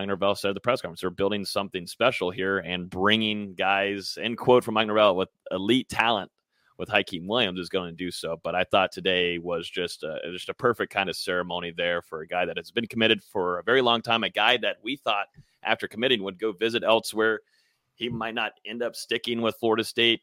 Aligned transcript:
Mike 0.00 0.08
Norvell 0.08 0.34
said 0.34 0.48
at 0.48 0.54
the 0.54 0.60
press 0.60 0.80
conference, 0.80 1.02
they're 1.02 1.10
building 1.10 1.44
something 1.44 1.86
special 1.86 2.30
here 2.30 2.60
and 2.60 2.88
bringing 2.88 3.54
guys, 3.54 4.16
end 4.18 4.38
quote 4.38 4.64
from 4.64 4.72
Mike 4.72 4.86
Norvell, 4.86 5.14
with 5.14 5.28
elite 5.50 5.90
talent 5.90 6.30
with 6.78 6.88
Hykeem 6.88 7.26
Williams 7.26 7.60
is 7.60 7.68
going 7.68 7.90
to 7.90 7.94
do 7.94 8.10
so. 8.10 8.40
But 8.42 8.54
I 8.54 8.64
thought 8.64 8.92
today 8.92 9.36
was 9.36 9.68
just 9.68 10.02
a, 10.02 10.18
just 10.32 10.48
a 10.48 10.54
perfect 10.54 10.90
kind 10.90 11.10
of 11.10 11.16
ceremony 11.16 11.70
there 11.76 12.00
for 12.00 12.22
a 12.22 12.26
guy 12.26 12.46
that 12.46 12.56
has 12.56 12.70
been 12.70 12.86
committed 12.86 13.22
for 13.22 13.58
a 13.58 13.62
very 13.62 13.82
long 13.82 14.00
time, 14.00 14.24
a 14.24 14.30
guy 14.30 14.56
that 14.56 14.76
we 14.82 14.96
thought 14.96 15.26
after 15.62 15.86
committing 15.86 16.22
would 16.22 16.38
go 16.38 16.52
visit 16.52 16.82
elsewhere. 16.82 17.40
He 17.94 18.08
might 18.08 18.34
not 18.34 18.52
end 18.64 18.82
up 18.82 18.96
sticking 18.96 19.42
with 19.42 19.56
Florida 19.56 19.84
State. 19.84 20.22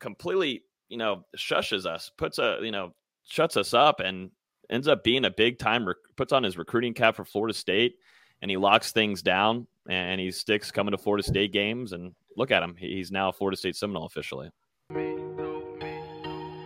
Completely, 0.00 0.62
you 0.88 0.96
know, 0.96 1.26
shushes 1.36 1.84
us, 1.84 2.10
puts 2.16 2.38
a, 2.38 2.60
you 2.62 2.70
know, 2.70 2.94
shuts 3.28 3.58
us 3.58 3.74
up 3.74 4.00
and 4.00 4.30
ends 4.70 4.88
up 4.88 5.04
being 5.04 5.26
a 5.26 5.30
big 5.30 5.58
time, 5.58 5.86
rec- 5.86 5.96
puts 6.16 6.32
on 6.32 6.42
his 6.42 6.56
recruiting 6.56 6.94
cap 6.94 7.14
for 7.14 7.26
Florida 7.26 7.52
State 7.52 7.96
and 8.42 8.50
he 8.50 8.56
locks 8.56 8.92
things 8.92 9.22
down 9.22 9.66
and 9.88 10.20
he 10.20 10.30
sticks 10.30 10.70
coming 10.70 10.92
to 10.92 10.98
Florida 10.98 11.22
State 11.22 11.52
games. 11.52 11.92
And 11.92 12.14
look 12.36 12.50
at 12.50 12.62
him. 12.62 12.76
He's 12.78 13.10
now 13.10 13.30
a 13.30 13.32
Florida 13.32 13.56
State 13.56 13.76
Seminole 13.76 14.06
officially. 14.06 14.50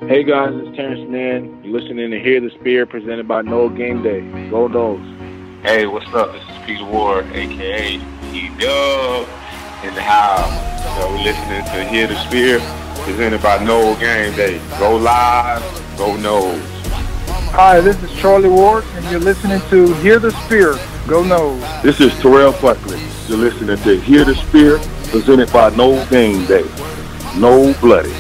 Hey 0.09 0.25
guys, 0.25 0.51
it's 0.55 0.77
Terrence 0.77 1.09
Mann. 1.11 1.63
You're 1.63 1.79
listening 1.79 2.11
to 2.11 2.19
Hear 2.19 2.41
the 2.41 2.51
Spear 2.59 2.87
presented 2.87 3.29
by 3.29 3.43
Nole 3.43 3.69
Game 3.69 4.03
Day. 4.03 4.21
Go 4.49 4.67
Noles. 4.67 5.63
Hey, 5.63 5.87
what's 5.87 6.07
up? 6.15 6.33
This 6.33 6.43
is 6.43 6.65
Peter 6.65 6.85
Ward, 6.85 7.27
aka 7.33 7.97
E 8.33 8.49
Dub, 8.59 9.29
in 9.85 9.95
the 9.95 10.03
house. 10.03 10.97
So 10.97 11.11
we're 11.11 11.23
listening 11.23 11.65
to 11.65 11.89
Hear 11.89 12.07
the 12.07 12.17
Spear 12.27 12.61
presented 13.05 13.43
by 13.43 13.63
Nole 13.63 13.95
Game 13.97 14.35
Day. 14.35 14.59
Go 14.79 14.97
live, 14.97 15.63
go 15.99 16.17
Noles. 16.17 16.61
Hi, 17.53 17.81
this 17.81 18.03
is 18.03 18.11
Charlie 18.19 18.49
Ward, 18.49 18.85
and 18.95 19.05
you're 19.11 19.21
listening 19.21 19.61
to 19.69 19.93
Hear 19.97 20.19
the 20.19 20.31
Spear. 20.47 20.79
Go 21.11 21.25
Noles. 21.25 21.83
This 21.83 22.01
is 22.01 22.17
Terrell 22.21 22.53
Buckley. 22.53 23.01
You're 23.27 23.39
listening 23.39 23.77
to 23.77 24.01
Hear 24.01 24.25
the 24.25 24.35
Spear 24.37 24.79
presented 25.11 25.53
by 25.53 25.69
Nole 25.71 26.07
Game 26.07 26.47
Day. 26.47 26.65
No 27.37 27.75
Bloody 27.81 28.15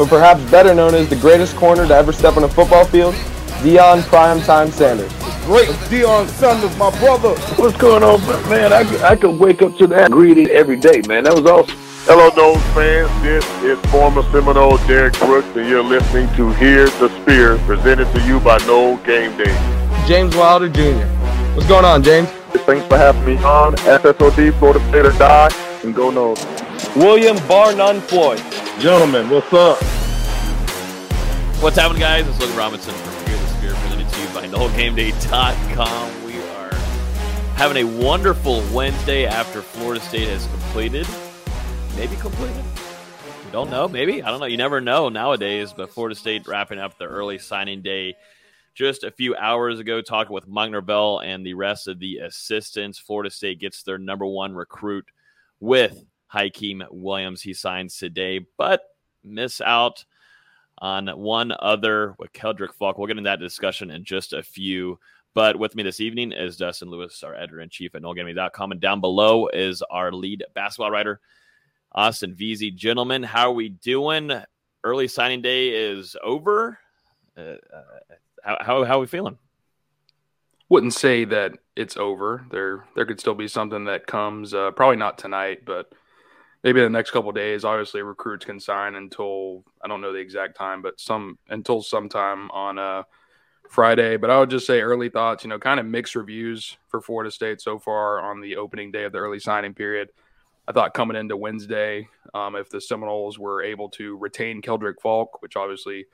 but 0.00 0.08
perhaps 0.08 0.42
better 0.50 0.74
known 0.74 0.94
as 0.94 1.10
the 1.10 1.16
greatest 1.16 1.54
corner 1.56 1.86
to 1.86 1.94
ever 1.94 2.10
step 2.10 2.38
on 2.38 2.44
a 2.44 2.48
football 2.48 2.86
field, 2.86 3.14
Deion 3.60 4.00
Primetime 4.00 4.70
Sanders. 4.70 5.12
Great 5.44 5.68
Deion 5.90 6.26
Sanders, 6.26 6.74
my 6.78 6.90
brother. 6.98 7.34
What's 7.56 7.76
going 7.76 8.02
on, 8.02 8.18
man? 8.48 8.72
I, 8.72 8.80
I 9.04 9.14
could 9.14 9.38
wake 9.38 9.60
up 9.60 9.76
to 9.76 9.86
that 9.88 10.10
greeting 10.10 10.48
every 10.48 10.76
day, 10.76 11.02
man. 11.06 11.24
That 11.24 11.34
was 11.34 11.44
awesome. 11.44 11.76
Hello, 12.04 12.30
Noles 12.30 12.62
fans. 12.72 13.22
This 13.22 13.44
is 13.62 13.78
former 13.90 14.22
Seminole 14.32 14.78
Derrick 14.86 15.18
Brooks, 15.18 15.54
and 15.54 15.68
you're 15.68 15.84
listening 15.84 16.34
to 16.36 16.50
Hear 16.52 16.88
the 16.88 17.10
Spear, 17.20 17.58
presented 17.66 18.10
to 18.14 18.26
you 18.26 18.40
by 18.40 18.56
Nole 18.66 18.96
Game 19.04 19.36
Day. 19.36 19.52
James 20.06 20.34
Wilder 20.34 20.70
Jr. 20.70 21.19
What's 21.60 21.68
going 21.68 21.84
on, 21.84 22.02
James? 22.02 22.26
Thanks 22.64 22.86
for 22.86 22.96
having 22.96 23.22
me 23.26 23.36
on. 23.44 23.76
SSOD, 23.76 24.58
Florida 24.58 24.80
State 24.88 25.04
or 25.04 25.12
Die, 25.12 25.50
and 25.84 25.94
go 25.94 26.10
Noles. 26.10 26.42
William 26.96 27.36
Bar 27.46 27.74
None 27.74 28.00
Floyd. 28.00 28.42
Gentlemen, 28.78 29.28
what's 29.28 29.52
up? 29.52 29.76
What's 31.62 31.76
happening, 31.76 32.00
guys? 32.00 32.26
It's 32.26 32.40
Luke 32.40 32.56
Robinson 32.56 32.94
from 32.94 33.26
Hear 33.26 33.36
the 33.36 33.46
Spear, 33.48 33.74
presented 33.74 34.08
to 34.08 34.20
you 34.22 34.28
by 34.28 34.46
NoleGameDay.com. 34.48 36.24
We 36.24 36.40
are 36.40 36.74
having 37.56 37.76
a 37.76 38.02
wonderful 38.02 38.64
Wednesday 38.72 39.26
after 39.26 39.60
Florida 39.60 40.00
State 40.00 40.28
has 40.28 40.46
completed. 40.46 41.06
Maybe 41.94 42.16
completed. 42.16 42.64
We 43.44 43.50
don't 43.52 43.70
know. 43.70 43.86
Maybe. 43.86 44.22
I 44.22 44.30
don't 44.30 44.40
know. 44.40 44.46
You 44.46 44.56
never 44.56 44.80
know 44.80 45.10
nowadays, 45.10 45.74
but 45.74 45.90
Florida 45.90 46.14
State 46.14 46.48
wrapping 46.48 46.78
up 46.78 46.96
the 46.96 47.04
early 47.04 47.36
signing 47.36 47.82
day 47.82 48.16
just 48.80 49.04
a 49.04 49.10
few 49.10 49.36
hours 49.36 49.78
ago, 49.78 50.00
talking 50.00 50.32
with 50.32 50.48
Mike 50.48 50.70
Norvell 50.70 51.18
and 51.18 51.44
the 51.44 51.52
rest 51.52 51.86
of 51.86 51.98
the 51.98 52.16
assistants. 52.16 52.98
Florida 52.98 53.28
State 53.28 53.60
gets 53.60 53.82
their 53.82 53.98
number 53.98 54.24
one 54.24 54.54
recruit 54.54 55.04
with 55.60 56.02
Hykeem 56.32 56.86
Williams. 56.90 57.42
He 57.42 57.52
signs 57.52 57.98
today, 57.98 58.46
but 58.56 58.80
miss 59.22 59.60
out 59.60 60.06
on 60.78 61.08
one 61.08 61.52
other 61.60 62.14
with 62.18 62.32
Keldrick 62.32 62.72
Faulk. 62.72 62.96
We'll 62.96 63.06
get 63.06 63.18
into 63.18 63.28
that 63.28 63.38
discussion 63.38 63.90
in 63.90 64.02
just 64.02 64.32
a 64.32 64.42
few. 64.42 64.98
But 65.34 65.58
with 65.58 65.74
me 65.74 65.82
this 65.82 66.00
evening 66.00 66.32
is 66.32 66.56
Dustin 66.56 66.88
Lewis, 66.88 67.22
our 67.22 67.34
editor 67.34 67.60
in 67.60 67.68
chief 67.68 67.94
at 67.94 68.00
NoleGameDay.com. 68.00 68.72
And 68.72 68.80
down 68.80 69.02
below 69.02 69.48
is 69.48 69.82
our 69.90 70.10
lead 70.10 70.42
basketball 70.54 70.90
writer, 70.90 71.20
Austin 71.92 72.34
Veazey. 72.34 72.74
Gentlemen, 72.74 73.24
how 73.24 73.50
are 73.50 73.54
we 73.54 73.68
doing? 73.68 74.32
Early 74.82 75.06
signing 75.06 75.42
day 75.42 75.68
is 75.68 76.16
over. 76.24 76.78
Uh, 77.36 77.56
uh, 77.74 77.99
how, 78.42 78.58
how, 78.60 78.84
how 78.84 78.96
are 78.98 79.00
we 79.00 79.06
feeling? 79.06 79.38
Wouldn't 80.68 80.94
say 80.94 81.24
that 81.24 81.52
it's 81.74 81.96
over. 81.96 82.46
There 82.50 82.84
there 82.94 83.04
could 83.04 83.18
still 83.18 83.34
be 83.34 83.48
something 83.48 83.84
that 83.86 84.06
comes. 84.06 84.54
Uh, 84.54 84.70
probably 84.70 84.96
not 84.96 85.18
tonight, 85.18 85.64
but 85.64 85.92
maybe 86.62 86.80
the 86.80 86.88
next 86.88 87.10
couple 87.10 87.32
days. 87.32 87.64
Obviously, 87.64 88.02
recruits 88.02 88.44
can 88.44 88.60
sign 88.60 88.94
until 88.94 89.64
I 89.82 89.88
don't 89.88 90.00
know 90.00 90.12
the 90.12 90.18
exact 90.20 90.56
time, 90.56 90.80
but 90.80 91.00
some 91.00 91.38
until 91.48 91.82
sometime 91.82 92.50
on 92.52 92.78
uh, 92.78 93.02
Friday. 93.68 94.16
But 94.16 94.30
I 94.30 94.38
would 94.38 94.50
just 94.50 94.66
say 94.66 94.80
early 94.80 95.08
thoughts. 95.08 95.42
You 95.42 95.50
know, 95.50 95.58
kind 95.58 95.80
of 95.80 95.86
mixed 95.86 96.14
reviews 96.14 96.76
for 96.88 97.00
Florida 97.00 97.32
State 97.32 97.60
so 97.60 97.78
far 97.78 98.20
on 98.20 98.40
the 98.40 98.56
opening 98.56 98.92
day 98.92 99.04
of 99.04 99.12
the 99.12 99.18
early 99.18 99.40
signing 99.40 99.74
period. 99.74 100.10
I 100.68 100.72
thought 100.72 100.94
coming 100.94 101.16
into 101.16 101.36
Wednesday, 101.36 102.06
um, 102.32 102.54
if 102.54 102.70
the 102.70 102.80
Seminoles 102.80 103.40
were 103.40 103.60
able 103.60 103.88
to 103.90 104.16
retain 104.18 104.62
Keldrick 104.62 105.00
Faulk, 105.02 105.42
which 105.42 105.56
obviously 105.56 106.06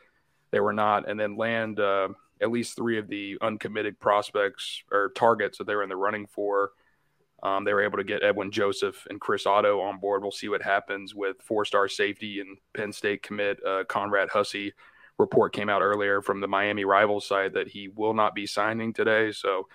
they 0.51 0.61
were 0.61 0.73
not, 0.73 1.09
and 1.09 1.19
then 1.19 1.37
land 1.37 1.81
uh, 1.81 2.09
at 2.41 2.51
least 2.51 2.77
three 2.77 2.99
of 2.99 3.09
the 3.09 3.39
uncommitted 3.41 3.99
prospects 3.99 4.83
or 4.93 5.11
targets 5.11 5.59
that 5.59 5.67
they 5.67 5.75
were 5.75 5.83
in 5.83 5.89
the 5.89 5.97
running 5.97 6.27
for 6.27 6.71
um, 7.43 7.65
they 7.65 7.75
were 7.75 7.83
able 7.83 7.99
to 7.99 8.05
get 8.05 8.23
Edwin 8.23 8.51
Joseph 8.51 9.07
and 9.11 9.21
Chris 9.21 9.47
Otto 9.47 9.81
on 9.81 9.99
board. 9.99 10.23
We'll 10.23 10.31
see 10.31 10.49
what 10.49 10.63
happens 10.63 11.15
with 11.15 11.37
four-star 11.43 11.89
safety 11.89 12.41
and 12.41 12.57
Penn 12.75 12.93
State 12.93 13.23
commit 13.23 13.65
uh, 13.65 13.85
Conrad 13.85 14.31
Hussey. 14.31 14.73
Report 15.19 15.53
came 15.53 15.69
out 15.69 15.83
earlier 15.83 16.23
from 16.23 16.41
the 16.41 16.49
Miami 16.49 16.85
Rivals 16.85 17.27
side 17.27 17.55
that 17.55 17.69
he 17.69 17.89
will 17.89 18.15
not 18.15 18.35
be 18.35 18.47
signing 18.47 18.93
today. 18.93 19.33
So 19.33 19.69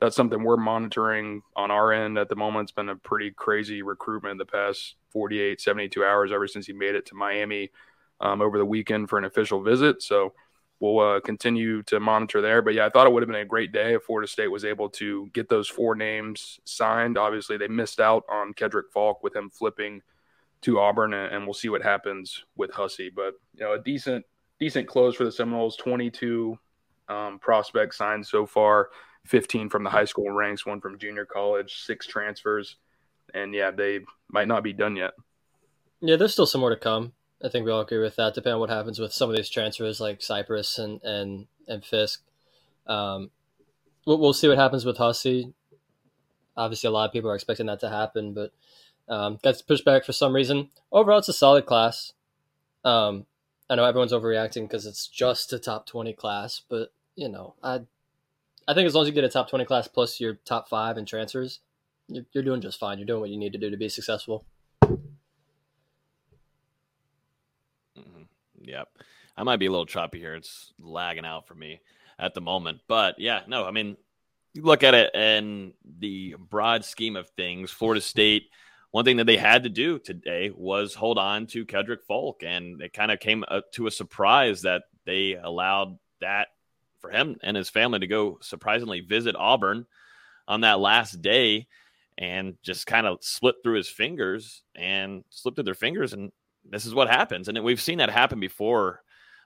that's 0.00 0.16
something 0.16 0.42
we're 0.42 0.56
monitoring 0.56 1.42
on 1.54 1.70
our 1.70 1.92
end 1.92 2.18
at 2.18 2.28
the 2.28 2.36
moment. 2.36 2.64
It's 2.64 2.72
been 2.72 2.90
a 2.90 2.96
pretty 2.96 3.30
crazy 3.30 3.82
recruitment 3.82 4.32
in 4.32 4.38
the 4.38 4.46
past 4.46 4.96
48, 5.10 5.60
72 5.60 6.04
hours 6.04 6.32
ever 6.32 6.46
since 6.46 6.66
he 6.66 6.74
made 6.74 6.94
it 6.94 7.06
to 7.06 7.14
Miami 7.14 7.70
um, 8.20 8.40
over 8.40 8.58
the 8.58 8.64
weekend 8.64 9.08
for 9.08 9.18
an 9.18 9.24
official 9.24 9.62
visit. 9.62 10.02
So 10.02 10.32
we'll 10.80 10.98
uh, 10.98 11.20
continue 11.20 11.82
to 11.84 12.00
monitor 12.00 12.40
there. 12.40 12.62
But 12.62 12.74
yeah, 12.74 12.86
I 12.86 12.90
thought 12.90 13.06
it 13.06 13.12
would 13.12 13.22
have 13.22 13.28
been 13.28 13.40
a 13.40 13.44
great 13.44 13.72
day 13.72 13.94
if 13.94 14.04
Florida 14.04 14.28
State 14.28 14.48
was 14.48 14.64
able 14.64 14.88
to 14.90 15.28
get 15.32 15.48
those 15.48 15.68
four 15.68 15.94
names 15.94 16.60
signed. 16.64 17.18
Obviously, 17.18 17.56
they 17.56 17.68
missed 17.68 18.00
out 18.00 18.24
on 18.28 18.54
Keldrick 18.54 18.90
Faulk 18.92 19.22
with 19.22 19.34
him 19.34 19.50
flipping 19.50 20.02
to 20.62 20.80
Auburn, 20.80 21.12
and, 21.12 21.44
we'll 21.44 21.54
see 21.54 21.68
what 21.68 21.82
happens 21.82 22.44
with 22.56 22.72
Hussey. 22.72 23.10
But 23.14 23.34
you 23.54 23.64
know, 23.64 23.74
a 23.74 23.78
decent 23.78 24.24
decent 24.58 24.88
close 24.88 25.14
for 25.14 25.24
the 25.24 25.32
Seminoles. 25.32 25.76
Twenty 25.76 26.10
two 26.10 26.58
um, 27.08 27.38
prospects 27.38 27.98
signed 27.98 28.26
so 28.26 28.46
far. 28.46 28.90
15 29.26 29.68
from 29.68 29.82
the 29.82 29.90
high 29.90 30.04
school 30.04 30.30
ranks, 30.30 30.64
one 30.64 30.80
from 30.80 30.98
junior 30.98 31.26
college, 31.26 31.82
six 31.84 32.06
transfers. 32.06 32.76
And 33.34 33.52
yeah, 33.52 33.72
they 33.72 34.00
might 34.30 34.48
not 34.48 34.62
be 34.62 34.72
done 34.72 34.94
yet. 34.96 35.12
Yeah, 36.00 36.16
there's 36.16 36.32
still 36.32 36.46
some 36.46 36.60
more 36.60 36.70
to 36.70 36.76
come. 36.76 37.12
I 37.44 37.48
think 37.48 37.64
we 37.66 37.70
all 37.70 37.82
agree 37.82 37.98
with 37.98 38.16
that. 38.16 38.34
Depending 38.34 38.54
on 38.54 38.60
what 38.60 38.70
happens 38.70 38.98
with 38.98 39.12
some 39.12 39.28
of 39.30 39.36
these 39.36 39.50
transfers, 39.50 40.00
like 40.00 40.22
Cyprus 40.22 40.78
and 40.78 41.02
and 41.02 41.46
and 41.68 41.84
Fisk, 41.84 42.22
um, 42.86 43.30
we'll, 44.06 44.18
we'll 44.18 44.32
see 44.32 44.48
what 44.48 44.58
happens 44.58 44.84
with 44.84 44.96
Hussey. 44.96 45.52
Obviously, 46.56 46.88
a 46.88 46.90
lot 46.90 47.06
of 47.06 47.12
people 47.12 47.30
are 47.30 47.34
expecting 47.34 47.66
that 47.66 47.80
to 47.80 47.90
happen, 47.90 48.32
but 48.32 48.52
um, 49.08 49.38
gets 49.42 49.60
pushed 49.60 49.84
back 49.84 50.04
for 50.04 50.12
some 50.12 50.34
reason. 50.34 50.70
Overall, 50.90 51.18
it's 51.18 51.28
a 51.28 51.34
solid 51.34 51.66
class. 51.66 52.14
Um, 52.84 53.26
I 53.68 53.74
know 53.74 53.84
everyone's 53.84 54.12
overreacting 54.12 54.62
because 54.62 54.86
it's 54.86 55.06
just 55.06 55.52
a 55.52 55.58
top 55.58 55.86
twenty 55.86 56.14
class, 56.14 56.62
but 56.68 56.92
you 57.14 57.28
know, 57.28 57.54
I 57.62 57.80
I 58.66 58.74
think 58.74 58.86
as 58.86 58.94
long 58.94 59.02
as 59.02 59.08
you 59.08 59.14
get 59.14 59.24
a 59.24 59.28
top 59.28 59.50
twenty 59.50 59.64
class 59.64 59.88
plus 59.88 60.20
your 60.20 60.34
top 60.44 60.68
five 60.68 60.96
in 60.96 61.04
transfers, 61.04 61.60
you're, 62.08 62.24
you're 62.32 62.44
doing 62.44 62.62
just 62.62 62.80
fine. 62.80 62.98
You're 62.98 63.06
doing 63.06 63.20
what 63.20 63.30
you 63.30 63.36
need 63.36 63.52
to 63.52 63.58
do 63.58 63.70
to 63.70 63.76
be 63.76 63.88
successful. 63.88 64.44
Yep. 68.66 68.88
I 69.36 69.42
might 69.42 69.58
be 69.58 69.66
a 69.66 69.70
little 69.70 69.86
choppy 69.86 70.18
here. 70.18 70.34
It's 70.34 70.72
lagging 70.78 71.24
out 71.24 71.46
for 71.46 71.54
me 71.54 71.80
at 72.18 72.34
the 72.34 72.40
moment. 72.40 72.80
But 72.88 73.18
yeah, 73.18 73.40
no, 73.46 73.64
I 73.64 73.70
mean, 73.70 73.96
you 74.54 74.62
look 74.62 74.82
at 74.82 74.94
it 74.94 75.14
in 75.14 75.72
the 75.98 76.34
broad 76.38 76.84
scheme 76.84 77.16
of 77.16 77.28
things, 77.30 77.70
Florida 77.70 78.00
State, 78.00 78.44
one 78.90 79.04
thing 79.04 79.18
that 79.18 79.26
they 79.26 79.36
had 79.36 79.64
to 79.64 79.68
do 79.68 79.98
today 79.98 80.50
was 80.54 80.94
hold 80.94 81.18
on 81.18 81.46
to 81.48 81.66
Keldrick 81.66 82.04
Faulk. 82.08 82.42
And 82.42 82.80
it 82.80 82.92
kind 82.94 83.10
of 83.10 83.20
came 83.20 83.44
to 83.72 83.86
a 83.86 83.90
surprise 83.90 84.62
that 84.62 84.84
they 85.04 85.34
allowed 85.34 85.98
that 86.20 86.48
for 86.98 87.10
him 87.10 87.36
and 87.42 87.56
his 87.56 87.68
family 87.68 87.98
to 87.98 88.06
go 88.06 88.38
surprisingly 88.40 89.00
visit 89.00 89.36
Auburn 89.36 89.86
on 90.48 90.62
that 90.62 90.80
last 90.80 91.20
day 91.20 91.66
and 92.16 92.56
just 92.62 92.86
kind 92.86 93.06
of 93.06 93.18
slip 93.20 93.56
through 93.62 93.76
his 93.76 93.88
fingers 93.88 94.62
and 94.74 95.24
slip 95.28 95.54
through 95.54 95.64
their 95.64 95.74
fingers 95.74 96.14
and 96.14 96.32
this 96.70 96.86
is 96.86 96.94
what 96.94 97.08
happens, 97.08 97.48
and 97.48 97.62
we've 97.62 97.80
seen 97.80 97.98
that 97.98 98.10
happen 98.10 98.40
before. 98.40 99.02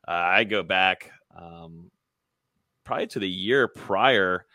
Uh, 0.07 0.13
I 0.13 0.45
go 0.45 0.63
back 0.63 1.11
um, 1.37 1.91
probably 2.85 3.07
to 3.09 3.19
the 3.19 3.29
year 3.29 3.69
prior 3.69 4.47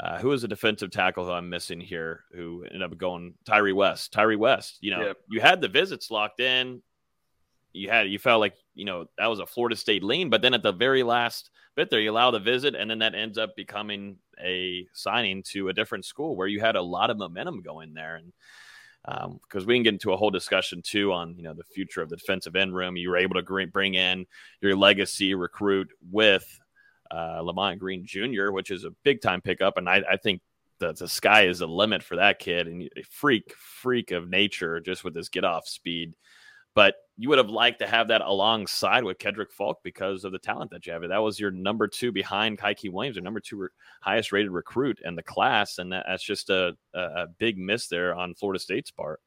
uh, 0.00 0.18
who 0.18 0.32
is 0.32 0.44
a 0.44 0.48
defensive 0.48 0.90
tackle 0.90 1.24
who 1.26 1.30
I'm 1.32 1.50
missing 1.50 1.80
here 1.80 2.24
who 2.32 2.64
ended 2.64 2.82
up 2.82 2.96
going 2.96 3.34
Tyree 3.44 3.72
West. 3.74 4.12
Tyree 4.12 4.36
West, 4.36 4.78
you 4.80 4.90
know, 4.90 5.06
Yep. 5.08 5.16
you 5.30 5.40
had 5.40 5.60
the 5.60 5.68
visits 5.68 6.10
locked 6.10 6.40
in. 6.40 6.82
You 7.72 7.88
had 7.90 8.08
you 8.10 8.18
felt 8.18 8.40
like 8.40 8.54
you 8.74 8.84
know 8.84 9.06
that 9.18 9.26
was 9.26 9.38
a 9.38 9.46
Florida 9.46 9.76
State 9.76 10.02
lean, 10.02 10.28
but 10.30 10.42
then 10.42 10.54
at 10.54 10.62
the 10.62 10.72
very 10.72 11.02
last 11.02 11.50
bit 11.76 11.88
there, 11.90 12.00
you 12.00 12.10
allow 12.10 12.30
the 12.30 12.40
visit, 12.40 12.74
and 12.74 12.90
then 12.90 12.98
that 12.98 13.14
ends 13.14 13.38
up 13.38 13.54
becoming 13.54 14.16
a 14.42 14.86
signing 14.92 15.42
to 15.52 15.68
a 15.68 15.72
different 15.72 16.04
school 16.04 16.34
where 16.34 16.48
you 16.48 16.60
had 16.60 16.74
a 16.76 16.82
lot 16.82 17.10
of 17.10 17.18
momentum 17.18 17.60
going 17.62 17.94
there, 17.94 18.16
and 18.16 18.32
because 19.04 19.66
we 19.66 19.74
can 19.74 19.82
get 19.82 19.94
into 19.94 20.12
a 20.12 20.16
whole 20.16 20.30
discussion 20.30 20.82
too 20.82 21.12
on 21.12 21.34
you 21.36 21.42
know 21.42 21.54
the 21.54 21.64
future 21.64 22.02
of 22.02 22.08
the 22.08 22.16
defensive 22.16 22.56
end 22.56 22.74
room. 22.74 22.96
You 22.96 23.10
were 23.10 23.16
able 23.16 23.40
to 23.40 23.66
bring 23.66 23.94
in 23.94 24.26
your 24.60 24.76
legacy 24.76 25.34
recruit 25.34 25.88
with 26.10 26.46
uh, 27.10 27.40
Lamont 27.42 27.78
Green 27.78 28.04
Jr., 28.04 28.50
which 28.50 28.70
is 28.70 28.84
a 28.84 28.94
big 29.04 29.20
time 29.20 29.40
pickup, 29.40 29.78
and 29.78 29.88
I, 29.88 30.02
I 30.10 30.16
think 30.16 30.42
the, 30.80 30.92
the 30.92 31.08
sky 31.08 31.46
is 31.46 31.60
the 31.60 31.68
limit 31.68 32.02
for 32.02 32.16
that 32.16 32.38
kid 32.38 32.66
and 32.66 32.82
a 32.82 33.02
freak 33.02 33.54
freak 33.56 34.10
of 34.10 34.28
nature 34.28 34.80
just 34.80 35.04
with 35.04 35.14
his 35.14 35.28
get 35.28 35.44
off 35.44 35.68
speed. 35.68 36.16
But 36.74 36.94
you 37.16 37.28
would 37.28 37.38
have 37.38 37.50
liked 37.50 37.80
to 37.80 37.86
have 37.86 38.08
that 38.08 38.22
alongside 38.22 39.04
with 39.04 39.18
Keldrick 39.18 39.52
Faulk 39.52 39.80
because 39.84 40.24
of 40.24 40.32
the 40.32 40.38
talent 40.38 40.70
that 40.70 40.86
you 40.86 40.92
have. 40.92 41.02
That 41.02 41.18
was 41.18 41.38
your 41.38 41.50
number 41.50 41.86
two 41.86 42.12
behind 42.12 42.58
Hykeem 42.58 42.92
Williams, 42.92 43.16
your 43.16 43.24
number 43.24 43.40
two 43.40 43.56
re- 43.56 43.68
highest 44.00 44.32
rated 44.32 44.50
recruit 44.50 45.00
in 45.04 45.16
the 45.16 45.22
class, 45.22 45.78
and 45.78 45.92
that, 45.92 46.06
that's 46.08 46.24
just 46.24 46.48
a, 46.48 46.76
a, 46.94 47.00
a 47.00 47.26
big 47.38 47.58
miss 47.58 47.88
there 47.88 48.14
on 48.14 48.34
Florida 48.34 48.58
State's 48.58 48.90
part. 48.90 49.20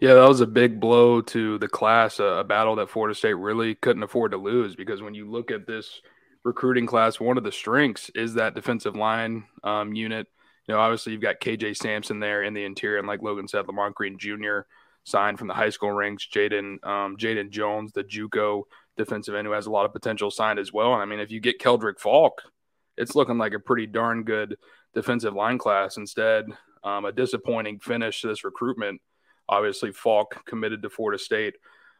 Yeah, 0.00 0.14
that 0.14 0.28
was 0.28 0.40
a 0.40 0.46
big 0.46 0.78
blow 0.78 1.20
to 1.22 1.58
the 1.58 1.68
class, 1.68 2.20
a, 2.20 2.24
a 2.24 2.44
battle 2.44 2.76
that 2.76 2.88
Florida 2.88 3.14
State 3.14 3.34
really 3.34 3.74
couldn't 3.74 4.04
afford 4.04 4.30
to 4.30 4.38
lose 4.38 4.76
because 4.76 5.02
when 5.02 5.14
you 5.14 5.28
look 5.28 5.50
at 5.50 5.66
this 5.66 6.00
recruiting 6.44 6.86
class, 6.86 7.18
one 7.18 7.36
of 7.36 7.44
the 7.44 7.52
strengths 7.52 8.08
is 8.14 8.34
that 8.34 8.54
defensive 8.54 8.94
line 8.94 9.44
um, 9.64 9.92
unit. 9.92 10.28
You 10.66 10.74
know, 10.74 10.80
obviously 10.80 11.12
you've 11.12 11.22
got 11.22 11.40
KJ 11.40 11.76
Sampson 11.76 12.20
there 12.20 12.42
in 12.44 12.54
the 12.54 12.64
interior, 12.64 12.98
and 12.98 13.08
like 13.08 13.22
Logan 13.22 13.48
said, 13.48 13.66
Lamont 13.66 13.94
Green 13.94 14.18
Jr. 14.18 14.60
signed 15.04 15.38
from 15.38 15.48
the 15.48 15.54
high 15.54 15.70
school 15.70 15.92
ranks. 15.92 16.26
Jaden 16.32 16.84
um, 16.84 17.16
Jaden 17.16 17.50
Jones, 17.50 17.92
the 17.92 18.04
JUCO 18.04 18.62
defensive 18.96 19.34
end, 19.34 19.46
who 19.46 19.52
has 19.52 19.66
a 19.66 19.70
lot 19.70 19.86
of 19.86 19.92
potential, 19.92 20.30
signed 20.30 20.58
as 20.58 20.72
well. 20.72 20.92
And 20.92 21.02
I 21.02 21.06
mean, 21.06 21.20
if 21.20 21.30
you 21.30 21.40
get 21.40 21.60
Keldrick 21.60 21.98
Faulk, 21.98 22.42
it's 22.96 23.14
looking 23.14 23.38
like 23.38 23.54
a 23.54 23.60
pretty 23.60 23.86
darn 23.86 24.24
good 24.24 24.56
defensive 24.94 25.34
line 25.34 25.58
class. 25.58 25.96
Instead, 25.96 26.46
um, 26.84 27.04
a 27.04 27.12
disappointing 27.12 27.78
finish 27.78 28.20
to 28.20 28.28
this 28.28 28.44
recruitment. 28.44 29.00
Obviously, 29.48 29.92
Faulk 29.92 30.44
committed 30.44 30.82
to 30.82 30.90
Florida 30.90 31.18
State 31.18 31.54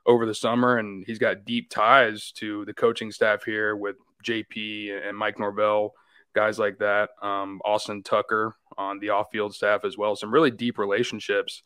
over 0.07 0.27
the 0.27 0.35
summer, 0.35 0.79
and 0.79 1.05
he's 1.07 1.19
got 1.19 1.45
deep 1.45 1.71
ties 1.71 2.33
to 2.33 2.65
the 2.65 2.75
coaching 2.75 3.11
staff 3.11 3.45
here 3.45 3.77
with 3.77 3.97
JP 4.25 5.07
and 5.07 5.17
Mike 5.17 5.39
Norvell, 5.39 5.95
guys 6.35 6.59
like 6.59 6.79
that. 6.79 7.11
Um, 7.23 7.61
Austin 7.65 8.03
Tucker 8.03 8.55
on 8.77 8.99
the 8.99 9.11
off-field 9.11 9.55
staff 9.55 9.85
as 9.85 9.97
well. 9.97 10.17
Some 10.17 10.33
really 10.33 10.51
deep 10.51 10.79
relationships 10.79 11.63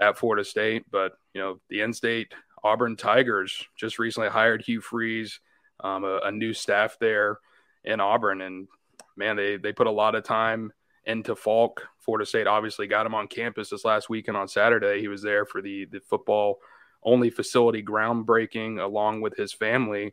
at 0.00 0.18
Florida 0.18 0.44
State, 0.44 0.84
but 0.90 1.12
you 1.34 1.40
know 1.40 1.60
the 1.68 1.80
in-state 1.80 2.32
Auburn 2.62 2.96
Tigers 2.96 3.64
just 3.76 3.98
recently 3.98 4.28
hired 4.28 4.62
Hugh 4.62 4.80
Freeze, 4.80 5.40
um, 5.80 6.04
a, 6.04 6.20
a 6.24 6.32
new 6.32 6.52
staff 6.52 6.96
there 7.00 7.38
in 7.84 8.00
Auburn, 8.00 8.40
and 8.40 8.68
man, 9.16 9.36
they 9.36 9.56
they 9.56 9.72
put 9.72 9.86
a 9.86 9.92
lot 9.92 10.14
of 10.14 10.24
time 10.24 10.72
into 11.04 11.36
Faulk. 11.36 11.86
Florida 12.00 12.26
State 12.26 12.46
obviously 12.46 12.86
got 12.86 13.06
him 13.06 13.14
on 13.14 13.28
campus 13.28 13.70
this 13.70 13.84
last 13.84 14.08
weekend 14.10 14.36
on 14.36 14.48
Saturday. 14.48 15.00
He 15.00 15.08
was 15.08 15.22
there 15.22 15.46
for 15.46 15.62
the 15.62 15.86
the 15.86 16.00
football 16.00 16.58
only 17.02 17.30
facility 17.30 17.82
groundbreaking 17.82 18.82
along 18.82 19.20
with 19.20 19.36
his 19.36 19.52
family. 19.52 20.12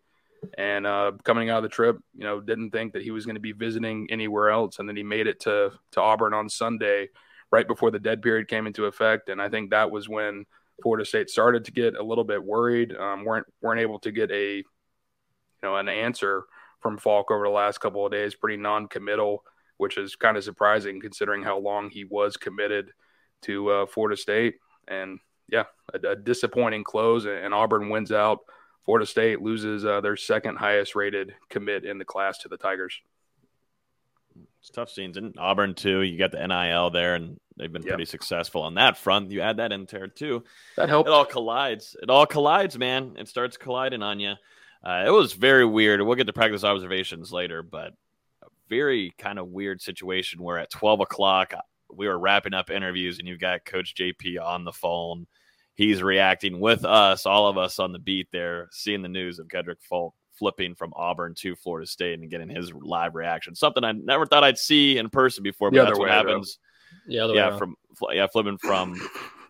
And 0.57 0.85
uh, 0.85 1.13
coming 1.23 1.49
out 1.49 1.57
of 1.57 1.63
the 1.63 1.69
trip, 1.69 1.97
you 2.13 2.25
know, 2.25 2.41
didn't 2.41 2.71
think 2.71 2.93
that 2.93 3.01
he 3.01 3.11
was 3.11 3.25
going 3.25 3.35
to 3.35 3.41
be 3.41 3.53
visiting 3.53 4.07
anywhere 4.11 4.49
else, 4.49 4.77
and 4.77 4.87
then 4.87 4.95
he 4.95 5.03
made 5.03 5.25
it 5.25 5.39
to 5.41 5.71
to 5.91 6.01
Auburn 6.01 6.33
on 6.33 6.49
Sunday, 6.49 7.09
right 7.53 7.67
before 7.67 7.91
the 7.91 7.99
dead 7.99 8.23
period 8.23 8.47
came 8.47 8.65
into 8.65 8.85
effect. 8.85 9.29
And 9.29 9.39
I 9.39 9.47
think 9.47 9.69
that 9.69 9.91
was 9.91 10.09
when 10.09 10.47
Florida 10.81 11.05
State 11.05 11.29
started 11.29 11.65
to 11.65 11.71
get 11.71 11.95
a 11.95 12.01
little 12.03 12.23
bit 12.23 12.43
worried. 12.43 12.95
Um, 12.95 13.23
weren't 13.23 13.45
weren't 13.61 13.79
able 13.79 13.99
to 13.99 14.11
get 14.11 14.31
a 14.31 14.55
you 14.55 14.63
know 15.61 15.75
an 15.75 15.87
answer 15.87 16.45
from 16.81 16.97
Faulk 16.97 17.29
over 17.29 17.45
the 17.45 17.51
last 17.51 17.77
couple 17.77 18.03
of 18.03 18.11
days. 18.11 18.33
Pretty 18.33 18.57
non-committal, 18.57 19.43
which 19.77 19.99
is 19.99 20.15
kind 20.15 20.35
of 20.35 20.43
surprising 20.43 20.99
considering 20.99 21.43
how 21.43 21.59
long 21.59 21.91
he 21.91 22.05
was 22.05 22.37
committed 22.37 22.89
to 23.43 23.69
uh, 23.69 23.85
Florida 23.85 24.17
State. 24.17 24.55
And 24.87 25.19
yeah, 25.47 25.65
a, 25.93 26.07
a 26.07 26.15
disappointing 26.15 26.83
close, 26.83 27.25
and 27.25 27.53
Auburn 27.53 27.89
wins 27.89 28.11
out. 28.11 28.39
Florida 28.83 29.05
State 29.05 29.43
loses 29.43 29.85
uh, 29.85 30.01
their 30.01 30.17
second 30.17 30.57
highest 30.57 30.95
rated 30.95 31.35
commit 31.49 31.85
in 31.85 31.99
the 31.99 32.03
class 32.03 32.39
to 32.39 32.47
the 32.47 32.57
Tigers. 32.57 32.99
It's 34.63 34.69
tough 34.69 34.91
scenes 34.91 35.17
in 35.17 35.33
Auburn 35.37 35.73
too. 35.73 36.03
You 36.03 36.17
got 36.17 36.31
the 36.31 36.47
NIL 36.47 36.89
there, 36.89 37.15
and 37.15 37.37
they've 37.57 37.71
been 37.71 37.83
pretty 37.83 38.05
successful 38.05 38.61
on 38.61 38.75
that 38.75 38.95
front. 38.95 39.29
You 39.29 39.41
add 39.41 39.57
that 39.57 39.73
in 39.73 39.85
there 39.91 40.07
too. 40.07 40.45
That 40.77 40.87
helps. 40.87 41.09
It 41.09 41.11
all 41.11 41.25
collides. 41.25 41.97
It 42.01 42.09
all 42.09 42.25
collides, 42.25 42.77
man. 42.77 43.15
It 43.17 43.27
starts 43.27 43.57
colliding 43.57 44.01
on 44.01 44.21
you. 44.21 44.35
Uh, 44.81 45.03
it 45.05 45.09
was 45.09 45.33
very 45.33 45.65
weird. 45.65 46.01
We'll 46.01 46.15
get 46.15 46.27
to 46.27 46.33
practice 46.33 46.63
observations 46.63 47.33
later, 47.33 47.61
but 47.61 47.89
a 48.41 48.47
very 48.69 49.13
kind 49.17 49.37
of 49.37 49.49
weird 49.49 49.81
situation 49.81 50.41
where 50.41 50.59
at 50.59 50.71
twelve 50.71 51.01
o'clock 51.01 51.53
we 51.93 52.07
were 52.07 52.17
wrapping 52.17 52.53
up 52.53 52.69
interviews, 52.69 53.19
and 53.19 53.27
you've 53.27 53.41
got 53.41 53.65
Coach 53.65 53.95
JP 53.95 54.41
on 54.41 54.63
the 54.63 54.71
phone. 54.71 55.27
He's 55.73 56.01
reacting 56.01 56.61
with 56.61 56.85
us, 56.85 57.25
all 57.25 57.47
of 57.47 57.57
us 57.57 57.79
on 57.79 57.91
the 57.91 57.99
beat 57.99 58.29
there, 58.31 58.69
seeing 58.71 59.01
the 59.01 59.09
news 59.09 59.39
of 59.39 59.49
Keldrick 59.49 59.81
Faulk 59.81 60.15
flipping 60.37 60.75
from 60.75 60.93
Auburn 60.95 61.33
to 61.35 61.55
Florida 61.55 61.87
State 61.87 62.19
and 62.19 62.29
getting 62.29 62.49
his 62.49 62.71
live 62.73 63.15
reaction. 63.15 63.55
Something 63.55 63.83
I 63.83 63.91
never 63.91 64.25
thought 64.25 64.43
I'd 64.43 64.57
see 64.57 64.97
in 64.97 65.09
person 65.09 65.43
before, 65.43 65.71
but 65.71 65.77
that's 65.77 65.91
other 65.91 65.99
what 65.99 66.09
way, 66.09 66.15
though. 66.15 66.27
happens. 66.29 66.59
Yeah, 67.07 67.27
Yeah, 67.27 67.57
from 67.57 67.75
yeah, 68.11 68.27
flipping 68.27 68.57
from 68.57 68.95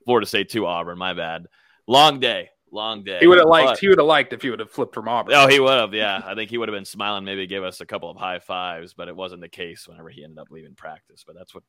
Florida 0.06 0.26
State 0.28 0.50
to 0.50 0.66
Auburn. 0.66 0.98
My 0.98 1.14
bad. 1.14 1.46
Long 1.88 2.20
day, 2.20 2.50
long 2.72 3.04
day. 3.04 3.20
He 3.20 3.28
would 3.28 3.38
have 3.38 3.48
liked. 3.48 3.68
But- 3.72 3.80
he 3.80 3.90
would 3.90 3.98
have 3.98 4.08
liked 4.08 4.32
if 4.34 4.42
he 4.42 4.50
would 4.50 4.60
have 4.60 4.72
flipped 4.72 4.94
from 4.94 5.08
Auburn. 5.08 5.34
Oh, 5.36 5.48
he 5.48 5.60
would 5.60 5.78
have. 5.78 5.94
Yeah, 5.94 6.22
I 6.26 6.36
think 6.36 6.50
he 6.50 6.58
would 6.58 6.70
have 6.70 6.76
been 6.76 6.86
smiling. 6.86 7.26
Maybe 7.26 7.46
gave 7.48 7.64
us 7.64 7.82
a 7.82 7.86
couple 7.86 8.10
of 8.10 8.18
high 8.18 8.40
fives, 8.40 8.94
but 8.94 9.08
it 9.08 9.16
wasn't 9.16 9.42
the 9.42 9.50
case 9.50 9.88
whenever 9.88 10.10
he 10.10 10.24
ended 10.24 10.40
up 10.40 10.48
leaving 10.50 10.76
practice. 10.76 11.24
But 11.26 11.36
that's 11.36 11.54
what 11.54 11.64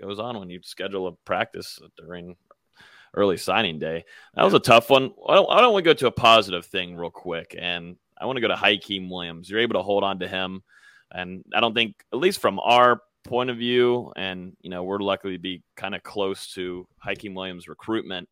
goes 0.00 0.18
on 0.18 0.38
when 0.38 0.50
you 0.50 0.60
schedule 0.62 1.06
a 1.08 1.12
practice 1.12 1.78
during 1.96 2.36
early 3.14 3.36
signing 3.36 3.78
day. 3.78 4.04
That 4.34 4.44
was 4.44 4.54
a 4.54 4.58
tough 4.60 4.90
one. 4.90 5.12
I 5.28 5.34
don't, 5.34 5.50
I 5.50 5.60
don't 5.60 5.72
want 5.72 5.84
to 5.84 5.90
go 5.90 5.94
to 5.94 6.06
a 6.08 6.12
positive 6.12 6.66
thing 6.66 6.96
real 6.96 7.10
quick, 7.10 7.54
and 7.58 7.96
I 8.18 8.26
want 8.26 8.36
to 8.36 8.40
go 8.40 8.48
to 8.48 8.54
Hykeem 8.54 9.10
Williams. 9.10 9.50
You're 9.50 9.60
able 9.60 9.74
to 9.74 9.82
hold 9.82 10.04
on 10.04 10.20
to 10.20 10.28
him, 10.28 10.62
and 11.10 11.44
I 11.54 11.60
don't 11.60 11.74
think, 11.74 11.96
at 12.12 12.18
least 12.18 12.40
from 12.40 12.58
our 12.60 13.00
point 13.24 13.50
of 13.50 13.56
view, 13.56 14.12
and 14.16 14.56
you 14.60 14.70
know, 14.70 14.84
we're 14.84 14.98
lucky 14.98 15.32
to 15.32 15.38
be 15.38 15.62
kind 15.76 15.94
of 15.94 16.02
close 16.02 16.52
to 16.54 16.86
Hykeem 17.04 17.34
Williams' 17.34 17.68
recruitment. 17.68 18.28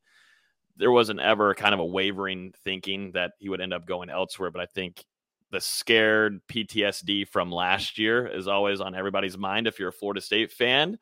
There 0.77 0.91
wasn't 0.91 1.21
ever 1.21 1.55
kind 1.55 1.75
of 1.75 1.81
a 1.81 1.87
wavering 1.87 2.55
thinking 2.65 3.13
that 3.13 3.33
he 3.39 3.49
would 3.49 3.61
end 3.61 3.75
up 3.75 3.87
going 3.87 4.11
elsewhere, 4.11 4.51
but 4.51 4.63
I 4.63 4.67
think 4.67 5.05
the 5.51 5.61
scared 5.61 6.41
PTSD 6.49 7.29
from 7.29 7.53
last 7.53 7.99
year 7.99 8.27
is 8.27 8.49
always 8.49 8.81
on 8.81 8.95
everybody's 8.95 9.37
mind 9.37 9.67
if 9.67 9.79
you're 9.79 9.91
a 9.91 9.93
Florida 9.93 10.21
State 10.21 10.51
fan 10.51 10.99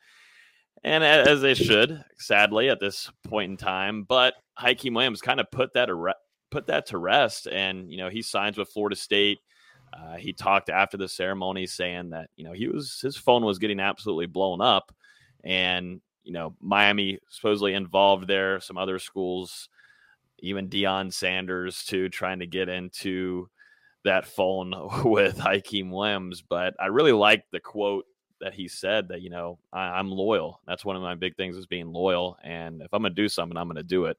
and 0.82 1.04
as 1.04 1.40
they 1.40 1.54
should, 1.54 2.02
sadly, 2.18 2.68
at 2.68 2.80
this 2.80 3.10
point 3.24 3.50
in 3.50 3.56
time. 3.56 4.04
But 4.04 4.34
Hykeem 4.58 4.94
Williams 4.94 5.20
kind 5.20 5.40
of 5.40 5.50
put 5.50 5.74
that 5.74 5.90
put 6.50 6.66
that 6.66 6.86
to 6.86 6.98
rest, 6.98 7.46
and 7.46 7.90
you 7.90 7.98
know 7.98 8.08
he 8.08 8.22
signs 8.22 8.58
with 8.58 8.68
Florida 8.68 8.96
State. 8.96 9.38
Uh, 9.92 10.16
he 10.16 10.32
talked 10.32 10.70
after 10.70 10.96
the 10.96 11.08
ceremony 11.08 11.66
saying 11.66 12.10
that 12.10 12.30
you 12.36 12.44
know 12.44 12.52
he 12.52 12.68
was 12.68 13.00
his 13.00 13.16
phone 13.16 13.44
was 13.44 13.58
getting 13.58 13.80
absolutely 13.80 14.26
blown 14.26 14.60
up, 14.60 14.94
and 15.44 16.00
you 16.24 16.32
know 16.32 16.54
Miami 16.60 17.18
supposedly 17.28 17.74
involved 17.74 18.26
there, 18.28 18.60
some 18.60 18.78
other 18.78 18.98
schools, 18.98 19.68
even 20.40 20.68
Deion 20.68 21.12
Sanders 21.12 21.84
too, 21.84 22.08
trying 22.08 22.40
to 22.40 22.46
get 22.46 22.68
into 22.68 23.48
that 24.04 24.26
phone 24.26 24.72
with 25.04 25.38
Hykeem 25.38 25.90
Williams. 25.90 26.42
But 26.42 26.74
I 26.80 26.86
really 26.86 27.12
like 27.12 27.44
the 27.50 27.60
quote 27.60 28.06
that 28.40 28.54
he 28.54 28.68
said 28.68 29.08
that 29.08 29.20
you 29.22 29.30
know 29.30 29.58
I, 29.72 29.80
I'm 29.80 30.10
loyal. 30.10 30.60
That's 30.66 30.84
one 30.84 30.96
of 30.96 31.02
my 31.02 31.14
big 31.14 31.36
things 31.36 31.56
is 31.56 31.66
being 31.66 31.92
loyal, 31.92 32.36
and 32.42 32.82
if 32.82 32.92
I'm 32.92 33.02
gonna 33.02 33.14
do 33.14 33.28
something, 33.28 33.56
I'm 33.56 33.68
gonna 33.68 33.82
do 33.82 34.06
it. 34.06 34.18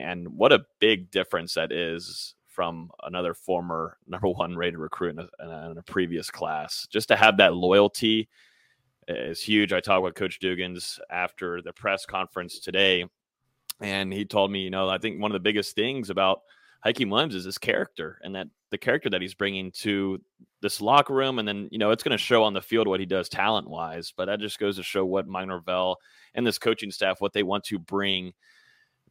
And 0.00 0.28
what 0.36 0.52
a 0.52 0.66
big 0.80 1.10
difference 1.10 1.54
that 1.54 1.72
is 1.72 2.34
from 2.48 2.90
another 3.02 3.34
former 3.34 3.98
number 4.06 4.28
one 4.28 4.56
rated 4.56 4.78
recruit 4.78 5.18
in 5.18 5.28
a, 5.48 5.70
in 5.70 5.78
a, 5.78 5.82
previous 5.82 6.30
class. 6.30 6.86
Just 6.90 7.08
to 7.08 7.16
have 7.16 7.36
that 7.38 7.54
loyalty 7.54 8.28
is 9.08 9.40
huge. 9.40 9.72
I 9.72 9.80
talked 9.80 10.02
with 10.02 10.14
Coach 10.14 10.40
Dugans 10.40 10.98
after 11.10 11.60
the 11.62 11.72
press 11.72 12.06
conference 12.06 12.58
today, 12.58 13.04
and 13.80 14.12
he 14.12 14.24
told 14.24 14.50
me, 14.50 14.60
you 14.60 14.70
know, 14.70 14.88
I 14.88 14.98
think 14.98 15.20
one 15.20 15.30
of 15.30 15.34
the 15.34 15.40
biggest 15.40 15.74
things 15.74 16.10
about 16.10 16.42
Hykeem 16.84 17.10
Williams 17.10 17.34
is 17.34 17.44
his 17.44 17.58
character 17.58 18.18
and 18.22 18.34
that 18.34 18.48
the 18.70 18.78
character 18.78 19.08
that 19.10 19.22
he's 19.22 19.34
bringing 19.34 19.70
to 19.72 20.20
this 20.60 20.80
locker 20.80 21.14
room. 21.14 21.38
And 21.38 21.46
then, 21.46 21.68
you 21.70 21.78
know, 21.78 21.90
it's 21.90 22.02
going 22.02 22.16
to 22.16 22.22
show 22.22 22.42
on 22.42 22.54
the 22.54 22.60
field 22.60 22.88
what 22.88 23.00
he 23.00 23.06
does 23.06 23.28
talent 23.28 23.68
wise, 23.68 24.12
but 24.16 24.26
that 24.26 24.40
just 24.40 24.58
goes 24.58 24.76
to 24.76 24.82
show 24.82 25.04
what 25.04 25.26
Mike 25.26 25.46
Norvell 25.46 25.98
and 26.34 26.46
this 26.46 26.58
coaching 26.58 26.90
staff, 26.90 27.20
what 27.20 27.32
they 27.32 27.42
want 27.42 27.64
to 27.64 27.78
bring 27.78 28.32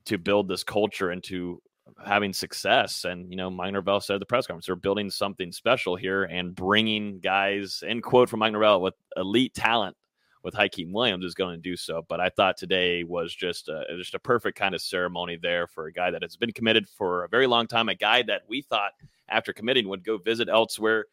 to 0.06 0.18
build 0.18 0.48
this 0.48 0.64
culture 0.64 1.12
into 1.12 1.62
having 2.06 2.34
success. 2.34 3.06
And, 3.06 3.30
you 3.30 3.38
know, 3.38 3.50
Mike 3.50 3.74
Norvell 3.74 4.02
said 4.02 4.16
at 4.16 4.20
the 4.20 4.26
press 4.26 4.48
conference, 4.48 4.68
they're 4.68 4.76
building 4.76 5.10
something 5.10 5.52
special 5.52 5.96
here 5.96 6.24
and 6.24 6.56
bringing 6.56 7.20
guys, 7.20 7.84
end 7.86 8.04
quote 8.04 8.30
from 8.30 8.40
Mike 8.40 8.54
Norvell, 8.54 8.82
with 8.82 8.96
elite 9.18 9.54
talent 9.54 9.96
with 10.44 10.54
Hykeem 10.54 10.92
Williams 10.92 11.26
is 11.26 11.34
going 11.34 11.56
to 11.56 11.62
do 11.62 11.78
so. 11.78 12.06
But 12.08 12.20
I 12.20 12.30
thought 12.30 12.58
today 12.58 13.04
was 13.04 13.34
just 13.34 13.70
a, 13.70 13.86
just 13.98 14.14
a 14.14 14.20
perfect 14.20 14.58
kind 14.58 14.76
of 14.76 14.82
ceremony 14.82 15.38
there 15.42 15.68
for 15.68 15.88
a 15.88 15.94
guy 15.94 16.12
that 16.12 16.22
has 16.22 16.36
been 16.36 16.52
committed 16.52 16.88
for 16.90 17.24
a 17.24 17.30
very 17.30 17.48
long 17.48 17.66
time, 17.66 17.90
a 17.90 17.96
guy 17.96 18.24
that 18.24 18.42
we 18.48 18.62
thought 18.62 18.92
after 19.30 19.54
committing 19.54 19.88
would 19.88 20.04
go 20.04 20.18
visit 20.18 20.50
elsewhere. 20.50 21.06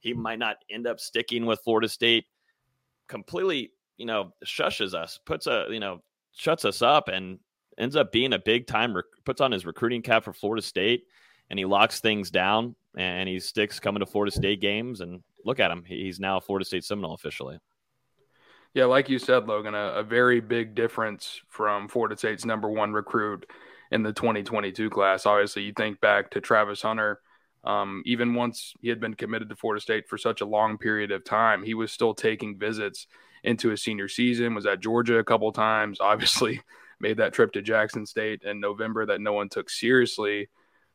He 0.00 0.12
might 0.12 0.40
not 0.40 0.56
end 0.68 0.88
up 0.88 0.98
sticking 0.98 1.46
with 1.46 1.60
Florida 1.60 1.88
State. 1.88 2.26
Completely, 3.06 3.70
you 3.98 4.06
know, 4.06 4.32
shushes 4.44 4.94
us, 4.94 5.20
puts 5.24 5.46
a, 5.46 5.66
you 5.70 5.80
know, 5.80 6.02
shuts 6.32 6.64
us 6.64 6.82
up, 6.82 7.08
and 7.08 7.38
ends 7.78 7.96
up 7.96 8.12
being 8.12 8.32
a 8.32 8.38
big 8.38 8.66
time. 8.66 8.94
Rec- 8.94 9.04
puts 9.24 9.40
on 9.40 9.52
his 9.52 9.66
recruiting 9.66 10.02
cap 10.02 10.24
for 10.24 10.32
Florida 10.32 10.62
State, 10.62 11.06
and 11.50 11.58
he 11.58 11.64
locks 11.64 12.00
things 12.00 12.30
down, 12.30 12.74
and 12.96 13.28
he 13.28 13.40
sticks 13.40 13.80
coming 13.80 14.00
to 14.00 14.06
Florida 14.06 14.34
State 14.34 14.60
games. 14.60 15.00
And 15.00 15.22
look 15.44 15.60
at 15.60 15.70
him; 15.70 15.84
he's 15.86 16.20
now 16.20 16.40
Florida 16.40 16.64
State 16.64 16.84
Seminole 16.84 17.14
officially. 17.14 17.58
Yeah, 18.74 18.86
like 18.86 19.10
you 19.10 19.18
said, 19.18 19.46
Logan, 19.46 19.74
a, 19.74 19.88
a, 19.96 20.02
very 20.02 20.40
big 20.40 20.74
difference 20.74 21.42
from 21.50 21.88
Florida 21.88 22.16
State's 22.16 22.46
number 22.46 22.70
one 22.70 22.94
recruit 22.94 23.44
in 23.90 24.02
the 24.02 24.14
2022 24.14 24.88
class. 24.88 25.26
Obviously, 25.26 25.62
you 25.64 25.74
think 25.76 26.00
back 26.00 26.30
to 26.30 26.40
Travis 26.40 26.80
Hunter. 26.80 27.20
Um, 27.64 28.02
even 28.06 28.34
once 28.34 28.72
he 28.80 28.88
had 28.88 28.98
been 28.98 29.14
committed 29.14 29.50
to 29.50 29.56
Florida 29.56 29.80
State 29.80 30.08
for 30.08 30.16
such 30.16 30.40
a 30.40 30.46
long 30.46 30.78
period 30.78 31.12
of 31.12 31.22
time, 31.22 31.62
he 31.62 31.74
was 31.74 31.92
still 31.92 32.14
taking 32.14 32.58
visits 32.58 33.06
into 33.44 33.68
his 33.68 33.82
senior 33.82 34.08
season. 34.08 34.54
Was 34.54 34.66
at 34.66 34.80
Georgia 34.80 35.18
a 35.18 35.24
couple 35.24 35.52
times. 35.52 35.98
Obviously, 36.00 36.62
made 37.02 37.18
that 37.18 37.32
trip 37.32 37.52
to 37.52 37.62
Jackson 37.62 38.06
State 38.06 38.42
in 38.44 38.60
November 38.60 39.04
that 39.06 39.20
no 39.20 39.32
one 39.32 39.48
took 39.48 39.68
seriously 39.68 40.48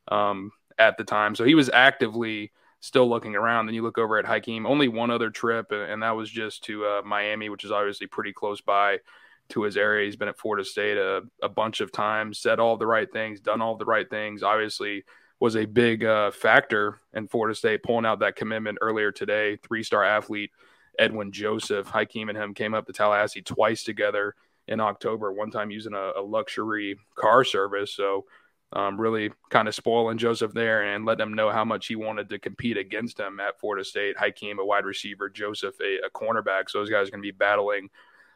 um, 0.07 0.51
at 0.79 0.97
the 0.97 1.03
time. 1.03 1.35
So 1.35 1.43
he 1.43 1.53
was 1.53 1.69
actively 1.69 2.51
still 2.79 3.07
looking 3.07 3.35
around. 3.35 3.65
Then 3.65 3.75
you 3.75 3.83
look 3.83 3.97
over 3.97 4.17
at 4.17 4.25
Hykeem, 4.25 4.65
only 4.65 4.87
one 4.87 5.11
other 5.11 5.29
trip, 5.29 5.71
and 5.71 6.01
that 6.01 6.15
was 6.15 6.29
just 6.29 6.63
to 6.65 6.85
uh, 6.85 7.01
Miami, 7.05 7.49
which 7.49 7.65
is 7.65 7.71
obviously 7.71 8.07
pretty 8.07 8.33
close 8.33 8.61
by 8.61 8.99
to 9.49 9.63
his 9.63 9.77
area. 9.77 10.05
He's 10.05 10.15
been 10.15 10.27
at 10.27 10.39
Florida 10.39 10.65
State 10.65 10.97
a, 10.97 11.21
a, 11.41 11.49
bunch 11.49 11.79
of 11.81 11.91
times, 11.91 12.39
said 12.39 12.59
all 12.59 12.77
the 12.77 12.87
right 12.87 13.11
things, 13.11 13.39
done 13.39 13.61
all 13.61 13.75
the 13.77 13.85
right 13.85 14.09
things. 14.09 14.43
Obviously, 14.43 15.03
was 15.39 15.55
a 15.55 15.65
big 15.65 16.03
uh, 16.03 16.31
factor 16.31 16.99
in 17.13 17.27
Florida 17.27 17.55
State 17.55 17.83
pulling 17.83 18.05
out 18.05 18.19
that 18.19 18.35
commitment 18.35 18.77
earlier 18.81 19.11
today. 19.11 19.57
Three 19.57 19.83
star 19.83 20.03
athlete 20.03 20.51
Edwin 20.99 21.31
Joseph, 21.31 21.87
Hykeem 21.87 22.29
and 22.29 22.37
him 22.37 22.53
came 22.53 22.73
up 22.73 22.87
to 22.87 22.93
Tallahassee 22.93 23.41
twice 23.41 23.83
together 23.83 24.35
in 24.67 24.79
October. 24.79 25.31
One 25.31 25.51
time 25.51 25.71
using 25.71 25.93
a, 25.93 26.11
a 26.17 26.21
luxury 26.21 26.97
car 27.15 27.43
service, 27.43 27.93
so 27.93 28.25
um, 28.73 28.99
really 28.99 29.31
kind 29.49 29.67
of 29.67 29.75
spoiling 29.75 30.17
Joseph 30.17 30.53
there 30.53 30.93
and 30.93 31.05
letting 31.05 31.25
him 31.25 31.33
know 31.33 31.49
how 31.49 31.63
much 31.63 31.87
he 31.87 31.95
wanted 31.95 32.29
to 32.29 32.39
compete 32.39 32.77
against 32.77 33.19
him 33.19 33.39
at 33.39 33.59
Florida 33.59 33.83
State. 33.83 34.17
Hykeem, 34.17 34.59
a 34.59 34.65
wide 34.65 34.85
receiver, 34.85 35.29
Joseph, 35.29 35.75
a, 35.81 36.05
a 36.05 36.09
cornerback. 36.09 36.69
So 36.69 36.79
those 36.79 36.89
guys 36.89 37.07
are 37.07 37.11
going 37.11 37.23
to 37.23 37.27
be 37.27 37.31
battling 37.31 37.89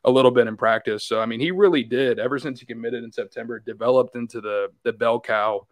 a 0.04 0.12
little 0.12 0.32
bit 0.32 0.48
in 0.48 0.58
practice. 0.58 1.06
So 1.06 1.20
I 1.20 1.26
mean, 1.26 1.40
he 1.40 1.52
really 1.52 1.84
did 1.84 2.18
ever 2.18 2.40
since 2.40 2.60
he 2.60 2.66
committed 2.66 3.04
in 3.04 3.12
September, 3.12 3.60
developed 3.60 4.16
into 4.16 4.42
the 4.42 4.70
the 4.84 4.94
bell 4.94 5.20
cow 5.20 5.68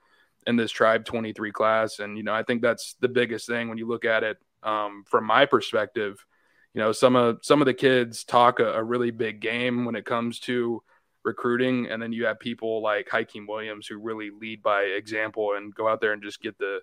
in 0.47 0.55
this 0.55 0.71
Tribe 0.71 1.05
23 1.05 1.51
class. 1.51 1.99
And 1.99 2.17
you 2.17 2.23
know, 2.23 2.33
I 2.33 2.43
think 2.43 2.61
that's 2.61 2.95
the 2.99 3.07
biggest 3.07 3.47
thing 3.47 3.69
when 3.69 3.77
you 3.77 3.87
look 3.87 4.05
at 4.05 4.23
it 4.23 4.37
um, 4.63 5.03
from 5.07 5.25
my 5.25 5.45
perspective. 5.45 6.25
You 6.73 6.81
know, 6.81 6.91
some 6.91 7.15
of 7.15 7.39
some 7.41 7.61
of 7.61 7.65
the 7.65 7.73
kids 7.73 8.23
talk 8.23 8.59
a, 8.59 8.73
a 8.73 8.83
really 8.83 9.11
big 9.11 9.39
game 9.39 9.85
when 9.85 9.95
it 9.95 10.05
comes 10.05 10.39
to 10.41 10.83
recruiting, 11.23 11.87
and 11.89 12.01
then 12.01 12.13
you 12.13 12.25
have 12.25 12.39
people 12.39 12.81
like 12.81 13.09
Hykeem 13.09 13.47
Williams 13.47 13.87
who 13.87 13.97
really 13.97 14.29
lead 14.29 14.61
by 14.61 14.81
example 14.81 15.53
and 15.55 15.73
go 15.73 15.87
out 15.87 16.01
there 16.01 16.13
and 16.13 16.21
just 16.21 16.41
get 16.41 16.57
the 16.57 16.79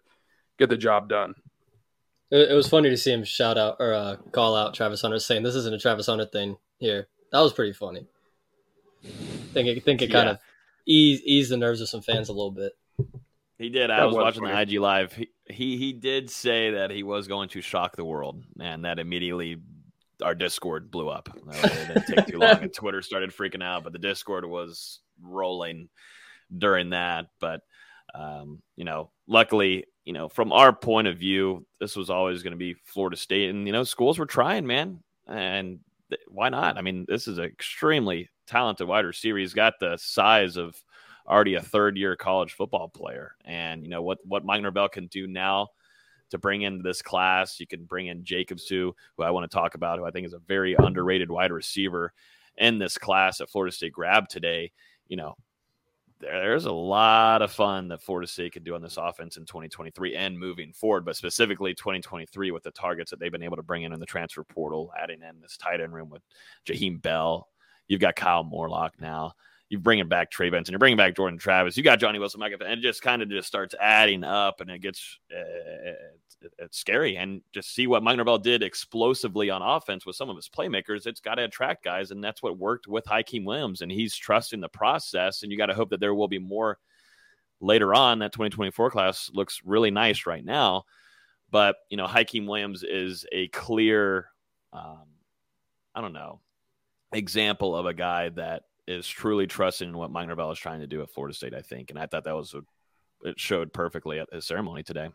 get 0.58 0.68
the 0.68 0.76
job 0.76 1.08
done. 1.08 1.34
It, 2.30 2.50
it 2.50 2.54
was 2.54 2.68
funny 2.68 2.90
to 2.90 2.96
see 2.96 3.12
him 3.12 3.24
shout 3.24 3.58
out 3.58 3.76
or 3.78 3.92
uh, 3.92 4.16
call 4.32 4.56
out 4.56 4.74
Travis 4.74 5.02
Hunter, 5.02 5.18
saying 5.18 5.42
this 5.42 5.54
isn't 5.54 5.74
a 5.74 5.78
Travis 5.78 6.06
Hunter 6.06 6.26
thing 6.26 6.56
here. 6.78 7.08
That 7.32 7.40
was 7.40 7.52
pretty 7.52 7.72
funny. 7.72 8.06
I 9.04 9.08
think 9.52 9.68
it, 9.68 9.84
think 9.84 10.02
it 10.02 10.10
kind 10.10 10.28
of 10.28 10.38
ease 10.86 11.20
ease 11.24 11.48
the 11.48 11.56
nerves 11.56 11.80
of 11.80 11.88
some 11.88 12.02
fans 12.02 12.28
a 12.28 12.32
little 12.32 12.50
bit. 12.50 12.72
He 13.58 13.70
did. 13.70 13.90
I 13.90 14.04
was, 14.04 14.14
was, 14.14 14.22
watching 14.22 14.42
funny. 14.42 14.54
the 14.66 14.74
IG 14.74 14.80
live. 14.80 15.12
He, 15.12 15.28
he 15.48 15.76
he 15.76 15.92
did 15.92 16.30
say 16.30 16.72
that 16.72 16.90
he 16.90 17.02
was 17.02 17.28
going 17.28 17.48
to 17.50 17.60
shock 17.60 17.96
the 17.96 18.04
world, 18.04 18.42
and 18.60 18.84
that 18.84 18.98
immediately 18.98 19.56
our 20.22 20.34
Discord 20.34 20.90
blew 20.90 21.08
up. 21.08 21.28
It 21.48 21.88
didn't 21.88 22.06
take 22.06 22.26
too 22.26 22.38
long, 22.38 22.62
and 22.62 22.72
Twitter 22.72 23.02
started 23.02 23.30
freaking 23.30 23.62
out. 23.62 23.84
But 23.84 23.92
the 23.92 23.98
Discord 23.98 24.44
was 24.44 25.00
rolling 25.22 25.88
during 26.56 26.90
that. 26.90 27.26
But 27.40 27.62
um, 28.14 28.62
you 28.76 28.84
know, 28.84 29.10
luckily, 29.26 29.84
you 30.04 30.12
know, 30.12 30.28
from 30.28 30.52
our 30.52 30.72
point 30.72 31.08
of 31.08 31.18
view, 31.18 31.66
this 31.80 31.96
was 31.96 32.10
always 32.10 32.42
going 32.42 32.52
to 32.52 32.58
be 32.58 32.74
Florida 32.84 33.16
State, 33.16 33.50
and 33.50 33.66
you 33.66 33.72
know, 33.72 33.84
schools 33.84 34.18
were 34.18 34.26
trying, 34.26 34.66
man, 34.66 35.02
and 35.26 35.80
th- 36.10 36.20
why 36.28 36.48
not? 36.48 36.78
I 36.78 36.82
mean, 36.82 37.04
this 37.08 37.28
is 37.28 37.38
an 37.38 37.44
extremely 37.44 38.30
talented 38.46 38.86
wide 38.86 39.04
receiver. 39.04 39.38
He's 39.38 39.54
got 39.54 39.74
the 39.80 39.96
size 39.96 40.56
of 40.56 40.76
already 41.26 41.54
a 41.54 41.62
third 41.62 41.96
year 41.96 42.16
college 42.16 42.52
football 42.52 42.88
player, 42.88 43.32
and 43.44 43.82
you 43.82 43.90
know 43.90 44.02
what 44.02 44.18
what 44.24 44.44
Mike 44.44 44.62
Norvell 44.62 44.88
can 44.88 45.06
do 45.06 45.26
now 45.26 45.68
to 46.30 46.38
bring 46.38 46.62
in 46.62 46.82
this 46.82 47.02
class. 47.02 47.60
You 47.60 47.66
can 47.66 47.84
bring 47.84 48.08
in 48.08 48.24
Jacobs 48.24 48.64
too, 48.64 48.94
who 49.16 49.22
I 49.22 49.30
want 49.30 49.50
to 49.50 49.54
talk 49.54 49.74
about, 49.74 49.98
who 49.98 50.04
I 50.04 50.10
think 50.10 50.26
is 50.26 50.34
a 50.34 50.38
very 50.38 50.74
underrated 50.78 51.30
wide 51.30 51.52
receiver 51.52 52.12
in 52.56 52.78
this 52.78 52.98
class 52.98 53.38
that 53.38 53.50
Florida 53.50 53.74
State 53.74 53.92
grabbed 53.92 54.30
today. 54.30 54.72
You 55.08 55.16
know, 55.16 55.34
there's 56.20 56.64
a 56.64 56.72
lot 56.72 57.42
of 57.42 57.52
fun 57.52 57.88
that 57.88 58.02
Florida 58.02 58.26
State 58.26 58.52
could 58.52 58.64
do 58.64 58.74
on 58.74 58.82
this 58.82 58.96
offense 58.96 59.36
in 59.36 59.44
2023 59.44 60.16
and 60.16 60.38
moving 60.38 60.72
forward, 60.72 61.04
but 61.04 61.16
specifically 61.16 61.74
2023 61.74 62.50
with 62.50 62.62
the 62.62 62.70
targets 62.70 63.10
that 63.10 63.20
they've 63.20 63.32
been 63.32 63.42
able 63.42 63.56
to 63.56 63.62
bring 63.62 63.82
in 63.82 63.92
in 63.92 64.00
the 64.00 64.06
transfer 64.06 64.44
portal, 64.44 64.92
adding 65.00 65.20
in 65.22 65.40
this 65.40 65.56
tight 65.56 65.80
end 65.80 65.92
room 65.92 66.08
with 66.08 66.22
Jaheim 66.66 67.00
Bell. 67.02 67.48
You've 67.88 68.00
got 68.00 68.16
Kyle 68.16 68.42
Morlock 68.42 68.94
now 69.00 69.34
you 69.68 69.78
bringing 69.78 70.08
back 70.08 70.30
Trey 70.30 70.50
Benson, 70.50 70.72
you're 70.72 70.78
bringing 70.78 70.96
back 70.96 71.16
Jordan 71.16 71.38
Travis, 71.38 71.76
you 71.76 71.82
got 71.82 71.98
Johnny 71.98 72.18
Wilson, 72.18 72.40
Mike, 72.40 72.52
and 72.52 72.62
it 72.62 72.80
just 72.80 73.02
kind 73.02 73.20
of 73.20 73.28
just 73.28 73.48
starts 73.48 73.74
adding 73.80 74.22
up, 74.22 74.60
and 74.60 74.70
it 74.70 74.80
gets 74.80 75.18
uh, 75.32 75.42
it's, 76.40 76.54
it's, 76.58 76.78
scary. 76.78 77.16
And 77.16 77.42
just 77.52 77.74
see 77.74 77.86
what 77.86 78.02
Mike 78.02 78.16
Norvell 78.16 78.38
did 78.38 78.62
explosively 78.62 79.50
on 79.50 79.62
offense 79.62 80.06
with 80.06 80.14
some 80.14 80.30
of 80.30 80.36
his 80.36 80.48
playmakers. 80.48 81.06
It's 81.06 81.20
got 81.20 81.36
to 81.36 81.44
attract 81.44 81.84
guys, 81.84 82.12
and 82.12 82.22
that's 82.22 82.42
what 82.42 82.58
worked 82.58 82.86
with 82.86 83.04
Hykeem 83.04 83.44
Williams, 83.44 83.82
and 83.82 83.90
he's 83.90 84.14
trusting 84.14 84.60
the 84.60 84.68
process. 84.68 85.42
And 85.42 85.50
you 85.50 85.58
got 85.58 85.66
to 85.66 85.74
hope 85.74 85.90
that 85.90 86.00
there 86.00 86.14
will 86.14 86.28
be 86.28 86.38
more 86.38 86.78
later 87.60 87.92
on. 87.92 88.20
That 88.20 88.32
2024 88.32 88.90
class 88.92 89.30
looks 89.34 89.62
really 89.64 89.90
nice 89.90 90.26
right 90.26 90.44
now, 90.44 90.84
but 91.50 91.76
you 91.90 91.96
know, 91.96 92.06
Hykeem 92.06 92.46
Williams 92.46 92.84
is 92.84 93.26
a 93.32 93.48
clear, 93.48 94.28
um, 94.72 95.06
I 95.92 96.00
don't 96.00 96.12
know, 96.12 96.40
example 97.12 97.74
of 97.76 97.86
a 97.86 97.94
guy 97.94 98.28
that 98.30 98.62
is 98.86 99.06
truly 99.06 99.46
trusting 99.46 99.88
in 99.88 99.96
what 99.96 100.10
Mike 100.10 100.26
Norvell 100.26 100.52
is 100.52 100.58
trying 100.58 100.80
to 100.80 100.86
do 100.86 101.02
at 101.02 101.10
Florida 101.10 101.34
State, 101.34 101.54
I 101.54 101.62
think. 101.62 101.90
And 101.90 101.98
I 101.98 102.06
thought 102.06 102.24
that 102.24 102.36
was 102.36 102.54
a, 102.54 102.62
it 103.28 103.38
showed 103.38 103.72
perfectly 103.72 104.18
at 104.18 104.32
his 104.32 104.46
ceremony 104.46 104.82
today. 104.82 105.10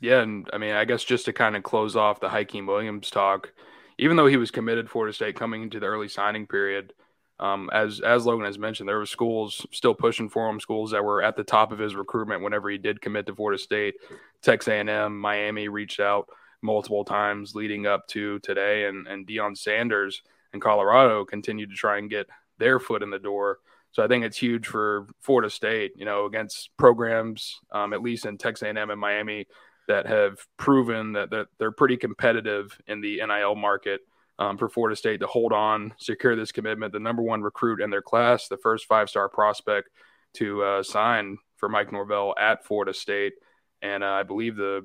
Yeah, 0.00 0.20
and 0.20 0.48
I 0.52 0.58
mean, 0.58 0.74
I 0.74 0.84
guess 0.84 1.04
just 1.04 1.24
to 1.24 1.32
kind 1.32 1.56
of 1.56 1.62
close 1.62 1.96
off 1.96 2.20
the 2.20 2.28
Hykeem 2.28 2.66
Williams 2.66 3.10
talk, 3.10 3.52
even 3.98 4.16
though 4.16 4.26
he 4.26 4.36
was 4.36 4.50
committed 4.50 4.90
Florida 4.90 5.14
State 5.14 5.36
coming 5.36 5.62
into 5.62 5.80
the 5.80 5.86
early 5.86 6.08
signing 6.08 6.46
period, 6.46 6.92
um, 7.38 7.70
as 7.72 8.00
as 8.00 8.26
Logan 8.26 8.46
has 8.46 8.58
mentioned, 8.58 8.88
there 8.88 8.98
were 8.98 9.06
schools 9.06 9.66
still 9.70 9.94
pushing 9.94 10.28
for 10.28 10.48
him, 10.48 10.60
schools 10.60 10.90
that 10.90 11.04
were 11.04 11.22
at 11.22 11.36
the 11.36 11.44
top 11.44 11.72
of 11.72 11.78
his 11.78 11.94
recruitment 11.94 12.42
whenever 12.42 12.70
he 12.70 12.78
did 12.78 13.00
commit 13.00 13.26
to 13.26 13.34
Florida 13.34 13.60
State. 13.60 13.94
Texas 14.42 14.68
A&M, 14.68 15.18
Miami 15.18 15.68
reached 15.68 16.00
out 16.00 16.28
multiple 16.62 17.04
times 17.04 17.54
leading 17.54 17.86
up 17.86 18.06
to 18.08 18.38
today, 18.40 18.86
and 18.86 19.06
and 19.06 19.26
Deion 19.26 19.56
Sanders 19.56 20.22
in 20.52 20.60
Colorado 20.60 21.24
continued 21.24 21.70
to 21.70 21.76
try 21.76 21.98
and 21.98 22.08
get 22.08 22.26
their 22.58 22.78
foot 22.78 23.02
in 23.02 23.10
the 23.10 23.18
door. 23.18 23.58
So 23.92 24.04
I 24.04 24.08
think 24.08 24.24
it's 24.24 24.36
huge 24.36 24.66
for 24.66 25.06
Florida 25.20 25.48
State, 25.48 25.92
you 25.96 26.04
know, 26.04 26.26
against 26.26 26.70
programs, 26.76 27.60
um, 27.72 27.92
at 27.92 28.02
least 28.02 28.26
in 28.26 28.36
Texas 28.36 28.66
A&M 28.66 28.90
and 28.90 29.00
Miami, 29.00 29.46
that 29.88 30.06
have 30.06 30.38
proven 30.56 31.12
that, 31.12 31.30
that 31.30 31.46
they're 31.58 31.72
pretty 31.72 31.96
competitive 31.96 32.78
in 32.86 33.00
the 33.00 33.22
NIL 33.26 33.54
market. 33.54 34.00
Um, 34.38 34.58
for 34.58 34.68
Florida 34.68 34.94
State 34.94 35.20
to 35.20 35.26
hold 35.26 35.54
on, 35.54 35.94
secure 35.96 36.36
this 36.36 36.52
commitment, 36.52 36.92
the 36.92 37.00
number 37.00 37.22
one 37.22 37.40
recruit 37.40 37.80
in 37.80 37.88
their 37.88 38.02
class, 38.02 38.48
the 38.48 38.58
first 38.58 38.84
five 38.84 39.08
star 39.08 39.30
prospect 39.30 39.88
to 40.34 40.62
uh, 40.62 40.82
sign 40.82 41.38
for 41.56 41.70
Mike 41.70 41.90
Norvell 41.90 42.34
at 42.38 42.66
Florida 42.66 42.92
State, 42.92 43.32
and 43.80 44.04
uh, 44.04 44.08
I 44.08 44.24
believe 44.24 44.56
the 44.56 44.84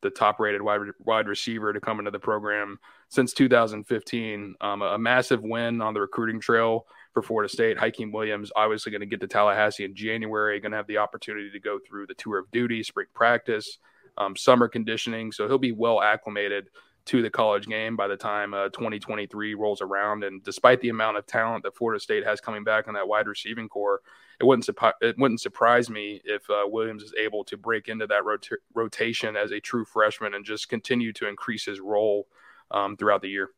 the 0.00 0.10
top 0.10 0.38
rated 0.40 0.62
wide, 0.62 0.80
wide 1.00 1.26
receiver 1.26 1.72
to 1.72 1.80
come 1.80 1.98
into 1.98 2.10
the 2.10 2.18
program 2.18 2.78
since 3.08 3.32
2015. 3.32 4.54
Um, 4.60 4.82
a, 4.82 4.86
a, 4.86 4.98
massive 4.98 5.42
win 5.42 5.80
on 5.82 5.92
the 5.92 6.00
recruiting 6.00 6.40
trail 6.40 6.86
for 7.18 7.26
Florida 7.26 7.48
State. 7.48 7.76
Hykeem 7.76 8.12
Williams 8.12 8.52
obviously 8.54 8.92
going 8.92 9.00
to 9.00 9.06
get 9.06 9.20
to 9.20 9.26
Tallahassee 9.26 9.84
in 9.84 9.94
January, 9.94 10.60
going 10.60 10.70
to 10.70 10.76
have 10.76 10.86
the 10.86 10.98
opportunity 10.98 11.50
to 11.50 11.60
go 11.60 11.78
through 11.78 12.06
the 12.06 12.14
tour 12.14 12.38
of 12.38 12.50
duty, 12.50 12.82
spring 12.82 13.06
practice, 13.12 13.78
um, 14.16 14.36
summer 14.36 14.68
conditioning. 14.68 15.32
So 15.32 15.48
he'll 15.48 15.58
be 15.58 15.72
well 15.72 16.00
acclimated 16.00 16.70
to 17.06 17.22
the 17.22 17.30
college 17.30 17.66
game 17.66 17.96
by 17.96 18.06
the 18.06 18.16
time 18.16 18.54
uh, 18.54 18.68
2023 18.68 19.54
rolls 19.54 19.80
around. 19.80 20.22
And 20.24 20.44
despite 20.44 20.80
the 20.80 20.90
amount 20.90 21.16
of 21.16 21.26
talent 21.26 21.64
that 21.64 21.76
Florida 21.76 21.98
State 21.98 22.24
has 22.24 22.40
coming 22.40 22.64
back 22.64 22.86
on 22.86 22.94
that 22.94 23.08
wide 23.08 23.26
receiving 23.26 23.68
core, 23.68 24.00
it 24.40 24.44
wouldn't 24.44 24.68
it 25.00 25.18
wouldn't 25.18 25.40
surprise 25.40 25.90
me 25.90 26.20
if 26.24 26.48
uh, 26.48 26.62
Williams 26.66 27.02
is 27.02 27.14
able 27.18 27.44
to 27.44 27.56
break 27.56 27.88
into 27.88 28.06
that 28.06 28.24
rota- 28.24 28.58
rotation 28.74 29.36
as 29.36 29.50
a 29.50 29.58
true 29.58 29.84
freshman 29.84 30.34
and 30.34 30.44
just 30.44 30.68
continue 30.68 31.12
to 31.14 31.26
increase 31.26 31.64
his 31.64 31.80
role 31.80 32.28
um, 32.70 32.96
throughout 32.96 33.22
the 33.22 33.30
year. 33.30 33.50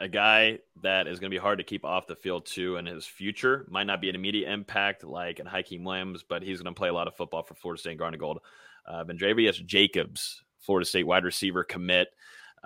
A 0.00 0.08
guy 0.08 0.58
that 0.82 1.08
is 1.08 1.18
going 1.18 1.30
to 1.30 1.34
be 1.34 1.40
hard 1.40 1.58
to 1.58 1.64
keep 1.64 1.84
off 1.84 2.06
the 2.06 2.14
field 2.14 2.46
too, 2.46 2.76
and 2.76 2.86
his 2.86 3.04
future 3.04 3.66
might 3.68 3.86
not 3.86 4.00
be 4.00 4.08
an 4.08 4.14
immediate 4.14 4.50
impact 4.50 5.02
like 5.02 5.40
in 5.40 5.46
Hykeem 5.46 5.84
Williams, 5.84 6.24
but 6.28 6.42
he's 6.42 6.60
going 6.60 6.72
to 6.72 6.78
play 6.78 6.88
a 6.88 6.94
lot 6.94 7.08
of 7.08 7.16
football 7.16 7.42
for 7.42 7.54
Florida 7.54 7.80
State 7.80 7.98
Garnet 7.98 8.20
Gold. 8.20 8.40
Uh, 8.86 9.04
Vandrevius 9.04 9.64
Jacobs, 9.66 10.42
Florida 10.60 10.86
State 10.86 11.06
wide 11.06 11.24
receiver 11.24 11.64
commit. 11.64 12.08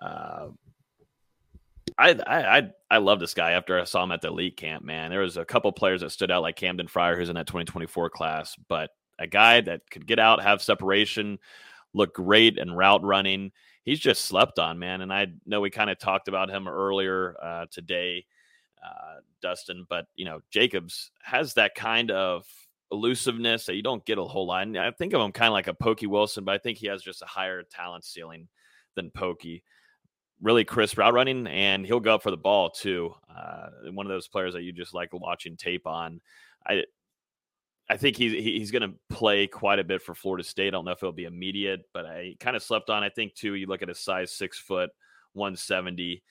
Uh, 0.01 0.49
I, 1.99 2.19
I 2.27 2.71
I 2.91 2.99
love 2.99 3.21
this 3.21 3.35
guy 3.35 3.53
after 3.53 3.81
I 3.81 3.85
saw 3.85 4.05
him 4.05 4.13
at 4.13 4.21
the 4.21 4.29
elite 4.29 4.57
camp. 4.57 4.85
Man, 4.85 5.11
there 5.11 5.21
was 5.21 5.37
a 5.37 5.45
couple 5.45 5.73
players 5.73 6.01
that 6.01 6.11
stood 6.11 6.31
out, 6.31 6.43
like 6.43 6.57
Camden 6.57 6.89
Fryer, 6.89 7.17
who's 7.17 7.29
in 7.29 7.35
that 7.37 7.47
2024 7.47 8.11
class, 8.11 8.57
but 8.69 8.91
a 9.19 9.27
guy 9.27 9.61
that 9.61 9.89
could 9.91 10.07
get 10.07 10.19
out, 10.19 10.43
have 10.43 10.63
separation, 10.63 11.39
look 11.95 12.15
great 12.15 12.59
and 12.59 12.77
route 12.77 13.03
running. 13.03 13.53
He's 13.85 14.01
just 14.01 14.25
slept 14.25 14.59
on, 14.59 14.79
man. 14.79 15.01
And 15.01 15.13
I 15.13 15.29
know 15.47 15.61
we 15.61 15.71
kind 15.71 15.91
of 15.91 15.99
talked 15.99 16.29
about 16.29 16.51
him 16.51 16.69
earlier 16.69 17.37
uh, 17.43 17.67
today, 17.71 18.25
uh, 18.85 19.21
Dustin, 19.41 19.87
but 19.89 20.07
you 20.15 20.25
know 20.25 20.41
Jacobs 20.51 21.11
has 21.23 21.55
that 21.55 21.75
kind 21.75 22.11
of 22.11 22.47
elusiveness 22.93 23.67
that 23.67 23.75
you 23.75 23.83
don't 23.83 24.05
get 24.05 24.19
a 24.19 24.25
whole 24.25 24.47
lot. 24.47 24.63
And 24.63 24.79
I 24.79 24.91
think 24.91 25.15
of 25.15 25.21
him 25.21 25.33
kind 25.33 25.49
of 25.49 25.55
like 25.55 25.67
a 25.67 25.75
Pokey 25.75 26.07
Wilson, 26.07 26.45
but 26.45 26.55
I 26.55 26.59
think 26.59 26.79
he 26.79 26.87
has 26.89 27.03
just 27.03 27.23
a 27.23 27.27
higher 27.27 27.63
talent 27.63 28.05
ceiling 28.05 28.49
than 28.95 29.11
Pokey 29.11 29.63
really 30.43 30.65
crisp 30.65 30.99
route 30.99 31.15
running, 31.15 31.47
and 31.47 31.87
he'll 31.87 32.01
go 32.01 32.17
up 32.17 32.23
for 32.23 32.31
the 32.31 32.37
ball 32.37 32.69
too. 32.69 33.15
Uh, 33.35 33.69
one 33.93 34.05
of 34.05 34.11
those 34.11 34.29
players 34.29 34.53
that 34.55 34.63
you 34.63 34.73
just 34.73 34.93
like 34.93 35.11
watching 35.13 35.57
tape 35.57 35.87
on. 35.87 36.21
I 36.67 36.83
I 37.89 37.97
think 37.97 38.17
he's 38.17 38.33
he's 38.33 38.71
going 38.71 38.89
to 38.89 38.95
play 39.11 39.47
quite 39.47 39.79
a 39.79 39.85
bit 39.85 40.03
for 40.03 40.15
Florida 40.15 40.45
State. 40.45 40.69
I 40.69 40.71
don't 40.71 40.85
know 40.85 40.93
if 40.93 41.03
it'll 41.03 41.13
be 41.13 41.25
immediate, 41.25 41.83
but 41.93 42.07
I 42.07 42.37
kind 42.41 42.57
of 42.57 42.63
slept 42.63 42.91
on. 42.91 43.03
I 43.03 43.09
think 43.09 43.35
too. 43.35 43.55
You 43.55 43.67
look 43.67 43.83
at 43.83 43.89
his 43.89 43.99
size, 43.99 44.33
six 44.33 44.59
foot, 44.59 44.91
one 45.33 45.57
seventy, 45.57 46.23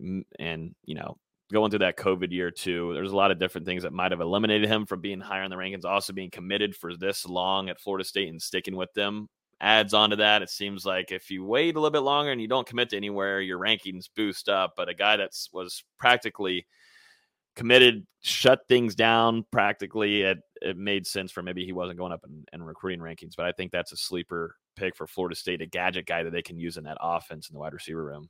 mm, 0.00 0.24
and 0.38 0.74
you 0.84 0.94
know 0.94 1.18
going 1.52 1.70
through 1.70 1.80
that 1.80 1.96
COVID 1.96 2.30
year 2.30 2.50
too. 2.50 2.92
There's 2.94 3.12
a 3.12 3.16
lot 3.16 3.32
of 3.32 3.38
different 3.38 3.66
things 3.66 3.82
that 3.82 3.92
might 3.92 4.12
have 4.12 4.20
eliminated 4.20 4.68
him 4.68 4.86
from 4.86 5.00
being 5.00 5.20
higher 5.20 5.42
in 5.42 5.50
the 5.50 5.56
rankings. 5.56 5.84
Also 5.84 6.12
being 6.12 6.30
committed 6.30 6.76
for 6.76 6.96
this 6.96 7.26
long 7.26 7.68
at 7.68 7.80
Florida 7.80 8.04
State 8.04 8.28
and 8.28 8.40
sticking 8.40 8.76
with 8.76 8.92
them 8.94 9.28
adds 9.60 9.94
on 9.94 10.10
to 10.10 10.16
that. 10.16 10.42
It 10.42 10.50
seems 10.50 10.86
like 10.86 11.12
if 11.12 11.30
you 11.30 11.44
wait 11.44 11.76
a 11.76 11.80
little 11.80 11.90
bit 11.90 12.00
longer 12.00 12.32
and 12.32 12.40
you 12.40 12.48
don't 12.48 12.66
commit 12.66 12.90
to 12.90 12.96
anywhere, 12.96 13.40
your 13.40 13.58
rankings 13.58 14.08
boost 14.14 14.48
up. 14.48 14.74
But 14.76 14.88
a 14.88 14.94
guy 14.94 15.16
that 15.16 15.32
was 15.52 15.84
practically 15.98 16.66
committed, 17.56 18.06
shut 18.22 18.60
things 18.68 18.94
down 18.94 19.44
practically, 19.50 20.22
it, 20.22 20.38
it 20.60 20.76
made 20.76 21.06
sense 21.06 21.32
for 21.32 21.42
maybe 21.42 21.64
he 21.64 21.72
wasn't 21.72 21.98
going 21.98 22.12
up 22.12 22.24
in, 22.26 22.44
in 22.52 22.62
recruiting 22.62 23.00
rankings. 23.00 23.36
But 23.36 23.46
I 23.46 23.52
think 23.52 23.72
that's 23.72 23.92
a 23.92 23.96
sleeper 23.96 24.56
pick 24.76 24.96
for 24.96 25.06
Florida 25.06 25.36
State, 25.36 25.62
a 25.62 25.66
gadget 25.66 26.06
guy 26.06 26.22
that 26.22 26.32
they 26.32 26.42
can 26.42 26.58
use 26.58 26.76
in 26.76 26.84
that 26.84 26.98
offense 27.00 27.48
in 27.48 27.54
the 27.54 27.60
wide 27.60 27.74
receiver 27.74 28.04
room. 28.04 28.28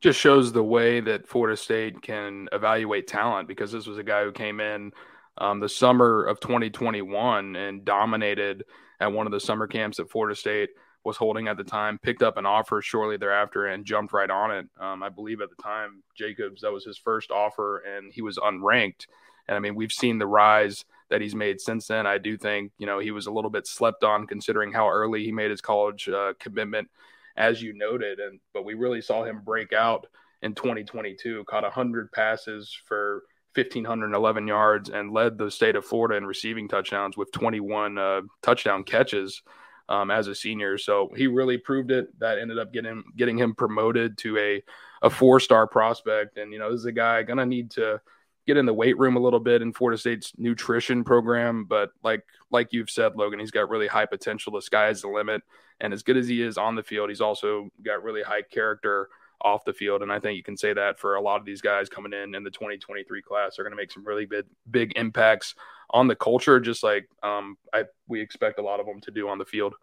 Just 0.00 0.20
shows 0.20 0.52
the 0.52 0.62
way 0.62 1.00
that 1.00 1.26
Florida 1.26 1.56
State 1.56 2.02
can 2.02 2.48
evaluate 2.52 3.08
talent 3.08 3.48
because 3.48 3.72
this 3.72 3.86
was 3.86 3.98
a 3.98 4.04
guy 4.04 4.22
who 4.22 4.30
came 4.30 4.60
in 4.60 4.92
um, 5.38 5.60
the 5.60 5.68
summer 5.68 6.24
of 6.24 6.40
2021 6.40 7.56
and 7.56 7.84
dominated 7.84 8.64
at 9.00 9.12
one 9.12 9.26
of 9.26 9.32
the 9.32 9.40
summer 9.40 9.66
camps 9.66 9.98
at 9.98 10.10
Florida 10.10 10.36
State 10.36 10.70
was 11.04 11.16
holding 11.16 11.48
at 11.48 11.56
the 11.56 11.64
time, 11.64 11.98
picked 11.98 12.22
up 12.22 12.36
an 12.36 12.46
offer 12.46 12.82
shortly 12.82 13.16
thereafter 13.16 13.66
and 13.66 13.84
jumped 13.84 14.12
right 14.12 14.30
on 14.30 14.50
it. 14.50 14.66
Um, 14.80 15.02
I 15.02 15.08
believe 15.08 15.40
at 15.40 15.50
the 15.50 15.62
time, 15.62 16.02
Jacobs, 16.14 16.62
that 16.62 16.72
was 16.72 16.84
his 16.84 16.98
first 16.98 17.30
offer 17.30 17.78
and 17.78 18.12
he 18.12 18.22
was 18.22 18.36
unranked. 18.38 19.06
And 19.46 19.56
I 19.56 19.60
mean, 19.60 19.74
we've 19.74 19.92
seen 19.92 20.18
the 20.18 20.26
rise 20.26 20.84
that 21.08 21.20
he's 21.20 21.34
made 21.34 21.60
since 21.60 21.86
then. 21.86 22.06
I 22.06 22.18
do 22.18 22.36
think, 22.36 22.72
you 22.78 22.86
know, 22.86 22.98
he 22.98 23.10
was 23.10 23.26
a 23.26 23.30
little 23.30 23.50
bit 23.50 23.66
slept 23.66 24.04
on 24.04 24.26
considering 24.26 24.72
how 24.72 24.88
early 24.88 25.24
he 25.24 25.32
made 25.32 25.50
his 25.50 25.62
college 25.62 26.08
uh, 26.08 26.34
commitment, 26.38 26.88
as 27.36 27.62
you 27.62 27.72
noted. 27.72 28.18
And, 28.18 28.40
but 28.52 28.64
we 28.64 28.74
really 28.74 29.00
saw 29.00 29.24
him 29.24 29.40
break 29.42 29.72
out 29.72 30.06
in 30.42 30.54
2022, 30.54 31.44
caught 31.44 31.62
100 31.62 32.12
passes 32.12 32.76
for 32.84 33.22
1,511 33.54 34.46
yards 34.46 34.90
and 34.90 35.12
led 35.12 35.38
the 35.38 35.50
state 35.50 35.76
of 35.76 35.84
Florida 35.84 36.16
in 36.16 36.26
receiving 36.26 36.68
touchdowns 36.68 37.16
with 37.16 37.32
21 37.32 37.98
uh, 37.98 38.20
touchdown 38.42 38.84
catches 38.84 39.42
um, 39.88 40.10
as 40.10 40.26
a 40.26 40.34
senior. 40.34 40.78
So 40.78 41.10
he 41.16 41.26
really 41.26 41.58
proved 41.58 41.90
it. 41.90 42.18
That 42.20 42.38
ended 42.38 42.58
up 42.58 42.72
getting 42.72 43.04
getting 43.16 43.38
him 43.38 43.54
promoted 43.54 44.18
to 44.18 44.38
a 44.38 44.62
a 45.02 45.10
four 45.10 45.40
star 45.40 45.66
prospect. 45.66 46.38
And 46.38 46.52
you 46.52 46.58
know, 46.58 46.70
this 46.70 46.80
is 46.80 46.86
a 46.86 46.92
guy 46.92 47.22
gonna 47.22 47.46
need 47.46 47.70
to 47.72 48.00
get 48.46 48.56
in 48.56 48.66
the 48.66 48.74
weight 48.74 48.98
room 48.98 49.16
a 49.16 49.20
little 49.20 49.40
bit 49.40 49.60
in 49.60 49.72
Florida 49.72 49.98
State's 49.98 50.32
nutrition 50.38 51.04
program. 51.04 51.64
But 51.64 51.90
like 52.02 52.24
like 52.50 52.72
you've 52.72 52.90
said, 52.90 53.16
Logan, 53.16 53.40
he's 53.40 53.50
got 53.50 53.68
really 53.68 53.86
high 53.88 54.06
potential. 54.06 54.52
The 54.52 54.62
sky 54.62 54.88
is 54.88 55.02
the 55.02 55.08
limit. 55.08 55.42
And 55.80 55.92
as 55.92 56.02
good 56.02 56.16
as 56.16 56.26
he 56.26 56.42
is 56.42 56.58
on 56.58 56.74
the 56.74 56.82
field, 56.82 57.08
he's 57.08 57.20
also 57.20 57.70
got 57.84 58.02
really 58.02 58.22
high 58.22 58.42
character 58.42 59.08
off 59.42 59.64
the 59.64 59.72
field. 59.72 60.02
And 60.02 60.12
I 60.12 60.18
think 60.18 60.36
you 60.36 60.42
can 60.42 60.56
say 60.56 60.72
that 60.72 60.98
for 60.98 61.14
a 61.14 61.20
lot 61.20 61.40
of 61.40 61.46
these 61.46 61.60
guys 61.60 61.88
coming 61.88 62.12
in 62.12 62.34
in 62.34 62.44
the 62.44 62.50
2023 62.50 63.22
class 63.22 63.58
are 63.58 63.62
going 63.62 63.72
to 63.72 63.76
make 63.76 63.92
some 63.92 64.04
really 64.04 64.26
big, 64.26 64.44
big 64.70 64.92
impacts 64.96 65.54
on 65.90 66.06
the 66.06 66.16
culture, 66.16 66.60
just 66.60 66.82
like 66.82 67.08
um, 67.22 67.56
I, 67.72 67.84
we 68.08 68.20
expect 68.20 68.58
a 68.58 68.62
lot 68.62 68.80
of 68.80 68.86
them 68.86 69.00
to 69.02 69.10
do 69.10 69.28
on 69.28 69.38
the 69.38 69.44
field. 69.44 69.74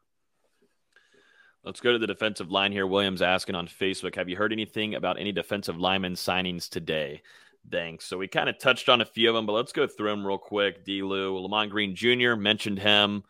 Let's 1.63 1.79
go 1.79 1.91
to 1.91 1.97
the 1.97 2.07
defensive 2.07 2.51
line 2.51 2.71
here. 2.71 2.85
Williams 2.85 3.23
asking 3.23 3.55
on 3.55 3.67
Facebook, 3.67 4.15
have 4.15 4.29
you 4.29 4.35
heard 4.35 4.53
anything 4.53 4.93
about 4.93 5.19
any 5.19 5.31
defensive 5.31 5.79
lineman 5.79 6.13
signings 6.13 6.69
today? 6.69 7.23
Thanks. 7.71 8.05
So 8.05 8.19
we 8.19 8.27
kind 8.27 8.49
of 8.49 8.59
touched 8.59 8.87
on 8.87 9.01
a 9.01 9.05
few 9.05 9.29
of 9.29 9.35
them, 9.35 9.47
but 9.47 9.53
let's 9.53 9.71
go 9.71 9.87
through 9.87 10.09
them 10.09 10.27
real 10.27 10.37
quick. 10.37 10.85
D. 10.85 11.01
Lou, 11.01 11.39
Lamont 11.39 11.71
Green 11.71 11.95
Jr. 11.95 12.35
mentioned 12.35 12.77
him. 12.77 13.23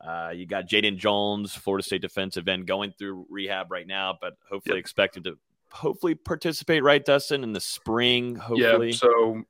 Uh, 0.00 0.30
you 0.34 0.46
got 0.46 0.68
Jaden 0.68 0.96
Jones, 0.96 1.54
Florida 1.54 1.84
State 1.84 2.00
defensive 2.00 2.48
end, 2.48 2.66
going 2.66 2.92
through 2.98 3.26
rehab 3.28 3.70
right 3.70 3.86
now, 3.86 4.16
but 4.18 4.34
hopefully 4.50 4.76
yep. 4.76 4.80
expected 4.80 5.24
to 5.24 5.38
hopefully 5.72 6.14
participate, 6.14 6.82
right, 6.82 7.04
Dustin, 7.04 7.42
in 7.42 7.52
the 7.52 7.60
spring. 7.60 8.36
Hopefully, 8.36 8.90
yeah. 8.90 8.96
So 8.96 9.42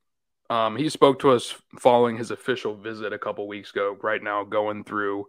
um, 0.51 0.77
he 0.77 0.89
spoke 0.89 1.19
to 1.21 1.31
us 1.31 1.55
following 1.79 2.17
his 2.17 2.31
official 2.31 2.75
visit 2.75 3.13
a 3.13 3.19
couple 3.19 3.47
weeks 3.49 3.71
ago. 3.71 3.97
Right 4.03 4.23
now, 4.23 4.45
going 4.45 4.85
through 4.85 5.27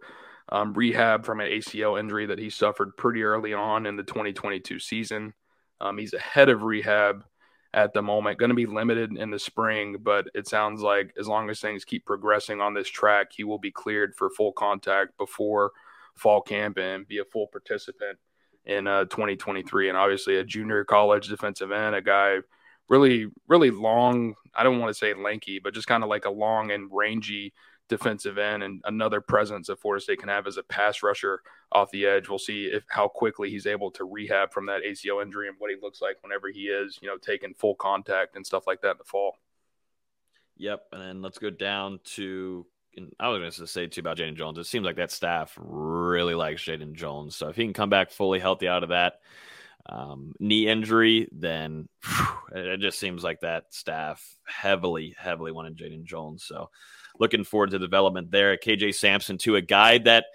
um, 0.50 0.72
rehab 0.74 1.24
from 1.24 1.40
an 1.40 1.50
ACL 1.50 1.98
injury 1.98 2.26
that 2.26 2.38
he 2.38 2.50
suffered 2.50 2.96
pretty 2.96 3.22
early 3.22 3.54
on 3.54 3.86
in 3.86 3.96
the 3.96 4.02
2022 4.02 4.78
season. 4.78 5.34
Um, 5.80 5.98
he's 5.98 6.14
ahead 6.14 6.48
of 6.48 6.62
rehab 6.62 7.24
at 7.72 7.92
the 7.92 8.02
moment, 8.02 8.38
going 8.38 8.50
to 8.50 8.54
be 8.54 8.66
limited 8.66 9.16
in 9.16 9.30
the 9.30 9.38
spring, 9.38 9.96
but 10.00 10.28
it 10.32 10.46
sounds 10.46 10.80
like 10.80 11.12
as 11.18 11.26
long 11.26 11.50
as 11.50 11.60
things 11.60 11.84
keep 11.84 12.06
progressing 12.06 12.60
on 12.60 12.72
this 12.72 12.88
track, 12.88 13.32
he 13.32 13.42
will 13.42 13.58
be 13.58 13.72
cleared 13.72 14.14
for 14.14 14.30
full 14.30 14.52
contact 14.52 15.18
before 15.18 15.72
fall 16.14 16.40
camp 16.40 16.78
and 16.78 17.08
be 17.08 17.18
a 17.18 17.24
full 17.24 17.48
participant 17.48 18.16
in 18.66 18.86
uh, 18.86 19.04
2023. 19.04 19.88
And 19.88 19.98
obviously, 19.98 20.36
a 20.36 20.44
junior 20.44 20.84
college 20.84 21.28
defensive 21.28 21.72
end, 21.72 21.94
a 21.94 22.02
guy 22.02 22.38
really, 22.88 23.26
really 23.48 23.70
long. 23.70 24.34
I 24.54 24.62
don't 24.62 24.78
want 24.78 24.90
to 24.90 24.98
say 24.98 25.14
lanky, 25.14 25.58
but 25.58 25.74
just 25.74 25.86
kind 25.86 26.02
of 26.02 26.08
like 26.08 26.24
a 26.24 26.30
long 26.30 26.70
and 26.70 26.88
rangy 26.92 27.52
defensive 27.88 28.38
end 28.38 28.62
and 28.62 28.80
another 28.84 29.20
presence 29.20 29.66
that 29.66 29.80
Florida 29.80 30.02
State 30.02 30.18
can 30.18 30.28
have 30.28 30.46
as 30.46 30.56
a 30.56 30.62
pass 30.62 31.02
rusher 31.02 31.42
off 31.72 31.90
the 31.90 32.06
edge. 32.06 32.28
We'll 32.28 32.38
see 32.38 32.66
if 32.66 32.84
how 32.88 33.08
quickly 33.08 33.50
he's 33.50 33.66
able 33.66 33.90
to 33.92 34.04
rehab 34.04 34.52
from 34.52 34.66
that 34.66 34.82
ACL 34.82 35.22
injury 35.22 35.48
and 35.48 35.56
what 35.58 35.70
he 35.70 35.76
looks 35.80 36.00
like 36.00 36.16
whenever 36.22 36.48
he 36.48 36.62
is, 36.62 36.98
you 37.02 37.08
know, 37.08 37.18
taking 37.18 37.54
full 37.54 37.74
contact 37.74 38.36
and 38.36 38.46
stuff 38.46 38.66
like 38.66 38.80
that 38.82 38.92
in 38.92 38.98
the 38.98 39.04
fall. 39.04 39.36
Yep, 40.56 40.86
and 40.92 41.02
then 41.02 41.22
let's 41.22 41.38
go 41.38 41.50
down 41.50 41.98
to 42.14 42.64
I 43.18 43.28
was 43.28 43.38
going 43.38 43.50
to 43.50 43.66
say 43.66 43.86
too 43.86 44.00
about 44.00 44.18
Jaden 44.18 44.36
Jones. 44.36 44.58
It 44.58 44.64
seems 44.64 44.84
like 44.84 44.96
that 44.96 45.10
staff 45.10 45.56
really 45.56 46.34
likes 46.34 46.62
Jaden 46.62 46.94
Jones. 46.94 47.36
So 47.36 47.48
if 47.48 47.56
he 47.56 47.64
can 47.64 47.72
come 47.72 47.90
back 47.90 48.10
fully 48.10 48.38
healthy 48.38 48.68
out 48.68 48.82
of 48.82 48.90
that 48.90 49.20
um, 49.86 50.34
knee 50.38 50.68
injury, 50.68 51.28
then 51.32 51.88
whew, 52.04 52.26
it 52.54 52.80
just 52.80 52.98
seems 52.98 53.22
like 53.22 53.40
that 53.40 53.72
staff 53.74 54.24
heavily, 54.46 55.14
heavily 55.18 55.52
wanted 55.52 55.76
Jaden 55.76 56.04
Jones. 56.04 56.44
So 56.44 56.70
looking 57.18 57.44
forward 57.44 57.70
to 57.70 57.78
development 57.78 58.30
there. 58.30 58.56
KJ 58.56 58.94
Sampson, 58.94 59.38
to 59.38 59.56
a 59.56 59.62
guy 59.62 59.98
that 59.98 60.26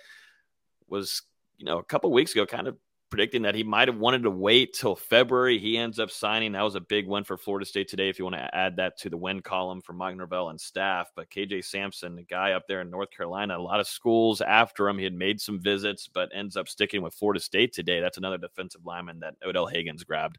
was, 0.88 1.22
you 1.58 1.66
know, 1.66 1.78
a 1.78 1.84
couple 1.84 2.12
weeks 2.12 2.34
ago 2.34 2.46
kind 2.46 2.68
of 2.68 2.78
predicting 3.10 3.42
that 3.42 3.56
he 3.56 3.64
might 3.64 3.88
have 3.88 3.98
wanted 3.98 4.24
to 4.24 4.30
wait 4.30 4.74
till 4.74 4.96
February. 4.96 5.58
He 5.58 5.78
ends 5.78 6.00
up 6.00 6.12
signing. 6.12 6.52
That 6.52 6.62
was 6.62 6.76
a 6.76 6.82
big 6.82 7.08
win 7.08 7.24
for 7.24 7.38
Florida 7.38 7.66
State 7.66 7.88
today. 7.88 8.10
If 8.10 8.20
you 8.20 8.26
want 8.26 8.36
to 8.36 8.56
add 8.56 8.76
that 8.78 8.98
to 9.00 9.10
the 9.10 9.18
win 9.18 9.42
column 9.42 9.82
for 9.82 9.94
Mike 9.94 10.16
Norvell 10.16 10.50
and 10.50 10.62
staff, 10.62 11.12
but 11.16 11.30
KJ 11.30 11.66
Sampson, 11.66 12.16
the 12.16 12.24
guy 12.24 12.52
up 12.52 12.68
there 12.68 12.82
in 12.82 12.90
North 12.90 13.10
Carolina, 13.12 13.58
a 13.58 13.60
lot 13.60 13.80
of 13.80 13.88
schools 13.88 14.42
after 14.42 14.88
him. 14.88 14.98
He 14.98 15.04
had 15.04 15.14
made 15.14 15.42
some 15.42 15.60
visits, 15.60 16.08
but 16.08 16.30
ends 16.34 16.56
up 16.56 16.68
sticking 16.68 17.02
with 17.02 17.14
Florida 17.14 17.40
State 17.40 17.74
today. 17.74 18.00
That's 18.00 18.18
another 18.18 18.38
defensive 18.38 18.86
lineman 18.86 19.20
that 19.22 19.36
Odell 19.44 19.66
Haggins 19.66 20.04
grabbed. 20.04 20.38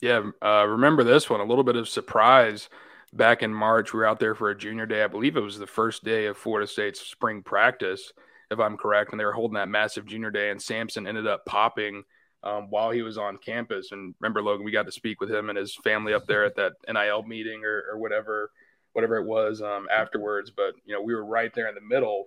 Yeah, 0.00 0.30
uh, 0.42 0.66
remember 0.66 1.04
this 1.04 1.30
one? 1.30 1.40
A 1.40 1.44
little 1.44 1.64
bit 1.64 1.76
of 1.76 1.88
surprise 1.88 2.68
back 3.12 3.42
in 3.42 3.54
March. 3.54 3.92
We 3.92 3.98
were 3.98 4.06
out 4.06 4.18
there 4.18 4.34
for 4.34 4.50
a 4.50 4.58
junior 4.58 4.86
day. 4.86 5.02
I 5.02 5.08
believe 5.08 5.36
it 5.36 5.40
was 5.40 5.58
the 5.58 5.66
first 5.66 6.04
day 6.04 6.26
of 6.26 6.36
Florida 6.36 6.66
State's 6.66 7.00
spring 7.00 7.42
practice 7.42 8.12
if 8.50 8.58
I'm 8.58 8.76
correct, 8.76 9.12
and 9.12 9.20
they 9.20 9.24
were 9.24 9.32
holding 9.32 9.54
that 9.54 9.68
massive 9.68 10.06
junior 10.06 10.30
day, 10.30 10.50
and 10.50 10.60
Sampson 10.60 11.06
ended 11.06 11.26
up 11.26 11.44
popping 11.46 12.04
um, 12.42 12.68
while 12.70 12.90
he 12.90 13.02
was 13.02 13.18
on 13.18 13.38
campus. 13.38 13.92
And 13.92 14.14
remember, 14.20 14.42
Logan, 14.42 14.64
we 14.64 14.70
got 14.70 14.86
to 14.86 14.92
speak 14.92 15.20
with 15.20 15.30
him 15.30 15.48
and 15.48 15.58
his 15.58 15.74
family 15.76 16.12
up 16.12 16.26
there 16.26 16.44
at 16.44 16.56
that 16.56 16.72
NIL 16.88 17.22
meeting 17.22 17.64
or, 17.64 17.84
or 17.92 17.98
whatever, 17.98 18.50
whatever 18.92 19.16
it 19.16 19.24
was 19.24 19.62
um, 19.62 19.88
afterwards. 19.90 20.50
But 20.50 20.74
you 20.84 20.94
know, 20.94 21.02
we 21.02 21.14
were 21.14 21.24
right 21.24 21.52
there 21.54 21.68
in 21.68 21.74
the 21.74 21.80
middle 21.80 22.26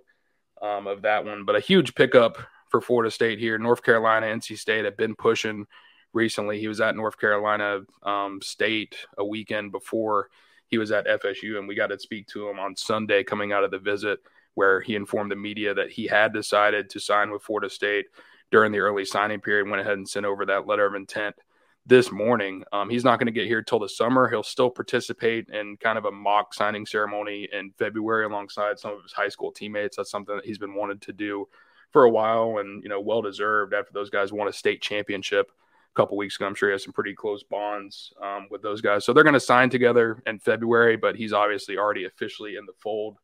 um, 0.60 0.86
of 0.86 1.02
that 1.02 1.24
one. 1.24 1.44
But 1.44 1.56
a 1.56 1.60
huge 1.60 1.94
pickup 1.94 2.38
for 2.68 2.80
Florida 2.80 3.10
State 3.10 3.38
here. 3.38 3.58
North 3.58 3.82
Carolina, 3.82 4.26
NC 4.26 4.58
State 4.58 4.84
have 4.84 4.96
been 4.96 5.14
pushing 5.14 5.66
recently. 6.12 6.58
He 6.58 6.68
was 6.68 6.80
at 6.80 6.96
North 6.96 7.18
Carolina 7.18 7.80
um, 8.02 8.40
State 8.42 8.96
a 9.16 9.24
weekend 9.24 9.72
before 9.72 10.28
he 10.66 10.78
was 10.78 10.92
at 10.92 11.06
FSU, 11.06 11.58
and 11.58 11.66
we 11.66 11.74
got 11.74 11.88
to 11.88 11.98
speak 11.98 12.26
to 12.28 12.48
him 12.48 12.58
on 12.58 12.76
Sunday 12.76 13.24
coming 13.24 13.52
out 13.52 13.64
of 13.64 13.70
the 13.70 13.78
visit, 13.78 14.20
where 14.58 14.80
he 14.80 14.96
informed 14.96 15.30
the 15.30 15.36
media 15.36 15.72
that 15.72 15.88
he 15.88 16.08
had 16.08 16.32
decided 16.32 16.90
to 16.90 16.98
sign 16.98 17.30
with 17.30 17.42
Florida 17.44 17.70
State 17.70 18.06
during 18.50 18.72
the 18.72 18.80
early 18.80 19.04
signing 19.04 19.40
period. 19.40 19.68
Went 19.68 19.80
ahead 19.80 19.92
and 19.92 20.08
sent 20.08 20.26
over 20.26 20.44
that 20.46 20.66
letter 20.66 20.84
of 20.84 20.96
intent 20.96 21.36
this 21.86 22.10
morning. 22.10 22.64
Um, 22.72 22.90
he's 22.90 23.04
not 23.04 23.20
going 23.20 23.26
to 23.26 23.32
get 23.32 23.46
here 23.46 23.62
till 23.62 23.78
the 23.78 23.88
summer. 23.88 24.28
He'll 24.28 24.42
still 24.42 24.68
participate 24.68 25.48
in 25.48 25.76
kind 25.76 25.96
of 25.96 26.06
a 26.06 26.10
mock 26.10 26.54
signing 26.54 26.86
ceremony 26.86 27.48
in 27.52 27.70
February 27.78 28.24
alongside 28.24 28.80
some 28.80 28.94
of 28.94 29.02
his 29.04 29.12
high 29.12 29.28
school 29.28 29.52
teammates. 29.52 29.96
That's 29.96 30.10
something 30.10 30.34
that 30.34 30.44
he's 30.44 30.58
been 30.58 30.74
wanted 30.74 31.02
to 31.02 31.12
do 31.12 31.46
for 31.92 32.02
a 32.02 32.10
while, 32.10 32.58
and 32.58 32.82
you 32.82 32.88
know, 32.88 33.00
well 33.00 33.22
deserved 33.22 33.74
after 33.74 33.92
those 33.92 34.10
guys 34.10 34.32
won 34.32 34.48
a 34.48 34.52
state 34.52 34.82
championship 34.82 35.52
a 35.94 35.96
couple 35.96 36.16
weeks 36.16 36.34
ago. 36.34 36.46
I'm 36.46 36.56
sure 36.56 36.68
he 36.68 36.72
has 36.72 36.82
some 36.82 36.92
pretty 36.92 37.14
close 37.14 37.44
bonds 37.44 38.12
um, 38.20 38.48
with 38.50 38.60
those 38.60 38.80
guys, 38.80 39.04
so 39.04 39.12
they're 39.12 39.22
going 39.22 39.34
to 39.34 39.40
sign 39.40 39.70
together 39.70 40.20
in 40.26 40.40
February. 40.40 40.96
But 40.96 41.14
he's 41.14 41.32
obviously 41.32 41.78
already 41.78 42.06
officially 42.06 42.56
in 42.56 42.66
the 42.66 42.74
fold 42.80 43.18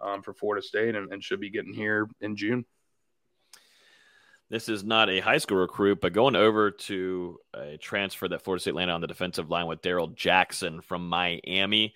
um, 0.00 0.22
for 0.22 0.32
Florida 0.32 0.64
State 0.64 0.94
and, 0.94 1.12
and 1.12 1.22
should 1.22 1.40
be 1.40 1.50
getting 1.50 1.72
here 1.72 2.08
in 2.20 2.36
June. 2.36 2.64
This 4.50 4.70
is 4.70 4.82
not 4.82 5.10
a 5.10 5.20
high 5.20 5.38
school 5.38 5.58
recruit, 5.58 6.00
but 6.00 6.14
going 6.14 6.34
over 6.34 6.70
to 6.70 7.38
a 7.54 7.76
transfer 7.76 8.28
that 8.28 8.42
Florida 8.42 8.62
State 8.62 8.74
landed 8.74 8.94
on 8.94 9.02
the 9.02 9.06
defensive 9.06 9.50
line 9.50 9.66
with 9.66 9.82
Darrell 9.82 10.08
Jackson 10.08 10.80
from 10.80 11.06
Miami. 11.08 11.94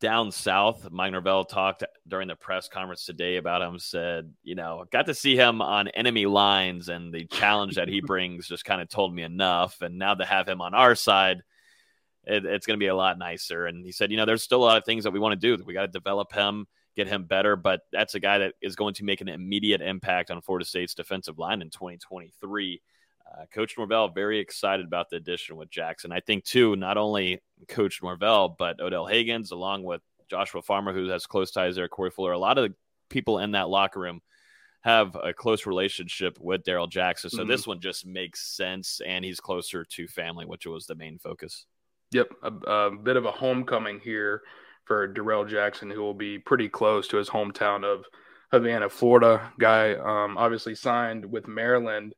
Down 0.00 0.30
south, 0.30 0.88
Mike 0.92 1.10
Norvell 1.10 1.44
talked 1.44 1.82
during 2.06 2.28
the 2.28 2.36
press 2.36 2.68
conference 2.68 3.04
today 3.04 3.36
about 3.36 3.62
him, 3.62 3.80
said, 3.80 4.32
you 4.44 4.54
know, 4.54 4.84
got 4.92 5.06
to 5.06 5.14
see 5.14 5.34
him 5.34 5.60
on 5.60 5.88
enemy 5.88 6.26
lines 6.26 6.88
and 6.88 7.12
the 7.12 7.24
challenge 7.24 7.74
that 7.74 7.88
he 7.88 8.00
brings 8.06 8.46
just 8.46 8.64
kind 8.64 8.80
of 8.80 8.88
told 8.88 9.12
me 9.12 9.24
enough. 9.24 9.82
And 9.82 9.98
now 9.98 10.14
to 10.14 10.24
have 10.24 10.48
him 10.48 10.60
on 10.60 10.74
our 10.74 10.94
side, 10.94 11.42
it, 12.22 12.44
it's 12.44 12.64
going 12.64 12.78
to 12.78 12.84
be 12.84 12.86
a 12.86 12.94
lot 12.94 13.18
nicer. 13.18 13.66
And 13.66 13.84
he 13.84 13.90
said, 13.90 14.12
you 14.12 14.18
know, 14.18 14.24
there's 14.24 14.44
still 14.44 14.62
a 14.62 14.66
lot 14.66 14.76
of 14.76 14.84
things 14.84 15.02
that 15.02 15.12
we 15.12 15.18
want 15.18 15.32
to 15.32 15.56
do. 15.56 15.64
We 15.64 15.74
got 15.74 15.82
to 15.82 15.88
develop 15.88 16.32
him 16.32 16.68
get 16.98 17.08
him 17.08 17.24
better. 17.24 17.56
But 17.56 17.82
that's 17.92 18.14
a 18.14 18.20
guy 18.20 18.38
that 18.38 18.54
is 18.60 18.76
going 18.76 18.94
to 18.94 19.04
make 19.04 19.20
an 19.20 19.28
immediate 19.28 19.80
impact 19.80 20.30
on 20.30 20.42
Florida 20.42 20.66
State's 20.66 20.94
defensive 20.94 21.38
line 21.38 21.62
in 21.62 21.70
2023. 21.70 22.82
Uh, 23.26 23.44
Coach 23.52 23.76
Norvell 23.78 24.08
very 24.08 24.38
excited 24.40 24.84
about 24.84 25.08
the 25.10 25.16
addition 25.16 25.56
with 25.56 25.70
Jackson. 25.70 26.12
I 26.12 26.20
think 26.20 26.44
too, 26.44 26.76
not 26.76 26.96
only 26.96 27.40
Coach 27.68 28.02
Norvell 28.02 28.56
but 28.58 28.80
Odell 28.80 29.06
Haggins, 29.06 29.52
along 29.52 29.84
with 29.84 30.02
Joshua 30.28 30.62
Farmer, 30.62 30.92
who 30.92 31.08
has 31.08 31.26
close 31.26 31.50
ties 31.50 31.76
there, 31.76 31.88
Corey 31.88 32.10
Fuller. 32.10 32.32
A 32.32 32.38
lot 32.38 32.58
of 32.58 32.68
the 32.68 32.74
people 33.08 33.38
in 33.38 33.52
that 33.52 33.68
locker 33.68 34.00
room 34.00 34.20
have 34.80 35.14
a 35.22 35.32
close 35.32 35.66
relationship 35.66 36.38
with 36.40 36.64
Darrell 36.64 36.86
Jackson. 36.86 37.30
So 37.30 37.38
mm-hmm. 37.38 37.50
this 37.50 37.66
one 37.66 37.80
just 37.80 38.06
makes 38.06 38.56
sense, 38.56 39.00
and 39.06 39.24
he's 39.24 39.40
closer 39.40 39.84
to 39.84 40.08
family, 40.08 40.46
which 40.46 40.66
was 40.66 40.86
the 40.86 40.94
main 40.94 41.18
focus. 41.18 41.66
Yep, 42.12 42.28
a, 42.42 42.48
a 42.48 42.90
bit 42.96 43.16
of 43.16 43.26
a 43.26 43.30
homecoming 43.30 44.00
here 44.00 44.42
for 44.88 45.06
Darrell 45.06 45.44
Jackson, 45.44 45.90
who 45.90 46.00
will 46.00 46.14
be 46.14 46.38
pretty 46.38 46.68
close 46.68 47.06
to 47.08 47.18
his 47.18 47.28
hometown 47.28 47.84
of 47.84 48.06
Havana, 48.50 48.88
Florida. 48.88 49.52
Guy 49.58 49.92
um, 49.92 50.38
obviously 50.38 50.74
signed 50.74 51.30
with 51.30 51.46
Maryland 51.46 52.14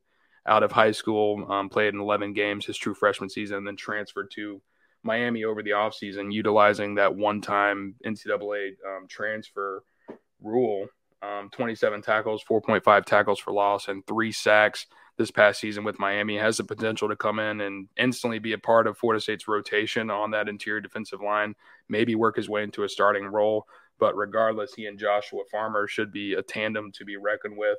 out 0.47 0.63
of 0.63 0.71
high 0.71 0.93
school, 0.93 1.51
um, 1.51 1.67
played 1.67 1.93
in 1.93 1.99
11 1.99 2.33
games 2.33 2.65
his 2.65 2.77
true 2.77 2.93
freshman 2.93 3.29
season, 3.29 3.57
and 3.57 3.67
then 3.67 3.75
transferred 3.75 4.31
to 4.35 4.61
Miami 5.03 5.43
over 5.43 5.61
the 5.61 5.71
offseason, 5.71 6.31
utilizing 6.31 6.95
that 6.95 7.13
one 7.13 7.41
time 7.41 7.95
NCAA 8.05 8.69
um, 8.87 9.07
transfer 9.07 9.83
rule. 10.41 10.87
Um, 11.21 11.49
27 11.51 12.01
tackles, 12.01 12.43
4.5 12.49 13.05
tackles 13.05 13.39
for 13.39 13.51
loss, 13.51 13.89
and 13.89 14.03
three 14.07 14.31
sacks 14.31 14.87
this 15.17 15.29
past 15.29 15.59
season 15.59 15.83
with 15.83 15.99
Miami. 15.99 16.37
Has 16.37 16.57
the 16.57 16.63
potential 16.63 17.09
to 17.09 17.15
come 17.15 17.37
in 17.37 17.61
and 17.61 17.87
instantly 17.97 18.39
be 18.39 18.53
a 18.53 18.57
part 18.57 18.87
of 18.87 18.97
Florida 18.97 19.21
State's 19.21 19.47
rotation 19.47 20.09
on 20.09 20.31
that 20.31 20.49
interior 20.49 20.81
defensive 20.81 21.21
line, 21.21 21.55
maybe 21.91 22.15
work 22.15 22.35
his 22.35 22.49
way 22.49 22.63
into 22.63 22.83
a 22.83 22.89
starting 22.89 23.25
role. 23.25 23.67
But 23.99 24.15
regardless, 24.15 24.73
he 24.73 24.87
and 24.87 24.97
Joshua 24.97 25.43
Farmer 25.51 25.87
should 25.87 26.11
be 26.11 26.33
a 26.33 26.41
tandem 26.41 26.91
to 26.93 27.05
be 27.05 27.17
reckoned 27.17 27.57
with 27.57 27.77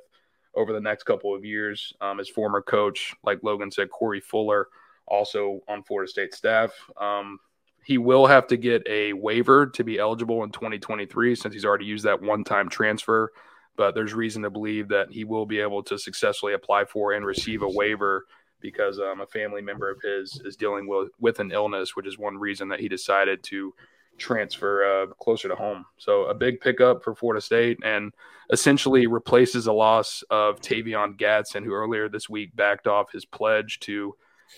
over 0.55 0.71
the 0.71 0.79
next 0.79 1.03
couple 1.03 1.35
of 1.35 1.43
years. 1.43 1.91
Um, 1.99 2.19
his 2.19 2.29
former 2.29 2.61
coach, 2.61 3.13
like 3.23 3.43
Logan 3.43 3.71
said, 3.71 3.89
Corey 3.89 4.21
Fuller, 4.21 4.67
also 5.07 5.59
on 5.67 5.83
Florida 5.83 6.09
State 6.09 6.33
staff. 6.33 6.71
Um, 6.99 7.39
he 7.83 7.97
will 7.97 8.25
have 8.25 8.47
to 8.47 8.55
get 8.55 8.87
a 8.87 9.11
waiver 9.11 9.67
to 9.67 9.83
be 9.83 9.99
eligible 9.99 10.43
in 10.43 10.51
2023 10.51 11.35
since 11.35 11.53
he's 11.53 11.65
already 11.65 11.83
used 11.83 12.05
that 12.05 12.21
one 12.21 12.45
time 12.45 12.69
transfer 12.69 13.33
but 13.75 13.95
there's 13.95 14.13
reason 14.13 14.43
to 14.43 14.49
believe 14.49 14.87
that 14.89 15.11
he 15.11 15.23
will 15.23 15.45
be 15.45 15.59
able 15.59 15.83
to 15.83 15.97
successfully 15.97 16.53
apply 16.53 16.85
for 16.85 17.13
and 17.13 17.25
receive 17.25 17.63
a 17.63 17.69
waiver 17.69 18.25
because 18.59 18.99
um, 18.99 19.21
a 19.21 19.27
family 19.27 19.61
member 19.61 19.89
of 19.89 19.99
his 20.01 20.39
is 20.45 20.55
dealing 20.55 20.87
with, 20.87 21.09
with 21.19 21.39
an 21.39 21.51
illness, 21.51 21.95
which 21.95 22.07
is 22.07 22.17
one 22.17 22.37
reason 22.37 22.69
that 22.69 22.79
he 22.79 22.87
decided 22.87 23.43
to 23.43 23.73
transfer 24.17 24.83
uh, 24.83 25.13
closer 25.15 25.47
to 25.47 25.55
home. 25.55 25.85
So 25.97 26.25
a 26.25 26.33
big 26.33 26.61
pickup 26.61 27.03
for 27.03 27.15
Florida 27.15 27.41
State 27.41 27.79
and 27.83 28.13
essentially 28.51 29.07
replaces 29.07 29.67
a 29.67 29.73
loss 29.73 30.23
of 30.29 30.59
Tavion 30.59 31.17
Gadsden, 31.17 31.63
who 31.63 31.73
earlier 31.73 32.09
this 32.09 32.29
week 32.29 32.55
backed 32.55 32.87
off 32.87 33.11
his 33.11 33.25
pledge 33.25 33.79
to 33.81 34.15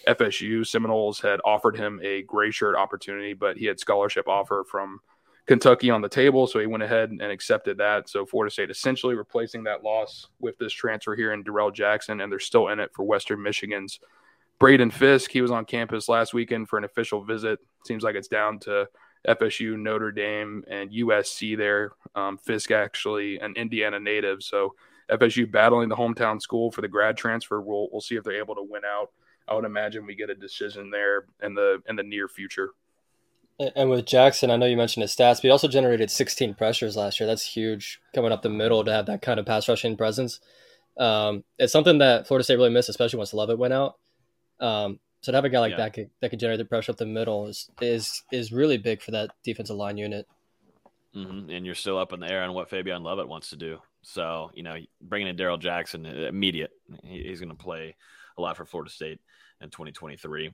FSU. 0.08 0.66
Seminoles 0.66 1.20
had 1.20 1.40
offered 1.46 1.78
him 1.78 2.00
a 2.04 2.24
gray 2.24 2.52
shirt 2.52 2.76
opportunity, 2.76 3.34
but 3.34 3.58
he 3.58 3.66
had 3.66 3.80
scholarship 3.80 4.28
offer 4.28 4.66
from– 4.70 5.00
Kentucky 5.46 5.92
on 5.92 6.02
the 6.02 6.10
table, 6.10 6.48
so 6.48 6.60
he 6.60 6.66
went 6.66 6.84
ahead 6.84 7.12
and 7.12 7.22
accepted 7.22 7.78
that. 7.78 8.10
So 8.10 8.26
Florida 8.26 8.52
State 8.52 8.72
essentially 8.72 9.16
replacing 9.16 9.64
that 9.66 9.84
loss 9.84 10.28
with 10.40 10.58
this 10.58 10.74
transfer 10.74 11.16
here 11.16 11.34
in 11.34 11.44
Darrell 11.44 11.72
Jackson, 11.72 12.22
and 12.22 12.32
they're 12.32 12.40
still 12.40 12.70
in 12.70 12.80
it 12.80 12.92
for 12.94 13.04
Western 13.04 13.44
Michigan's 13.44 14.00
Braden 14.60 14.90
Fisk. 14.90 15.32
He 15.32 15.42
was 15.42 15.52
on 15.52 15.66
campus 15.66 16.10
last 16.10 16.34
weekend 16.34 16.68
for 16.68 16.78
an 16.78 16.84
official 16.84 17.24
visit. 17.24 17.60
Seems 17.86 18.04
like 18.04 18.16
it's 18.16 18.28
down 18.28 18.58
to 18.60 18.88
FSU, 19.28 19.78
Notre 19.78 20.12
Dame, 20.12 20.64
and 20.68 20.92
USC 20.92 21.58
there. 21.58 21.92
Um, 22.16 22.38
Fisk 22.38 22.72
actually 22.72 23.40
an 23.40 23.54
Indiana 23.56 24.00
native, 24.00 24.44
so 24.44 24.76
FSU 25.10 25.50
battling 25.52 25.90
the 25.90 25.96
hometown 25.96 26.42
school 26.42 26.72
for 26.72 26.82
the 26.82 26.88
grad 26.88 27.18
transfer. 27.18 27.62
We'll 27.62 27.90
we'll 27.92 28.02
see 28.02 28.16
if 28.16 28.24
they're 28.24 28.40
able 28.40 28.56
to 28.56 28.64
win 28.64 28.84
out. 28.86 29.12
I 29.48 29.54
would 29.54 29.66
imagine 29.66 30.06
we 30.06 30.16
get 30.16 30.30
a 30.30 30.36
decision 30.36 30.90
there 30.90 31.26
in 31.44 31.54
the 31.54 31.82
in 31.88 31.96
the 31.96 32.04
near 32.04 32.28
future. 32.28 32.72
And 33.76 33.90
with 33.90 34.06
Jackson, 34.06 34.52
I 34.52 34.58
know 34.58 34.66
you 34.66 34.76
mentioned 34.76 35.04
his 35.04 35.16
stats, 35.16 35.36
but 35.36 35.44
he 35.44 35.50
also 35.50 35.70
generated 35.70 36.12
16 36.12 36.56
pressures 36.56 36.98
last 36.98 37.20
year. 37.20 37.28
That's 37.28 37.46
huge 37.46 38.02
coming 38.14 38.34
up 38.34 38.42
the 38.42 38.50
middle 38.50 38.84
to 38.84 38.92
have 38.92 39.06
that 39.06 39.22
kind 39.22 39.40
of 39.40 39.46
pass 39.46 39.70
rushing 39.70 39.96
presence. 39.96 40.42
Um, 40.98 41.46
it's 41.58 41.72
something 41.72 42.00
that 42.00 42.28
Florida 42.28 42.44
State 42.44 42.58
really 42.58 42.70
missed, 42.70 42.90
especially 42.90 43.18
once 43.18 43.34
Lovett 43.34 43.58
went 43.58 43.74
out. 43.74 43.96
Um, 44.60 45.00
so 45.26 45.32
to 45.32 45.38
have 45.38 45.46
a 45.46 45.50
guy 45.50 45.60
like 45.60 45.72
yeah. 45.72 45.78
that 45.78 45.94
could, 45.94 46.10
that 46.22 46.30
could 46.30 46.40
generate 46.40 46.60
the 46.60 46.66
pressure 46.66 46.92
up 46.92 47.00
the 47.00 47.06
middle 47.08 47.48
is 47.48 47.68
is 47.82 48.22
is 48.32 48.52
really 48.52 48.78
big 48.78 49.02
for 49.02 49.10
that 49.10 49.32
defensive 49.44 49.76
line 49.76 49.98
unit. 49.98 50.28
Mm-hmm. 51.16 51.50
And 51.50 51.66
you're 51.66 51.74
still 51.74 51.98
up 51.98 52.14
in 52.14 52.20
the 52.20 52.30
air 52.30 52.44
on 52.44 52.54
what 52.54 52.70
Fabian 52.70 53.02
Lovett 53.02 53.28
wants 53.28 53.50
to 53.50 53.56
do. 53.56 53.80
So 54.04 54.52
you 54.54 54.62
know, 54.62 54.76
bringing 55.02 55.28
in 55.28 55.36
Darrell 55.36 55.58
Jackson, 55.58 56.06
immediate. 56.06 56.70
He's 57.04 57.40
going 57.40 57.50
to 57.50 57.56
play 57.56 57.96
a 58.38 58.42
lot 58.42 58.56
for 58.56 58.66
Florida 58.66 58.92
State 58.92 59.20
in 59.62 59.72
2023. 59.72 60.54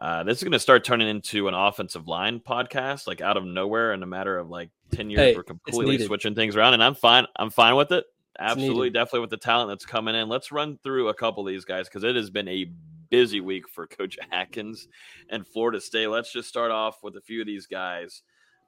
Uh, 0.00 0.22
this 0.22 0.38
is 0.38 0.44
going 0.44 0.52
to 0.52 0.60
start 0.60 0.84
turning 0.84 1.08
into 1.08 1.48
an 1.48 1.54
offensive 1.54 2.06
line 2.06 2.38
podcast, 2.38 3.08
like 3.08 3.20
out 3.20 3.36
of 3.36 3.44
nowhere 3.44 3.94
in 3.94 4.02
a 4.04 4.06
matter 4.06 4.38
of 4.38 4.48
like 4.48 4.70
10 4.92 5.10
years. 5.10 5.20
Hey, 5.20 5.34
we're 5.34 5.42
completely 5.42 6.06
switching 6.06 6.36
things 6.36 6.54
around, 6.54 6.74
and 6.74 6.84
I'm 6.84 6.94
fine. 6.94 7.26
I'm 7.34 7.50
fine 7.50 7.74
with 7.74 7.90
it. 7.90 8.04
Absolutely, 8.38 8.90
definitely 8.90 9.20
with 9.20 9.30
the 9.30 9.38
talent 9.38 9.70
that's 9.70 9.86
coming 9.86 10.14
in. 10.14 10.28
Let's 10.28 10.52
run 10.52 10.78
through 10.84 11.08
a 11.08 11.14
couple 11.14 11.44
of 11.44 11.52
these 11.52 11.64
guys 11.64 11.88
because 11.88 12.04
it 12.04 12.14
has 12.14 12.30
been 12.30 12.46
a 12.46 12.70
busy 13.14 13.40
week 13.40 13.68
for 13.68 13.86
Coach 13.98 14.18
Atkins 14.32 14.88
and 15.30 15.46
Florida 15.46 15.80
State. 15.80 16.08
Let's 16.08 16.32
just 16.32 16.48
start 16.48 16.72
off 16.72 17.04
with 17.04 17.16
a 17.16 17.20
few 17.20 17.40
of 17.40 17.46
these 17.46 17.66
guys. 17.66 18.22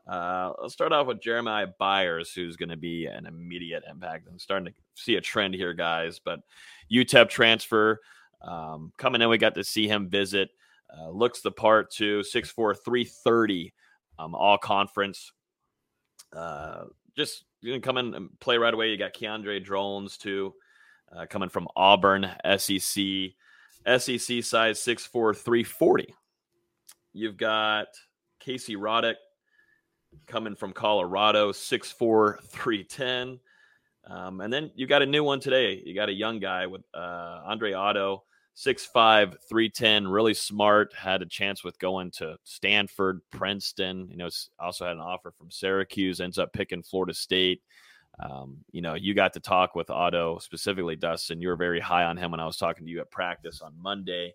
Uh, 0.06 0.52
let's 0.62 0.72
start 0.72 0.92
off 0.92 1.08
with 1.08 1.20
Jeremiah 1.20 1.66
Byers, 1.80 2.32
who's 2.32 2.54
going 2.54 2.68
to 2.68 2.76
be 2.76 3.06
an 3.06 3.26
immediate 3.26 3.82
impact. 3.90 4.28
I'm 4.30 4.38
starting 4.38 4.66
to 4.66 4.72
see 4.94 5.16
a 5.16 5.20
trend 5.20 5.54
here, 5.54 5.74
guys. 5.74 6.20
But 6.24 6.40
UTEP 6.92 7.28
transfer 7.28 7.98
um, 8.40 8.92
coming 8.96 9.20
in, 9.20 9.28
we 9.28 9.36
got 9.36 9.56
to 9.56 9.64
see 9.64 9.88
him 9.88 10.08
visit. 10.08 10.50
Uh, 10.96 11.10
looks 11.10 11.40
the 11.40 11.50
part 11.50 11.90
too. 11.90 12.20
6'4, 12.20 12.76
330, 12.84 13.74
um, 14.20 14.36
all 14.36 14.58
conference. 14.58 15.32
Uh, 16.32 16.84
just 17.16 17.46
you 17.62 17.72
can 17.72 17.82
come 17.82 17.98
in 17.98 18.14
and 18.14 18.38
play 18.38 18.58
right 18.58 18.72
away. 18.72 18.90
You 18.90 18.96
got 18.96 19.12
Keiondre 19.12 19.64
Jones 19.64 20.16
too, 20.16 20.54
uh, 21.10 21.26
coming 21.26 21.48
from 21.48 21.66
Auburn, 21.74 22.30
SEC. 22.58 23.32
SEC 23.86 24.42
size 24.42 24.80
6'4, 24.80 25.36
340. 25.36 26.14
You've 27.12 27.36
got 27.36 27.88
Casey 28.40 28.76
Roddick 28.76 29.14
coming 30.26 30.54
from 30.54 30.72
Colorado, 30.72 31.52
6'4, 31.52 32.42
310. 32.42 33.40
Um, 34.08 34.40
and 34.40 34.52
then 34.52 34.70
you 34.74 34.86
got 34.86 35.02
a 35.02 35.06
new 35.06 35.24
one 35.24 35.40
today. 35.40 35.82
You 35.84 35.94
got 35.94 36.08
a 36.08 36.12
young 36.12 36.38
guy 36.38 36.66
with 36.66 36.82
uh, 36.94 37.42
Andre 37.44 37.72
Otto, 37.72 38.24
6'5, 38.56 39.34
310, 39.48 40.08
really 40.08 40.34
smart. 40.34 40.94
Had 40.94 41.22
a 41.22 41.26
chance 41.26 41.64
with 41.64 41.78
going 41.78 42.10
to 42.12 42.36
Stanford, 42.44 43.20
Princeton. 43.30 44.08
You 44.10 44.16
know, 44.16 44.28
also 44.58 44.86
had 44.86 44.94
an 44.94 45.00
offer 45.00 45.32
from 45.32 45.50
Syracuse, 45.50 46.20
ends 46.20 46.38
up 46.38 46.52
picking 46.52 46.82
Florida 46.82 47.14
State. 47.14 47.62
Um, 48.18 48.58
you 48.72 48.80
know, 48.80 48.94
you 48.94 49.14
got 49.14 49.34
to 49.34 49.40
talk 49.40 49.74
with 49.74 49.90
Otto 49.90 50.38
specifically, 50.38 50.96
Dustin. 50.96 51.40
You 51.40 51.48
were 51.48 51.56
very 51.56 51.80
high 51.80 52.04
on 52.04 52.16
him 52.16 52.30
when 52.30 52.40
I 52.40 52.46
was 52.46 52.56
talking 52.56 52.86
to 52.86 52.90
you 52.90 53.00
at 53.00 53.10
practice 53.10 53.60
on 53.60 53.74
Monday. 53.80 54.34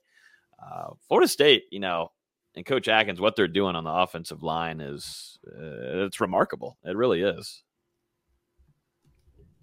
Uh, 0.61 0.91
Florida 1.07 1.27
State, 1.27 1.63
you 1.71 1.79
know, 1.79 2.11
and 2.55 2.65
Coach 2.65 2.87
Atkins, 2.87 3.19
what 3.19 3.35
they're 3.35 3.47
doing 3.47 3.75
on 3.75 3.83
the 3.83 3.91
offensive 3.91 4.43
line 4.43 4.81
is 4.81 5.39
uh, 5.47 6.05
it's 6.05 6.21
remarkable. 6.21 6.77
It 6.83 6.95
really 6.95 7.21
is. 7.21 7.63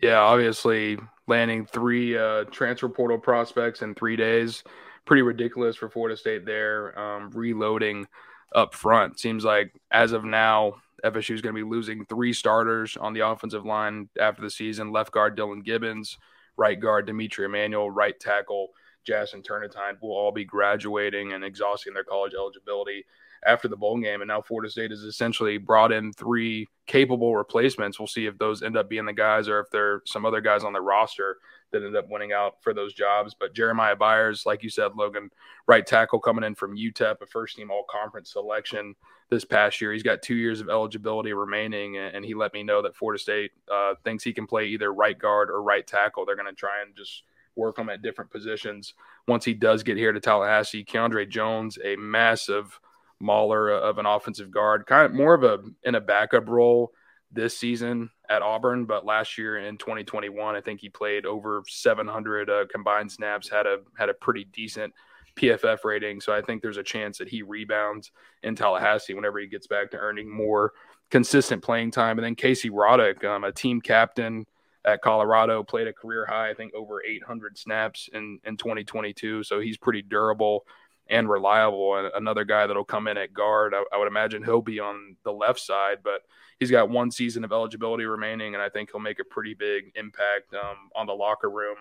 Yeah, 0.00 0.18
obviously 0.18 0.98
landing 1.26 1.66
three 1.66 2.16
uh, 2.16 2.44
transfer 2.44 2.88
portal 2.88 3.18
prospects 3.18 3.82
in 3.82 3.94
three 3.94 4.16
days, 4.16 4.62
pretty 5.04 5.22
ridiculous 5.22 5.76
for 5.76 5.88
Florida 5.88 6.16
State. 6.16 6.46
There, 6.46 6.98
um, 6.98 7.30
reloading 7.30 8.06
up 8.54 8.74
front 8.74 9.18
seems 9.20 9.44
like 9.44 9.72
as 9.90 10.12
of 10.12 10.24
now, 10.24 10.74
FSU 11.04 11.34
is 11.34 11.40
going 11.40 11.54
to 11.54 11.64
be 11.64 11.68
losing 11.68 12.04
three 12.04 12.32
starters 12.32 12.96
on 12.96 13.12
the 13.12 13.20
offensive 13.20 13.64
line 13.64 14.08
after 14.20 14.42
the 14.42 14.50
season. 14.50 14.92
Left 14.92 15.12
guard 15.12 15.36
Dylan 15.36 15.64
Gibbons, 15.64 16.18
right 16.56 16.78
guard 16.78 17.06
D'Mitri 17.06 17.44
Emmanuel, 17.44 17.90
right 17.90 18.18
tackle 18.18 18.68
Jackson 19.04 19.42
Turrentine 19.42 19.96
will 20.02 20.12
all 20.12 20.32
be 20.32 20.44
graduating 20.44 21.32
and 21.32 21.44
exhausting 21.44 21.94
their 21.94 22.04
college 22.04 22.34
eligibility 22.34 23.04
after 23.46 23.68
the 23.68 23.76
bowl 23.76 23.98
game. 23.98 24.20
And 24.20 24.28
now 24.28 24.42
Florida 24.42 24.70
State 24.70 24.90
has 24.90 25.00
essentially 25.00 25.58
brought 25.58 25.92
in 25.92 26.12
three 26.12 26.66
capable 26.86 27.36
replacements. 27.36 27.98
We'll 27.98 28.08
see 28.08 28.26
if 28.26 28.36
those 28.38 28.62
end 28.62 28.76
up 28.76 28.88
being 28.88 29.06
the 29.06 29.12
guys 29.12 29.48
or 29.48 29.60
if 29.60 29.70
there 29.70 29.92
are 29.92 30.02
some 30.06 30.26
other 30.26 30.40
guys 30.40 30.64
on 30.64 30.72
the 30.72 30.80
roster 30.80 31.38
that 31.70 31.84
end 31.84 31.96
up 31.96 32.06
winning 32.08 32.32
out 32.32 32.62
for 32.62 32.74
those 32.74 32.94
jobs. 32.94 33.34
But 33.38 33.54
Jeremiah 33.54 33.96
Byers, 33.96 34.44
like 34.44 34.62
you 34.62 34.70
said, 34.70 34.92
Logan, 34.96 35.30
right 35.66 35.86
tackle 35.86 36.18
coming 36.18 36.44
in 36.44 36.54
from 36.54 36.76
UTEP, 36.76 37.22
a 37.22 37.26
first 37.26 37.56
team 37.56 37.70
all 37.70 37.84
conference 37.88 38.32
selection 38.32 38.94
this 39.30 39.44
past 39.44 39.80
year. 39.80 39.92
He's 39.92 40.02
got 40.02 40.22
two 40.22 40.34
years 40.34 40.60
of 40.60 40.68
eligibility 40.68 41.32
remaining, 41.32 41.96
and 41.98 42.24
he 42.24 42.34
let 42.34 42.54
me 42.54 42.62
know 42.62 42.82
that 42.82 42.96
Florida 42.96 43.20
State 43.20 43.52
uh, 43.72 43.94
thinks 44.04 44.24
he 44.24 44.32
can 44.32 44.46
play 44.46 44.66
either 44.66 44.92
right 44.92 45.18
guard 45.18 45.50
or 45.50 45.62
right 45.62 45.86
tackle. 45.86 46.24
They're 46.24 46.36
going 46.36 46.46
to 46.46 46.54
try 46.54 46.82
and 46.84 46.96
just 46.96 47.22
work 47.56 47.78
him 47.78 47.90
at 47.90 48.02
different 48.02 48.30
positions 48.30 48.94
once 49.26 49.44
he 49.44 49.52
does 49.52 49.82
get 49.82 49.96
here 49.96 50.12
to 50.12 50.20
Tallahassee. 50.20 50.84
Keiondre 50.84 51.28
Jones, 51.28 51.78
a 51.84 51.96
massive 51.96 52.80
mauler 53.20 53.70
of 53.70 53.98
an 53.98 54.06
offensive 54.06 54.50
guard, 54.50 54.86
kind 54.86 55.04
of 55.04 55.12
more 55.12 55.34
of 55.34 55.42
a 55.42 55.58
in 55.82 55.94
a 55.94 56.00
backup 56.00 56.48
role 56.48 56.92
this 57.30 57.58
season 57.58 58.10
at 58.28 58.42
Auburn, 58.42 58.86
but 58.86 59.04
last 59.04 59.36
year 59.36 59.58
in 59.58 59.76
2021, 59.76 60.56
I 60.56 60.60
think 60.60 60.80
he 60.80 60.88
played 60.88 61.26
over 61.26 61.62
700 61.66 62.48
uh, 62.48 62.64
combined 62.70 63.12
snaps, 63.12 63.50
had 63.50 63.66
a 63.66 63.78
had 63.98 64.08
a 64.08 64.14
pretty 64.14 64.44
decent 64.44 64.94
PFF 65.38 65.84
rating. 65.84 66.20
So 66.20 66.32
I 66.32 66.42
think 66.42 66.62
there's 66.62 66.76
a 66.76 66.82
chance 66.82 67.18
that 67.18 67.28
he 67.28 67.42
rebounds 67.42 68.12
in 68.42 68.54
Tallahassee 68.54 69.14
whenever 69.14 69.38
he 69.38 69.46
gets 69.46 69.66
back 69.66 69.90
to 69.92 69.98
earning 69.98 70.30
more 70.30 70.72
consistent 71.10 71.62
playing 71.62 71.90
time. 71.90 72.18
And 72.18 72.24
then 72.24 72.34
Casey 72.34 72.70
Roddick, 72.70 73.24
um, 73.24 73.44
a 73.44 73.52
team 73.52 73.80
captain 73.80 74.46
at 74.84 75.02
Colorado, 75.02 75.62
played 75.62 75.86
a 75.86 75.92
career 75.92 76.26
high, 76.26 76.50
I 76.50 76.54
think 76.54 76.74
over 76.74 77.02
800 77.02 77.56
snaps 77.56 78.08
in 78.12 78.38
in 78.44 78.56
2022. 78.56 79.42
So 79.44 79.60
he's 79.60 79.76
pretty 79.76 80.02
durable 80.02 80.66
and 81.08 81.28
reliable. 81.28 81.96
And 81.96 82.10
another 82.14 82.44
guy 82.44 82.66
that'll 82.66 82.84
come 82.84 83.08
in 83.08 83.16
at 83.16 83.32
guard, 83.32 83.74
I, 83.74 83.82
I, 83.92 83.98
would 83.98 84.08
imagine 84.08 84.44
he'll 84.44 84.60
be 84.60 84.80
on 84.80 85.16
the 85.24 85.32
left 85.32 85.60
side, 85.60 85.98
but 86.04 86.22
he's 86.60 86.70
got 86.70 86.90
one 86.90 87.10
season 87.10 87.44
of 87.44 87.52
eligibility 87.52 88.04
remaining, 88.04 88.54
and 88.54 88.62
I 88.62 88.68
think 88.68 88.90
he'll 88.92 89.00
make 89.00 89.20
a 89.20 89.24
pretty 89.24 89.54
big 89.54 89.92
impact 89.94 90.54
um, 90.54 90.90
on 90.94 91.06
the 91.06 91.14
locker 91.14 91.50
room 91.50 91.76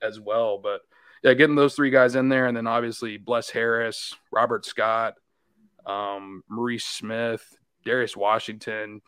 as 0.00 0.20
well. 0.20 0.58
But 0.58 0.82
yeah, 1.22 1.34
getting 1.34 1.56
those 1.56 1.74
three 1.74 1.90
guys 1.90 2.16
in 2.16 2.28
there, 2.28 2.46
and 2.46 2.56
then 2.56 2.66
obviously 2.66 3.16
Bless 3.16 3.48
Harris, 3.50 4.14
Robert 4.32 4.64
Scott, 4.64 5.14
um, 5.86 6.42
Maurice 6.48 6.84
Smith, 6.84 7.44
Darius 7.84 8.16
Washington, 8.16 9.00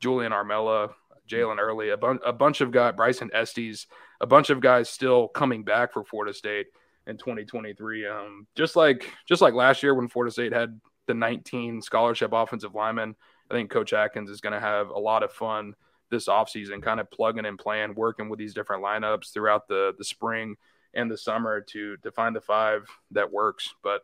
Julian 0.00 0.32
Armella, 0.32 0.92
Jalen 1.28 1.58
Early, 1.58 1.90
a, 1.90 1.96
a 1.96 2.32
bunch 2.32 2.60
of 2.60 2.70
guys, 2.70 2.94
Bryson 2.96 3.30
Estes, 3.32 3.86
a 4.20 4.26
bunch 4.26 4.50
of 4.50 4.60
guys 4.60 4.88
still 4.88 5.28
coming 5.28 5.62
back 5.62 5.92
for 5.92 6.04
Florida 6.04 6.34
State 6.34 6.66
in 7.06 7.16
2023. 7.16 8.06
Um, 8.06 8.46
just 8.56 8.74
like 8.74 9.10
just 9.26 9.42
like 9.42 9.54
last 9.54 9.82
year 9.82 9.94
when 9.94 10.08
Florida 10.08 10.32
State 10.32 10.52
had 10.52 10.80
the 11.06 11.14
19 11.14 11.82
scholarship 11.82 12.32
offensive 12.32 12.74
linemen, 12.74 13.14
I 13.50 13.54
think 13.54 13.70
Coach 13.70 13.92
Atkins 13.92 14.30
is 14.30 14.40
going 14.40 14.54
to 14.54 14.60
have 14.60 14.88
a 14.88 14.98
lot 14.98 15.22
of 15.22 15.32
fun 15.32 15.74
this 16.10 16.26
offseason, 16.26 16.82
kind 16.82 17.00
of 17.00 17.10
plugging 17.10 17.46
and 17.46 17.58
playing, 17.58 17.94
working 17.94 18.28
with 18.28 18.38
these 18.38 18.54
different 18.54 18.82
lineups 18.82 19.32
throughout 19.32 19.68
the 19.68 19.94
the 19.98 20.04
spring 20.04 20.56
and 20.94 21.10
the 21.10 21.18
summer 21.18 21.60
to 21.60 21.96
to 21.98 22.10
find 22.10 22.34
the 22.34 22.40
five 22.40 22.88
that 23.12 23.32
works. 23.32 23.74
But 23.82 24.02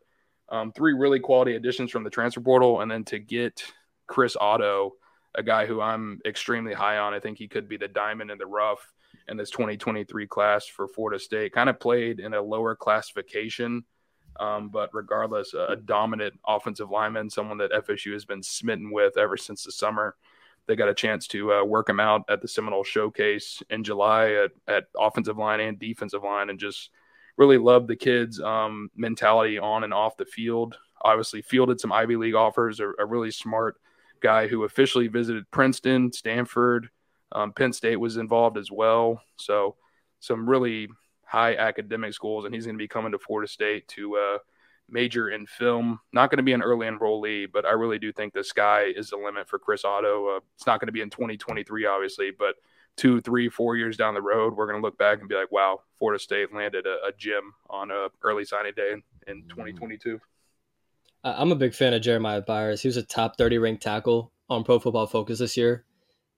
um, 0.49 0.73
three 0.73 0.93
really 0.93 1.21
quality 1.21 1.57
additions 1.57 1.91
from 1.91 2.05
the 2.05 2.11
transfer 2.11 2.41
portal, 2.41 2.81
and 2.81 2.91
then 2.91 3.05
to 3.05 3.19
get 3.19 3.65
Chris 4.07 4.37
Otto, 4.39 4.93
a 5.35 5.43
guy 5.43 5.67
who 5.67 5.81
I'm 5.81 6.21
extremely 6.25 6.73
high 6.73 6.99
on. 6.99 7.15
I 7.15 7.21
think 7.21 7.39
he 7.39 7.49
could 7.49 7.69
be 7.69 7.77
the 7.77 7.89
diamond 7.89 8.31
in 8.31 8.39
the 8.39 8.47
rough 8.47 8.93
in 9.29 9.37
this 9.37 9.51
2023 9.51 10.27
class 10.27 10.67
for 10.67 10.87
Florida 10.89 11.19
State. 11.19 11.53
Kind 11.53 11.69
of 11.69 11.81
played 11.81 12.21
in 12.21 12.35
a 12.35 12.41
lower 12.41 12.77
classification, 12.77 13.85
um, 14.39 14.69
but 14.69 14.91
regardless, 14.93 15.55
a, 15.55 15.67
a, 15.71 15.77
dominant 15.77 16.35
offensive 16.47 16.91
lineman, 16.91 17.31
someone 17.31 17.59
that 17.59 17.73
FSU 17.73 18.13
has 18.13 18.25
been 18.25 18.43
smitten 18.43 18.91
with 18.91 19.17
ever 19.17 19.37
since 19.37 19.65
the 19.65 19.73
summer. 19.73 20.15
They 20.67 20.77
got 20.77 20.89
a 20.89 20.95
chance 20.95 21.27
to 21.29 21.53
uh, 21.53 21.65
work 21.65 21.89
him 21.89 22.01
out 22.01 22.25
at 22.29 22.41
the 22.41 22.49
Seminole 22.49 22.85
Showcase 22.85 23.63
in 23.71 23.85
July 23.85 24.33
at, 24.33 24.51
at 24.67 24.85
offensive 24.99 25.39
line 25.39 25.61
and 25.61 25.79
defensive 25.79 26.25
line, 26.25 26.51
and 26.51 26.59
just 26.59 26.91
really 27.37 27.59
loved 27.59 27.89
the 27.89 27.97
kids' 27.97 28.41
um, 28.41 28.91
mentality 28.97 29.59
on 29.59 29.85
and 29.85 29.95
off 29.95 30.17
the 30.17 30.25
field. 30.25 30.77
Obviously, 31.03 31.43
fielded 31.43 31.81
some 31.81 31.93
Ivy 31.93 32.17
League 32.17 32.35
offers. 32.35 32.81
A, 32.81 32.91
a 32.99 33.07
really 33.07 33.31
smart 33.31 33.77
guy 34.21 34.49
who 34.49 34.65
officially 34.65 35.09
visited 35.09 35.51
Princeton, 35.51 36.13
Stanford, 36.13 36.89
um, 37.33 37.53
Penn 37.53 37.73
State 37.73 37.97
was 37.97 38.17
involved 38.17 38.57
as 38.57 38.71
well. 38.71 39.23
So 39.37 39.77
some 40.21 40.49
really 40.49 40.89
high 41.25 41.57
academic 41.57 42.15
schools, 42.15 42.45
and 42.45 42.55
he's 42.55 42.65
going 42.65 42.77
to 42.77 42.83
be 42.83 42.89
coming 42.89 43.13
to 43.13 43.19
Florida 43.19 43.51
State 43.51 43.87
to 43.89 44.17
uh, 44.17 44.39
major 44.89 45.31
in 45.31 45.47
film. 45.47 46.01
Not 46.13 46.31
going 46.31 46.39
to 46.39 46.43
be 46.43 46.53
an 46.53 46.63
early 46.63 46.87
enrollee, 46.87 47.47
but 47.53 47.65
I 47.65 47.73
really 47.73 47.99
do 47.99 48.13
think 48.13 48.33
the 48.33 48.45
sky 48.45 48.93
is 48.95 49.11
the 49.11 49.17
limit 49.17 49.49
for 49.49 49.59
Chris 49.59 49.85
Otto. 49.85 50.37
Uh, 50.37 50.41
it's 50.55 50.67
not 50.67 50.81
going 50.81 50.89
to 50.89 50.93
be 50.93 51.01
in 51.01 51.11
2023, 51.11 51.87
obviously, 51.87 52.31
but 52.37 52.55
two, 52.97 53.21
three, 53.21 53.49
four 53.49 53.77
years 53.77 53.97
down 53.97 54.15
the 54.15 54.23
road, 54.23 54.57
we're 54.57 54.67
going 54.67 54.81
to 54.81 54.85
look 54.87 54.99
back 54.99 55.21
and 55.21 55.29
be 55.29 55.35
like, 55.35 55.53
wow, 55.53 55.81
Florida 55.99 56.23
State 56.23 56.55
landed 56.55 56.87
a, 56.87 57.07
a 57.07 57.13
gem 57.17 57.53
on 57.69 57.91
a 57.91 58.09
early 58.23 58.45
signing 58.45 58.73
day 58.75 58.93
in, 58.93 59.03
in 59.27 59.43
2022. 59.49 60.19
I'm 61.25 61.53
a 61.53 61.57
big 61.57 61.75
fan 61.75 61.93
of 61.93 62.03
Jeremiah 62.03 62.41
Byers. 62.41 62.81
He 62.81 62.89
was 62.89 62.97
a 62.97 63.03
top 63.03 63.37
30 63.37 63.59
ranked 63.59 63.83
tackle 63.83 64.33
on 64.49 64.65
Pro 64.65 64.79
Football 64.79 65.07
Focus 65.07 65.41
this 65.41 65.57
year 65.57 65.85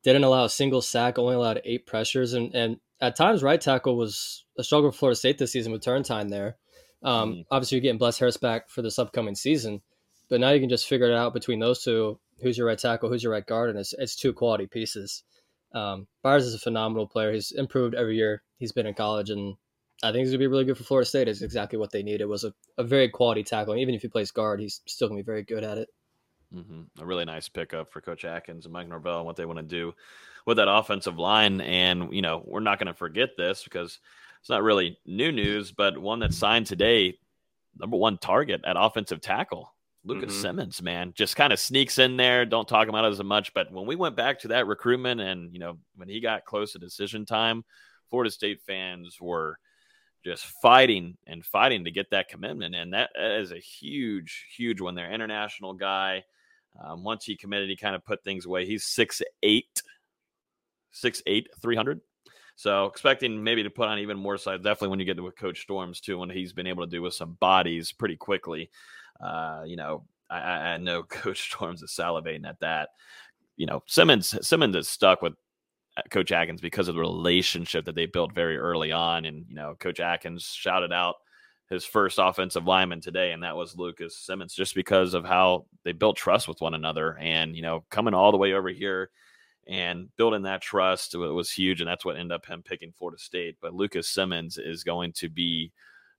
didn't 0.03 0.25
allow 0.25 0.45
a 0.45 0.51
single 0.51 0.83
sack, 0.83 1.19
only 1.19 1.35
allowed 1.35 1.61
eight 1.65 1.87
pressures, 1.87 2.35
and 2.35 2.55
and 2.55 2.79
at 3.01 3.17
times 3.17 3.43
right 3.43 3.61
tackle 3.61 3.97
was 3.97 4.45
a 4.57 4.65
struggle 4.65 4.91
for 4.91 4.99
Florida 4.99 5.17
State 5.17 5.39
this 5.39 5.53
season 5.53 5.73
with 5.73 5.83
turn 5.83 6.03
time 6.03 6.29
there. 6.29 6.57
Um, 7.03 7.35
mm. 7.35 7.45
Obviously, 7.51 7.77
you're 7.77 7.83
getting 7.83 7.99
Bless 7.99 8.19
Harris 8.19 8.37
back 8.37 8.69
for 8.69 8.83
this 8.83 8.99
upcoming 8.99 9.35
season, 9.35 9.83
but 10.29 10.41
now 10.41 10.51
you 10.51 10.61
can 10.61 10.69
just 10.69 10.89
figure 10.89 11.07
it 11.07 11.15
out 11.15 11.35
between 11.35 11.61
those 11.61 11.83
two: 11.83 12.19
who's 12.43 12.59
your 12.59 12.67
right 12.67 12.79
tackle, 12.79 13.09
who's 13.09 13.23
your 13.23 13.33
right 13.33 13.47
guard, 13.47 13.71
and 13.71 13.79
it's 13.79 13.93
it's 13.93 14.17
two 14.17 14.33
quality 14.33 14.67
pieces. 14.67 15.23
Um, 15.73 16.07
Byers 16.23 16.47
is 16.47 16.55
a 16.55 16.59
phenomenal 16.59 17.07
player. 17.07 17.33
He's 17.33 17.53
improved 17.53 17.95
every 17.95 18.17
year 18.17 18.43
he's 18.59 18.73
been 18.73 18.87
in 18.87 18.95
college, 18.95 19.31
and 19.31 19.57
I 20.03 20.13
think 20.13 20.23
he's 20.23 20.31
gonna 20.31 20.39
be 20.39 20.47
really 20.47 20.65
good 20.65 20.79
for 20.79 20.85
Florida 20.85 21.09
State. 21.09 21.29
Is 21.29 21.43
exactly 21.43 21.79
what 21.79 21.93
they 21.93 22.03
need. 22.03 22.21
It 22.21 22.29
was 22.29 22.45
a, 22.45 22.53
a 22.77 22.85
very 22.85 23.09
quality 23.09 23.45
tackle. 23.45 23.73
And 23.73 23.83
even 23.83 23.95
if 23.95 24.03
he 24.03 24.09
plays 24.09 24.31
guard, 24.31 24.61
he's 24.61 24.81
still 24.87 25.09
gonna 25.09 25.21
be 25.21 25.25
very 25.25 25.45
good 25.45 25.65
at 25.65 25.79
it. 25.79 25.89
Mm-hmm. 26.55 27.03
A 27.03 27.05
really 27.05 27.25
nice 27.25 27.49
pickup 27.49 27.93
for 27.93 28.01
Coach 28.01 28.25
Atkins 28.25 28.65
and 28.65 28.73
Mike 28.73 28.89
Norvell 28.89 29.19
and 29.19 29.27
what 29.27 29.37
they 29.37 29.45
want 29.45 29.59
to 29.59 29.65
do 29.65 29.95
with 30.47 30.57
that 30.57 30.69
offensive 30.69 31.19
line. 31.19 31.61
And, 31.61 32.13
you 32.13 32.23
know, 32.23 32.43
we're 32.47 32.61
not 32.61 32.79
going 32.79 32.87
to 32.87 32.95
forget 32.95 33.31
this 33.37 33.63
because 33.65 33.99
it's 34.41 34.51
not 34.51 34.63
really 34.63 34.99
new 35.07 35.33
news, 35.33 35.73
but 35.73 35.99
one 35.99 36.21
that 36.21 36.35
signed 36.35 36.67
today, 36.67 37.19
number 37.79 37.97
one 37.97 38.19
target 38.19 38.63
at 38.67 38.77
offensive 38.79 39.21
tackle, 39.21 39.75
Lucas 40.05 40.33
mm-hmm. 40.33 40.43
Simmons, 40.43 40.81
man, 40.81 41.13
just 41.15 41.37
kind 41.37 41.53
of 41.53 41.59
sneaks 41.59 41.99
in 41.99 42.17
there. 42.17 42.47
Don't 42.47 42.69
talk 42.69 42.89
about 42.89 43.05
it 43.05 43.13
as 43.13 43.23
much. 43.23 43.53
But 43.53 43.73
when 43.73 43.87
we 43.87 43.97
went 43.97 44.17
back 44.17 44.41
to 44.41 44.49
that 44.49 44.67
recruitment 44.67 45.21
and, 45.21 45.53
you 45.53 45.59
know, 45.59 45.79
when 45.97 46.09
he 46.09 46.21
got 46.21 46.45
close 46.45 46.73
to 46.73 46.79
decision 46.79 47.27
time, 47.27 47.65
Florida 48.09 48.31
State 48.31 48.63
fans 48.67 49.19
were 49.21 49.59
just 50.25 50.47
fighting 50.63 51.17
and 51.27 51.45
fighting 51.45 51.85
to 51.85 51.91
get 51.91 52.11
that 52.11 52.29
commitment. 52.29 52.75
And 52.75 52.93
that 52.95 53.11
is 53.17 53.53
a 53.53 53.59
huge, 53.59 54.47
huge 54.57 54.81
one 54.81 54.95
there. 54.95 55.13
International 55.13 55.75
guy. 55.75 56.25
Um, 56.83 57.03
once 57.03 57.25
he 57.25 57.37
committed, 57.37 57.69
he 57.69 57.77
kind 57.77 57.97
of 57.97 58.05
put 58.05 58.23
things 58.23 58.47
away. 58.47 58.65
He's 58.65 58.85
six 58.85 59.21
eight, 59.43 59.83
six 60.93 61.23
eight, 61.27 61.49
three 61.61 61.77
hundred. 61.77 62.01
So 62.59 62.87
expecting 62.87 63.45
maybe 63.45 63.63
to 63.63 63.71
put 63.71 63.87
on 63.87 64.01
even 64.01 64.19
more 64.19 64.37
size. 64.37 64.59
Definitely 64.59 64.89
when 64.89 64.99
you 64.99 65.05
get 65.05 65.17
to 65.17 65.23
with 65.23 65.37
Coach 65.37 65.61
Storms 65.61 66.01
too, 66.01 66.19
when 66.19 66.29
he's 66.29 66.53
been 66.53 66.67
able 66.67 66.85
to 66.85 66.91
do 66.91 67.01
with 67.01 67.15
some 67.15 67.35
bodies 67.35 67.93
pretty 67.93 68.17
quickly. 68.17 68.69
Uh, 69.21 69.63
you 69.65 69.77
know, 69.77 70.03
I, 70.29 70.39
I 70.39 70.77
know 70.77 71.03
Coach 71.09 71.53
Storms 71.53 71.85
is 71.85 71.93
salivating 71.93 72.49
at 72.49 72.59
that. 72.59 72.89
You 73.57 73.67
know, 73.67 73.85
Simmons 73.87 74.35
Simmons 74.45 74.75
is 74.75 74.89
stuck 74.89 75.23
with 75.23 75.35
uh, 75.97 76.03
Coach 76.11 76.33
Atkins 76.33 76.61
because 76.61 76.89
of 76.89 76.97
the 76.97 77.01
relationship 77.01 77.85
that 77.85 77.95
they 77.95 78.07
built 78.07 78.35
very 78.35 78.59
early 78.59 78.91
on. 78.91 79.25
And, 79.25 79.47
you 79.49 79.55
know, 79.55 79.77
Coach 79.79 80.01
Atkins 80.01 80.43
shouted 80.43 80.93
out 80.93 81.15
his 81.71 81.85
first 81.85 82.19
offensive 82.21 82.67
lineman 82.67 83.01
today, 83.01 83.31
and 83.31 83.45
that 83.45 83.57
was 83.57 83.77
Lucas 83.77 84.17
Simmons, 84.17 84.53
just 84.53 84.75
because 84.75 85.15
of 85.15 85.25
how 85.25 85.67
they 85.85 85.93
built 85.93 86.17
trust 86.17 86.49
with 86.49 86.61
one 86.61 86.75
another. 86.75 87.17
And, 87.19 87.55
you 87.55 87.63
know, 87.63 87.85
coming 87.89 88.15
all 88.15 88.33
the 88.33 88.37
way 88.37 88.55
over 88.55 88.69
here 88.69 89.11
and 89.69 90.09
building 90.17 90.43
that 90.43 90.63
trust 90.63 91.15
was 91.15 91.53
huge. 91.53 91.81
And 91.81 91.89
that's 91.89 92.05
what 92.05 92.17
ended 92.17 92.33
up 92.33 92.47
him 92.47 92.63
picking 92.63 92.93
Florida 92.93 93.19
State. 93.19 93.57
But 93.61 93.75
Lucas 93.75 94.09
Simmons 94.09 94.59
is 94.59 94.83
going 94.83 95.13
to 95.15 95.29
be 95.29 95.73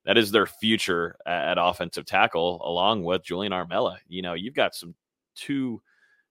that 0.06 0.18
is 0.18 0.32
their 0.32 0.46
future 0.46 1.16
at, 1.26 1.58
offensive 1.60 2.06
tackle, 2.06 2.62
along 2.64 3.04
with 3.04 3.24
Julian 3.24 3.52
Armella. 3.52 3.98
You 4.08 4.22
know, 4.22 4.34
you've 4.34 4.54
got 4.54 4.74
some 4.74 4.96
two 5.36 5.82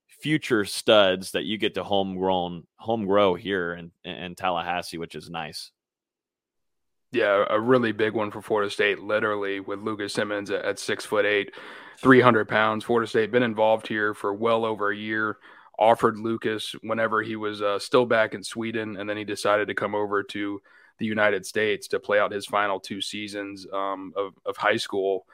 future 0.09 0.64
studs 0.64 1.33
that 1.33 1.44
you 1.44 1.59
get 1.59 1.74
to 1.74 1.85
homegrown 1.85 2.66
home 2.76 3.04
grow 3.07 3.35
here 3.35 3.74
in, 3.74 3.92
in 4.04 4.35
Tallahassee, 4.35 4.98
which 4.98 5.14
is 5.14 5.28
nice. 5.28 5.70
Yeah, 7.12 7.44
a 7.48 7.59
really 7.59 7.92
big 7.92 8.14
one 8.14 8.31
for 8.31 8.42
Florida 8.42 8.70
State, 8.70 9.00
literally 9.00 9.61
with 9.61 9.81
Lucas 9.81 10.12
Simmons 10.12 10.50
at, 10.50 10.64
at 10.64 10.78
six 10.78 11.04
foot 11.04 11.24
eight, 11.24 11.54
300 12.00 12.48
pounds. 12.48 12.85
Florida 12.85 13.09
State 13.09 13.31
been 13.31 13.42
involved 13.42 13.87
here 13.87 14.12
for 14.12 14.33
well 14.35 14.64
over 14.64 14.90
a 14.90 14.96
year. 14.96 15.38
Offered 15.78 16.18
Lucas 16.18 16.74
whenever 16.82 17.22
he 17.22 17.36
was 17.36 17.62
uh, 17.62 17.78
still 17.78 18.04
back 18.04 18.34
in 18.34 18.42
Sweden, 18.42 18.96
and 18.96 19.08
then 19.08 19.16
he 19.16 19.24
decided 19.24 19.68
to 19.68 19.74
come 19.74 19.94
over 19.94 20.24
to 20.24 20.60
the 20.98 21.06
United 21.06 21.46
States 21.46 21.86
to 21.88 22.00
play 22.00 22.18
out 22.18 22.32
his 22.32 22.46
final 22.46 22.80
two 22.80 23.00
seasons 23.00 23.66
um, 23.72 24.12
of, 24.16 24.34
of 24.44 24.56
high 24.56 24.76
school. 24.76 25.26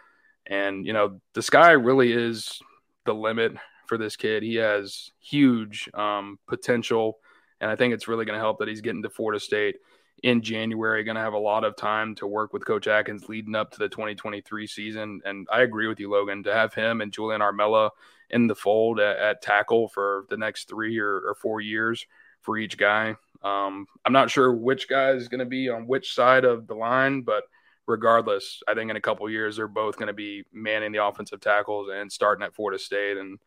And, 0.47 0.87
you 0.87 0.93
know, 0.93 1.21
the 1.33 1.43
sky 1.43 1.71
really 1.71 2.13
is 2.13 2.61
the 3.07 3.15
limit 3.15 3.55
for 3.87 3.97
this 3.97 4.17
kid. 4.17 4.43
He 4.43 4.57
has 4.57 5.11
huge 5.19 5.89
um, 5.95 6.39
potential, 6.47 7.19
and 7.61 7.71
I 7.71 7.77
think 7.77 7.95
it's 7.95 8.09
really 8.09 8.27
going 8.27 8.37
to 8.37 8.45
help 8.45 8.59
that 8.59 8.69
he's 8.69 8.83
getting 8.83 9.03
to 9.03 9.09
Florida 9.09 9.41
State 9.41 9.77
in 10.23 10.43
January. 10.43 11.05
Going 11.05 11.17
to 11.17 11.21
have 11.21 11.33
a 11.33 11.39
lot 11.39 11.65
of 11.65 11.77
time 11.77 12.15
to 12.17 12.27
work 12.27 12.53
with 12.53 12.65
Coach 12.65 12.87
Atkins 12.87 13.29
leading 13.29 13.55
up 13.55 13.73
to 13.73 13.79
the 13.79 13.89
2023 13.89 14.67
season. 14.67 15.21
And 15.25 15.47
I 15.53 15.63
agree 15.63 15.87
with 15.87 16.01
you, 16.01 16.11
Logan, 16.11 16.43
to 16.45 16.55
have 16.55 16.75
him 16.75 17.01
and 17.01 17.13
Julian 17.13 17.41
Armella 17.41 17.91
in 18.31 18.47
the 18.47 18.55
fold 18.55 19.01
at, 19.01 19.17
at 19.19 19.43
tackle 19.43 19.89
for 19.89 20.25
the 20.31 20.37
next 20.37 20.69
three 20.69 20.99
or, 20.99 21.21
or, 21.29 21.35
four 21.35 21.61
years 21.61 22.07
for 22.41 22.57
each 22.57 22.79
guy. 22.79 23.17
Um, 23.43 23.87
I'm 24.05 24.13
not 24.13 24.31
sure 24.31 24.53
which 24.53 24.89
guy 24.89 25.11
is 25.11 25.29
going 25.29 25.41
to 25.41 25.45
be 25.45 25.69
on 25.69 25.87
which 25.87 26.15
side 26.15 26.45
of 26.45 26.67
the 26.67 26.75
line, 26.75 27.21
but 27.23 27.45
regardless, 27.87 28.63
I 28.67 28.75
think 28.75 28.91
in 28.91 28.97
a 28.97 29.01
couple 29.01 29.29
years 29.29 29.57
they're 29.57 29.69
both 29.69 29.97
going 29.97 30.07
to 30.07 30.15
be 30.15 30.45
manning 30.53 30.93
the 30.93 31.05
offensive 31.05 31.41
tackles 31.41 31.91
and 31.93 32.11
starting 32.11 32.45
at 32.45 32.55
Florida 32.55 32.79
State 32.79 33.19
and 33.19 33.39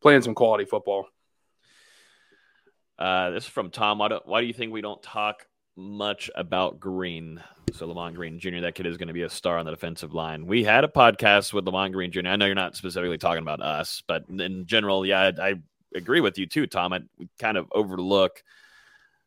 playing 0.00 0.22
some 0.22 0.34
quality 0.34 0.64
football. 0.64 1.06
Uh, 2.98 3.30
this 3.30 3.44
is 3.44 3.50
from 3.50 3.70
Tom. 3.70 3.98
Why 3.98 4.08
do, 4.08 4.20
why 4.24 4.40
do 4.40 4.46
you 4.46 4.52
think 4.52 4.72
we 4.72 4.80
don't 4.80 5.02
talk 5.02 5.46
much 5.76 6.30
about 6.34 6.80
Green? 6.80 7.42
So 7.72 7.86
Lamont 7.86 8.14
Green 8.14 8.38
Jr. 8.38 8.60
That 8.60 8.74
kid 8.74 8.86
is 8.86 8.96
going 8.96 9.08
to 9.08 9.14
be 9.14 9.22
a 9.22 9.30
star 9.30 9.58
on 9.58 9.64
the 9.64 9.70
defensive 9.70 10.14
line. 10.14 10.46
We 10.46 10.64
had 10.64 10.84
a 10.84 10.88
podcast 10.88 11.52
with 11.52 11.64
Lamont 11.64 11.92
Green 11.92 12.12
Jr. 12.12 12.26
I 12.26 12.36
know 12.36 12.46
you're 12.46 12.54
not 12.54 12.76
specifically 12.76 13.18
talking 13.18 13.42
about 13.42 13.62
us, 13.62 14.02
but 14.06 14.24
in 14.28 14.66
general, 14.66 15.06
yeah, 15.06 15.30
I, 15.38 15.50
I 15.50 15.54
agree 15.94 16.20
with 16.20 16.38
you 16.38 16.46
too, 16.46 16.66
Tom. 16.66 16.92
I 16.92 17.00
kind 17.38 17.56
of 17.56 17.68
overlook 17.72 18.42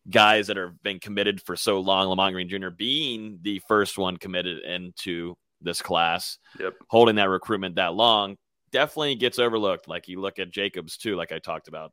guys 0.09 0.47
that 0.47 0.57
have 0.57 0.81
been 0.83 0.99
committed 0.99 1.41
for 1.41 1.55
so 1.55 1.79
long. 1.79 2.07
Lamont 2.07 2.33
Green 2.33 2.49
Jr. 2.49 2.69
being 2.69 3.39
the 3.41 3.59
first 3.67 3.97
one 3.97 4.17
committed 4.17 4.63
into 4.63 5.35
this 5.61 5.81
class, 5.81 6.37
yep. 6.59 6.73
holding 6.87 7.15
that 7.15 7.29
recruitment 7.29 7.75
that 7.75 7.95
long 7.95 8.37
definitely 8.71 9.15
gets 9.15 9.39
overlooked. 9.39 9.87
Like 9.87 10.07
you 10.07 10.19
look 10.19 10.37
at 10.37 10.51
Jacobs 10.51 10.97
too, 10.97 11.15
like 11.15 11.31
I 11.31 11.39
talked 11.39 11.67
about, 11.67 11.91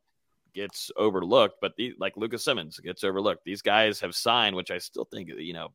gets 0.54 0.90
overlooked. 0.96 1.56
But 1.60 1.72
the, 1.76 1.94
like 1.98 2.16
Lucas 2.16 2.44
Simmons 2.44 2.78
gets 2.78 3.04
overlooked. 3.04 3.44
These 3.44 3.62
guys 3.62 4.00
have 4.00 4.14
signed, 4.14 4.56
which 4.56 4.70
I 4.70 4.78
still 4.78 5.04
think 5.04 5.30
you 5.36 5.52
know 5.52 5.68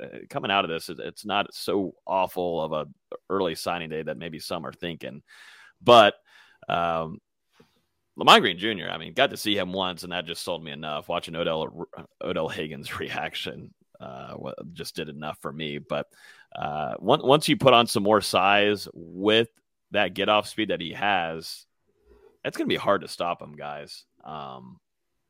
uh, 0.00 0.18
coming 0.30 0.50
out 0.50 0.64
of 0.64 0.70
this, 0.70 0.88
it's 0.88 1.24
not 1.24 1.52
so 1.52 1.94
awful 2.06 2.62
of 2.62 2.72
a 2.72 2.86
early 3.28 3.54
signing 3.54 3.90
day 3.90 4.02
that 4.02 4.18
maybe 4.18 4.38
some 4.38 4.66
are 4.66 4.72
thinking. 4.72 5.22
But 5.82 6.14
um, 6.68 7.18
Lamont 8.16 8.42
Green 8.42 8.58
Jr. 8.58 8.90
I 8.90 8.98
mean, 8.98 9.12
got 9.12 9.30
to 9.30 9.36
see 9.36 9.56
him 9.56 9.72
once, 9.72 10.02
and 10.02 10.12
that 10.12 10.26
just 10.26 10.42
sold 10.42 10.62
me 10.62 10.70
enough. 10.70 11.08
Watching 11.08 11.34
Odell 11.34 11.86
Odell 12.22 12.48
Haggins' 12.48 12.98
reaction 13.00 13.72
uh, 14.00 14.36
just 14.72 14.96
did 14.96 15.08
enough 15.08 15.38
for 15.40 15.52
me. 15.52 15.78
But 15.78 16.06
uh, 16.54 16.94
once 17.00 17.48
you 17.48 17.56
put 17.56 17.74
on 17.74 17.86
some 17.86 18.02
more 18.02 18.20
size 18.20 18.88
with 18.92 19.48
that 19.90 20.14
get 20.14 20.28
off 20.28 20.48
speed 20.48 20.70
that 20.70 20.80
he 20.80 20.92
has, 20.92 21.66
it's 22.44 22.56
going 22.56 22.68
to 22.68 22.74
be 22.74 22.78
hard 22.78 23.02
to 23.02 23.08
stop 23.08 23.42
him, 23.42 23.56
guys. 23.56 24.04
Um, 24.24 24.80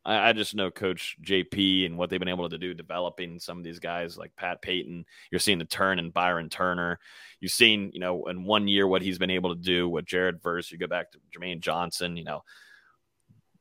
I, 0.05 0.29
I, 0.29 0.33
just 0.33 0.55
know 0.55 0.71
Coach 0.71 1.17
JP 1.23 1.87
and 1.87 1.99
what 1.99 2.11
they've 2.11 2.21
been 2.21 2.29
able 2.29 2.49
to 2.49 2.59
do 2.59 2.75
developing 2.75 3.39
some 3.39 3.59
of 3.59 3.65
these 3.65 3.79
guys 3.81 4.17
like 4.17 4.37
Pat 4.37 4.63
Payton. 4.63 5.05
You're 5.31 5.41
seeing 5.41 5.59
the 5.59 5.65
turn 5.65 5.99
in 5.99 6.11
Byron 6.11 6.49
Turner. 6.49 6.99
You've 7.41 7.53
seen, 7.53 7.91
you 7.93 8.01
know, 8.01 8.27
in 8.27 8.45
one 8.45 8.69
year 8.69 8.87
what 8.87 9.03
he's 9.03 9.19
been 9.19 9.31
able 9.31 9.55
to 9.55 9.61
do 9.61 9.89
with 9.89 10.05
Jared 10.05 10.43
Verse. 10.43 10.71
You 10.71 10.79
go 10.79 10.87
back 10.87 11.11
to 11.13 11.19
Jermaine 11.37 11.61
Johnson, 11.61 12.17
you 12.17 12.25
know, 12.25 12.45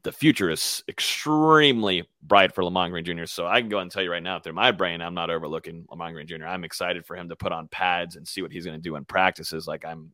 the 0.03 0.11
future 0.11 0.49
is 0.49 0.83
extremely 0.89 2.07
bright 2.21 2.53
for 2.53 2.63
Lamont 2.63 2.91
Green 2.91 3.05
Jr. 3.05 3.25
So 3.25 3.47
I 3.47 3.61
can 3.61 3.69
go 3.69 3.79
and 3.79 3.89
tell 3.89 4.03
you 4.03 4.11
right 4.11 4.21
now, 4.21 4.37
through 4.37 4.53
my 4.53 4.71
brain, 4.71 5.01
I'm 5.01 5.13
not 5.13 5.29
overlooking 5.29 5.85
Lamont 5.89 6.13
Green 6.13 6.27
Jr. 6.27 6.45
I'm 6.45 6.65
excited 6.65 7.05
for 7.05 7.15
him 7.15 7.29
to 7.29 7.37
put 7.37 7.53
on 7.53 7.69
pads 7.69 8.17
and 8.17 8.27
see 8.27 8.41
what 8.41 8.51
he's 8.51 8.65
going 8.65 8.77
to 8.77 8.81
do 8.81 8.97
in 8.97 9.05
practices. 9.05 9.65
Like 9.65 9.85
I'm 9.85 10.11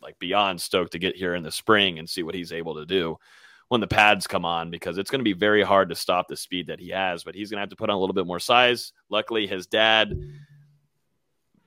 like 0.00 0.18
beyond 0.18 0.60
stoked 0.60 0.92
to 0.92 0.98
get 0.98 1.16
here 1.16 1.34
in 1.34 1.42
the 1.42 1.52
spring 1.52 1.98
and 1.98 2.08
see 2.08 2.22
what 2.22 2.34
he's 2.34 2.52
able 2.52 2.76
to 2.76 2.86
do 2.86 3.18
when 3.70 3.80
the 3.80 3.86
pads 3.86 4.26
come 4.26 4.44
on 4.44 4.68
because 4.68 4.98
it's 4.98 5.12
going 5.12 5.20
to 5.20 5.24
be 5.24 5.32
very 5.32 5.62
hard 5.62 5.90
to 5.90 5.94
stop 5.94 6.26
the 6.26 6.36
speed 6.36 6.66
that 6.66 6.80
he 6.80 6.88
has 6.88 7.22
but 7.22 7.36
he's 7.36 7.50
going 7.50 7.56
to 7.56 7.62
have 7.62 7.70
to 7.70 7.76
put 7.76 7.88
on 7.88 7.94
a 7.94 8.00
little 8.00 8.14
bit 8.14 8.26
more 8.26 8.40
size. 8.40 8.92
Luckily 9.08 9.46
his 9.46 9.68
dad 9.68 10.20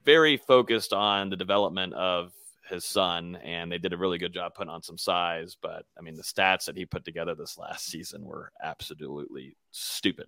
very 0.04 0.36
focused 0.36 0.92
on 0.92 1.30
the 1.30 1.38
development 1.38 1.94
of 1.94 2.34
his 2.70 2.84
son 2.84 3.38
and 3.38 3.72
they 3.72 3.78
did 3.78 3.94
a 3.94 3.98
really 3.98 4.18
good 4.18 4.34
job 4.34 4.54
putting 4.54 4.72
on 4.72 4.82
some 4.82 4.98
size 4.98 5.56
but 5.62 5.86
i 5.98 6.02
mean 6.02 6.16
the 6.16 6.24
stats 6.24 6.66
that 6.66 6.78
he 6.78 6.86
put 6.86 7.04
together 7.06 7.36
this 7.36 7.58
last 7.58 7.86
season 7.86 8.24
were 8.24 8.52
absolutely 8.62 9.56
stupid. 9.72 10.28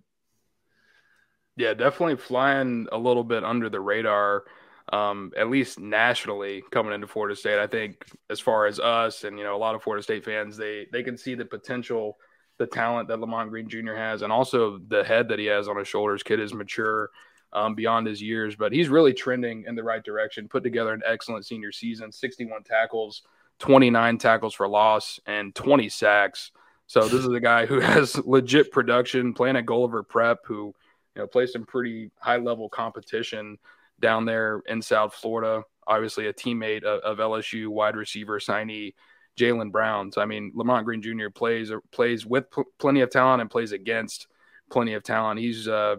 Yeah 1.56 1.74
definitely 1.74 2.16
flying 2.16 2.88
a 2.90 2.96
little 2.96 3.24
bit 3.24 3.44
under 3.44 3.68
the 3.68 3.80
radar 3.80 4.44
um, 4.92 5.32
at 5.36 5.50
least 5.50 5.80
nationally 5.80 6.62
coming 6.70 6.92
into 6.92 7.06
Florida 7.06 7.34
State. 7.34 7.58
I 7.58 7.66
think 7.66 8.04
as 8.30 8.38
far 8.38 8.66
as 8.66 8.78
us 8.78 9.24
and 9.24 9.38
you 9.38 9.44
know 9.44 9.56
a 9.56 9.58
lot 9.58 9.74
of 9.74 9.82
Florida 9.82 10.02
State 10.02 10.24
fans, 10.24 10.56
they 10.56 10.86
they 10.92 11.02
can 11.02 11.16
see 11.16 11.34
the 11.34 11.44
potential, 11.44 12.18
the 12.58 12.66
talent 12.66 13.08
that 13.08 13.20
Lamont 13.20 13.50
Green 13.50 13.68
Jr. 13.68 13.94
has, 13.94 14.22
and 14.22 14.32
also 14.32 14.78
the 14.88 15.02
head 15.02 15.28
that 15.28 15.38
he 15.38 15.46
has 15.46 15.68
on 15.68 15.76
his 15.76 15.88
shoulders. 15.88 16.22
Kid 16.22 16.40
is 16.40 16.54
mature. 16.54 17.10
Um, 17.52 17.74
beyond 17.74 18.06
his 18.06 18.20
years, 18.20 18.54
but 18.56 18.72
he's 18.72 18.88
really 18.88 19.14
trending 19.14 19.64
in 19.66 19.76
the 19.76 19.82
right 19.82 20.04
direction. 20.04 20.48
Put 20.48 20.62
together 20.62 20.92
an 20.92 21.00
excellent 21.06 21.46
senior 21.46 21.72
season 21.72 22.12
61 22.12 22.64
tackles, 22.64 23.22
29 23.60 24.18
tackles 24.18 24.52
for 24.52 24.68
loss, 24.68 25.20
and 25.26 25.54
20 25.54 25.88
sacks. 25.88 26.50
So, 26.86 27.02
this 27.08 27.24
is 27.24 27.28
a 27.28 27.40
guy 27.40 27.64
who 27.64 27.80
has 27.80 28.18
legit 28.26 28.72
production 28.72 29.32
playing 29.32 29.56
at 29.56 29.64
Gulliver 29.64 30.02
Prep, 30.02 30.40
who 30.44 30.74
you 31.14 31.22
know 31.22 31.26
plays 31.28 31.52
some 31.52 31.64
pretty 31.64 32.10
high 32.18 32.36
level 32.36 32.68
competition 32.68 33.58
down 34.00 34.24
there 34.24 34.62
in 34.66 34.82
South 34.82 35.14
Florida. 35.14 35.62
Obviously, 35.86 36.26
a 36.26 36.32
teammate 36.32 36.84
of, 36.84 37.00
of 37.00 37.18
LSU 37.18 37.68
wide 37.68 37.96
receiver 37.96 38.38
signee 38.38 38.94
Jalen 39.36 39.70
Brown. 39.70 40.10
So 40.12 40.20
I 40.20 40.26
mean, 40.26 40.52
Lamont 40.54 40.84
Green 40.84 41.02
Jr. 41.02 41.28
plays 41.34 41.70
plays 41.92 42.26
with 42.26 42.50
pl- 42.50 42.64
plenty 42.78 43.00
of 43.00 43.10
talent 43.10 43.40
and 43.40 43.50
plays 43.50 43.72
against 43.72 44.26
plenty 44.70 44.94
of 44.94 45.02
talent. 45.02 45.40
He's 45.40 45.68
uh, 45.68 45.96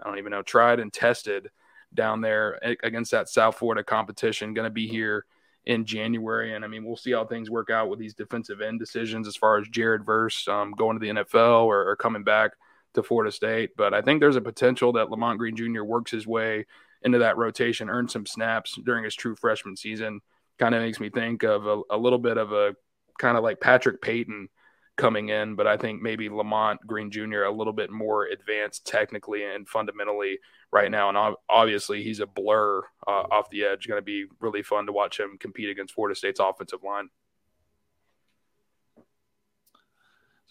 I 0.00 0.08
don't 0.08 0.18
even 0.18 0.30
know 0.30 0.42
tried 0.42 0.80
and 0.80 0.92
tested 0.92 1.50
down 1.94 2.20
there 2.20 2.58
against 2.82 3.10
that 3.12 3.28
South 3.28 3.56
Florida 3.56 3.82
competition. 3.82 4.54
Going 4.54 4.66
to 4.66 4.70
be 4.70 4.86
here 4.86 5.24
in 5.64 5.84
January, 5.84 6.54
and 6.54 6.64
I 6.64 6.68
mean, 6.68 6.84
we'll 6.84 6.96
see 6.96 7.12
how 7.12 7.24
things 7.24 7.50
work 7.50 7.70
out 7.70 7.88
with 7.88 7.98
these 7.98 8.14
defensive 8.14 8.60
end 8.60 8.78
decisions 8.78 9.26
as 9.26 9.36
far 9.36 9.58
as 9.58 9.68
Jared 9.68 10.04
Verse 10.04 10.46
um, 10.48 10.72
going 10.72 10.98
to 10.98 11.00
the 11.00 11.22
NFL 11.22 11.64
or, 11.64 11.88
or 11.88 11.96
coming 11.96 12.24
back 12.24 12.52
to 12.94 13.02
Florida 13.02 13.32
State. 13.32 13.70
But 13.76 13.94
I 13.94 14.02
think 14.02 14.20
there's 14.20 14.36
a 14.36 14.40
potential 14.40 14.92
that 14.92 15.10
Lamont 15.10 15.38
Green 15.38 15.56
Jr. 15.56 15.82
works 15.82 16.10
his 16.10 16.26
way 16.26 16.66
into 17.02 17.18
that 17.18 17.36
rotation, 17.36 17.90
earns 17.90 18.12
some 18.12 18.26
snaps 18.26 18.78
during 18.84 19.04
his 19.04 19.14
true 19.14 19.36
freshman 19.36 19.76
season. 19.76 20.20
Kind 20.58 20.74
of 20.74 20.82
makes 20.82 21.00
me 21.00 21.10
think 21.10 21.44
of 21.44 21.66
a, 21.66 21.80
a 21.90 21.96
little 21.96 22.18
bit 22.18 22.36
of 22.36 22.52
a 22.52 22.74
kind 23.18 23.36
of 23.36 23.44
like 23.44 23.60
Patrick 23.60 24.00
Payton 24.00 24.48
coming 24.96 25.28
in, 25.28 25.54
but 25.54 25.66
I 25.66 25.76
think 25.76 26.02
maybe 26.02 26.28
Lamont 26.28 26.80
Green 26.86 27.10
Jr. 27.10 27.44
a 27.44 27.52
little 27.52 27.72
bit 27.72 27.90
more 27.90 28.26
advanced 28.26 28.86
technically 28.86 29.44
and 29.44 29.66
fundamentally 29.68 30.38
right 30.72 30.90
now. 30.90 31.08
And 31.08 31.36
obviously, 31.48 32.02
he's 32.02 32.20
a 32.20 32.26
blur 32.26 32.82
uh, 33.06 33.24
off 33.30 33.48
the 33.50 33.64
edge. 33.64 33.86
Going 33.86 33.98
to 33.98 34.04
be 34.04 34.26
really 34.40 34.62
fun 34.62 34.86
to 34.86 34.92
watch 34.92 35.18
him 35.18 35.38
compete 35.38 35.70
against 35.70 35.94
Florida 35.94 36.16
State's 36.16 36.40
offensive 36.40 36.82
line. 36.82 37.08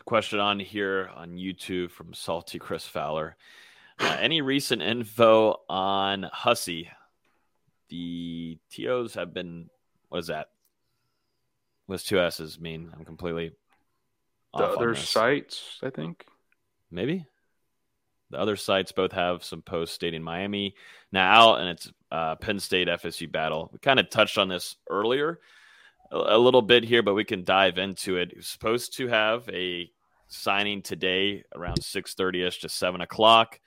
Question 0.08 0.40
on 0.40 0.58
here 0.58 1.12
on 1.16 1.36
YouTube 1.36 1.92
from 1.92 2.14
Salty 2.14 2.58
Chris 2.58 2.88
Fowler. 2.88 3.36
Uh, 4.00 4.16
any 4.22 4.40
recent 4.42 4.82
info 4.82 5.58
on 5.68 6.24
Hussey? 6.32 6.90
The 7.90 8.58
TOs 8.72 9.16
have 9.16 9.34
been, 9.34 9.70
what 10.08 10.20
is 10.20 10.28
that? 10.28 10.48
What's 11.88 12.06
two 12.06 12.20
S's 12.20 12.58
mean? 12.58 12.90
I'm 12.98 13.04
completely. 13.04 13.52
The 14.56 14.64
other 14.64 14.96
sites, 14.96 15.78
I 15.84 15.90
think. 15.90 16.26
Maybe. 16.90 17.26
The 18.30 18.40
other 18.40 18.56
sites 18.56 18.94
both 18.94 19.12
have 19.12 19.44
some 19.44 19.62
posts 19.62 19.96
stating 19.96 20.24
Miami 20.24 20.76
now 21.12 21.56
and 21.56 21.70
it's 21.70 21.92
uh, 22.14 22.36
Penn 22.36 22.62
State 22.62 22.88
FSU 22.88 23.30
battle. 23.30 23.70
We 23.74 23.80
kind 23.80 24.00
of 24.00 24.10
touched 24.10 24.38
on 24.38 24.48
this 24.48 24.78
earlier 24.90 25.42
a, 26.12 26.18
a 26.18 26.38
little 26.38 26.62
bit 26.62 26.86
here, 26.86 27.04
but 27.04 27.14
we 27.14 27.26
can 27.26 27.44
dive 27.44 27.78
into 27.78 28.16
it. 28.16 28.32
It's 28.38 28.48
supposed 28.48 28.96
to 28.98 29.08
have 29.08 29.50
a 29.50 29.92
signing 30.28 30.82
today 30.82 31.44
around 31.56 31.80
6.30ish 31.80 32.62
to 32.62 32.70
7 32.70 33.02
o'clock 33.02 33.60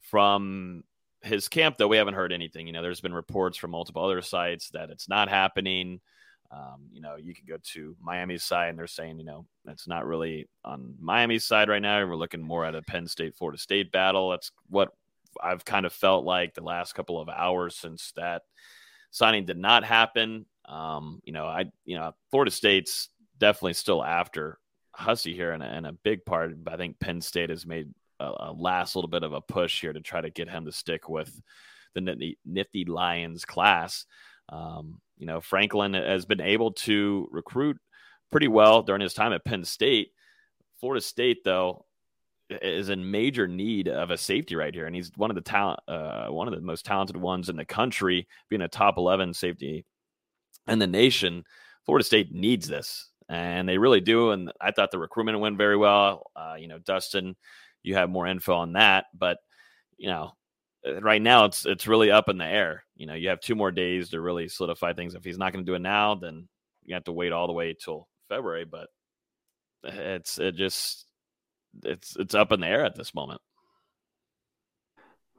from 0.00 0.84
his 1.22 1.48
camp, 1.48 1.76
though, 1.76 1.88
we 1.88 1.96
haven't 1.96 2.14
heard 2.14 2.32
anything. 2.32 2.66
You 2.66 2.72
know, 2.72 2.82
there's 2.82 3.00
been 3.00 3.14
reports 3.14 3.58
from 3.58 3.72
multiple 3.72 4.04
other 4.04 4.22
sites 4.22 4.70
that 4.70 4.90
it's 4.90 5.08
not 5.08 5.28
happening. 5.28 6.00
Um, 6.50 6.88
you 6.92 7.00
know, 7.00 7.16
you 7.16 7.34
could 7.34 7.46
go 7.46 7.58
to 7.72 7.96
Miami's 8.00 8.44
side 8.44 8.70
and 8.70 8.78
they're 8.78 8.86
saying, 8.86 9.18
you 9.18 9.24
know, 9.24 9.44
it's 9.66 9.86
not 9.86 10.06
really 10.06 10.48
on 10.64 10.94
Miami's 10.98 11.44
side 11.44 11.68
right 11.68 11.82
now. 11.82 12.04
We're 12.06 12.16
looking 12.16 12.42
more 12.42 12.64
at 12.64 12.74
a 12.74 12.82
Penn 12.82 13.06
State 13.06 13.36
Florida 13.36 13.58
State 13.58 13.92
battle. 13.92 14.30
That's 14.30 14.50
what 14.68 14.90
I've 15.42 15.64
kind 15.64 15.84
of 15.84 15.92
felt 15.92 16.24
like 16.24 16.54
the 16.54 16.62
last 16.62 16.94
couple 16.94 17.20
of 17.20 17.28
hours 17.28 17.76
since 17.76 18.12
that 18.16 18.42
signing 19.10 19.44
did 19.44 19.58
not 19.58 19.84
happen. 19.84 20.46
Um, 20.64 21.20
you 21.24 21.32
know, 21.32 21.46
I, 21.46 21.66
you 21.84 21.96
know, 21.96 22.12
Florida 22.30 22.50
State's 22.50 23.10
definitely 23.38 23.74
still 23.74 24.02
after 24.02 24.58
Hussey 24.98 25.34
here, 25.34 25.52
and, 25.52 25.62
and 25.62 25.86
a 25.86 25.92
big 25.92 26.24
part. 26.24 26.52
I 26.66 26.76
think 26.76 26.98
Penn 26.98 27.20
State 27.20 27.50
has 27.50 27.64
made 27.64 27.88
a, 28.18 28.32
a, 28.40 28.52
last 28.52 28.96
little 28.96 29.08
bit 29.08 29.22
of 29.22 29.32
a 29.32 29.40
push 29.40 29.80
here 29.80 29.92
to 29.92 30.00
try 30.00 30.20
to 30.20 30.30
get 30.30 30.50
him 30.50 30.64
to 30.64 30.72
stick 30.72 31.08
with 31.08 31.40
the 31.94 32.00
nifty, 32.00 32.38
nifty 32.44 32.84
Lions 32.84 33.44
class. 33.44 34.06
Um, 34.48 35.00
you 35.16 35.26
know, 35.26 35.40
Franklin 35.40 35.94
has 35.94 36.26
been 36.26 36.40
able 36.40 36.72
to 36.72 37.28
recruit 37.30 37.78
pretty 38.30 38.48
well 38.48 38.82
during 38.82 39.00
his 39.00 39.14
time 39.14 39.32
at 39.32 39.44
Penn 39.44 39.64
State. 39.64 40.10
Florida 40.80 41.00
State, 41.00 41.44
though, 41.44 41.84
is 42.50 42.88
in 42.88 43.10
major 43.10 43.46
need 43.46 43.88
of 43.88 44.10
a 44.10 44.16
safety 44.16 44.56
right 44.56 44.74
here, 44.74 44.86
and 44.86 44.96
he's 44.96 45.12
one 45.16 45.30
of 45.30 45.36
the 45.36 45.42
talent, 45.42 45.80
uh, 45.86 46.26
one 46.28 46.48
of 46.48 46.54
the 46.54 46.60
most 46.60 46.84
talented 46.84 47.16
ones 47.16 47.48
in 47.48 47.56
the 47.56 47.64
country, 47.64 48.26
being 48.48 48.62
a 48.62 48.68
top 48.68 48.96
eleven 48.96 49.32
safety 49.32 49.84
in 50.66 50.78
the 50.78 50.86
nation. 50.86 51.44
Florida 51.84 52.04
State 52.04 52.32
needs 52.32 52.66
this, 52.66 53.10
and 53.28 53.68
they 53.68 53.78
really 53.78 54.00
do. 54.00 54.30
And 54.30 54.52
I 54.60 54.70
thought 54.70 54.90
the 54.90 54.98
recruitment 54.98 55.40
went 55.40 55.58
very 55.58 55.76
well. 55.76 56.30
Uh, 56.34 56.54
you 56.58 56.68
know, 56.68 56.78
Dustin, 56.78 57.36
you 57.82 57.94
have 57.94 58.10
more 58.10 58.26
info 58.26 58.54
on 58.54 58.72
that, 58.72 59.06
but 59.14 59.38
you 59.96 60.08
know, 60.08 60.32
uh, 60.86 61.00
right 61.00 61.20
now 61.20 61.44
it's 61.44 61.66
it's 61.66 61.86
really 61.86 62.10
up 62.10 62.28
in 62.28 62.38
the 62.38 62.46
air. 62.46 62.84
You 62.96 63.06
know, 63.06 63.14
you 63.14 63.28
have 63.28 63.40
two 63.40 63.54
more 63.54 63.70
days 63.70 64.10
to 64.10 64.20
really 64.20 64.48
solidify 64.48 64.92
things. 64.92 65.14
If 65.14 65.24
he's 65.24 65.38
not 65.38 65.52
going 65.52 65.64
to 65.64 65.70
do 65.70 65.74
it 65.74 65.80
now, 65.80 66.14
then 66.14 66.48
you 66.84 66.94
have 66.94 67.04
to 67.04 67.12
wait 67.12 67.32
all 67.32 67.46
the 67.46 67.52
way 67.52 67.74
till 67.74 68.08
February. 68.28 68.64
But 68.64 68.88
it's 69.84 70.38
it 70.38 70.56
just 70.56 71.06
it's 71.84 72.16
it's 72.16 72.34
up 72.34 72.52
in 72.52 72.60
the 72.60 72.66
air 72.66 72.84
at 72.84 72.96
this 72.96 73.14
moment. 73.14 73.40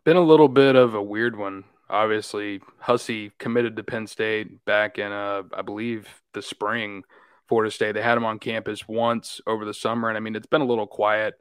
Been 0.06 0.18
a 0.18 0.22
little 0.22 0.48
bit 0.48 0.76
of 0.76 0.94
a 0.94 1.04
weird 1.04 1.38
one. 1.38 1.66
Obviously, 1.90 2.62
Hussey 2.80 3.32
committed 3.40 3.76
to 3.76 3.84
Penn 3.84 4.08
State 4.08 4.64
back 4.66 5.00
in 5.00 5.12
uh, 5.12 5.44
I 5.54 5.62
believe 5.62 6.08
the 6.34 6.42
spring. 6.42 7.04
Florida 7.50 7.72
State. 7.72 7.93
They 7.93 8.02
had 8.02 8.16
him 8.16 8.26
on 8.26 8.38
campus 8.39 8.88
once 8.88 9.41
over 9.47 9.66
the 9.66 9.74
summer, 9.74 10.08
and 10.08 10.16
I 10.16 10.22
mean 10.22 10.36
it's 10.36 10.47
been 10.47 10.62
a 10.62 10.66
little 10.66 10.88
quiet. 10.88 11.34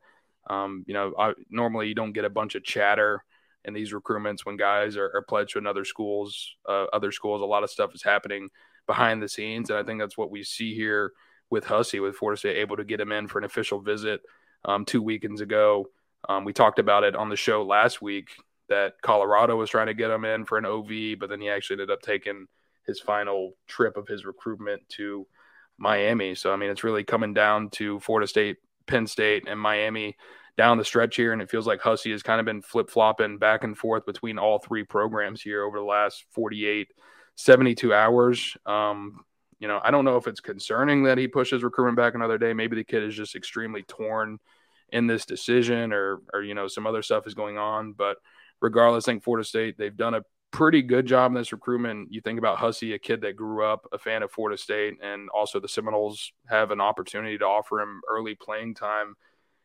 Um, 0.48 0.84
you 0.88 0.94
know, 0.94 1.12
I, 1.18 1.34
normally 1.50 1.88
you 1.88 1.94
don't 1.94 2.14
get 2.14 2.24
a 2.24 2.30
bunch 2.30 2.54
of 2.54 2.64
chatter 2.64 3.22
in 3.66 3.74
these 3.74 3.92
recruitments 3.92 4.46
when 4.46 4.56
guys 4.56 4.96
are, 4.96 5.11
are 5.14 5.24
pledged 5.28 5.52
to 5.52 5.59
another 5.59 5.84
schools, 5.84 6.56
uh, 6.66 6.86
other 6.94 7.12
schools. 7.12 7.42
A 7.42 7.44
lot 7.44 7.62
of 7.62 7.70
stuff 7.70 7.94
is 7.94 8.02
happening 8.02 8.48
behind 8.86 9.22
the 9.22 9.28
scenes, 9.28 9.68
and 9.68 9.78
I 9.78 9.82
think 9.82 10.00
that's 10.00 10.16
what 10.16 10.30
we 10.30 10.42
see 10.42 10.74
here 10.74 11.12
with 11.50 11.64
Hussey, 11.64 12.00
with 12.00 12.16
Florida 12.16 12.38
State 12.38 12.56
able 12.56 12.76
to 12.78 12.84
get 12.84 13.00
him 13.00 13.12
in 13.12 13.28
for 13.28 13.38
an 13.38 13.44
official 13.44 13.80
visit 13.80 14.22
um, 14.64 14.86
two 14.86 15.02
weekends 15.02 15.42
ago. 15.42 15.86
Um, 16.26 16.44
we 16.44 16.54
talked 16.54 16.78
about 16.78 17.04
it 17.04 17.14
on 17.14 17.28
the 17.28 17.36
show 17.36 17.62
last 17.62 18.00
week 18.00 18.30
that 18.70 18.94
Colorado 19.02 19.56
was 19.56 19.70
trying 19.70 19.86
to 19.86 19.94
get 19.94 20.11
him 20.11 20.24
in 20.24 20.46
for 20.46 20.56
an 20.56 20.64
OV, 20.64 21.18
but 21.20 21.28
then 21.28 21.40
he 21.40 21.50
actually 21.50 21.74
ended 21.74 21.90
up 21.90 22.00
taking 22.00 22.46
his 22.86 22.98
final 22.98 23.52
trip 23.66 23.98
of 23.98 24.09
his 24.09 24.24
recruitment 24.24 24.88
to 24.88 25.26
Miami. 25.78 26.34
So 26.34 26.52
I 26.52 26.56
mean, 26.56 26.70
it's 26.70 26.84
really 26.84 27.04
coming 27.04 27.34
down 27.34 27.70
to 27.70 28.00
Florida 28.00 28.26
State, 28.26 28.58
Penn 28.86 29.06
State, 29.06 29.44
and 29.46 29.58
Miami 29.58 30.16
down 30.56 30.76
the 30.76 30.84
stretch 30.84 31.16
here, 31.16 31.32
and 31.32 31.40
it 31.40 31.50
feels 31.50 31.66
like 31.66 31.80
Hussey 31.80 32.10
has 32.10 32.22
kind 32.22 32.40
of 32.40 32.46
been 32.46 32.62
flip 32.62 32.90
flopping 32.90 33.38
back 33.38 33.62
and 33.62 33.78
forth 33.78 34.04
between 34.04 34.38
all 34.38 34.58
three 34.58 34.82
programs 34.82 35.40
here 35.40 35.62
over 35.62 35.78
the 35.78 35.84
last 35.84 36.24
48, 36.32 36.88
72 37.36 37.94
hours. 37.94 38.56
Um, 38.66 39.20
you 39.60 39.68
know, 39.68 39.80
I 39.82 39.92
don't 39.92 40.04
know 40.04 40.16
if 40.16 40.26
it's 40.26 40.40
concerning 40.40 41.04
that 41.04 41.16
he 41.16 41.28
pushes 41.28 41.62
recruitment 41.62 41.96
back 41.96 42.14
another 42.14 42.38
day. 42.38 42.52
Maybe 42.52 42.76
the 42.76 42.84
kid 42.84 43.04
is 43.04 43.14
just 43.14 43.36
extremely 43.36 43.84
torn 43.84 44.38
in 44.90 45.06
this 45.06 45.24
decision, 45.24 45.92
or 45.92 46.20
or 46.34 46.42
you 46.42 46.54
know, 46.54 46.66
some 46.66 46.86
other 46.86 47.02
stuff 47.02 47.26
is 47.26 47.34
going 47.34 47.56
on. 47.56 47.92
But 47.92 48.16
regardless, 48.60 49.06
I 49.06 49.12
think 49.12 49.24
Florida 49.24 49.46
State 49.46 49.78
they've 49.78 49.96
done 49.96 50.14
a 50.14 50.22
pretty 50.51 50.82
good 50.82 51.07
job 51.07 51.30
in 51.30 51.34
this 51.34 51.53
recruitment. 51.53 52.12
You 52.12 52.20
think 52.20 52.38
about 52.38 52.59
Hussey, 52.59 52.94
a 52.94 52.99
kid 52.99 53.20
that 53.22 53.36
grew 53.36 53.64
up 53.64 53.86
a 53.92 53.99
fan 53.99 54.22
of 54.22 54.30
Florida 54.30 54.57
State, 54.57 54.99
and 55.03 55.28
also 55.30 55.61
the 55.61 55.68
Seminoles 55.68 56.32
have 56.49 56.70
an 56.70 56.80
opportunity 56.80 57.38
to 57.38 57.44
offer 57.44 57.80
him 57.80 58.01
early 58.09 58.34
playing 58.34 58.74
time 58.74 59.14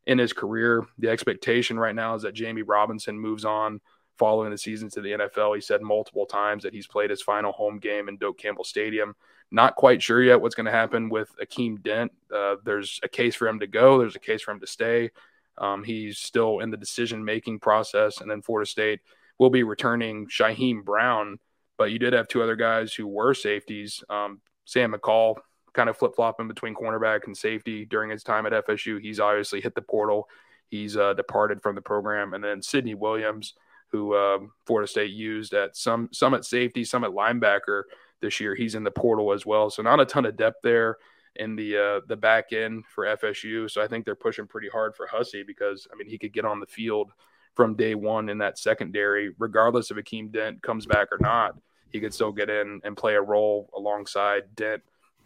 in 0.05 0.17
his 0.17 0.33
career. 0.33 0.85
The 0.99 1.09
expectation 1.09 1.79
right 1.79 1.95
now 1.95 2.15
is 2.15 2.23
that 2.23 2.33
Jamie 2.33 2.63
Robinson 2.63 3.17
moves 3.17 3.45
on 3.45 3.79
following 4.17 4.51
the 4.51 4.57
season 4.57 4.89
to 4.91 5.01
the 5.01 5.11
NFL. 5.11 5.55
He 5.55 5.61
said 5.61 5.81
multiple 5.81 6.25
times 6.25 6.63
that 6.63 6.73
he's 6.73 6.87
played 6.87 7.09
his 7.09 7.21
final 7.21 7.51
home 7.51 7.79
game 7.79 8.09
in 8.09 8.17
Doak 8.17 8.37
Campbell 8.37 8.63
Stadium. 8.63 9.15
Not 9.51 9.75
quite 9.75 10.01
sure 10.01 10.21
yet 10.21 10.41
what's 10.41 10.55
going 10.55 10.65
to 10.65 10.71
happen 10.71 11.09
with 11.09 11.33
Akeem 11.41 11.81
Dent. 11.81 12.11
Uh, 12.33 12.55
there's 12.63 12.99
a 13.03 13.07
case 13.07 13.35
for 13.35 13.47
him 13.47 13.59
to 13.59 13.67
go, 13.67 13.99
there's 13.99 14.15
a 14.15 14.19
case 14.19 14.41
for 14.41 14.51
him 14.51 14.59
to 14.59 14.67
stay. 14.67 15.11
Um, 15.57 15.83
he's 15.83 16.17
still 16.17 16.59
in 16.59 16.71
the 16.71 16.77
decision 16.77 17.23
making 17.23 17.59
process. 17.59 18.21
And 18.21 18.29
then 18.29 18.41
Florida 18.41 18.69
State 18.69 19.01
will 19.39 19.49
be 19.49 19.63
returning 19.63 20.27
Shyheim 20.27 20.83
Brown. 20.83 21.39
But 21.77 21.91
you 21.91 21.99
did 21.99 22.13
have 22.13 22.27
two 22.27 22.43
other 22.43 22.55
guys 22.55 22.93
who 22.93 23.07
were 23.07 23.33
safeties. 23.33 24.03
Um, 24.09 24.41
Sam 24.65 24.93
McCall 24.93 25.35
kind 25.73 25.89
of 25.89 25.97
flip 25.97 26.15
flopping 26.15 26.47
between 26.47 26.75
cornerback 26.75 27.25
and 27.25 27.35
safety 27.35 27.85
during 27.85 28.09
his 28.11 28.23
time 28.23 28.45
at 28.45 28.65
FSU. 28.65 29.01
He's 29.01 29.19
obviously 29.19 29.59
hit 29.59 29.75
the 29.75 29.81
portal. 29.81 30.29
He's 30.69 30.95
uh, 30.97 31.13
departed 31.13 31.61
from 31.61 31.75
the 31.75 31.81
program, 31.81 32.33
and 32.33 32.43
then 32.43 32.61
Sidney 32.61 32.95
Williams, 32.95 33.53
who 33.91 34.15
um, 34.15 34.51
Florida 34.65 34.87
State 34.87 35.11
used 35.11 35.53
at 35.53 35.75
some 35.75 36.09
some 36.11 36.33
at 36.33 36.45
safety, 36.45 36.83
some 36.83 37.03
at 37.03 37.11
linebacker 37.11 37.83
this 38.21 38.39
year. 38.39 38.55
He's 38.55 38.75
in 38.75 38.83
the 38.83 38.91
portal 38.91 39.33
as 39.33 39.45
well. 39.45 39.69
So 39.69 39.81
not 39.81 39.99
a 39.99 40.05
ton 40.05 40.25
of 40.25 40.37
depth 40.37 40.57
there 40.63 40.97
in 41.35 41.55
the 41.55 41.77
uh, 41.77 42.01
the 42.07 42.15
back 42.15 42.53
end 42.53 42.85
for 42.93 43.05
FSU. 43.05 43.69
So 43.69 43.81
I 43.81 43.87
think 43.87 44.05
they're 44.05 44.15
pushing 44.15 44.47
pretty 44.47 44.69
hard 44.69 44.95
for 44.95 45.07
Hussey 45.07 45.43
because 45.43 45.87
I 45.91 45.95
mean 45.95 46.07
he 46.07 46.17
could 46.17 46.33
get 46.33 46.45
on 46.45 46.59
the 46.59 46.65
field 46.65 47.11
from 47.55 47.75
day 47.75 47.95
one 47.95 48.29
in 48.29 48.39
that 48.39 48.57
secondary, 48.57 49.31
regardless 49.37 49.91
if 49.91 49.97
Akeem 49.97 50.31
Dent 50.31 50.61
comes 50.61 50.85
back 50.85 51.09
or 51.11 51.17
not. 51.19 51.55
He 51.91 51.99
could 51.99 52.13
still 52.13 52.31
get 52.31 52.49
in 52.49 52.81
and 52.83 52.97
play 52.97 53.13
a 53.13 53.21
role 53.21 53.69
alongside 53.75 54.55
Dent 54.55 54.81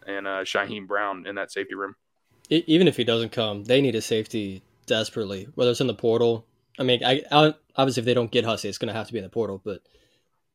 and 0.05 0.28
uh, 0.28 0.43
Shyheim 0.43 0.86
Brown 0.86 1.25
in 1.25 1.36
that 1.36 1.51
safety 1.51 1.75
room. 1.75 1.95
Even 2.49 2.88
if 2.88 2.97
he 2.97 3.03
doesn't 3.03 3.32
come, 3.32 3.63
they 3.63 3.82
need 3.82 3.95
a 3.95 4.01
safety 4.01 4.63
desperately, 4.86 5.47
whether 5.55 5.71
it's 5.71 5.82
in 5.82 5.88
the 5.88 5.93
portal. 5.93 6.45
I 6.80 6.84
mean, 6.84 7.03
I, 7.03 7.23
I 7.32 7.53
obviously 7.75 8.01
if 8.01 8.05
they 8.05 8.13
don't 8.13 8.32
get 8.32 8.45
Hussey, 8.45 8.69
it's 8.69 8.78
going 8.78 8.88
to 8.88 8.93
have 8.93 9.07
to 9.07 9.13
be 9.13 9.19
in 9.19 9.23
the 9.23 9.30
portal, 9.30 9.61
but 9.63 9.82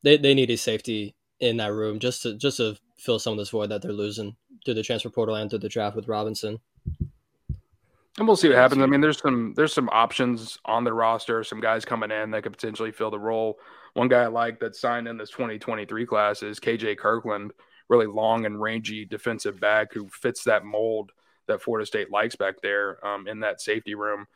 they, 0.03 0.17
they 0.17 0.33
need 0.33 0.49
a 0.49 0.57
safety 0.57 1.15
in 1.39 1.57
that 1.57 1.73
room 1.73 1.99
just 1.99 2.23
to 2.23 2.35
just 2.35 2.57
to 2.57 2.77
fill 2.97 3.19
some 3.19 3.33
of 3.33 3.37
this 3.39 3.49
void 3.49 3.69
that 3.69 3.81
they're 3.81 3.91
losing 3.91 4.35
through 4.63 4.75
the 4.75 4.83
transfer 4.83 5.09
portal 5.09 5.35
and 5.35 5.49
through 5.49 5.59
the 5.59 5.69
draft 5.69 5.95
with 5.95 6.07
Robinson. 6.07 6.59
And 8.17 8.27
we'll 8.27 8.35
see 8.35 8.47
what 8.47 8.57
happens. 8.57 8.81
I 8.81 8.85
mean, 8.85 9.01
there's 9.01 9.19
some 9.19 9.53
there's 9.55 9.73
some 9.73 9.89
options 9.91 10.59
on 10.65 10.83
the 10.83 10.93
roster, 10.93 11.43
some 11.43 11.59
guys 11.59 11.83
coming 11.83 12.11
in 12.11 12.31
that 12.31 12.43
could 12.43 12.53
potentially 12.53 12.91
fill 12.91 13.09
the 13.09 13.19
role. 13.19 13.57
One 13.93 14.07
guy 14.07 14.23
I 14.23 14.27
like 14.27 14.59
that 14.59 14.75
signed 14.75 15.07
in 15.07 15.17
this 15.17 15.31
2023 15.31 16.05
class 16.05 16.43
is 16.43 16.59
KJ 16.59 16.97
Kirkland 16.97 17.53
really 17.89 18.05
long 18.05 18.45
and 18.45 18.61
rangy 18.61 19.05
defensive 19.05 19.59
back 19.59 19.93
who 19.93 20.07
fits 20.09 20.43
that 20.43 20.63
mold 20.63 21.11
that 21.47 21.61
Florida 21.61 21.85
State 21.85 22.11
likes 22.11 22.35
back 22.35 22.61
there 22.61 23.05
um, 23.05 23.27
in 23.27 23.39
that 23.41 23.61
safety 23.61 23.95
room. 23.95 24.27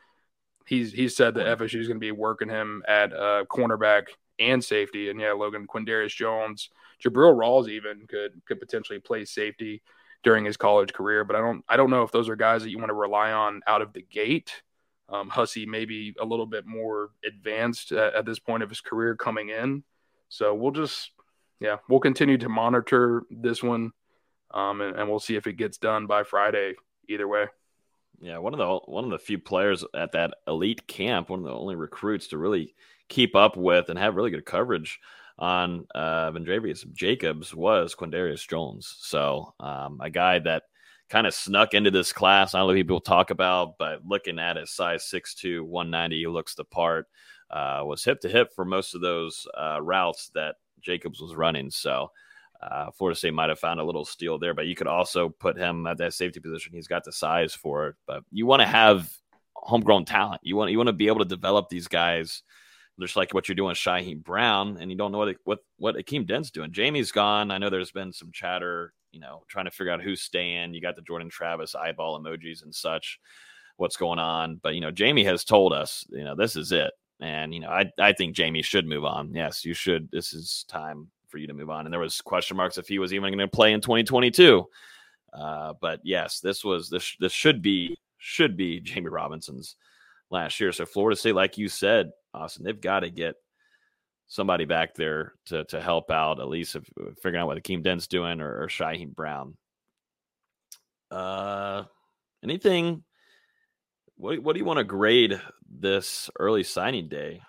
He's 0.66 0.92
he 0.92 1.08
said 1.08 1.34
that 1.34 1.58
FSU 1.58 1.80
is 1.80 1.88
going 1.88 1.98
to 1.98 2.00
be 2.00 2.12
working 2.12 2.48
him 2.48 2.82
at 2.86 3.12
uh, 3.12 3.44
cornerback 3.48 4.08
and 4.40 4.62
safety, 4.62 5.08
and 5.08 5.20
yeah, 5.20 5.32
Logan 5.32 5.66
Quindarius 5.66 6.14
Jones, 6.14 6.68
Jabril 7.02 7.34
Rawls 7.34 7.68
even 7.68 8.06
could 8.08 8.42
could 8.44 8.60
potentially 8.60 8.98
play 8.98 9.24
safety 9.24 9.82
during 10.22 10.44
his 10.44 10.56
college 10.56 10.92
career. 10.92 11.24
But 11.24 11.36
I 11.36 11.40
don't 11.40 11.64
I 11.68 11.76
don't 11.76 11.90
know 11.90 12.02
if 12.02 12.12
those 12.12 12.28
are 12.28 12.36
guys 12.36 12.62
that 12.62 12.70
you 12.70 12.78
want 12.78 12.90
to 12.90 12.94
rely 12.94 13.32
on 13.32 13.60
out 13.66 13.82
of 13.82 13.92
the 13.92 14.02
gate. 14.02 14.62
Um, 15.08 15.30
Hussey 15.30 15.64
maybe 15.64 16.14
a 16.20 16.24
little 16.24 16.46
bit 16.46 16.66
more 16.66 17.10
advanced 17.24 17.92
at, 17.92 18.14
at 18.14 18.26
this 18.26 18.38
point 18.38 18.62
of 18.62 18.68
his 18.68 18.80
career 18.80 19.16
coming 19.16 19.48
in. 19.48 19.82
So 20.28 20.54
we'll 20.54 20.72
just 20.72 21.12
yeah, 21.60 21.76
we'll 21.88 22.00
continue 22.00 22.38
to 22.38 22.48
monitor 22.48 23.24
this 23.30 23.62
one, 23.62 23.92
um, 24.52 24.80
and, 24.80 24.96
and 24.96 25.08
we'll 25.08 25.18
see 25.18 25.36
if 25.36 25.46
it 25.46 25.54
gets 25.54 25.78
done 25.78 26.06
by 26.06 26.22
Friday. 26.22 26.74
Either 27.08 27.26
way. 27.26 27.46
Yeah, 28.20 28.38
one 28.38 28.52
of 28.52 28.58
the 28.58 28.90
one 28.90 29.04
of 29.04 29.10
the 29.10 29.18
few 29.18 29.38
players 29.38 29.84
at 29.94 30.12
that 30.12 30.34
elite 30.46 30.86
camp, 30.86 31.30
one 31.30 31.40
of 31.40 31.44
the 31.44 31.52
only 31.52 31.76
recruits 31.76 32.28
to 32.28 32.38
really 32.38 32.74
keep 33.08 33.34
up 33.34 33.56
with 33.56 33.88
and 33.88 33.98
have 33.98 34.16
really 34.16 34.30
good 34.30 34.44
coverage 34.44 35.00
on 35.38 35.86
uh, 35.94 36.30
Vandrevius 36.32 36.90
Jacobs 36.92 37.54
was 37.54 37.94
Quindarius 37.94 38.46
Jones. 38.46 38.96
So 38.98 39.54
um, 39.60 40.00
a 40.02 40.10
guy 40.10 40.38
that 40.40 40.64
kind 41.08 41.26
of 41.26 41.34
snuck 41.34 41.74
into 41.74 41.90
this 41.90 42.12
class. 42.12 42.54
I 42.54 42.58
don't 42.58 42.68
know 42.68 42.74
people 42.74 43.00
talk 43.00 43.30
about, 43.30 43.78
but 43.78 44.04
looking 44.06 44.38
at 44.38 44.56
his 44.56 44.70
size 44.70 45.08
6'2", 45.12 45.62
190, 45.62 46.18
he 46.18 46.26
looks 46.26 46.54
the 46.54 46.64
part. 46.64 47.06
Uh, 47.50 47.82
was 47.84 48.04
hip 48.04 48.20
to 48.20 48.28
hip 48.28 48.52
for 48.54 48.64
most 48.66 48.94
of 48.94 49.00
those 49.00 49.46
uh, 49.56 49.80
routes 49.80 50.30
that 50.34 50.56
Jacobs 50.82 51.20
was 51.20 51.34
running. 51.34 51.70
So 51.70 52.10
uh, 52.60 52.90
Florida 52.90 53.16
State 53.16 53.32
might 53.32 53.48
have 53.48 53.58
found 53.58 53.80
a 53.80 53.84
little 53.84 54.04
steal 54.04 54.38
there, 54.38 54.52
but 54.52 54.66
you 54.66 54.74
could 54.74 54.86
also 54.86 55.30
put 55.30 55.56
him 55.56 55.86
at 55.86 55.96
that 55.98 56.12
safety 56.12 56.40
position. 56.40 56.74
He's 56.74 56.88
got 56.88 57.04
the 57.04 57.12
size 57.12 57.54
for 57.54 57.88
it, 57.88 57.96
but 58.06 58.22
you 58.30 58.44
want 58.44 58.60
to 58.60 58.66
have 58.66 59.10
homegrown 59.54 60.04
talent. 60.04 60.40
You 60.44 60.56
want 60.56 60.70
you 60.70 60.76
want 60.76 60.88
to 60.88 60.92
be 60.92 61.06
able 61.06 61.20
to 61.20 61.24
develop 61.24 61.68
these 61.68 61.88
guys 61.88 62.42
just 63.00 63.16
like 63.16 63.32
what 63.32 63.48
you're 63.48 63.54
doing 63.54 63.68
with 63.68 63.78
Shyheim 63.78 64.22
Brown, 64.22 64.78
and 64.80 64.90
you 64.90 64.96
don't 64.96 65.12
know 65.12 65.18
what 65.18 65.36
what 65.44 65.58
what 65.78 65.96
Akeem 65.96 66.26
Dent's 66.26 66.50
doing. 66.50 66.72
Jamie's 66.72 67.12
gone. 67.12 67.50
I 67.50 67.58
know 67.58 67.70
there's 67.70 67.92
been 67.92 68.12
some 68.12 68.32
chatter, 68.32 68.92
you 69.12 69.20
know, 69.20 69.42
trying 69.48 69.66
to 69.66 69.70
figure 69.70 69.92
out 69.92 70.02
who's 70.02 70.20
staying. 70.20 70.74
You 70.74 70.80
got 70.80 70.96
the 70.96 71.02
Jordan 71.02 71.30
Travis 71.30 71.74
eyeball 71.74 72.20
emojis 72.20 72.62
and 72.62 72.74
such. 72.74 73.18
What's 73.76 73.96
going 73.96 74.18
on? 74.18 74.60
But 74.62 74.74
you 74.74 74.80
know, 74.80 74.90
Jamie 74.90 75.24
has 75.24 75.44
told 75.44 75.72
us, 75.72 76.04
you 76.10 76.24
know, 76.24 76.34
this 76.34 76.56
is 76.56 76.72
it. 76.72 76.90
And 77.20 77.54
you 77.54 77.60
know, 77.60 77.70
I 77.70 77.90
I 77.98 78.12
think 78.12 78.34
Jamie 78.34 78.62
should 78.62 78.86
move 78.86 79.04
on. 79.04 79.32
Yes, 79.34 79.64
you 79.64 79.74
should. 79.74 80.10
This 80.10 80.32
is 80.32 80.64
time 80.68 81.08
for 81.28 81.38
you 81.38 81.46
to 81.46 81.54
move 81.54 81.70
on. 81.70 81.86
And 81.86 81.92
there 81.92 82.00
was 82.00 82.20
question 82.20 82.56
marks 82.56 82.78
if 82.78 82.88
he 82.88 82.98
was 82.98 83.12
even 83.12 83.30
going 83.30 83.38
to 83.38 83.48
play 83.48 83.72
in 83.72 83.80
2022. 83.80 84.66
Uh, 85.32 85.74
but 85.80 86.00
yes, 86.02 86.40
this 86.40 86.64
was 86.64 86.88
this 86.88 87.14
this 87.20 87.32
should 87.32 87.62
be 87.62 87.96
should 88.18 88.56
be 88.56 88.80
Jamie 88.80 89.08
Robinson's 89.08 89.76
last 90.30 90.58
year. 90.60 90.72
So 90.72 90.86
Florida 90.86 91.16
State, 91.16 91.34
like 91.34 91.58
you 91.58 91.68
said, 91.68 92.10
Austin, 92.38 92.64
they've 92.64 92.80
got 92.80 93.00
to 93.00 93.10
get 93.10 93.36
somebody 94.26 94.64
back 94.64 94.94
there 94.94 95.32
to 95.46 95.64
to 95.64 95.80
help 95.80 96.10
out 96.10 96.40
at 96.40 96.48
least 96.48 96.76
if, 96.76 96.84
figuring 97.22 97.42
out 97.42 97.46
what 97.46 97.62
Akeem 97.62 97.82
Dent's 97.82 98.06
doing 98.06 98.40
or, 98.40 98.62
or 98.62 98.68
Shyheim 98.68 99.14
Brown. 99.14 99.56
Uh, 101.10 101.84
anything? 102.42 103.02
What 104.16 104.42
what 104.42 104.52
do 104.54 104.58
you 104.58 104.64
want 104.64 104.78
to 104.78 104.84
grade 104.84 105.40
this 105.68 106.30
early 106.38 106.64
signing 106.64 107.08
day, 107.08 107.42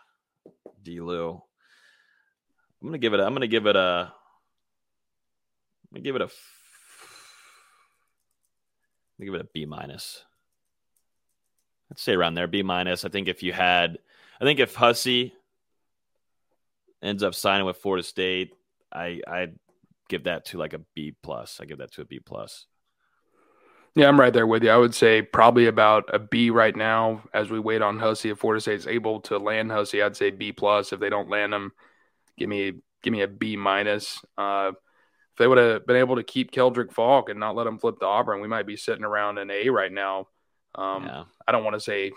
D. 0.82 1.02
Lou? 1.02 1.42
I'm 2.82 2.88
gonna 2.88 2.98
give 2.98 3.14
it. 3.14 3.20
I'm 3.20 3.34
gonna 3.34 3.48
give 3.48 3.66
it 3.66 3.76
a. 3.76 4.14
I'm 5.92 5.96
gonna 5.96 6.04
give 6.04 6.16
it 6.16 6.22
a. 6.22 6.26
I'm 6.26 6.32
gonna 9.20 9.32
give 9.32 9.36
it 9.36 9.46
a 9.46 9.50
B 9.54 9.66
minus. 9.66 10.24
I'd 11.92 12.00
say 12.00 12.14
around 12.14 12.36
there, 12.36 12.48
B 12.48 12.62
minus. 12.62 13.04
I 13.04 13.10
think 13.10 13.28
if 13.28 13.42
you 13.44 13.52
had, 13.52 13.98
I 14.40 14.46
think 14.46 14.60
if 14.60 14.76
Hussey 14.76 15.34
ends 17.02 17.24
up 17.24 17.36
signing 17.36 17.66
with 17.66 17.78
Florida 17.78 18.04
State, 18.04 18.54
I 18.92 19.22
I 19.28 19.48
give 20.08 20.24
that 20.26 20.46
to 20.46 20.58
like 20.58 20.74
a 20.74 20.82
B 20.96 21.16
plus. 21.22 21.60
I 21.62 21.66
give 21.66 21.80
that 21.80 21.94
to 21.94 22.02
a 22.02 22.06
B 22.06 22.20
plus. 22.20 22.66
Yeah, 23.96 24.08
I'm 24.08 24.20
right 24.20 24.32
there 24.32 24.48
with 24.48 24.64
you. 24.64 24.70
I 24.70 24.78
would 24.78 24.94
say 24.94 25.22
probably 25.22 25.66
about 25.66 26.10
a 26.14 26.20
B 26.20 26.52
right 26.52 26.76
now 26.76 27.24
as 27.34 27.50
we 27.50 27.60
wait 27.60 27.82
on 27.82 28.00
Hussey. 28.00 28.30
If 28.30 28.40
Florida 28.40 28.62
State 28.62 28.80
is 28.80 28.88
able 28.88 29.20
to 29.22 29.38
land 29.38 29.72
Hussey, 29.72 30.02
I'd 30.02 30.16
say 30.16 30.30
B 30.30 30.52
plus. 30.52 30.94
If 30.94 31.00
they 31.00 31.10
don't 31.10 31.30
land 31.30 31.54
him, 31.54 31.72
give 32.38 32.50
me 32.50 32.74
give 33.02 33.12
me 33.12 33.22
a 33.22 33.28
B 33.28 33.56
minus. 33.56 34.22
Uh, 34.38 34.72
if 34.74 35.38
they 35.38 35.48
would 35.48 35.58
have 35.58 35.86
been 35.88 35.96
able 35.96 36.18
to 36.18 36.24
keep 36.24 36.52
Keldrick 36.52 36.92
Faulk 36.92 37.30
and 37.30 37.40
not 37.40 37.56
let 37.56 37.68
him 37.68 37.80
flip 37.80 38.00
to 38.00 38.06
Auburn, 38.06 38.42
we 38.42 38.48
might 38.48 38.68
be 38.68 38.76
sitting 38.78 39.04
around 39.04 39.38
an 39.38 39.50
A 39.50 39.70
right 39.70 39.92
now. 39.92 40.28
Um, 40.76 41.06
yeah. 41.06 41.24
I 41.48 41.52
don't 41.52 41.64
want 41.64 41.76
to 41.76 41.80
say 41.80 42.12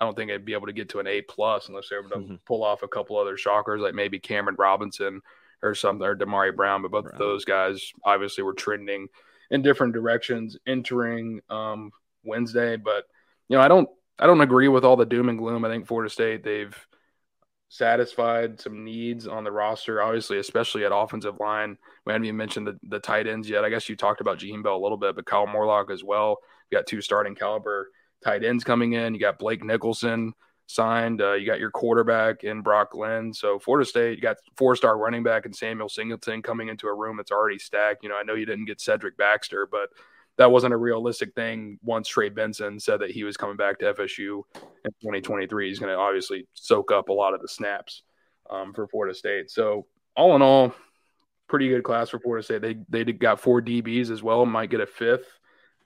I 0.00 0.04
don't 0.04 0.16
think 0.16 0.30
I'd 0.30 0.44
be 0.44 0.54
able 0.54 0.66
to 0.66 0.72
get 0.72 0.88
to 0.90 1.00
an 1.00 1.06
A 1.06 1.20
plus 1.22 1.68
unless 1.68 1.88
they're 1.88 2.00
able 2.00 2.10
to 2.10 2.16
mm-hmm. 2.16 2.34
pull 2.46 2.64
off 2.64 2.82
a 2.82 2.88
couple 2.88 3.18
other 3.18 3.36
shockers 3.36 3.80
like 3.80 3.94
maybe 3.94 4.18
Cameron 4.18 4.56
Robinson 4.58 5.20
or 5.62 5.74
something 5.74 6.06
or 6.06 6.16
Damari 6.16 6.54
Brown. 6.54 6.82
But 6.82 6.90
both 6.90 7.04
Brown. 7.04 7.14
of 7.14 7.18
those 7.18 7.44
guys 7.44 7.92
obviously 8.04 8.42
were 8.44 8.54
trending 8.54 9.08
in 9.50 9.62
different 9.62 9.92
directions 9.92 10.56
entering 10.66 11.40
um, 11.50 11.90
Wednesday. 12.24 12.76
But 12.76 13.04
you 13.48 13.56
know, 13.56 13.62
I 13.62 13.68
don't 13.68 13.88
I 14.18 14.26
don't 14.26 14.40
agree 14.40 14.68
with 14.68 14.84
all 14.84 14.96
the 14.96 15.06
doom 15.06 15.28
and 15.28 15.38
gloom. 15.38 15.64
I 15.64 15.68
think 15.68 15.86
Florida 15.86 16.10
State 16.10 16.42
they've 16.42 16.76
satisfied 17.68 18.60
some 18.60 18.84
needs 18.84 19.26
on 19.26 19.44
the 19.44 19.52
roster, 19.52 20.02
obviously, 20.02 20.38
especially 20.38 20.84
at 20.84 20.92
offensive 20.94 21.40
line. 21.40 21.78
We 22.04 22.12
haven't 22.12 22.26
even 22.26 22.36
mentioned 22.36 22.66
the, 22.66 22.78
the 22.82 22.98
tight 22.98 23.26
ends 23.26 23.48
yet. 23.48 23.64
I 23.64 23.70
guess 23.70 23.88
you 23.88 23.96
talked 23.96 24.20
about 24.20 24.38
Jaheim 24.38 24.62
Bell 24.62 24.76
a 24.76 24.82
little 24.82 24.98
bit, 24.98 25.16
but 25.16 25.24
Kyle 25.24 25.46
Morlock 25.46 25.90
as 25.90 26.04
well. 26.04 26.36
You 26.70 26.76
got 26.76 26.86
two 26.86 27.00
starting 27.00 27.34
caliber 27.34 27.88
tight 28.24 28.44
ends 28.44 28.64
coming 28.64 28.92
in. 28.92 29.14
You 29.14 29.20
got 29.20 29.38
Blake 29.38 29.64
Nicholson 29.64 30.32
signed. 30.66 31.20
Uh, 31.20 31.32
you 31.34 31.46
got 31.46 31.60
your 31.60 31.70
quarterback 31.70 32.44
in 32.44 32.62
Brock 32.62 32.92
Glenn. 32.92 33.32
So 33.32 33.58
Florida 33.58 33.88
State, 33.88 34.16
you 34.16 34.22
got 34.22 34.36
four 34.56 34.76
star 34.76 34.96
running 34.96 35.22
back 35.22 35.46
and 35.46 35.54
Samuel 35.54 35.88
Singleton 35.88 36.42
coming 36.42 36.68
into 36.68 36.86
a 36.86 36.94
room 36.94 37.16
that's 37.16 37.32
already 37.32 37.58
stacked. 37.58 38.02
You 38.02 38.08
know, 38.08 38.16
I 38.16 38.22
know 38.22 38.34
you 38.34 38.46
didn't 38.46 38.66
get 38.66 38.80
Cedric 38.80 39.16
Baxter, 39.16 39.68
but– 39.70 39.90
that 40.38 40.50
wasn't 40.50 40.72
a 40.72 40.78
realistic 40.78 41.34
thing 41.34 41.78
once 41.82 42.08
Trey 42.08 42.28
Benson 42.28 42.80
said 42.80 43.00
that 43.00 43.10
he 43.10 43.24
was 43.24 43.36
coming 43.36 43.56
back 43.56 43.78
to 43.78 43.92
FSU 43.92 44.42
in 44.56 44.90
2023. 45.02 45.68
He's 45.68 45.78
going 45.78 45.92
to 45.92 45.98
obviously 45.98 46.46
soak 46.54 46.90
up 46.90 47.08
a 47.08 47.12
lot 47.12 47.34
of 47.34 47.42
the 47.42 47.48
snaps 47.48 48.02
um, 48.50 48.72
for 48.72 48.86
Florida 48.86 49.14
State. 49.14 49.50
So, 49.50 49.86
all 50.16 50.34
in 50.36 50.42
all, 50.42 50.74
pretty 51.48 51.68
good 51.68 51.84
class 51.84 52.10
for 52.10 52.18
Florida 52.18 52.42
State. 52.42 52.62
They 52.62 52.76
they 52.88 53.12
got 53.12 53.40
four 53.40 53.60
DBs 53.60 54.10
as 54.10 54.22
well, 54.22 54.46
might 54.46 54.70
get 54.70 54.80
a 54.80 54.86
fifth 54.86 55.38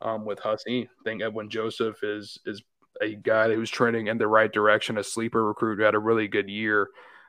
um, 0.02 0.24
with 0.24 0.38
Hussey. 0.38 0.88
I 1.00 1.02
think 1.04 1.22
Edwin 1.22 1.50
Joseph 1.50 2.02
is 2.02 2.38
is 2.46 2.62
a 3.00 3.14
guy 3.14 3.54
who's 3.54 3.70
trending 3.70 4.06
in 4.06 4.18
the 4.18 4.26
right 4.26 4.52
direction, 4.52 4.98
a 4.98 5.04
sleeper 5.04 5.46
recruit 5.46 5.76
who 5.76 5.82
had 5.82 5.94
a 5.94 5.98
really 5.98 6.28
good 6.28 6.48
year 6.48 6.88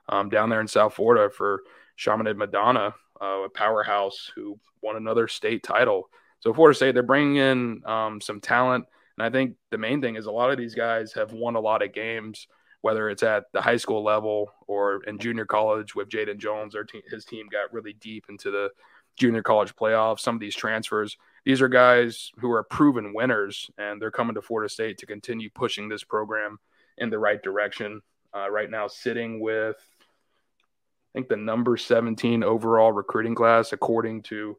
um, 0.09 0.29
down 0.29 0.49
there 0.49 0.61
in 0.61 0.67
South 0.67 0.93
Florida 0.93 1.29
for 1.29 1.63
Chaminade 1.97 2.37
Madonna, 2.37 2.93
uh, 3.21 3.43
a 3.43 3.49
powerhouse 3.49 4.31
who 4.35 4.57
won 4.81 4.95
another 4.95 5.27
state 5.27 5.63
title. 5.63 6.09
So 6.39 6.53
Florida 6.53 6.75
State, 6.75 6.93
they're 6.93 7.03
bringing 7.03 7.37
in 7.37 7.81
um, 7.85 8.21
some 8.21 8.39
talent, 8.39 8.85
and 9.17 9.25
I 9.25 9.29
think 9.29 9.55
the 9.71 9.77
main 9.77 10.01
thing 10.01 10.15
is 10.15 10.27
a 10.27 10.31
lot 10.31 10.51
of 10.51 10.57
these 10.57 10.75
guys 10.75 11.13
have 11.13 11.33
won 11.33 11.55
a 11.55 11.59
lot 11.59 11.81
of 11.81 11.93
games, 11.93 12.47
whether 12.81 13.09
it's 13.09 13.23
at 13.23 13.45
the 13.53 13.61
high 13.61 13.77
school 13.77 14.03
level 14.03 14.51
or 14.67 15.03
in 15.05 15.17
junior 15.17 15.45
college 15.45 15.95
with 15.95 16.09
Jaden 16.09 16.37
Jones. 16.37 16.73
Their 16.73 16.83
te- 16.83 17.03
his 17.09 17.25
team 17.25 17.47
got 17.51 17.73
really 17.73 17.93
deep 17.93 18.25
into 18.29 18.51
the 18.51 18.69
junior 19.17 19.41
college 19.41 19.75
playoffs. 19.75 20.19
Some 20.19 20.35
of 20.35 20.41
these 20.41 20.55
transfers, 20.55 21.17
these 21.45 21.61
are 21.61 21.69
guys 21.69 22.31
who 22.39 22.51
are 22.51 22.63
proven 22.63 23.13
winners, 23.13 23.69
and 23.77 24.01
they're 24.01 24.11
coming 24.11 24.35
to 24.35 24.41
Florida 24.41 24.69
State 24.69 24.97
to 24.99 25.05
continue 25.05 25.49
pushing 25.49 25.89
this 25.89 26.03
program 26.03 26.59
in 26.97 27.09
the 27.09 27.19
right 27.19 27.41
direction. 27.41 28.01
Uh, 28.35 28.49
right 28.49 28.69
now, 28.69 28.87
sitting 28.87 29.39
with 29.39 29.75
I 29.75 31.19
think 31.19 31.29
the 31.29 31.37
number 31.37 31.77
17 31.77 32.43
overall 32.43 32.91
recruiting 32.91 33.35
class, 33.35 33.73
according 33.73 34.23
to 34.23 34.57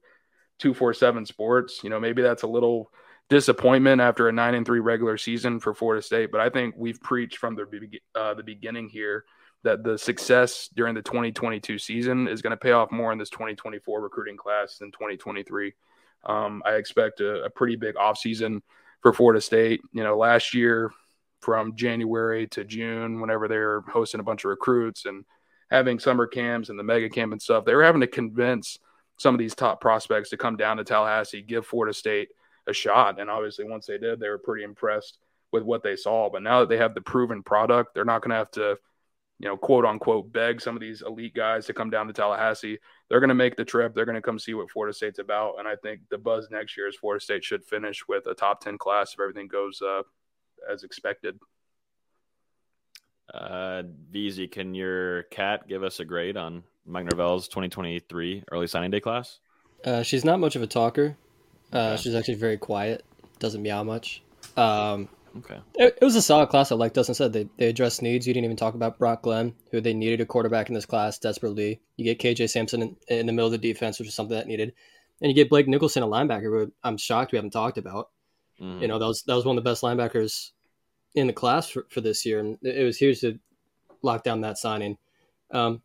247 0.58 1.26
Sports. 1.26 1.84
You 1.84 1.90
know, 1.90 2.00
maybe 2.00 2.22
that's 2.22 2.42
a 2.42 2.48
little 2.48 2.90
disappointment 3.28 4.00
after 4.00 4.28
a 4.28 4.32
9 4.32 4.54
and 4.54 4.66
3 4.66 4.80
regular 4.80 5.18
season 5.18 5.60
for 5.60 5.74
Florida 5.74 6.02
State, 6.02 6.32
but 6.32 6.40
I 6.40 6.48
think 6.48 6.74
we've 6.76 7.00
preached 7.00 7.36
from 7.36 7.54
the 7.54 7.98
uh, 8.14 8.34
the 8.34 8.42
beginning 8.42 8.88
here 8.88 9.24
that 9.64 9.82
the 9.82 9.98
success 9.98 10.68
during 10.74 10.94
the 10.94 11.02
2022 11.02 11.78
season 11.78 12.28
is 12.28 12.42
going 12.42 12.52
to 12.52 12.56
pay 12.56 12.72
off 12.72 12.92
more 12.92 13.12
in 13.12 13.18
this 13.18 13.30
2024 13.30 14.00
recruiting 14.00 14.36
class 14.36 14.78
than 14.78 14.90
2023. 14.92 15.74
Um, 16.24 16.62
I 16.66 16.74
expect 16.74 17.20
a, 17.20 17.44
a 17.44 17.50
pretty 17.50 17.76
big 17.76 17.94
offseason 17.94 18.60
for 19.02 19.12
Florida 19.12 19.40
State. 19.40 19.80
You 19.92 20.02
know, 20.02 20.16
last 20.16 20.54
year 20.54 20.90
from 21.40 21.76
January 21.76 22.46
to 22.48 22.64
June, 22.64 23.20
whenever 23.20 23.48
they 23.48 23.58
were 23.58 23.84
hosting 23.92 24.20
a 24.20 24.24
bunch 24.24 24.44
of 24.44 24.50
recruits 24.50 25.06
and 25.06 25.24
having 25.70 25.98
summer 25.98 26.26
camps 26.26 26.68
and 26.68 26.78
the 26.78 26.82
mega 26.82 27.08
camp 27.08 27.32
and 27.32 27.40
stuff, 27.40 27.64
they 27.64 27.74
were 27.74 27.84
having 27.84 28.00
to 28.00 28.06
convince 28.06 28.78
some 29.18 29.34
of 29.34 29.38
these 29.38 29.54
top 29.54 29.80
prospects 29.80 30.30
to 30.30 30.36
come 30.36 30.56
down 30.56 30.76
to 30.76 30.84
Tallahassee, 30.84 31.42
give 31.42 31.66
Florida 31.66 31.92
State 31.92 32.28
a 32.66 32.72
shot. 32.72 33.20
And 33.20 33.30
obviously, 33.30 33.64
once 33.64 33.86
they 33.86 33.98
did, 33.98 34.20
they 34.20 34.28
were 34.28 34.38
pretty 34.38 34.64
impressed 34.64 35.18
with 35.52 35.62
what 35.62 35.82
they 35.82 35.96
saw. 35.96 36.28
But 36.30 36.42
now 36.42 36.60
that 36.60 36.68
they 36.68 36.76
have 36.76 36.94
the 36.94 37.00
proven 37.00 37.42
product, 37.42 37.94
they're 37.94 38.04
not 38.04 38.22
going 38.22 38.30
to 38.30 38.36
have 38.36 38.50
to, 38.52 38.78
you 39.38 39.48
know, 39.48 39.56
quote 39.56 39.84
unquote, 39.84 40.32
beg 40.32 40.60
some 40.60 40.74
of 40.74 40.80
these 40.80 41.02
elite 41.02 41.34
guys 41.34 41.66
to 41.66 41.72
come 41.72 41.90
down 41.90 42.06
to 42.08 42.12
Tallahassee. 42.12 42.78
They're 43.08 43.20
going 43.20 43.28
to 43.28 43.34
make 43.34 43.56
the 43.56 43.64
trip. 43.64 43.94
They're 43.94 44.04
going 44.04 44.16
to 44.16 44.22
come 44.22 44.38
see 44.38 44.54
what 44.54 44.70
Florida 44.70 44.92
State's 44.92 45.20
about. 45.20 45.54
And 45.58 45.68
I 45.68 45.76
think 45.76 46.00
the 46.10 46.18
buzz 46.18 46.48
next 46.50 46.76
year 46.76 46.88
is 46.88 46.96
Florida 46.96 47.22
State 47.22 47.44
should 47.44 47.64
finish 47.64 48.06
with 48.08 48.26
a 48.26 48.34
top 48.34 48.60
10 48.60 48.78
class 48.78 49.14
if 49.14 49.20
everything 49.20 49.46
goes 49.46 49.80
uh, 49.80 50.02
as 50.70 50.82
expected. 50.82 51.38
Uh, 53.32 53.82
VZ, 54.12 54.50
can 54.50 54.74
your 54.74 55.24
cat 55.24 55.68
give 55.68 55.84
us 55.84 56.00
a 56.00 56.04
grade 56.04 56.36
on 56.36 56.64
Mike 56.84 57.04
Norvell's 57.04 57.46
2023 57.48 58.44
early 58.50 58.66
signing 58.66 58.90
day 58.90 59.00
class? 59.00 59.38
Uh, 59.84 60.02
she's 60.02 60.24
not 60.24 60.40
much 60.40 60.56
of 60.56 60.62
a 60.62 60.66
talker. 60.66 61.16
Uh, 61.72 61.78
okay. 61.78 62.02
She's 62.02 62.14
actually 62.14 62.34
very 62.34 62.56
quiet. 62.56 63.04
Doesn't 63.38 63.62
meow 63.62 63.84
much. 63.84 64.22
Um, 64.56 65.08
okay. 65.38 65.60
It, 65.74 65.98
it, 66.00 66.04
was 66.04 66.16
a 66.16 66.22
solid 66.22 66.48
class. 66.48 66.70
Like 66.70 66.92
Dustin 66.92 67.14
said, 67.14 67.32
they, 67.32 67.48
they 67.58 67.68
addressed 67.68 68.02
needs. 68.02 68.26
You 68.26 68.34
didn't 68.34 68.46
even 68.46 68.56
talk 68.56 68.74
about 68.74 68.98
Brock 68.98 69.22
Glenn, 69.22 69.54
who 69.70 69.80
they 69.80 69.94
needed 69.94 70.20
a 70.20 70.26
quarterback 70.26 70.68
in 70.68 70.74
this 70.74 70.86
class 70.86 71.18
desperately. 71.18 71.80
You 71.96 72.04
get 72.04 72.18
KJ 72.18 72.50
Sampson 72.50 72.82
in, 72.82 72.96
in 73.08 73.26
the 73.26 73.32
middle 73.32 73.46
of 73.46 73.52
the 73.52 73.58
defense, 73.58 73.98
which 73.98 74.08
is 74.08 74.14
something 74.14 74.36
that 74.36 74.46
needed. 74.46 74.72
And 75.20 75.30
you 75.30 75.34
get 75.34 75.50
Blake 75.50 75.68
Nicholson, 75.68 76.02
a 76.02 76.06
linebacker, 76.06 76.44
who 76.44 76.72
I'm 76.82 76.96
shocked 76.96 77.32
we 77.32 77.36
haven't 77.36 77.50
talked 77.50 77.78
about. 77.78 78.10
Mm. 78.60 78.82
You 78.82 78.88
know, 78.88 78.98
that 78.98 79.06
was 79.06 79.22
that 79.22 79.34
was 79.34 79.44
one 79.44 79.56
of 79.56 79.64
the 79.64 79.70
best 79.70 79.82
linebackers 79.82 80.50
in 81.14 81.26
the 81.26 81.32
class 81.32 81.68
for, 81.68 81.86
for 81.90 82.00
this 82.00 82.24
year, 82.24 82.40
and 82.40 82.58
it 82.62 82.84
was 82.84 82.96
huge 82.96 83.20
to 83.20 83.38
lock 84.02 84.24
down 84.24 84.42
that 84.42 84.58
signing. 84.58 84.96
Um, 85.50 85.82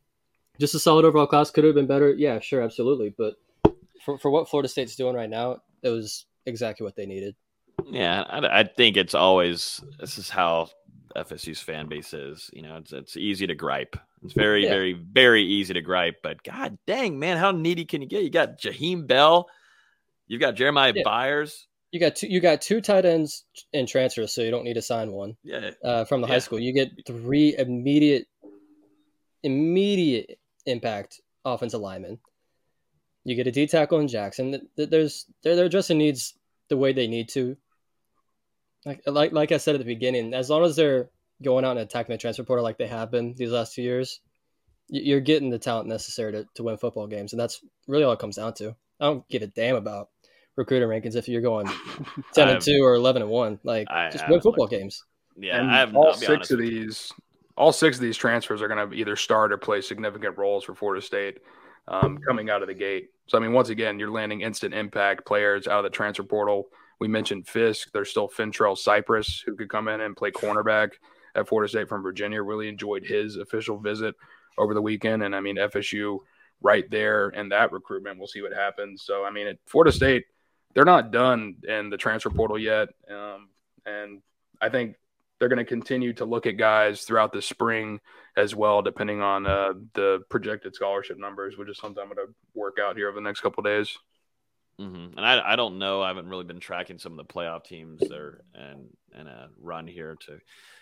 just 0.60 0.76
a 0.76 0.80
solid 0.80 1.06
overall 1.06 1.28
class. 1.28 1.52
Could 1.52 1.64
have 1.64 1.76
been 1.76 1.88
better. 1.88 2.14
Yeah, 2.14 2.40
sure, 2.40 2.62
absolutely. 2.62 3.14
But 3.18 3.36
for, 4.04 4.18
for 4.20 4.30
what 4.30 4.50
Florida 4.50 4.70
State's 4.70 4.96
doing 4.96 5.16
right 5.16 5.30
now, 5.30 5.62
it 5.82 5.90
was 5.90 6.26
exactly 6.46 6.84
what 6.84 6.96
they 6.96 7.06
needed. 7.06 7.36
Yeah, 7.86 8.22
I, 8.22 8.60
I 8.60 8.64
think 8.64 8.98
it's 8.98 9.14
always 9.14 9.82
this 10.00 10.18
is 10.18 10.30
how 10.30 10.70
FSU's 11.16 11.60
fan 11.60 11.88
base 11.88 12.14
is. 12.14 12.50
You 12.54 12.64
know, 12.64 12.78
it's 12.78 12.92
it's 12.92 13.18
easy 13.18 13.48
to 13.48 13.56
gripe. 13.56 13.96
It's 14.24 14.34
very, 14.34 14.64
yeah. 14.64 14.70
very, 14.70 14.94
very 14.94 15.44
easy 15.44 15.74
to 15.74 15.82
gripe. 15.82 16.18
But 16.24 16.44
god 16.44 16.78
dang, 16.88 17.20
man, 17.20 17.38
how 17.38 17.52
needy 17.52 17.86
can 17.86 18.02
you 18.02 18.08
get? 18.08 18.24
You 18.24 18.30
got 18.30 18.60
Jaheim 18.60 19.06
Bell, 19.08 19.50
you've 20.28 20.42
got 20.42 20.56
Jeremiah 20.56 20.94
yeah. 20.96 21.04
Byers. 21.04 21.68
You 21.92 22.00
got 22.00 22.16
two. 22.16 22.28
You 22.28 22.40
got 22.40 22.62
two 22.62 22.82
tight 22.82 23.06
ends 23.06 23.46
in 23.72 23.86
transfers, 23.86 24.34
so 24.34 24.42
you 24.42 24.50
don't 24.50 24.64
need 24.64 24.74
to 24.76 24.82
sign 24.82 25.12
one. 25.12 25.38
Yeah. 25.44 25.72
Uh, 25.84 26.06
from 26.06 26.22
the 26.22 26.28
yeah. 26.28 26.34
high 26.34 26.40
school, 26.40 26.60
you 26.60 26.74
get 26.74 26.90
three 27.06 27.56
immediate 27.56 28.28
immediate 29.44 30.40
impact 30.66 31.22
offensive 31.46 31.82
lineman. 31.82 32.20
You 33.26 33.36
get 33.36 33.48
a 33.48 33.52
D 33.52 33.68
tackle 33.68 34.00
in 34.00 34.08
Jackson. 34.08 34.68
There's 34.76 35.28
they're, 35.44 35.56
they're 35.56 35.66
addressing 35.66 36.00
needs 36.00 36.34
the 36.74 36.78
way 36.78 36.92
they 36.92 37.08
need 37.08 37.30
to. 37.30 37.56
Like 38.84 39.02
like 39.06 39.32
like 39.32 39.52
I 39.52 39.58
said 39.58 39.76
at 39.76 39.78
the 39.78 39.86
beginning, 39.86 40.34
as 40.34 40.50
long 40.50 40.64
as 40.64 40.76
they're 40.76 41.10
going 41.44 41.66
out 41.66 41.72
and 41.72 41.82
attacking 41.82 42.14
the 42.14 42.18
transfer 42.18 42.44
portal 42.44 42.64
like 42.64 42.80
they 42.80 42.88
have 42.88 43.12
been 43.12 43.36
these 43.36 43.52
last 43.52 43.76
two 43.76 43.84
years, 43.84 44.20
you're 44.90 45.22
getting 45.22 45.52
the 45.52 45.60
talent 45.60 45.88
necessary 45.88 46.32
to, 46.32 46.48
to 46.56 46.64
win 46.64 46.78
football 46.78 47.06
games, 47.06 47.32
and 47.32 47.40
that's 47.40 47.64
really 47.88 48.04
all 48.04 48.12
it 48.12 48.20
comes 48.20 48.38
down 48.38 48.56
to. 48.56 48.76
I 49.00 49.06
don't 49.06 49.28
give 49.30 49.44
a 49.44 49.48
damn 49.48 49.76
about 49.76 50.10
recruiter 50.56 50.88
rankings 50.88 51.16
if 51.16 51.30
you're 51.30 51.42
going 51.42 51.68
ten 52.34 52.50
and 52.50 52.60
two 52.62 52.84
or 52.84 52.96
eleven 52.96 53.22
and 53.22 53.32
one. 53.32 53.60
Like 53.64 53.88
I, 53.92 54.10
just 54.10 54.26
I 54.26 54.32
win 54.32 54.42
football 54.42 54.68
games. 54.68 55.06
Yeah, 55.38 55.60
and 55.60 55.72
I 55.72 55.78
have, 55.78 55.96
all 55.96 56.14
six 56.14 56.50
of 56.50 56.60
these, 56.60 57.14
all 57.56 57.72
six 57.72 57.98
of 57.98 58.02
these 58.02 58.18
transfers 58.18 58.64
are 58.64 58.68
going 58.68 58.90
to 58.90 58.96
either 58.96 59.16
start 59.16 59.54
or 59.54 59.58
play 59.58 59.82
significant 59.82 60.38
roles 60.40 60.64
for 60.64 60.74
Florida 60.74 61.02
State 61.02 61.38
um, 61.88 62.18
coming 62.20 62.50
out 62.50 62.62
of 62.62 62.68
the 62.68 62.74
gate. 62.74 63.10
So 63.28 63.38
I 63.38 63.42
mean, 63.42 63.54
once 63.54 63.70
again, 63.70 64.00
you're 64.00 64.12
landing 64.12 64.42
instant 64.42 64.74
impact 64.74 65.26
players 65.26 65.68
out 65.68 65.80
of 65.80 65.84
the 65.84 65.96
transfer 65.96 66.24
portal. 66.24 66.68
We 67.00 67.08
mentioned 67.08 67.48
Fiske. 67.48 67.92
There's 67.92 68.10
still 68.10 68.30
Fentrell 68.30 68.78
Cypress 68.78 69.42
who 69.46 69.56
could 69.56 69.70
come 69.70 69.88
in 69.88 70.02
and 70.02 70.16
play 70.16 70.32
cornerback 70.32 70.92
at 71.36 71.48
Florida 71.48 71.70
State 71.70 71.90
from 71.90 72.04
Virginia. 72.04 72.42
Really 72.42 72.68
enjoyed 72.68 73.06
his 73.06 73.38
official 73.38 73.78
visit 73.78 74.16
over 74.58 74.74
the 74.74 74.82
weekend, 74.82 75.24
and 75.24 75.36
I 75.36 75.40
mean 75.40 75.58
FSU 75.58 76.20
right 76.62 76.90
there 76.90 77.30
in 77.30 77.50
that 77.50 77.72
recruitment. 77.72 78.18
We'll 78.18 78.28
see 78.28 78.42
what 78.42 78.54
happens. 78.54 79.04
So 79.04 79.24
I 79.24 79.32
mean, 79.32 79.48
at 79.48 79.58
Florida 79.66 79.92
State, 79.92 80.26
they're 80.74 80.86
not 80.86 81.12
done 81.12 81.56
in 81.68 81.90
the 81.90 81.98
transfer 81.98 82.30
portal 82.30 82.58
yet, 82.58 82.90
um, 83.10 83.50
and 83.86 84.22
I 84.62 84.70
think 84.70 84.96
they're 85.44 85.50
going 85.50 85.58
to 85.58 85.66
continue 85.66 86.14
to 86.14 86.24
look 86.24 86.46
at 86.46 86.56
guys 86.56 87.02
throughout 87.02 87.34
the 87.34 87.42
spring 87.42 88.00
as 88.38 88.56
well, 88.56 88.82
depending 88.82 89.22
on 89.22 89.46
uh, 89.46 89.74
the 89.94 90.22
projected 90.30 90.74
scholarship 90.74 91.18
numbers, 91.20 91.58
which 91.58 91.68
is 91.68 91.78
something 91.78 92.02
I'm 92.02 92.08
going 92.08 92.26
to 92.26 92.34
work 92.54 92.78
out 92.82 92.96
here 92.96 93.10
over 93.10 93.16
the 93.16 93.24
next 93.26 93.42
couple 93.42 93.62
days. 93.62 93.98
Mm-hmm. 94.80 95.18
And 95.18 95.26
I, 95.26 95.52
I 95.52 95.56
don't 95.58 95.80
know. 95.80 96.02
I 96.02 96.08
haven't 96.08 96.30
really 96.30 96.46
been 96.46 96.62
tracking 96.62 96.98
some 96.98 97.12
of 97.12 97.18
the 97.18 97.34
playoff 97.34 97.66
teams 97.66 98.02
there 98.08 98.40
and 98.56 98.88
and 99.14 99.28
a 99.28 99.50
run 99.62 99.86
here 99.86 100.16
to 100.28 100.40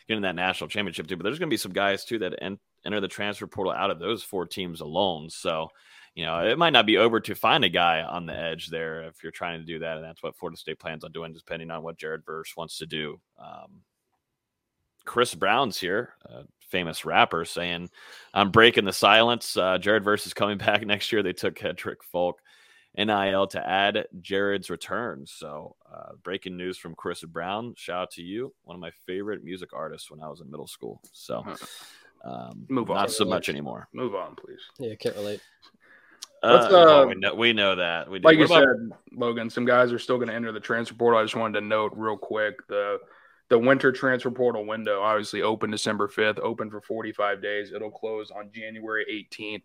get 0.07 0.17
in 0.17 0.21
that 0.21 0.35
national 0.35 0.69
championship 0.69 1.07
too. 1.07 1.17
But 1.17 1.23
there's 1.23 1.39
going 1.39 1.49
to 1.49 1.53
be 1.53 1.57
some 1.57 1.73
guys 1.73 2.05
too 2.05 2.19
that 2.19 2.35
en- 2.39 2.59
enter 2.85 3.01
the 3.01 3.07
transfer 3.07 3.47
portal 3.47 3.73
out 3.73 3.89
of 3.89 3.97
those 3.97 4.21
four 4.21 4.45
teams 4.45 4.81
alone. 4.81 5.31
So 5.31 5.69
you 6.13 6.25
know, 6.25 6.45
it 6.45 6.57
might 6.59 6.73
not 6.73 6.85
be 6.85 6.97
over 6.97 7.19
to 7.19 7.33
find 7.33 7.63
a 7.63 7.69
guy 7.69 8.03
on 8.03 8.27
the 8.27 8.37
edge 8.37 8.67
there 8.67 9.03
if 9.03 9.23
you're 9.23 9.31
trying 9.31 9.59
to 9.59 9.65
do 9.65 9.79
that, 9.79 9.97
and 9.97 10.05
that's 10.05 10.21
what 10.21 10.37
Florida 10.37 10.57
State 10.57 10.79
plans 10.79 11.03
on 11.03 11.11
doing, 11.11 11.33
depending 11.33 11.71
on 11.71 11.81
what 11.81 11.97
Jared 11.97 12.25
Verse 12.25 12.53
wants 12.55 12.77
to 12.77 12.85
do. 12.85 13.19
Um, 13.39 13.81
Chris 15.05 15.33
Brown's 15.35 15.79
here, 15.79 16.13
a 16.25 16.43
famous 16.69 17.05
rapper, 17.05 17.45
saying, 17.45 17.89
"I'm 18.33 18.51
breaking 18.51 18.85
the 18.85 18.93
silence." 18.93 19.57
Uh, 19.57 19.77
Jared 19.77 20.03
Verse 20.03 20.25
is 20.25 20.33
coming 20.33 20.57
back 20.59 20.85
next 20.85 21.11
year. 21.11 21.23
They 21.23 21.33
took 21.33 21.55
Keldrick 21.55 22.03
Faulk 22.03 22.41
NIL 22.97 23.47
to 23.47 23.67
add 23.67 24.05
Jared's 24.19 24.69
return. 24.69 25.25
So, 25.25 25.75
uh, 25.91 26.13
breaking 26.23 26.57
news 26.57 26.77
from 26.77 26.95
Chris 26.95 27.23
Brown. 27.23 27.73
Shout 27.77 28.01
out 28.01 28.11
to 28.11 28.21
you, 28.21 28.53
one 28.63 28.75
of 28.75 28.81
my 28.81 28.91
favorite 29.05 29.43
music 29.43 29.69
artists 29.73 30.11
when 30.11 30.21
I 30.21 30.27
was 30.27 30.41
in 30.41 30.51
middle 30.51 30.67
school. 30.67 31.01
So, 31.13 31.45
um, 32.25 32.65
move 32.69 32.89
on. 32.91 32.97
Not 32.97 33.11
so 33.11 33.25
much 33.25 33.49
anymore. 33.49 33.87
Move 33.93 34.15
on, 34.15 34.35
please. 34.35 34.59
Yeah, 34.77 34.95
can't 34.95 35.15
relate. 35.15 35.41
Uh, 36.43 36.47
uh, 36.47 37.05
we, 37.07 37.15
know, 37.15 37.35
we 37.35 37.53
know 37.53 37.75
that. 37.75 38.09
We 38.09 38.19
do. 38.19 38.25
Like 38.25 38.39
what 38.39 38.49
you 38.49 38.55
about- 38.55 38.63
said, 38.65 38.89
Logan, 39.13 39.49
some 39.49 39.65
guys 39.65 39.91
are 39.93 39.99
still 39.99 40.17
going 40.17 40.29
to 40.29 40.33
enter 40.33 40.51
the 40.51 40.59
transfer 40.59 40.95
portal. 40.95 41.19
I 41.19 41.23
just 41.23 41.35
wanted 41.35 41.59
to 41.59 41.65
note 41.65 41.93
real 41.95 42.17
quick 42.17 42.65
the 42.67 42.97
the 43.51 43.59
winter 43.59 43.91
transfer 43.91 44.31
portal 44.31 44.65
window 44.65 45.01
obviously 45.01 45.41
open 45.41 45.69
December 45.69 46.07
5th, 46.07 46.39
open 46.39 46.71
for 46.71 46.79
45 46.79 47.41
days. 47.41 47.73
It'll 47.73 47.91
close 47.91 48.31
on 48.31 48.49
January 48.53 49.05
18th, 49.29 49.63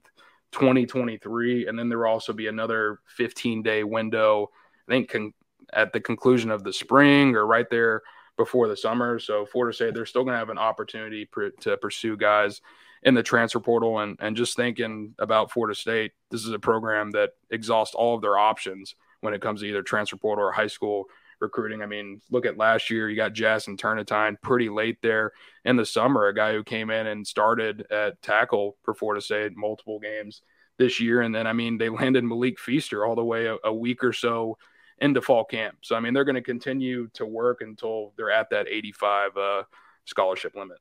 2023. 0.50 1.68
And 1.68 1.78
then 1.78 1.88
there 1.88 1.98
will 1.98 2.08
also 2.08 2.32
be 2.32 2.48
another 2.48 2.98
15 3.16 3.62
day 3.62 3.84
window, 3.84 4.50
I 4.88 4.90
think, 4.90 5.10
con- 5.10 5.34
at 5.72 5.92
the 5.92 6.00
conclusion 6.00 6.50
of 6.50 6.64
the 6.64 6.72
spring 6.72 7.36
or 7.36 7.46
right 7.46 7.70
there 7.70 8.02
before 8.36 8.66
the 8.66 8.76
summer. 8.76 9.20
So, 9.20 9.46
Florida 9.46 9.72
State, 9.72 9.94
they're 9.94 10.04
still 10.04 10.24
going 10.24 10.34
to 10.34 10.38
have 10.38 10.50
an 10.50 10.58
opportunity 10.58 11.24
pr- 11.24 11.50
to 11.60 11.76
pursue 11.76 12.16
guys 12.16 12.62
in 13.04 13.14
the 13.14 13.22
transfer 13.22 13.60
portal. 13.60 14.00
And, 14.00 14.16
and 14.18 14.36
just 14.36 14.56
thinking 14.56 15.14
about 15.20 15.52
Florida 15.52 15.76
State, 15.76 16.10
this 16.32 16.44
is 16.44 16.50
a 16.50 16.58
program 16.58 17.12
that 17.12 17.34
exhausts 17.52 17.94
all 17.94 18.16
of 18.16 18.20
their 18.20 18.36
options 18.36 18.96
when 19.20 19.32
it 19.32 19.40
comes 19.40 19.60
to 19.60 19.68
either 19.68 19.82
transfer 19.82 20.16
portal 20.16 20.44
or 20.44 20.50
high 20.50 20.66
school 20.66 21.04
recruiting. 21.40 21.82
I 21.82 21.86
mean, 21.86 22.20
look 22.30 22.46
at 22.46 22.56
last 22.56 22.90
year, 22.90 23.08
you 23.08 23.16
got 23.16 23.34
Jazston 23.34 23.76
Turnetine 23.76 24.40
pretty 24.40 24.68
late 24.68 24.98
there 25.02 25.32
in 25.64 25.76
the 25.76 25.86
summer, 25.86 26.26
a 26.26 26.34
guy 26.34 26.52
who 26.52 26.64
came 26.64 26.90
in 26.90 27.06
and 27.06 27.26
started 27.26 27.86
at 27.90 28.20
tackle 28.22 28.76
for 28.82 28.94
Florida 28.94 29.20
State 29.20 29.56
multiple 29.56 29.98
games 29.98 30.42
this 30.78 31.00
year. 31.00 31.22
And 31.22 31.34
then, 31.34 31.46
I 31.46 31.52
mean, 31.52 31.78
they 31.78 31.88
landed 31.90 32.24
Malik 32.24 32.58
Feaster 32.58 33.04
all 33.04 33.14
the 33.14 33.24
way 33.24 33.46
a, 33.46 33.56
a 33.64 33.72
week 33.72 34.02
or 34.02 34.12
so 34.12 34.58
into 34.98 35.20
fall 35.20 35.44
camp. 35.44 35.78
So, 35.82 35.94
I 35.94 36.00
mean, 36.00 36.14
they're 36.14 36.24
going 36.24 36.36
to 36.36 36.42
continue 36.42 37.08
to 37.14 37.26
work 37.26 37.60
until 37.60 38.12
they're 38.16 38.30
at 38.30 38.50
that 38.50 38.68
85 38.68 39.36
uh, 39.36 39.62
scholarship 40.04 40.54
limit. 40.56 40.78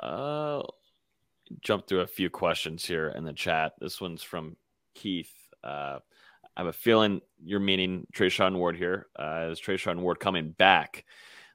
Uh, 0.00 0.62
jump 1.60 1.86
through 1.86 2.00
a 2.00 2.06
few 2.06 2.28
questions 2.30 2.84
here 2.84 3.08
in 3.08 3.24
the 3.24 3.32
chat. 3.32 3.74
This 3.80 4.00
one's 4.00 4.22
from 4.22 4.56
Keith. 4.94 5.32
Uh, 5.62 6.00
I 6.56 6.60
have 6.60 6.68
a 6.68 6.72
feeling 6.72 7.20
you're 7.42 7.60
meaning 7.60 8.06
Treshaun 8.14 8.56
Ward 8.56 8.76
here. 8.76 9.06
Uh, 9.18 9.48
is 9.50 9.60
Treshaun 9.60 10.00
Ward 10.00 10.20
coming 10.20 10.50
back? 10.50 11.04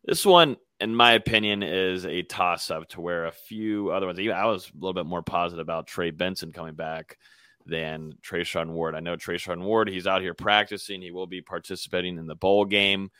This 0.03 0.25
one, 0.25 0.57
in 0.79 0.95
my 0.95 1.13
opinion, 1.13 1.63
is 1.63 2.05
a 2.05 2.23
toss 2.23 2.71
up 2.71 2.87
to 2.89 3.01
where 3.01 3.25
a 3.25 3.31
few 3.31 3.91
other 3.91 4.07
ones, 4.07 4.19
I 4.19 4.45
was 4.45 4.69
a 4.69 4.73
little 4.75 4.93
bit 4.93 5.05
more 5.05 5.21
positive 5.21 5.61
about 5.61 5.87
Trey 5.87 6.11
Benson 6.11 6.51
coming 6.51 6.75
back 6.75 7.17
than 7.65 8.13
Treshaun 8.23 8.71
Ward. 8.71 8.95
I 8.95 9.01
know 9.01 9.17
Treshaun 9.17 9.61
Ward, 9.61 9.89
he's 9.89 10.07
out 10.07 10.21
here 10.21 10.33
practicing. 10.33 11.01
He 11.01 11.11
will 11.11 11.27
be 11.27 11.41
participating 11.41 12.17
in 12.17 12.27
the 12.27 12.35
bowl 12.35 12.65
game. 12.65 13.11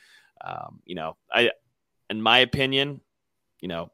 Um, 0.43 0.79
you 0.85 0.95
know, 0.95 1.17
I, 1.31 1.51
in 2.09 2.21
my 2.21 2.39
opinion, 2.39 3.01
you 3.59 3.67
know, 3.67 3.91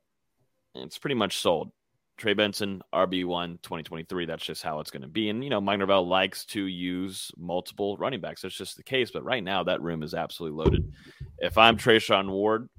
it's 0.76 0.98
pretty 0.98 1.16
much 1.16 1.38
sold. 1.38 1.72
Trey 2.18 2.34
Benson, 2.34 2.82
RB1 2.94 3.62
2023. 3.62 4.26
That's 4.26 4.46
just 4.46 4.64
how 4.64 4.80
it's 4.80 4.92
going 4.92 5.02
to 5.02 5.08
be. 5.08 5.30
And, 5.30 5.44
you 5.44 5.50
know, 5.50 5.60
Mike 5.60 5.80
Norvell 5.80 6.08
likes 6.08 6.46
to 6.46 6.66
use 6.66 7.32
multiple 7.38 7.98
running 7.98 8.22
backs. 8.22 8.42
That's 8.42 8.56
just 8.56 8.78
the 8.78 8.84
case. 8.84 9.12
But 9.12 9.24
right 9.24 9.44
now, 9.44 9.64
that 9.64 9.82
room 9.82 10.04
is 10.04 10.14
absolutely 10.14 10.64
loaded. 10.64 10.94
If 11.40 11.58
I'm 11.58 11.78
Treshaun 11.78 12.30
Ward, 12.30 12.70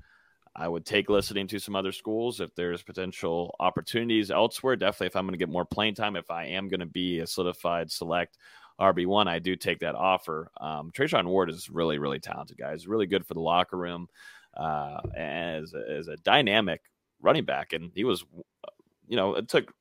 I 0.56 0.68
would 0.68 0.86
take 0.86 1.10
listening 1.10 1.48
to 1.48 1.58
some 1.58 1.74
other 1.74 1.90
schools 1.90 2.40
if 2.40 2.54
there's 2.54 2.82
potential 2.82 3.54
opportunities 3.58 4.30
elsewhere. 4.30 4.76
Definitely, 4.76 5.08
if 5.08 5.16
I'm 5.16 5.24
going 5.24 5.32
to 5.32 5.38
get 5.38 5.48
more 5.48 5.64
playing 5.64 5.96
time, 5.96 6.14
if 6.14 6.30
I 6.30 6.46
am 6.46 6.68
going 6.68 6.80
to 6.80 6.86
be 6.86 7.18
a 7.18 7.26
solidified 7.26 7.90
select 7.90 8.38
RB1, 8.80 9.26
I 9.26 9.40
do 9.40 9.56
take 9.56 9.80
that 9.80 9.96
offer. 9.96 10.50
Um, 10.60 10.92
Treshaun 10.92 11.26
Ward 11.26 11.50
is 11.50 11.68
really, 11.68 11.98
really 11.98 12.20
talented, 12.20 12.56
guys. 12.56 12.86
Really 12.86 13.06
good 13.06 13.26
for 13.26 13.34
the 13.34 13.40
locker 13.40 13.76
room 13.76 14.08
uh, 14.56 15.00
as, 15.16 15.74
as 15.74 16.06
a 16.06 16.16
dynamic 16.18 16.82
running 17.20 17.44
back. 17.44 17.72
And 17.72 17.90
he 17.94 18.04
was 18.04 18.24
you 19.08 19.16
know, 19.16 19.34
it 19.34 19.48
took 19.48 19.72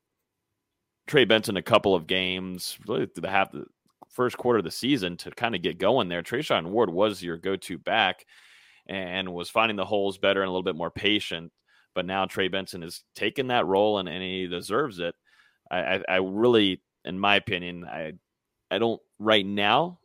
Trey 1.06 1.24
Benson 1.24 1.56
a 1.56 1.62
couple 1.62 1.94
of 1.94 2.06
games, 2.06 2.78
really 2.86 3.08
the 3.14 3.28
half 3.28 3.52
the 3.52 3.66
first 4.10 4.38
quarter 4.38 4.58
of 4.58 4.64
the 4.64 4.70
season 4.70 5.16
to 5.18 5.30
kind 5.30 5.54
of 5.54 5.62
get 5.62 5.78
going 5.78 6.08
there. 6.08 6.22
Treshaun 6.22 6.66
Ward 6.68 6.90
was 6.90 7.22
your 7.22 7.36
go-to 7.36 7.78
back 7.78 8.24
and 8.86 9.32
was 9.32 9.50
finding 9.50 9.76
the 9.76 9.84
holes 9.84 10.18
better 10.18 10.40
and 10.40 10.48
a 10.48 10.50
little 10.50 10.62
bit 10.62 10.76
more 10.76 10.90
patient. 10.90 11.52
But 11.94 12.06
now 12.06 12.24
Trey 12.24 12.48
Benson 12.48 12.82
has 12.82 13.02
taken 13.14 13.48
that 13.48 13.66
role 13.66 13.98
and, 13.98 14.08
and 14.08 14.22
he 14.22 14.46
deserves 14.46 14.98
it. 14.98 15.14
I, 15.70 15.78
I, 15.78 16.02
I 16.08 16.16
really, 16.16 16.82
in 17.04 17.18
my 17.18 17.36
opinion, 17.36 17.84
I 17.84 18.12
I 18.70 18.78
don't 18.78 19.00
right 19.18 19.46
now 19.46 19.98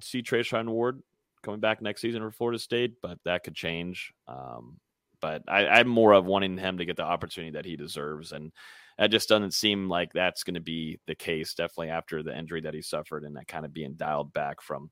see 0.00 0.22
Treshaun 0.22 0.68
Ward 0.68 1.02
coming 1.42 1.60
back 1.60 1.80
next 1.80 2.00
season 2.00 2.20
for 2.22 2.30
Florida 2.30 2.58
State, 2.58 2.94
but 3.00 3.18
that 3.24 3.44
could 3.44 3.54
change. 3.54 4.12
Um, 4.26 4.78
but 5.20 5.42
I, 5.48 5.80
am 5.80 5.88
more 5.88 6.12
of 6.12 6.24
wanting 6.24 6.58
him 6.58 6.78
to 6.78 6.84
get 6.84 6.96
the 6.96 7.04
opportunity 7.04 7.52
that 7.52 7.64
he 7.64 7.76
deserves, 7.76 8.32
and 8.32 8.52
that 8.98 9.10
just 9.10 9.28
doesn't 9.28 9.54
seem 9.54 9.88
like 9.88 10.12
that's 10.12 10.42
going 10.42 10.54
to 10.54 10.60
be 10.60 10.98
the 11.06 11.14
case. 11.14 11.54
Definitely 11.54 11.90
after 11.90 12.22
the 12.22 12.36
injury 12.36 12.62
that 12.62 12.74
he 12.74 12.82
suffered, 12.82 13.24
and 13.24 13.36
that 13.36 13.48
kind 13.48 13.64
of 13.64 13.72
being 13.72 13.94
dialed 13.94 14.32
back 14.32 14.60
from 14.60 14.90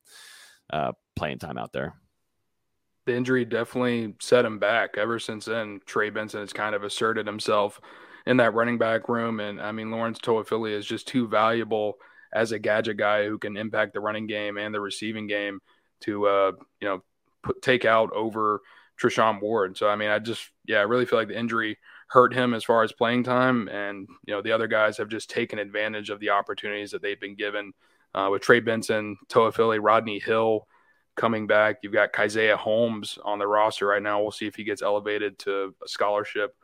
uh, 0.72 0.92
playing 1.16 1.38
time 1.38 1.58
out 1.58 1.72
there. 1.72 1.94
The 3.06 3.14
injury 3.14 3.44
definitely 3.44 4.14
set 4.20 4.44
him 4.44 4.58
back. 4.58 4.96
Ever 4.96 5.18
since 5.18 5.44
then, 5.44 5.80
Trey 5.84 6.10
Benson 6.10 6.40
has 6.40 6.52
kind 6.52 6.74
of 6.74 6.84
asserted 6.84 7.26
himself 7.26 7.80
in 8.26 8.38
that 8.38 8.54
running 8.54 8.78
back 8.78 9.08
room, 9.08 9.40
and 9.40 9.60
I 9.60 9.72
mean 9.72 9.90
Lawrence 9.90 10.18
Toafili 10.18 10.72
is 10.72 10.86
just 10.86 11.06
too 11.06 11.28
valuable 11.28 11.98
as 12.32 12.52
a 12.52 12.58
gadget 12.58 12.96
guy 12.96 13.26
who 13.26 13.38
can 13.38 13.56
impact 13.56 13.94
the 13.94 14.00
running 14.00 14.26
game 14.26 14.58
and 14.58 14.74
the 14.74 14.80
receiving 14.80 15.26
game 15.26 15.60
to 16.00 16.26
uh, 16.26 16.52
you 16.80 16.88
know 16.88 17.02
put, 17.42 17.62
take 17.62 17.84
out 17.84 18.12
over 18.12 18.60
Treshaun 19.00 19.40
Ward. 19.40 19.76
So 19.76 19.88
I 19.88 19.96
mean, 19.96 20.10
I 20.10 20.18
just 20.18 20.50
yeah, 20.66 20.78
I 20.78 20.82
really 20.82 21.06
feel 21.06 21.18
like 21.18 21.28
the 21.28 21.38
injury 21.38 21.78
hurt 22.08 22.32
him 22.34 22.54
as 22.54 22.64
far 22.64 22.82
as 22.82 22.92
playing 22.92 23.24
time, 23.24 23.68
and 23.68 24.08
you 24.26 24.34
know 24.34 24.42
the 24.42 24.52
other 24.52 24.66
guys 24.68 24.96
have 24.98 25.08
just 25.08 25.30
taken 25.30 25.58
advantage 25.58 26.10
of 26.10 26.20
the 26.20 26.30
opportunities 26.30 26.90
that 26.92 27.02
they've 27.02 27.20
been 27.20 27.34
given. 27.34 27.72
Uh, 28.14 28.28
with 28.30 28.42
Trey 28.42 28.60
Benson, 28.60 29.16
Toafili, 29.28 29.80
Rodney 29.82 30.20
Hill 30.20 30.68
coming 31.16 31.48
back, 31.48 31.78
you've 31.82 31.92
got 31.92 32.12
Kaizeah 32.12 32.56
Holmes 32.56 33.18
on 33.24 33.40
the 33.40 33.46
roster 33.46 33.88
right 33.88 34.02
now. 34.02 34.22
We'll 34.22 34.30
see 34.30 34.46
if 34.46 34.54
he 34.54 34.62
gets 34.62 34.82
elevated 34.82 35.36
to 35.40 35.74
a 35.84 35.88
scholarship 35.88 36.54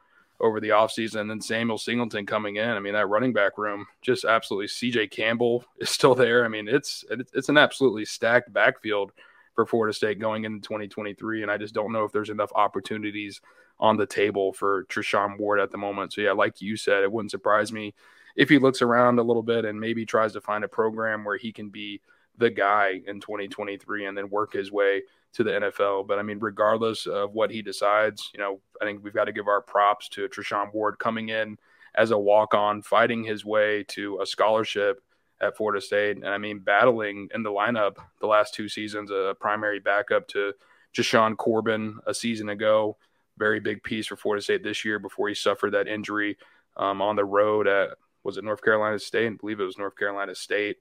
over 0.40 0.60
the 0.60 0.70
offseason. 0.70 1.20
And 1.20 1.30
then 1.30 1.40
Samuel 1.40 1.78
Singleton 1.78 2.26
coming 2.26 2.56
in. 2.56 2.68
I 2.68 2.80
mean, 2.80 2.94
that 2.94 3.08
running 3.08 3.32
back 3.32 3.58
room 3.58 3.86
just 4.00 4.24
absolutely. 4.24 4.68
CJ 4.68 5.10
Campbell 5.10 5.64
is 5.80 5.90
still 5.90 6.14
there. 6.14 6.44
I 6.44 6.48
mean, 6.48 6.68
it's 6.68 7.04
it's 7.10 7.48
an 7.48 7.58
absolutely 7.58 8.04
stacked 8.04 8.52
backfield 8.52 9.12
for 9.54 9.66
Florida 9.66 9.92
State 9.92 10.18
going 10.18 10.44
into 10.44 10.60
2023. 10.60 11.42
And 11.42 11.50
I 11.50 11.56
just 11.56 11.74
don't 11.74 11.92
know 11.92 12.04
if 12.04 12.12
there's 12.12 12.30
enough 12.30 12.52
opportunities 12.54 13.40
on 13.78 13.96
the 13.96 14.06
table 14.06 14.52
for 14.52 14.84
Treshaun 14.84 15.38
Ward 15.38 15.60
at 15.60 15.70
the 15.70 15.78
moment. 15.78 16.12
So, 16.12 16.20
yeah, 16.20 16.32
like 16.32 16.60
you 16.60 16.76
said, 16.76 17.02
it 17.02 17.10
wouldn't 17.10 17.30
surprise 17.30 17.72
me 17.72 17.94
if 18.36 18.48
he 18.48 18.58
looks 18.58 18.82
around 18.82 19.18
a 19.18 19.22
little 19.22 19.42
bit 19.42 19.64
and 19.64 19.80
maybe 19.80 20.06
tries 20.06 20.32
to 20.34 20.40
find 20.40 20.64
a 20.64 20.68
program 20.68 21.24
where 21.24 21.36
he 21.36 21.52
can 21.52 21.70
be 21.70 22.00
the 22.38 22.50
guy 22.50 23.00
in 23.06 23.20
2023 23.20 24.06
and 24.06 24.16
then 24.16 24.30
work 24.30 24.52
his 24.52 24.72
way 24.72 25.02
to 25.32 25.44
the 25.44 25.50
NFL. 25.50 26.06
But 26.06 26.18
I 26.18 26.22
mean, 26.22 26.38
regardless 26.40 27.06
of 27.06 27.32
what 27.32 27.50
he 27.50 27.62
decides, 27.62 28.30
you 28.32 28.40
know, 28.40 28.60
I 28.80 28.84
think 28.84 29.02
we've 29.02 29.14
got 29.14 29.24
to 29.24 29.32
give 29.32 29.48
our 29.48 29.60
props 29.60 30.08
to 30.10 30.28
Treshaun 30.28 30.72
Ward 30.72 30.98
coming 30.98 31.28
in 31.28 31.58
as 31.94 32.10
a 32.10 32.18
walk 32.18 32.54
on, 32.54 32.82
fighting 32.82 33.24
his 33.24 33.44
way 33.44 33.84
to 33.88 34.20
a 34.20 34.26
scholarship 34.26 35.02
at 35.40 35.56
Florida 35.56 35.80
State. 35.80 36.16
And 36.16 36.28
I 36.28 36.38
mean, 36.38 36.58
battling 36.58 37.28
in 37.34 37.42
the 37.42 37.50
lineup 37.50 37.96
the 38.20 38.26
last 38.26 38.54
two 38.54 38.68
seasons, 38.68 39.10
a 39.10 39.34
primary 39.40 39.80
backup 39.80 40.28
to 40.28 40.52
Jashaun 40.94 41.36
Corbin 41.36 41.98
a 42.06 42.14
season 42.14 42.48
ago. 42.48 42.96
Very 43.38 43.60
big 43.60 43.82
piece 43.82 44.06
for 44.06 44.16
Florida 44.16 44.42
State 44.42 44.62
this 44.62 44.84
year 44.84 44.98
before 44.98 45.28
he 45.28 45.34
suffered 45.34 45.72
that 45.72 45.88
injury 45.88 46.36
um, 46.76 47.00
on 47.00 47.16
the 47.16 47.24
road 47.24 47.66
at, 47.66 47.90
was 48.22 48.36
it 48.36 48.44
North 48.44 48.62
Carolina 48.62 48.98
State? 48.98 49.32
I 49.32 49.36
believe 49.36 49.60
it 49.60 49.64
was 49.64 49.78
North 49.78 49.96
Carolina 49.96 50.34
State. 50.34 50.76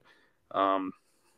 Um, 0.50 0.92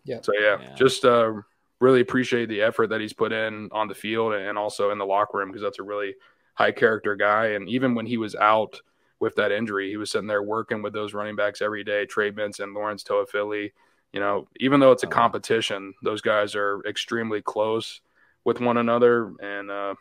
yeah. 0.04 0.20
So, 0.20 0.32
yeah, 0.38 0.56
yeah. 0.60 0.74
just 0.74 1.04
uh, 1.04 1.32
really 1.80 2.00
appreciate 2.00 2.48
the 2.48 2.62
effort 2.62 2.88
that 2.88 3.00
he's 3.00 3.12
put 3.12 3.32
in 3.32 3.68
on 3.70 3.86
the 3.86 3.94
field 3.94 4.34
and 4.34 4.58
also 4.58 4.90
in 4.90 4.98
the 4.98 5.06
locker 5.06 5.38
room 5.38 5.48
because 5.48 5.62
that's 5.62 5.78
a 5.78 5.84
really 5.84 6.16
high 6.54 6.72
character 6.72 7.14
guy. 7.14 7.48
And 7.48 7.68
even 7.68 7.94
when 7.94 8.06
he 8.06 8.16
was 8.16 8.34
out– 8.34 8.80
with 9.22 9.36
that 9.36 9.52
injury. 9.52 9.88
He 9.88 9.96
was 9.96 10.10
sitting 10.10 10.26
there 10.26 10.42
working 10.42 10.82
with 10.82 10.92
those 10.92 11.14
running 11.14 11.36
backs 11.36 11.62
every 11.62 11.84
day, 11.84 12.06
Trey 12.06 12.30
Benson, 12.30 12.74
Lawrence 12.74 13.04
Toafili. 13.04 13.70
You 14.12 14.18
know, 14.18 14.48
even 14.58 14.80
though 14.80 14.90
it's 14.90 15.04
a 15.04 15.06
competition, 15.06 15.94
those 16.02 16.20
guys 16.20 16.56
are 16.56 16.82
extremely 16.84 17.40
close 17.40 18.00
with 18.44 18.60
one 18.60 18.78
another. 18.78 19.32
And 19.40 19.70
uh, 19.70 19.94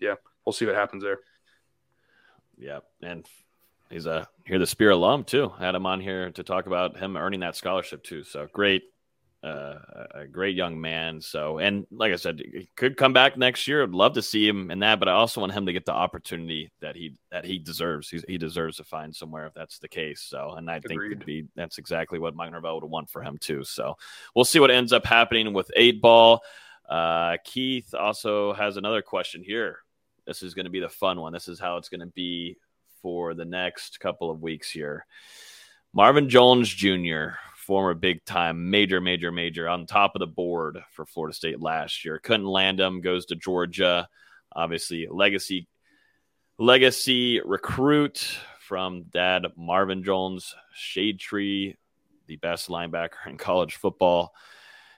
yeah, 0.00 0.14
we'll 0.44 0.54
see 0.54 0.64
what 0.64 0.74
happens 0.74 1.02
there. 1.02 1.18
Yeah. 2.56 2.78
And 3.02 3.26
he's 3.90 4.06
a 4.06 4.26
Hear 4.46 4.58
the 4.58 4.66
Spear 4.66 4.92
alum 4.92 5.24
too. 5.24 5.52
I 5.58 5.66
had 5.66 5.74
him 5.74 5.84
on 5.84 6.00
here 6.00 6.30
to 6.30 6.42
talk 6.42 6.66
about 6.66 6.96
him 6.96 7.18
earning 7.18 7.40
that 7.40 7.56
scholarship 7.56 8.02
too. 8.04 8.24
So 8.24 8.48
great 8.54 8.84
uh, 9.44 10.06
a 10.14 10.26
great 10.26 10.56
young 10.56 10.80
man. 10.80 11.20
So, 11.20 11.58
and 11.58 11.86
like 11.90 12.14
I 12.14 12.16
said, 12.16 12.40
he 12.40 12.66
could 12.76 12.96
come 12.96 13.12
back 13.12 13.36
next 13.36 13.68
year. 13.68 13.82
I'd 13.82 13.90
love 13.90 14.14
to 14.14 14.22
see 14.22 14.48
him 14.48 14.70
in 14.70 14.78
that, 14.78 14.98
but 14.98 15.08
I 15.08 15.12
also 15.12 15.42
want 15.42 15.52
him 15.52 15.66
to 15.66 15.72
get 15.72 15.84
the 15.84 15.92
opportunity 15.92 16.72
that 16.80 16.96
he 16.96 17.16
that 17.30 17.44
he 17.44 17.58
deserves. 17.58 18.08
He's, 18.08 18.24
he 18.26 18.38
deserves 18.38 18.78
to 18.78 18.84
find 18.84 19.14
somewhere 19.14 19.46
if 19.46 19.52
that's 19.52 19.78
the 19.78 19.88
case. 19.88 20.22
So, 20.22 20.54
and 20.56 20.70
I 20.70 20.76
Agreed. 20.76 21.10
think 21.10 21.26
be 21.26 21.44
that's 21.56 21.76
exactly 21.76 22.18
what 22.18 22.34
Mike 22.34 22.52
Norvell 22.52 22.80
would 22.80 22.90
want 22.90 23.10
for 23.10 23.22
him 23.22 23.36
too. 23.36 23.64
So, 23.64 23.96
we'll 24.34 24.46
see 24.46 24.60
what 24.60 24.70
ends 24.70 24.94
up 24.94 25.04
happening 25.04 25.52
with 25.52 25.70
eight 25.76 26.00
ball. 26.00 26.40
Uh, 26.88 27.36
Keith 27.44 27.94
also 27.94 28.54
has 28.54 28.78
another 28.78 29.02
question 29.02 29.42
here. 29.42 29.80
This 30.26 30.42
is 30.42 30.54
going 30.54 30.64
to 30.64 30.70
be 30.70 30.80
the 30.80 30.88
fun 30.88 31.20
one. 31.20 31.34
This 31.34 31.48
is 31.48 31.60
how 31.60 31.76
it's 31.76 31.90
going 31.90 32.00
to 32.00 32.06
be 32.06 32.56
for 33.02 33.34
the 33.34 33.44
next 33.44 34.00
couple 34.00 34.30
of 34.30 34.40
weeks 34.40 34.70
here. 34.70 35.04
Marvin 35.92 36.30
Jones 36.30 36.68
Jr 36.70 37.36
former 37.64 37.94
big 37.94 38.24
time, 38.24 38.70
major, 38.70 39.00
major, 39.00 39.32
major 39.32 39.68
on 39.68 39.86
top 39.86 40.14
of 40.14 40.20
the 40.20 40.26
board 40.26 40.78
for 40.92 41.06
Florida 41.06 41.34
State 41.34 41.60
last 41.60 42.04
year. 42.04 42.18
Couldn't 42.18 42.46
land 42.46 42.78
him, 42.78 43.00
goes 43.00 43.26
to 43.26 43.36
Georgia. 43.36 44.08
Obviously, 44.52 45.08
legacy 45.10 45.66
legacy 46.58 47.40
recruit 47.44 48.38
from 48.60 49.04
dad 49.04 49.46
Marvin 49.56 50.04
Jones, 50.04 50.54
Shade 50.74 51.18
Tree, 51.18 51.76
the 52.26 52.36
best 52.36 52.68
linebacker 52.68 53.26
in 53.26 53.36
college 53.36 53.76
football 53.76 54.32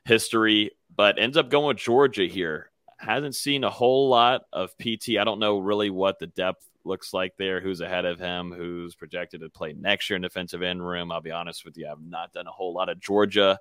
history, 0.04 0.72
but 0.94 1.18
ends 1.18 1.36
up 1.36 1.50
going 1.50 1.68
with 1.68 1.78
Georgia 1.78 2.26
here. 2.26 2.70
Hasn't 2.98 3.34
seen 3.34 3.64
a 3.64 3.70
whole 3.70 4.08
lot 4.08 4.42
of 4.52 4.76
PT. 4.78 5.18
I 5.20 5.24
don't 5.24 5.38
know 5.38 5.58
really 5.58 5.90
what 5.90 6.18
the 6.18 6.26
depth 6.28 6.66
looks 6.87 7.12
like 7.12 7.37
there, 7.37 7.61
who's 7.61 7.80
ahead 7.80 8.05
of 8.05 8.18
him, 8.18 8.53
who's 8.53 8.95
projected 8.95 9.41
to 9.41 9.51
play 9.51 9.74
next 9.74 10.09
year 10.09 10.16
in 10.16 10.22
defensive 10.22 10.62
end 10.62 10.87
room. 10.87 11.12
I'll 11.12 11.20
be 11.20 11.30
honest 11.30 11.64
with 11.64 11.76
you, 11.76 11.89
I've 11.91 12.01
not 12.01 12.32
done 12.32 12.47
a 12.47 12.53
whole 12.53 12.72
lot 12.72 12.89
of 12.89 13.01
Georgia 13.01 13.59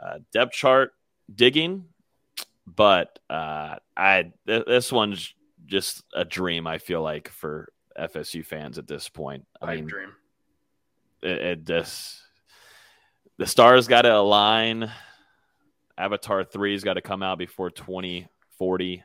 uh, 0.00 0.18
depth 0.32 0.52
chart 0.52 0.92
digging, 1.34 1.84
but 2.66 3.18
uh, 3.28 3.76
I 3.96 4.32
th- 4.46 4.66
this 4.66 4.90
one's 4.90 5.34
just 5.66 6.02
a 6.14 6.24
dream. 6.24 6.66
I 6.66 6.78
feel 6.78 7.02
like 7.02 7.28
for 7.28 7.72
FSU 7.98 8.44
fans 8.44 8.78
at 8.78 8.86
this 8.86 9.08
point. 9.08 9.46
I 9.60 9.76
mean, 9.76 9.86
dream. 9.86 10.12
It, 11.22 11.42
it 11.42 11.66
this 11.66 12.22
the 13.38 13.46
stars 13.46 13.88
got 13.88 14.02
to 14.02 14.14
align. 14.14 14.90
Avatar 15.96 16.44
3's 16.44 16.82
got 16.82 16.94
to 16.94 17.02
come 17.02 17.22
out 17.22 17.38
before 17.38 17.70
2040. 17.70 19.04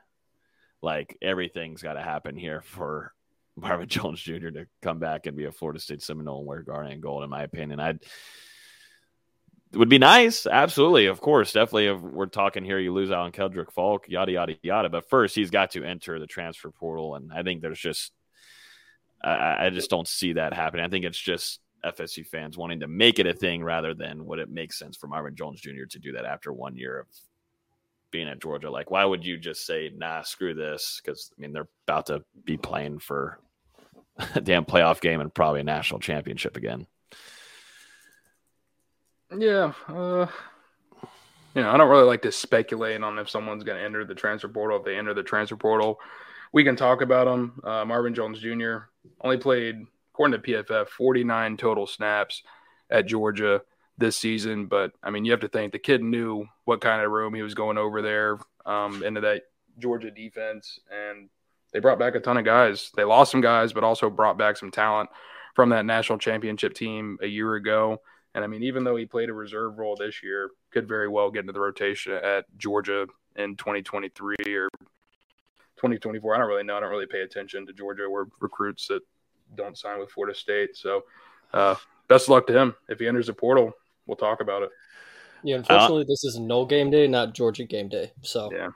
Like 0.86 1.17
everything's 1.21 1.81
got 1.81 1.93
to 1.93 2.01
happen 2.01 2.38
here 2.38 2.61
for 2.61 3.13
Marvin 3.57 3.89
Jones 3.89 4.21
Jr. 4.21 4.49
to 4.49 4.67
come 4.81 4.99
back 4.99 5.25
and 5.25 5.36
be 5.36 5.45
a 5.45 5.51
Florida 5.51 5.79
State 5.79 6.03
Seminole 6.03 6.39
and 6.39 6.47
wear 6.47 6.61
garnet 6.61 6.93
and 6.93 7.01
gold. 7.01 7.23
In 7.23 7.29
my 7.29 7.43
opinion, 7.43 7.79
I'd 7.79 7.99
would 9.73 9.89
be 9.89 9.97
nice, 9.97 10.45
absolutely, 10.45 11.07
of 11.07 11.19
course, 11.19 11.51
definitely. 11.51 11.88
If 11.88 11.99
we're 11.99 12.27
talking 12.27 12.63
here, 12.63 12.79
you 12.79 12.93
lose 12.93 13.11
out 13.11 13.25
on 13.25 13.33
Keldrick 13.33 13.73
Faulk, 13.73 14.07
yada 14.07 14.31
yada 14.31 14.55
yada. 14.61 14.89
But 14.89 15.09
first, 15.09 15.36
he's 15.36 15.49
got 15.49 15.71
to 15.71 15.83
enter 15.83 16.17
the 16.19 16.27
transfer 16.27 16.69
portal, 16.71 17.15
and 17.15 17.33
I 17.33 17.43
think 17.43 17.61
there's 17.61 17.79
just 17.79 18.13
I, 19.21 19.65
I 19.65 19.69
just 19.71 19.89
don't 19.89 20.07
see 20.07 20.33
that 20.33 20.53
happening. 20.53 20.86
I 20.86 20.89
think 20.89 21.03
it's 21.03 21.19
just 21.19 21.59
FSU 21.83 22.25
fans 22.25 22.57
wanting 22.57 22.81
to 22.81 22.88
make 22.88 23.19
it 23.19 23.27
a 23.27 23.33
thing 23.33 23.63
rather 23.63 23.93
than 23.93 24.25
would 24.25 24.39
it 24.39 24.49
make 24.49 24.71
sense 24.71 24.95
for 24.95 25.07
Marvin 25.07 25.36
Jones 25.36 25.59
Jr. 25.61 25.86
to 25.89 25.99
do 25.99 26.13
that 26.13 26.25
after 26.25 26.53
one 26.53 26.77
year 26.77 26.99
of 26.99 27.07
being 28.16 28.30
at 28.30 28.39
Georgia. 28.39 28.72
Like, 28.72 28.89
why 28.89 29.03
would 29.03 29.26
you 29.26 29.38
just 29.38 29.66
say, 29.66 29.91
nah, 29.93 30.22
screw 30.22 30.53
this? 30.53 31.01
Because, 31.03 31.32
I 31.38 31.41
mean, 31.41 31.51
they're 31.51 31.68
about 31.86 32.05
to 32.05 32.24
be 32.45 32.55
playing 32.55 32.99
for 32.99 33.38
a 34.34 34.39
damn 34.41 34.63
playoff 34.63 35.01
game 35.01 35.20
and 35.20 35.34
probably 35.34 35.59
a 35.59 35.66
national 35.66 35.99
championship 35.99 36.55
again. 36.55 36.88
Yeah. 39.38 39.74
Uh, 39.89 40.28
you 41.55 41.61
know, 41.61 41.70
I 41.70 41.76
don't 41.76 41.89
really 41.89 42.05
like 42.05 42.22
to 42.22 42.32
speculate 42.32 43.03
on 43.03 43.20
if 43.20 43.30
someone's 43.30 43.66
going 43.66 43.80
to 43.80 43.84
enter 43.84 44.05
the 44.05 44.16
transfer 44.16 44.47
portal. 44.47 44.78
If 44.78 44.86
they 44.86 44.95
enter 44.95 45.13
the 45.13 45.22
transfer 45.22 45.57
portal, 45.57 45.99
we 46.53 46.63
can 46.63 46.78
talk 46.78 47.01
about 47.01 47.26
them. 47.26 47.59
Uh, 47.66 47.84
Marvin 47.84 48.13
Jones 48.13 48.39
Jr. 48.39 48.78
only 49.20 49.38
played, 49.38 49.86
according 50.13 50.41
to 50.41 50.47
PFF, 50.47 50.88
49 50.88 51.57
total 51.57 51.86
snaps 51.86 52.43
at 52.89 53.07
Georgia 53.07 53.61
this 53.97 54.17
season. 54.17 54.65
But 54.65 54.91
I 55.03 55.09
mean, 55.09 55.25
you 55.25 55.31
have 55.31 55.41
to 55.41 55.47
think 55.47 55.71
the 55.71 55.79
kid 55.79 56.01
knew 56.01 56.45
what 56.65 56.81
kind 56.81 57.01
of 57.01 57.11
room 57.11 57.33
he 57.33 57.41
was 57.41 57.53
going 57.53 57.77
over 57.77 58.01
there 58.01 58.37
um, 58.65 59.03
into 59.03 59.21
that 59.21 59.43
Georgia 59.79 60.11
defense, 60.11 60.79
and 60.91 61.29
they 61.73 61.79
brought 61.79 61.99
back 61.99 62.15
a 62.15 62.19
ton 62.19 62.37
of 62.37 62.45
guys. 62.45 62.91
They 62.95 63.03
lost 63.03 63.31
some 63.31 63.41
guys, 63.41 63.73
but 63.73 63.83
also 63.83 64.09
brought 64.09 64.37
back 64.37 64.57
some 64.57 64.71
talent 64.71 65.09
from 65.55 65.69
that 65.69 65.85
national 65.85 66.19
championship 66.19 66.73
team 66.73 67.17
a 67.21 67.27
year 67.27 67.55
ago. 67.55 68.01
And 68.33 68.43
I 68.43 68.47
mean, 68.47 68.63
even 68.63 68.83
though 68.83 68.97
he 68.97 69.05
played 69.05 69.29
a 69.29 69.33
reserve 69.33 69.77
role 69.77 69.95
this 69.95 70.21
year, 70.21 70.51
could 70.71 70.87
very 70.87 71.07
well 71.07 71.31
get 71.31 71.41
into 71.41 71.53
the 71.53 71.59
rotation 71.59 72.13
at 72.13 72.45
Georgia 72.57 73.07
in 73.37 73.55
2023 73.55 74.35
or 74.53 74.67
2024. 75.77 76.35
I 76.35 76.37
don't 76.37 76.47
really 76.47 76.63
know. 76.63 76.75
I 76.75 76.81
don't 76.81 76.89
really 76.89 77.05
pay 77.05 77.21
attention 77.21 77.65
to 77.65 77.73
Georgia 77.73 78.03
or 78.03 78.27
recruits 78.41 78.87
that 78.87 79.01
don't 79.55 79.77
sign 79.77 79.99
with 79.99 80.11
Florida 80.11 80.37
State. 80.37 80.75
So, 80.75 81.03
uh, 81.53 81.75
best 82.09 82.27
luck 82.27 82.47
to 82.47 82.53
him 82.53 82.75
if 82.89 82.99
he 82.99 83.07
enters 83.07 83.27
the 83.27 83.33
portal 83.33 83.73
we'll 84.08 84.18
talk 84.18 84.41
about 84.41 84.64
it. 84.64 84.70
Yeah, 85.43 85.58
unfortunately, 85.58 86.01
uh, 86.01 86.08
this 86.08 86.24
is 86.24 86.39
no 86.39 86.66
game 86.66 86.89
day, 86.89 87.08
not 87.08 87.34
Georgia 87.34 87.66
game 87.66 87.89
day. 87.89 88.12
So 88.22 88.51
yeah. 88.51 88.70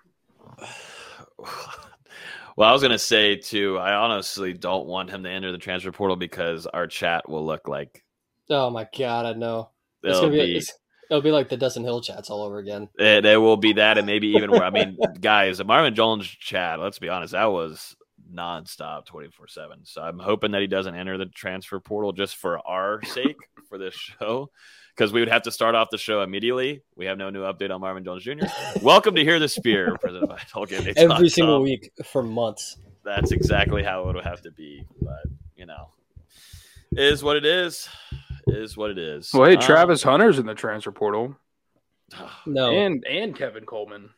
Well, 2.59 2.67
I 2.67 2.73
was 2.73 2.81
gonna 2.81 2.99
say 2.99 3.37
too. 3.37 3.77
I 3.77 3.93
honestly 3.93 4.51
don't 4.51 4.85
want 4.85 5.09
him 5.09 5.23
to 5.23 5.29
enter 5.29 5.53
the 5.53 5.57
transfer 5.57 5.93
portal 5.93 6.17
because 6.17 6.67
our 6.67 6.87
chat 6.87 7.29
will 7.29 7.45
look 7.45 7.69
like. 7.69 8.03
Oh 8.49 8.69
my 8.69 8.85
god! 8.97 9.25
I 9.25 9.31
know. 9.31 9.69
It's 10.03 10.19
gonna 10.19 10.31
be. 10.31 10.59
be 10.59 10.65
it'll 11.09 11.21
be 11.21 11.31
like 11.31 11.47
the 11.47 11.55
Dustin 11.55 11.85
Hill 11.85 12.01
chats 12.01 12.29
all 12.29 12.43
over 12.43 12.57
again. 12.57 12.89
It, 12.97 13.25
it 13.25 13.37
will 13.37 13.55
be 13.55 13.71
that, 13.73 13.97
and 13.97 14.05
maybe 14.05 14.27
even 14.31 14.51
where 14.51 14.63
I 14.65 14.71
mean, 14.71 14.97
guys, 15.21 15.59
the 15.59 15.63
Marvin 15.63 15.95
Jones 15.95 16.27
chat. 16.27 16.81
Let's 16.81 16.99
be 16.99 17.07
honest, 17.07 17.31
that 17.31 17.45
was 17.45 17.95
nonstop, 18.29 19.05
twenty 19.05 19.29
four 19.29 19.47
seven. 19.47 19.85
So 19.85 20.01
I'm 20.01 20.19
hoping 20.19 20.51
that 20.51 20.59
he 20.59 20.67
doesn't 20.67 20.95
enter 20.95 21.17
the 21.17 21.27
transfer 21.27 21.79
portal 21.79 22.11
just 22.11 22.35
for 22.35 22.59
our 22.67 23.01
sake 23.05 23.37
for 23.69 23.77
this 23.77 23.93
show 23.93 24.49
because 24.99 25.13
we 25.13 25.21
would 25.21 25.29
have 25.29 25.43
to 25.43 25.51
start 25.51 25.75
off 25.75 25.89
the 25.89 25.97
show 25.97 26.21
immediately. 26.23 26.83
We 26.97 27.05
have 27.05 27.17
no 27.17 27.29
new 27.29 27.43
update 27.43 27.73
on 27.73 27.79
Marvin 27.79 28.03
Jones 28.03 28.21
Jr. 28.21 28.47
Welcome 28.81 29.15
to 29.15 29.23
Hear 29.23 29.39
the 29.39 29.47
Spear, 29.47 29.95
presented 30.01 30.27
by 30.27 30.39
Tolkien. 30.39 30.93
Every 30.97 31.29
single 31.29 31.61
week 31.61 31.89
for 32.03 32.21
months. 32.21 32.75
That's 33.05 33.31
exactly 33.31 33.81
how 33.81 34.01
it 34.01 34.13
would 34.13 34.25
have 34.25 34.41
to 34.41 34.51
be. 34.51 34.83
But, 35.01 35.23
you 35.55 35.65
know, 35.65 35.91
is 36.91 37.23
what 37.23 37.37
it 37.37 37.45
is. 37.45 37.87
Is 38.47 38.75
what 38.75 38.91
it 38.91 38.97
is. 38.97 39.31
Well, 39.33 39.49
hey, 39.49 39.55
um, 39.55 39.61
Travis 39.61 40.03
Hunter's 40.03 40.37
in 40.37 40.45
the 40.45 40.55
transfer 40.55 40.91
portal. 40.91 41.37
No. 42.45 42.71
And 42.71 43.05
and 43.05 43.35
Kevin 43.35 43.65
Coleman. 43.65 44.09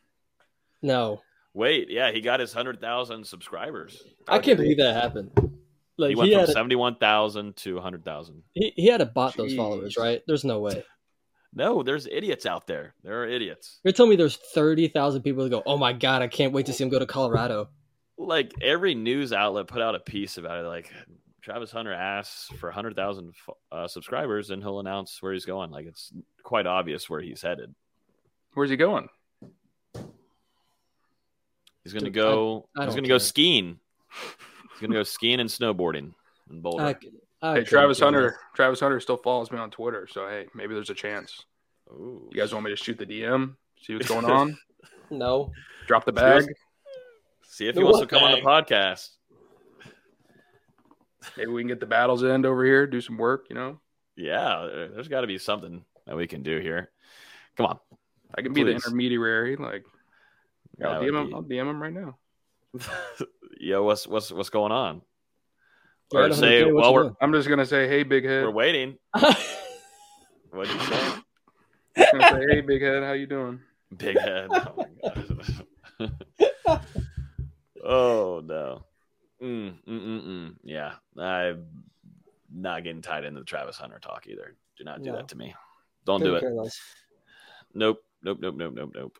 No. 0.80 1.20
Wait, 1.52 1.90
yeah, 1.90 2.10
he 2.10 2.22
got 2.22 2.40
his 2.40 2.52
hundred 2.52 2.80
thousand 2.80 3.26
subscribers. 3.26 4.02
I 4.26 4.38
can't 4.38 4.56
believe 4.56 4.78
that 4.78 4.94
happened. 4.94 5.30
Like 5.98 6.10
he 6.10 6.14
went 6.16 6.30
he 6.30 6.36
from 6.36 6.46
seventy-one 6.46 6.96
thousand 6.96 7.56
to 7.58 7.78
hundred 7.80 8.04
thousand. 8.04 8.42
he, 8.54 8.72
he 8.76 8.86
had 8.86 8.98
to 8.98 9.06
bot 9.06 9.36
those 9.36 9.54
followers, 9.54 9.96
right? 9.96 10.22
There's 10.26 10.44
no 10.44 10.60
way. 10.60 10.84
No, 11.54 11.82
there's 11.82 12.06
idiots 12.10 12.46
out 12.46 12.66
there. 12.66 12.94
There 13.04 13.22
are 13.22 13.28
idiots. 13.28 13.78
You're 13.84 13.92
telling 13.92 14.08
me 14.08 14.16
there's 14.16 14.36
thirty 14.54 14.88
thousand 14.88 15.20
people 15.20 15.44
that 15.44 15.50
go, 15.50 15.62
"Oh 15.66 15.76
my 15.76 15.92
god, 15.92 16.22
I 16.22 16.26
can't 16.28 16.54
wait 16.54 16.64
to 16.64 16.72
see 16.72 16.82
him 16.82 16.88
go 16.88 16.98
to 16.98 17.04
Colorado." 17.04 17.68
Like 18.16 18.54
every 18.62 18.94
news 18.94 19.34
outlet 19.34 19.66
put 19.66 19.82
out 19.82 19.94
a 19.94 20.00
piece 20.00 20.38
about 20.38 20.64
it. 20.64 20.66
Like 20.66 20.90
Travis 21.42 21.70
Hunter 21.70 21.92
asks 21.92 22.48
for 22.58 22.70
hundred 22.70 22.96
thousand 22.96 23.34
uh, 23.70 23.86
subscribers, 23.86 24.48
and 24.48 24.62
he'll 24.62 24.80
announce 24.80 25.20
where 25.20 25.34
he's 25.34 25.44
going. 25.44 25.70
Like 25.70 25.84
it's 25.84 26.10
quite 26.42 26.66
obvious 26.66 27.10
where 27.10 27.20
he's 27.20 27.42
headed. 27.42 27.74
Where's 28.54 28.70
he 28.70 28.76
going? 28.76 29.10
He's 31.84 31.92
going 31.92 32.04
to 32.04 32.10
Dude, 32.10 32.14
go. 32.14 32.68
I- 32.74 32.82
I 32.82 32.84
he's 32.86 32.94
going 32.94 33.04
to 33.04 33.08
go 33.10 33.18
skiing. 33.18 33.78
He's 34.82 34.88
going 34.88 34.94
to 34.94 34.98
go 34.98 35.04
skiing 35.04 35.38
and 35.38 35.48
snowboarding 35.48 36.12
in 36.50 36.60
Boulder. 36.60 36.82
I, 36.84 36.96
I 37.40 37.54
Hey, 37.58 37.64
Travis 37.64 38.00
Hunter. 38.00 38.22
less. 38.24 38.34
Travis 38.56 38.80
Hunter 38.80 38.98
still 38.98 39.16
follows 39.16 39.52
me 39.52 39.58
on 39.58 39.70
Twitter, 39.70 40.08
so 40.10 40.26
hey, 40.28 40.48
maybe 40.54 40.74
there's 40.74 40.90
a 40.90 40.94
chance. 40.94 41.44
Ooh. 41.92 42.28
You 42.32 42.40
guys 42.40 42.52
want 42.52 42.64
me 42.64 42.72
to 42.72 42.76
shoot 42.76 42.98
the 42.98 43.06
DM? 43.06 43.54
See 43.80 43.94
what's 43.94 44.08
going 44.08 44.24
on? 44.30 44.58
No, 45.10 45.52
Drop 45.86 46.04
the 46.04 46.12
bag. 46.12 46.46
See 47.46 47.68
if 47.68 47.74
The 47.76 47.80
he 47.82 47.84
wants 47.84 47.98
to 48.00 48.02
what 48.06 48.08
come 48.10 48.22
on 48.24 48.32
the 48.32 48.40
podcast. 48.40 49.10
Maybe 51.36 51.50
we 51.52 51.60
can 51.62 51.68
get 51.68 51.78
the 51.78 51.86
battles 51.86 52.24
end 52.24 52.44
over 52.44 52.64
here, 52.64 52.86
do 52.88 53.00
some 53.00 53.16
work. 53.18 53.46
You 53.50 53.54
know, 53.54 53.80
Yeah, 54.16 54.66
there- 54.72 54.88
there's 54.88 55.06
got 55.08 55.20
to 55.20 55.28
be 55.28 55.38
something 55.38 55.84
that 56.06 56.16
we 56.16 56.26
can 56.26 56.42
do 56.42 56.58
here. 56.58 56.90
Come 57.56 57.66
on. 57.66 57.78
I 58.36 58.42
can 58.42 58.52
be 58.52 58.64
the 58.64 58.72
intermediary. 58.72 59.54
Like, 59.56 59.84
I'll 60.84 61.00
DM 61.00 61.16
him. 61.20 61.26
be- 61.28 61.34
I'll 61.34 61.42
DM 61.44 61.70
him 61.70 61.80
right 61.82 61.92
now. 61.92 62.16
Yo, 63.58 63.82
what's 63.82 64.06
what's 64.06 64.30
what's 64.32 64.50
going 64.50 64.72
on? 64.72 65.02
You're 66.12 66.22
Or 66.22 66.26
at 66.26 66.34
say 66.34 66.62
100K, 66.62 66.74
what 66.74 66.82
while 66.82 66.90
you 66.90 66.96
we're 67.08 67.12
I'm 67.20 67.32
just 67.32 67.48
gonna 67.48 67.66
say, 67.66 67.88
hey, 67.88 68.02
big 68.02 68.24
head. 68.24 68.44
we're 68.44 68.50
waiting. 68.50 68.96
What'd 70.50 70.72
you 70.74 70.80
say? 70.80 71.12
I'm 71.96 72.20
gonna 72.20 72.28
say, 72.40 72.46
hey, 72.54 72.60
big 72.60 72.82
head, 72.82 73.02
how 73.02 73.12
you 73.12 73.26
doing? 73.26 73.60
Big 73.96 74.18
head. 74.18 74.48
Oh 74.52 74.74
my 74.76 76.08
god. 76.68 76.82
oh 77.84 78.42
no. 78.44 78.84
Mm, 79.42 79.74
mm, 79.88 80.00
mm, 80.06 80.26
mm. 80.26 80.54
Yeah, 80.62 80.92
I'm 81.18 81.66
not 82.54 82.84
getting 82.84 83.02
tied 83.02 83.24
into 83.24 83.40
the 83.40 83.46
Travis 83.46 83.76
Hunter 83.76 83.98
talk 83.98 84.26
either. 84.28 84.54
Do 84.78 84.84
not 84.84 85.02
do 85.02 85.10
No. 85.10 85.16
that 85.16 85.28
to 85.28 85.36
me. 85.36 85.54
Don't 86.04 86.22
do 86.22 86.38
Couldn't 86.38 86.66
it. 86.66 86.72
Nope. 87.74 88.02
Nope. 88.22 88.38
Nope. 88.40 88.54
Nope. 88.56 88.74
Nope. 88.74 88.92
Nope. 88.94 89.18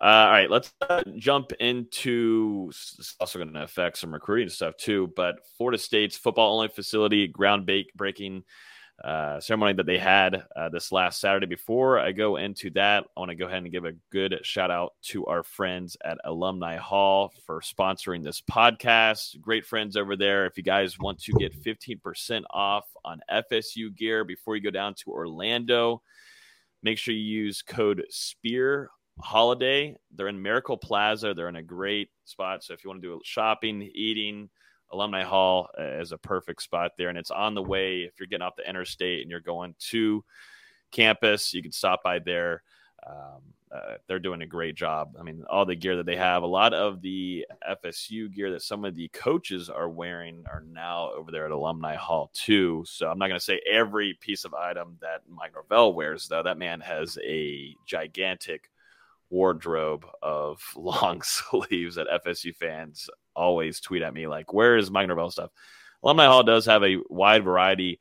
Uh, 0.00 0.04
all 0.04 0.30
right, 0.30 0.50
let's 0.50 0.72
uh, 0.88 1.02
jump 1.16 1.52
into. 1.60 2.66
It's 2.70 3.14
also 3.20 3.38
going 3.38 3.52
to 3.52 3.62
affect 3.62 3.98
some 3.98 4.12
recruiting 4.12 4.48
stuff 4.48 4.76
too. 4.76 5.12
But 5.16 5.36
Florida 5.56 5.78
State's 5.78 6.16
football 6.16 6.54
only 6.54 6.68
facility 6.68 7.28
ground 7.28 7.70
breaking 7.94 8.44
uh, 9.02 9.40
ceremony 9.40 9.72
that 9.72 9.86
they 9.86 9.98
had 9.98 10.44
uh, 10.56 10.68
this 10.68 10.92
last 10.92 11.20
Saturday. 11.20 11.46
Before 11.46 11.98
I 11.98 12.12
go 12.12 12.36
into 12.36 12.70
that, 12.70 13.04
I 13.16 13.20
want 13.20 13.30
to 13.30 13.34
go 13.36 13.46
ahead 13.46 13.62
and 13.62 13.72
give 13.72 13.84
a 13.84 13.94
good 14.10 14.38
shout 14.42 14.70
out 14.70 14.94
to 15.04 15.26
our 15.26 15.42
friends 15.42 15.96
at 16.04 16.18
Alumni 16.24 16.76
Hall 16.76 17.32
for 17.44 17.60
sponsoring 17.60 18.22
this 18.22 18.40
podcast. 18.40 19.40
Great 19.40 19.66
friends 19.66 19.96
over 19.96 20.16
there. 20.16 20.46
If 20.46 20.56
you 20.56 20.62
guys 20.62 20.98
want 20.98 21.20
to 21.22 21.32
get 21.32 21.60
15% 21.60 22.42
off 22.50 22.84
on 23.04 23.20
FSU 23.30 23.94
gear 23.96 24.24
before 24.24 24.54
you 24.56 24.62
go 24.62 24.70
down 24.70 24.94
to 24.94 25.10
Orlando, 25.10 26.02
make 26.82 26.98
sure 26.98 27.14
you 27.14 27.20
use 27.20 27.62
code 27.62 28.04
SPEAR 28.10 28.90
Holiday. 29.20 29.96
They're 30.14 30.28
in 30.28 30.40
Miracle 30.40 30.76
Plaza. 30.76 31.34
They're 31.34 31.48
in 31.48 31.56
a 31.56 31.62
great 31.62 32.10
spot. 32.24 32.64
So 32.64 32.74
if 32.74 32.84
you 32.84 32.90
want 32.90 33.02
to 33.02 33.08
do 33.08 33.20
shopping, 33.24 33.90
eating, 33.94 34.48
Alumni 34.92 35.22
Hall 35.22 35.68
uh, 35.78 36.00
is 36.00 36.12
a 36.12 36.18
perfect 36.18 36.62
spot 36.62 36.92
there. 36.96 37.08
And 37.08 37.18
it's 37.18 37.30
on 37.30 37.54
the 37.54 37.62
way. 37.62 38.02
If 38.02 38.18
you're 38.18 38.26
getting 38.26 38.42
off 38.42 38.56
the 38.56 38.68
interstate 38.68 39.22
and 39.22 39.30
you're 39.30 39.40
going 39.40 39.74
to 39.90 40.24
campus, 40.90 41.52
you 41.52 41.62
can 41.62 41.72
stop 41.72 42.02
by 42.02 42.18
there. 42.18 42.62
Um, 43.06 43.42
uh, 43.74 43.96
they're 44.06 44.20
doing 44.20 44.42
a 44.42 44.46
great 44.46 44.76
job. 44.76 45.16
I 45.18 45.24
mean, 45.24 45.44
all 45.50 45.66
the 45.66 45.74
gear 45.74 45.96
that 45.96 46.06
they 46.06 46.16
have, 46.16 46.44
a 46.44 46.46
lot 46.46 46.72
of 46.72 47.02
the 47.02 47.44
FSU 47.68 48.32
gear 48.32 48.52
that 48.52 48.62
some 48.62 48.84
of 48.84 48.94
the 48.94 49.08
coaches 49.08 49.68
are 49.68 49.88
wearing 49.88 50.44
are 50.46 50.62
now 50.72 51.10
over 51.10 51.32
there 51.32 51.44
at 51.44 51.50
Alumni 51.50 51.96
Hall 51.96 52.30
too. 52.34 52.84
So 52.86 53.08
I'm 53.08 53.18
not 53.18 53.26
going 53.26 53.40
to 53.40 53.44
say 53.44 53.60
every 53.70 54.16
piece 54.20 54.44
of 54.44 54.54
item 54.54 54.96
that 55.00 55.22
Mike 55.28 55.54
Norvell 55.54 55.92
wears, 55.92 56.28
though. 56.28 56.42
That 56.42 56.56
man 56.56 56.80
has 56.80 57.18
a 57.24 57.74
gigantic 57.84 58.70
wardrobe 59.34 60.06
of 60.22 60.62
long 60.76 61.20
sleeves 61.22 61.96
that 61.96 62.22
FSU 62.24 62.54
fans 62.54 63.10
always 63.34 63.80
tweet 63.80 64.02
at 64.02 64.14
me 64.14 64.26
like, 64.26 64.52
"Where 64.52 64.76
is 64.76 64.90
Mike 64.90 65.08
Norvell 65.08 65.30
stuff?" 65.30 65.50
Alumni 66.02 66.26
Hall 66.26 66.42
does 66.42 66.66
have 66.66 66.84
a 66.84 66.98
wide 67.10 67.44
variety 67.44 68.00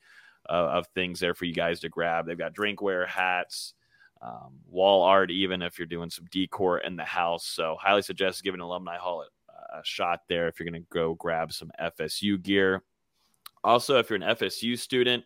uh, 0.49 0.53
of 0.53 0.87
things 0.87 1.19
there 1.19 1.33
for 1.33 1.45
you 1.45 1.53
guys 1.53 1.79
to 1.79 1.89
grab. 1.89 2.25
They've 2.25 2.37
got 2.37 2.53
drinkware, 2.53 3.07
hats, 3.07 3.73
um, 4.21 4.59
wall 4.69 5.03
art, 5.03 5.31
even 5.31 5.61
if 5.61 5.79
you're 5.79 5.85
doing 5.85 6.09
some 6.09 6.25
decor 6.29 6.79
in 6.79 6.95
the 6.95 7.05
house. 7.05 7.45
So, 7.45 7.77
highly 7.79 8.01
suggest 8.01 8.43
giving 8.43 8.59
Alumni 8.59 8.97
Hall 8.97 9.23
a, 9.23 9.79
a 9.79 9.81
shot 9.83 10.21
there 10.29 10.47
if 10.47 10.59
you're 10.59 10.69
going 10.69 10.81
to 10.81 10.87
go 10.91 11.15
grab 11.15 11.51
some 11.51 11.71
FSU 11.81 12.41
gear. 12.41 12.83
Also, 13.63 13.97
if 13.97 14.09
you're 14.09 14.21
an 14.21 14.35
FSU 14.35 14.77
student 14.77 15.23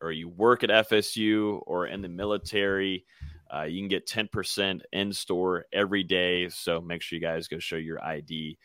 or 0.00 0.10
you 0.12 0.28
work 0.28 0.64
at 0.64 0.70
FSU 0.70 1.60
or 1.66 1.86
in 1.86 2.02
the 2.02 2.08
military, 2.08 3.04
uh, 3.54 3.62
you 3.62 3.80
can 3.80 3.88
get 3.88 4.06
10% 4.06 4.80
in 4.92 5.12
store 5.12 5.64
every 5.72 6.02
day. 6.02 6.48
So 6.48 6.80
make 6.80 7.02
sure 7.02 7.18
you 7.18 7.24
guys 7.24 7.48
go 7.48 7.58
show 7.58 7.76
your 7.76 8.02
ID 8.04 8.58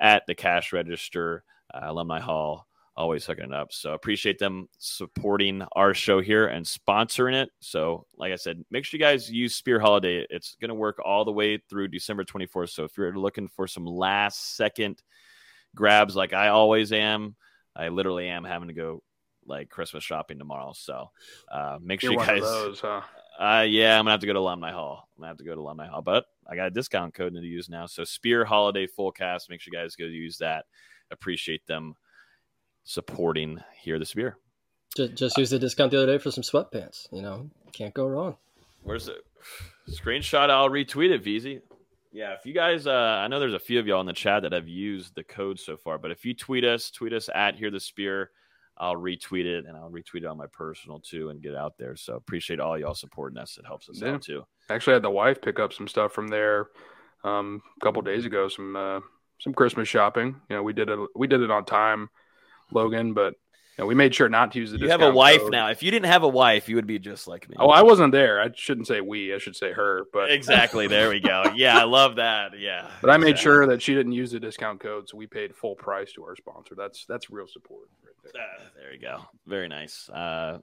at 0.00 0.24
the 0.26 0.34
cash 0.34 0.72
register, 0.72 1.44
uh, 1.72 1.80
Alumni 1.84 2.20
Hall. 2.20 2.66
Always 2.96 3.26
hooking 3.26 3.46
it 3.46 3.52
up. 3.52 3.72
So 3.72 3.92
appreciate 3.92 4.38
them 4.38 4.68
supporting 4.78 5.64
our 5.72 5.94
show 5.94 6.20
here 6.20 6.46
and 6.46 6.64
sponsoring 6.64 7.34
it. 7.34 7.50
So, 7.58 8.06
like 8.16 8.32
I 8.32 8.36
said, 8.36 8.64
make 8.70 8.84
sure 8.84 8.98
you 8.98 9.04
guys 9.04 9.28
use 9.28 9.56
Spear 9.56 9.80
Holiday. 9.80 10.24
It's 10.30 10.56
going 10.60 10.68
to 10.68 10.76
work 10.76 11.00
all 11.04 11.24
the 11.24 11.32
way 11.32 11.58
through 11.68 11.88
December 11.88 12.22
24th. 12.22 12.68
So, 12.68 12.84
if 12.84 12.96
you're 12.96 13.18
looking 13.18 13.48
for 13.48 13.66
some 13.66 13.84
last 13.84 14.54
second 14.54 15.02
grabs, 15.74 16.14
like 16.14 16.32
I 16.32 16.48
always 16.48 16.92
am, 16.92 17.34
I 17.74 17.88
literally 17.88 18.28
am 18.28 18.44
having 18.44 18.68
to 18.68 18.74
go 18.74 19.02
like 19.44 19.70
Christmas 19.70 20.04
shopping 20.04 20.38
tomorrow. 20.38 20.72
So, 20.76 21.10
uh, 21.50 21.78
make 21.82 22.00
sure 22.00 22.12
You're 22.12 22.20
you 22.20 22.26
guys. 22.28 22.42
those, 22.42 22.78
huh? 22.78 23.00
Uh, 23.38 23.64
yeah, 23.68 23.98
I'm 23.98 24.04
gonna 24.04 24.12
have 24.12 24.20
to 24.20 24.26
go 24.26 24.32
to 24.32 24.38
Alumni 24.38 24.70
Hall. 24.70 25.08
I'm 25.16 25.22
gonna 25.22 25.28
have 25.28 25.38
to 25.38 25.44
go 25.44 25.54
to 25.54 25.60
Alumni 25.60 25.86
Hall, 25.86 26.02
but 26.02 26.26
I 26.46 26.54
got 26.54 26.68
a 26.68 26.70
discount 26.70 27.14
code 27.14 27.34
to 27.34 27.40
use 27.40 27.68
now. 27.68 27.86
So 27.86 28.04
Spear 28.04 28.44
Holiday 28.44 28.86
Full 28.86 29.12
Cast. 29.12 29.50
Make 29.50 29.60
sure 29.60 29.72
you 29.72 29.80
guys 29.80 29.96
go 29.96 30.04
use 30.04 30.38
that. 30.38 30.66
Appreciate 31.10 31.66
them 31.66 31.94
supporting 32.84 33.60
Hear 33.80 33.98
the 33.98 34.06
Spear. 34.06 34.38
Just, 34.96 35.14
just 35.14 35.38
use 35.38 35.50
the 35.50 35.58
discount 35.58 35.90
the 35.90 36.02
other 36.02 36.12
day 36.12 36.18
for 36.18 36.30
some 36.30 36.44
sweatpants. 36.44 37.08
You 37.12 37.22
know, 37.22 37.50
can't 37.72 37.94
go 37.94 38.06
wrong. 38.06 38.36
Where's 38.82 39.08
it? 39.08 39.18
Screenshot. 39.90 40.50
I'll 40.50 40.70
retweet 40.70 41.10
it, 41.10 41.24
VZ. 41.24 41.60
Yeah, 42.12 42.34
if 42.34 42.46
you 42.46 42.54
guys, 42.54 42.86
uh, 42.86 42.92
I 42.92 43.26
know 43.26 43.40
there's 43.40 43.54
a 43.54 43.58
few 43.58 43.80
of 43.80 43.88
y'all 43.88 44.00
in 44.00 44.06
the 44.06 44.12
chat 44.12 44.42
that 44.42 44.52
have 44.52 44.68
used 44.68 45.16
the 45.16 45.24
code 45.24 45.58
so 45.58 45.76
far, 45.76 45.98
but 45.98 46.12
if 46.12 46.24
you 46.24 46.32
tweet 46.32 46.64
us, 46.64 46.92
tweet 46.92 47.12
us 47.12 47.28
at 47.34 47.56
Hear 47.56 47.72
the 47.72 47.80
Spear. 47.80 48.30
I'll 48.76 48.96
retweet 48.96 49.44
it 49.44 49.66
and 49.66 49.76
I'll 49.76 49.90
retweet 49.90 50.22
it 50.22 50.26
on 50.26 50.36
my 50.36 50.46
personal 50.52 50.98
too 51.00 51.30
and 51.30 51.40
get 51.40 51.54
out 51.54 51.74
there. 51.78 51.94
So 51.96 52.14
appreciate 52.16 52.58
all 52.60 52.76
y'all 52.78 52.94
supporting 52.94 53.38
us. 53.38 53.56
It 53.58 53.64
helps 53.66 53.88
us 53.88 54.00
Yeah. 54.02 54.14
out 54.14 54.22
too. 54.22 54.44
Actually, 54.68 54.94
had 54.94 55.02
the 55.02 55.10
wife 55.10 55.40
pick 55.40 55.60
up 55.60 55.72
some 55.72 55.86
stuff 55.86 56.12
from 56.12 56.28
there 56.28 56.68
um, 57.22 57.62
a 57.80 57.84
couple 57.84 58.02
days 58.02 58.24
ago. 58.26 58.48
Some 58.48 58.74
uh, 58.76 59.00
some 59.38 59.54
Christmas 59.54 59.88
shopping. 59.88 60.36
You 60.48 60.56
know, 60.56 60.62
we 60.62 60.72
did 60.72 60.88
it. 60.88 60.98
We 61.14 61.26
did 61.26 61.40
it 61.40 61.50
on 61.50 61.64
time, 61.64 62.08
Logan. 62.72 63.12
But 63.14 63.34
you 63.76 63.82
know, 63.82 63.86
we 63.86 63.94
made 63.94 64.14
sure 64.14 64.28
not 64.28 64.52
to 64.52 64.58
use 64.60 64.70
the. 64.72 64.78
You 64.78 64.88
have 64.88 65.02
a 65.02 65.10
wife 65.12 65.40
code. 65.40 65.52
now. 65.52 65.68
If 65.68 65.82
you 65.82 65.90
didn't 65.90 66.06
have 66.06 66.22
a 66.22 66.28
wife, 66.28 66.68
you 66.68 66.76
would 66.76 66.86
be 66.86 66.98
just 66.98 67.26
like 67.28 67.48
me. 67.48 67.56
Oh, 67.58 67.68
I 67.68 67.82
wasn't 67.82 68.12
there. 68.12 68.40
I 68.40 68.50
shouldn't 68.54 68.86
say 68.86 69.00
we. 69.00 69.34
I 69.34 69.38
should 69.38 69.56
say 69.56 69.72
her. 69.72 70.06
But 70.12 70.30
exactly. 70.30 70.86
There 70.86 71.10
we 71.10 71.20
go. 71.20 71.44
Yeah, 71.56 71.78
I 71.78 71.84
love 71.84 72.16
that. 72.16 72.58
Yeah. 72.58 72.88
But 73.00 73.10
I 73.10 73.16
made 73.16 73.30
Exactly. 73.30 73.42
sure 73.42 73.66
that 73.68 73.82
she 73.82 73.94
didn't 73.94 74.12
use 74.12 74.30
the 74.32 74.40
discount 74.40 74.80
code, 74.80 75.08
so 75.08 75.16
we 75.16 75.26
paid 75.26 75.54
full 75.54 75.74
price 75.76 76.12
to 76.12 76.24
our 76.24 76.36
sponsor. 76.36 76.74
That's 76.76 77.04
that's 77.06 77.30
real 77.30 77.46
support 77.46 77.88
right 78.34 78.74
there. 78.76 78.92
You 78.92 79.00
go. 79.00 79.20
Very 79.46 79.68
nice. 79.68 80.08
Uh, 80.08 80.58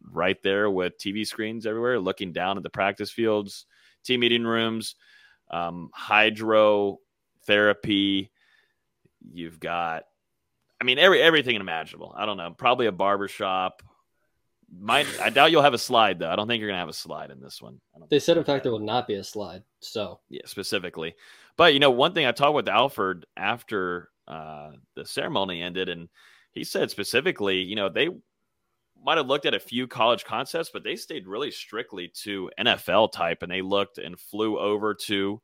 right 0.02 0.40
there 0.42 0.70
with 0.70 0.98
TV 0.98 1.26
screens 1.26 1.66
everywhere, 1.66 1.98
looking 1.98 2.32
down 2.32 2.56
at 2.56 2.62
the 2.62 2.70
practice 2.70 3.10
fields, 3.10 3.66
team 4.04 4.20
meeting 4.20 4.44
rooms, 4.44 4.94
um, 5.50 5.90
hydro 5.92 6.98
therapy. 7.46 8.30
You've 9.32 9.60
got, 9.60 10.04
I 10.80 10.84
mean, 10.84 10.98
every 10.98 11.20
everything 11.20 11.56
imaginable. 11.56 12.14
I 12.16 12.26
don't 12.26 12.36
know, 12.36 12.54
probably 12.56 12.86
a 12.86 12.92
barber 12.92 13.28
shop. 13.28 13.82
Might 14.70 15.06
I 15.20 15.30
doubt 15.30 15.50
you'll 15.50 15.62
have 15.62 15.74
a 15.74 15.78
slide 15.78 16.18
though. 16.18 16.30
I 16.30 16.36
don't 16.36 16.46
think 16.46 16.60
you're 16.60 16.68
gonna 16.68 16.78
have 16.78 16.90
a 16.90 16.92
slide 16.92 17.30
in 17.30 17.40
this 17.40 17.60
one. 17.60 17.80
They 18.10 18.18
said, 18.18 18.36
in 18.36 18.44
fact, 18.44 18.64
there 18.64 18.72
will 18.72 18.78
not 18.78 19.08
be 19.08 19.14
a 19.14 19.24
slide. 19.24 19.62
So 19.80 20.20
yeah, 20.28 20.42
specifically. 20.44 21.14
But 21.58 21.74
you 21.74 21.80
know, 21.80 21.90
one 21.90 22.14
thing 22.14 22.24
I 22.24 22.32
talked 22.32 22.54
with 22.54 22.68
Alford 22.68 23.26
after 23.36 24.08
uh, 24.26 24.70
the 24.96 25.04
ceremony 25.04 25.60
ended, 25.62 25.90
and 25.90 26.08
he 26.52 26.64
said 26.64 26.90
specifically, 26.90 27.58
you 27.58 27.76
know, 27.76 27.90
they 27.90 28.08
might 29.04 29.18
have 29.18 29.26
looked 29.26 29.46
at 29.46 29.54
a 29.54 29.60
few 29.60 29.86
college 29.86 30.24
concepts, 30.24 30.70
but 30.72 30.84
they 30.84 30.96
stayed 30.96 31.26
really 31.26 31.50
strictly 31.50 32.10
to 32.22 32.50
NFL 32.58 33.12
type, 33.12 33.42
and 33.42 33.52
they 33.52 33.62
looked 33.62 33.98
and 33.98 34.18
flew 34.18 34.58
over 34.58 34.94
to 34.94 35.42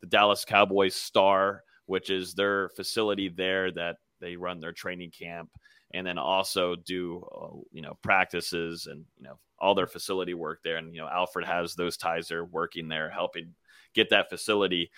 the 0.00 0.06
Dallas 0.06 0.44
Cowboys 0.44 0.94
Star, 0.94 1.64
which 1.86 2.10
is 2.10 2.34
their 2.34 2.70
facility 2.70 3.28
there 3.28 3.72
that 3.72 3.96
they 4.20 4.36
run 4.36 4.60
their 4.60 4.72
training 4.72 5.10
camp 5.10 5.50
and 5.94 6.06
then 6.06 6.18
also 6.18 6.76
do 6.76 7.24
uh, 7.34 7.56
you 7.72 7.82
know 7.82 7.98
practices 8.02 8.86
and 8.86 9.04
you 9.16 9.24
know 9.24 9.38
all 9.58 9.74
their 9.74 9.86
facility 9.86 10.34
work 10.34 10.60
there. 10.62 10.76
And 10.76 10.94
you 10.94 11.00
know 11.00 11.08
Alford 11.08 11.44
has 11.44 11.74
those 11.74 11.96
ties 11.96 12.28
there 12.28 12.44
working 12.44 12.88
there 12.88 13.10
helping 13.10 13.54
get 13.94 14.10
that 14.10 14.28
facility 14.28 14.90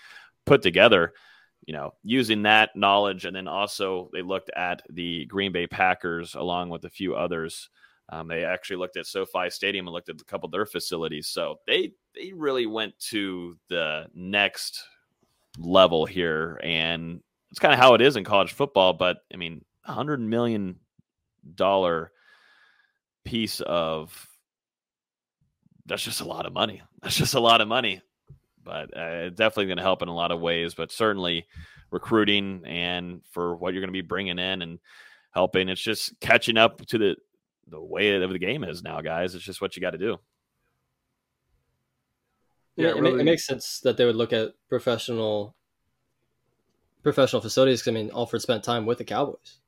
put 0.46 0.62
together 0.62 1.12
you 1.66 1.74
know 1.74 1.94
using 2.02 2.42
that 2.42 2.70
knowledge. 2.74 3.24
And 3.24 3.36
then 3.36 3.48
also 3.48 4.10
they 4.12 4.22
looked 4.22 4.50
at 4.56 4.82
the 4.90 5.26
green 5.26 5.52
bay 5.52 5.66
packers 5.66 6.34
along 6.34 6.70
with 6.70 6.84
a 6.84 6.90
few 6.90 7.14
others. 7.14 7.68
Um, 8.08 8.26
they 8.26 8.44
actually 8.44 8.76
looked 8.76 8.96
at 8.96 9.06
sofi 9.06 9.50
stadium 9.50 9.86
and 9.86 9.94
looked 9.94 10.08
at 10.08 10.20
a 10.20 10.24
couple 10.24 10.46
of 10.46 10.52
their 10.52 10.66
facilities. 10.66 11.28
So 11.28 11.60
they 11.66 11.92
they 12.14 12.32
really 12.32 12.66
went 12.66 12.98
to 13.10 13.56
the 13.68 14.06
next 14.14 14.82
level 15.58 16.06
here. 16.06 16.60
And 16.62 17.20
it's 17.50 17.60
kind 17.60 17.74
of 17.74 17.80
how 17.80 17.94
it 17.94 18.00
is 18.00 18.16
in 18.16 18.22
college 18.22 18.52
football 18.52 18.92
but 18.92 19.18
i 19.34 19.36
mean 19.36 19.64
hundred 19.84 20.20
million 20.20 20.76
dollar 21.56 22.12
piece 23.24 23.60
of 23.60 24.28
that's 25.86 26.02
just 26.02 26.20
a 26.20 26.24
lot 26.24 26.46
of 26.46 26.52
money. 26.52 26.82
That's 27.02 27.16
just 27.16 27.34
a 27.34 27.40
lot 27.40 27.60
of 27.60 27.68
money, 27.68 28.02
but 28.64 28.96
uh, 28.96 29.30
definitely 29.30 29.66
going 29.66 29.78
to 29.78 29.82
help 29.82 30.02
in 30.02 30.08
a 30.08 30.14
lot 30.14 30.32
of 30.32 30.40
ways. 30.40 30.74
But 30.74 30.92
certainly 30.92 31.46
recruiting 31.90 32.62
and 32.66 33.22
for 33.30 33.56
what 33.56 33.74
you're 33.74 33.80
going 33.80 33.88
to 33.88 33.92
be 33.92 34.00
bringing 34.00 34.38
in 34.38 34.62
and 34.62 34.78
helping, 35.32 35.68
it's 35.68 35.80
just 35.80 36.18
catching 36.20 36.56
up 36.56 36.84
to 36.86 36.98
the 36.98 37.16
the 37.68 37.80
way 37.80 38.20
of 38.20 38.30
the 38.30 38.38
game 38.38 38.64
is 38.64 38.82
now, 38.82 39.00
guys. 39.00 39.34
It's 39.34 39.44
just 39.44 39.60
what 39.60 39.76
you 39.76 39.80
got 39.80 39.90
to 39.90 39.98
do. 39.98 40.18
Yeah, 42.76 42.88
it, 42.88 42.96
really... 42.96 43.20
it, 43.20 43.24
makes 43.24 43.46
sense 43.46 43.80
that 43.80 43.96
they 43.96 44.04
would 44.04 44.16
look 44.16 44.32
at 44.32 44.54
professional 44.68 45.54
professional 47.02 47.42
facilities. 47.42 47.82
Cause, 47.82 47.88
I 47.88 47.94
mean, 47.94 48.10
Alford 48.12 48.42
spent 48.42 48.64
time 48.64 48.86
with 48.86 48.98
the 48.98 49.04
Cowboys 49.04 49.60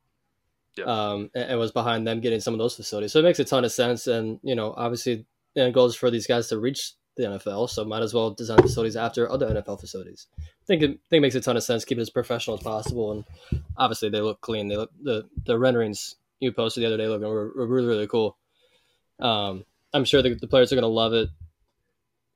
yeah. 0.77 0.85
um, 0.85 1.31
and, 1.35 1.51
and, 1.51 1.59
was 1.59 1.73
behind 1.73 2.07
them 2.07 2.21
getting 2.21 2.41
some 2.41 2.55
of 2.55 2.59
those 2.59 2.77
facilities. 2.77 3.13
So 3.13 3.21
it 3.21 3.25
makes 3.25 3.39
a 3.39 3.45
ton 3.45 3.65
of 3.65 3.73
sense. 3.73 4.07
And 4.07 4.41
you 4.43 4.55
know, 4.55 4.75
obviously, 4.77 5.27
the 5.55 5.63
end 5.63 5.75
goal 5.75 5.87
is 5.87 5.95
for 5.95 6.11
these 6.11 6.27
guys 6.27 6.49
to 6.49 6.59
reach 6.59 6.95
the 7.17 7.25
NFL. 7.25 7.69
So 7.69 7.85
might 7.85 8.03
as 8.03 8.15
well 8.15 8.31
design 8.31 8.63
facilities 8.63 8.97
after 8.97 9.31
other 9.31 9.49
NFL 9.49 9.81
facilities. 9.81 10.27
I 10.39 10.43
think 10.67 10.83
it, 10.83 10.91
I 10.91 11.09
think 11.11 11.19
it 11.19 11.21
makes 11.21 11.35
a 11.35 11.41
ton 11.41 11.57
of 11.57 11.63
sense. 11.63 11.85
Keep 11.85 11.99
it 11.99 12.03
as 12.03 12.11
professional 12.11 12.57
as 12.57 12.63
possible, 12.63 13.13
and 13.13 13.25
obviously 13.77 14.09
they 14.09 14.21
look 14.21 14.41
clean. 14.41 14.69
They 14.69 14.77
look 14.77 14.91
the 15.03 15.29
the 15.45 15.59
renderings 15.59 16.17
you 16.41 16.53
posted 16.53 16.83
the 16.83 16.87
other 16.87 16.97
day 16.97 17.09
looking 17.09 17.29
were, 17.29 17.53
were 17.55 17.67
really 17.67 17.87
really 17.87 18.07
cool. 18.07 18.37
Um, 19.21 19.65
I'm 19.93 20.05
sure 20.05 20.23
the, 20.23 20.35
the 20.35 20.49
players 20.49 20.73
are 20.73 20.77
going 20.77 20.83
to 20.83 20.89
love 20.89 21.13
it 21.13 21.29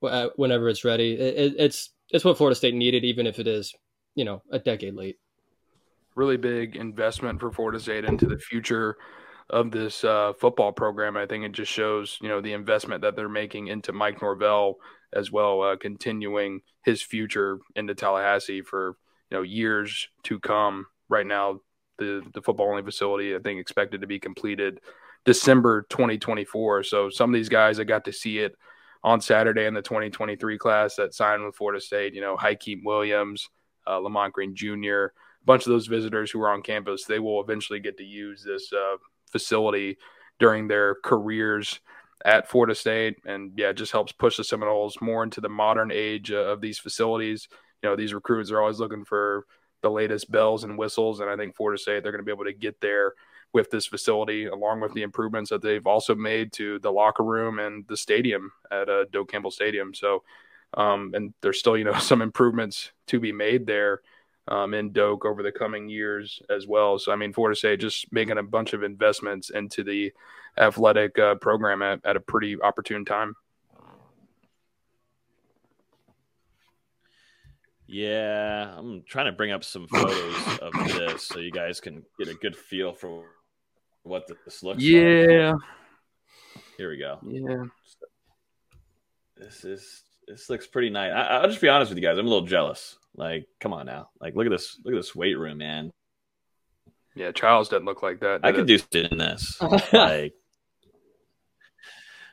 uh, 0.02 0.28
whenever 0.36 0.68
it's 0.68 0.84
ready. 0.84 1.14
It, 1.14 1.34
it, 1.36 1.54
it's 1.58 1.90
it's 2.10 2.24
what 2.24 2.36
Florida 2.36 2.54
State 2.54 2.74
needed, 2.74 3.04
even 3.04 3.26
if 3.26 3.38
it 3.38 3.46
is 3.46 3.74
you 4.14 4.24
know 4.24 4.42
a 4.50 4.58
decade 4.58 4.94
late 4.94 5.16
really 6.16 6.36
big 6.36 6.74
investment 6.74 7.38
for 7.38 7.52
Florida 7.52 7.78
State 7.78 8.04
into 8.04 8.26
the 8.26 8.38
future 8.38 8.96
of 9.50 9.70
this 9.70 10.04
uh, 10.04 10.32
football 10.38 10.72
program. 10.72 11.16
I 11.16 11.26
think 11.26 11.44
it 11.44 11.52
just 11.52 11.70
shows, 11.70 12.18
you 12.20 12.28
know, 12.28 12.40
the 12.40 12.52
investment 12.52 13.02
that 13.02 13.16
they're 13.16 13.28
making 13.28 13.68
into 13.68 13.92
Mike 13.92 14.20
Norvell 14.20 14.76
as 15.12 15.30
well, 15.30 15.62
uh, 15.62 15.76
continuing 15.76 16.60
his 16.84 17.02
future 17.02 17.58
into 17.74 17.94
Tallahassee 17.94 18.62
for 18.62 18.96
you 19.30 19.36
know 19.36 19.42
years 19.42 20.08
to 20.24 20.38
come. 20.38 20.86
Right 21.08 21.26
now, 21.26 21.60
the 21.98 22.22
the 22.34 22.42
football 22.42 22.68
only 22.68 22.82
facility 22.82 23.34
I 23.34 23.38
think 23.38 23.60
expected 23.60 24.00
to 24.00 24.06
be 24.06 24.18
completed 24.18 24.80
December 25.24 25.86
2024. 25.90 26.82
So 26.82 27.10
some 27.10 27.30
of 27.30 27.34
these 27.34 27.48
guys 27.48 27.78
I 27.78 27.84
got 27.84 28.04
to 28.06 28.12
see 28.12 28.38
it 28.38 28.56
on 29.04 29.20
Saturday 29.20 29.66
in 29.66 29.74
the 29.74 29.82
2023 29.82 30.58
class 30.58 30.96
that 30.96 31.14
signed 31.14 31.44
with 31.44 31.54
Florida 31.54 31.80
State. 31.80 32.14
You 32.14 32.20
know, 32.20 32.36
Hykeem 32.36 32.82
Williams, 32.84 33.48
uh, 33.86 33.98
Lamont 33.98 34.32
Green 34.32 34.54
Jr 34.54 35.04
A 35.04 35.10
bunch 35.44 35.66
of 35.66 35.70
those 35.70 35.86
visitors 35.86 36.30
who 36.30 36.42
are 36.42 36.50
on 36.50 36.62
campus, 36.62 37.04
they 37.04 37.20
will 37.20 37.40
eventually 37.40 37.78
get 37.80 37.96
to 37.98 38.04
use 38.04 38.42
this 38.42 38.72
uh, 38.72 38.96
facility 39.36 39.98
during 40.38 40.68
their 40.68 40.94
careers 40.96 41.80
at 42.24 42.48
Florida 42.48 42.74
State. 42.74 43.16
And 43.26 43.52
yeah, 43.56 43.68
it 43.68 43.76
just 43.76 43.92
helps 43.92 44.12
push 44.12 44.36
the 44.38 44.44
Seminoles 44.44 44.96
more 45.00 45.22
into 45.22 45.40
the 45.40 45.48
modern 45.48 45.90
age 45.92 46.32
uh, 46.32 46.52
of 46.52 46.60
these 46.60 46.78
facilities. 46.78 47.48
You 47.82 47.90
know, 47.90 47.96
these 47.96 48.14
recruits 48.14 48.50
are 48.50 48.60
always 48.60 48.80
looking 48.80 49.04
for 49.04 49.44
the 49.82 49.90
latest 49.90 50.30
bells 50.30 50.64
and 50.64 50.78
whistles. 50.78 51.20
And 51.20 51.28
I 51.28 51.36
think 51.36 51.54
Florida 51.54 51.80
State, 51.80 52.02
they're 52.02 52.12
going 52.12 52.24
to 52.24 52.24
be 52.24 52.32
able 52.32 52.44
to 52.44 52.52
get 52.52 52.80
there 52.80 53.12
with 53.52 53.70
this 53.70 53.86
facility, 53.86 54.46
along 54.46 54.80
with 54.80 54.92
the 54.94 55.02
improvements 55.02 55.50
that 55.50 55.62
they've 55.62 55.86
also 55.86 56.14
made 56.14 56.52
to 56.54 56.78
the 56.80 56.90
locker 56.90 57.22
room 57.22 57.58
and 57.58 57.86
the 57.88 57.96
stadium 57.96 58.50
at 58.70 58.88
uh, 58.88 59.04
Doak 59.12 59.30
Campbell 59.30 59.50
Stadium. 59.50 59.94
So, 59.94 60.24
um, 60.74 61.12
and 61.14 61.32
there's 61.42 61.58
still, 61.58 61.76
you 61.76 61.84
know, 61.84 61.98
some 61.98 62.22
improvements 62.22 62.92
to 63.08 63.20
be 63.20 63.32
made 63.32 63.66
there 63.66 64.00
um, 64.48 64.74
in 64.74 64.92
Doak 64.92 65.24
over 65.24 65.42
the 65.42 65.52
coming 65.52 65.88
years 65.88 66.40
as 66.50 66.66
well. 66.66 66.98
So, 66.98 67.12
I 67.12 67.16
mean, 67.16 67.32
Florida 67.32 67.56
State 67.56 67.80
just 67.80 68.12
making 68.12 68.38
a 68.38 68.42
bunch 68.42 68.72
of 68.72 68.82
investments 68.82 69.50
into 69.50 69.82
the 69.82 70.12
athletic 70.58 71.18
uh, 71.18 71.34
program 71.36 71.82
at, 71.82 72.00
at 72.04 72.16
a 72.16 72.20
pretty 72.20 72.60
opportune 72.60 73.04
time. 73.04 73.34
Yeah, 77.88 78.74
I'm 78.76 79.04
trying 79.06 79.26
to 79.26 79.32
bring 79.32 79.52
up 79.52 79.62
some 79.62 79.86
photos 79.86 80.58
of 80.58 80.72
this 80.88 81.22
so 81.22 81.38
you 81.38 81.52
guys 81.52 81.80
can 81.80 82.02
get 82.18 82.28
a 82.28 82.34
good 82.34 82.56
feel 82.56 82.92
for 82.92 83.26
what 84.02 84.26
this 84.44 84.62
looks 84.64 84.82
yeah. 84.82 85.00
like. 85.00 85.30
Yeah. 85.30 85.52
Here 86.76 86.90
we 86.90 86.98
go. 86.98 87.18
Yeah. 87.24 87.64
This 89.36 89.64
is 89.64 90.02
this 90.26 90.50
looks 90.50 90.66
pretty 90.66 90.90
nice. 90.90 91.12
I, 91.12 91.40
will 91.42 91.48
just 91.48 91.60
be 91.60 91.68
honest 91.68 91.90
with 91.90 91.98
you 91.98 92.02
guys. 92.02 92.18
I'm 92.18 92.26
a 92.26 92.28
little 92.28 92.46
jealous. 92.46 92.96
Like, 93.16 93.48
come 93.60 93.72
on 93.72 93.86
now. 93.86 94.10
Like, 94.20 94.34
look 94.34 94.46
at 94.46 94.50
this. 94.50 94.78
Look 94.84 94.94
at 94.94 94.98
this 94.98 95.14
weight 95.14 95.38
room, 95.38 95.58
man. 95.58 95.92
Yeah, 97.14 97.32
Charles 97.32 97.68
doesn't 97.68 97.86
look 97.86 98.02
like 98.02 98.20
that. 98.20 98.40
I 98.42 98.52
could 98.52 98.66
do 98.66 98.78
sit 98.78 99.10
in 99.10 99.16
this. 99.16 99.58
like, 99.92 100.34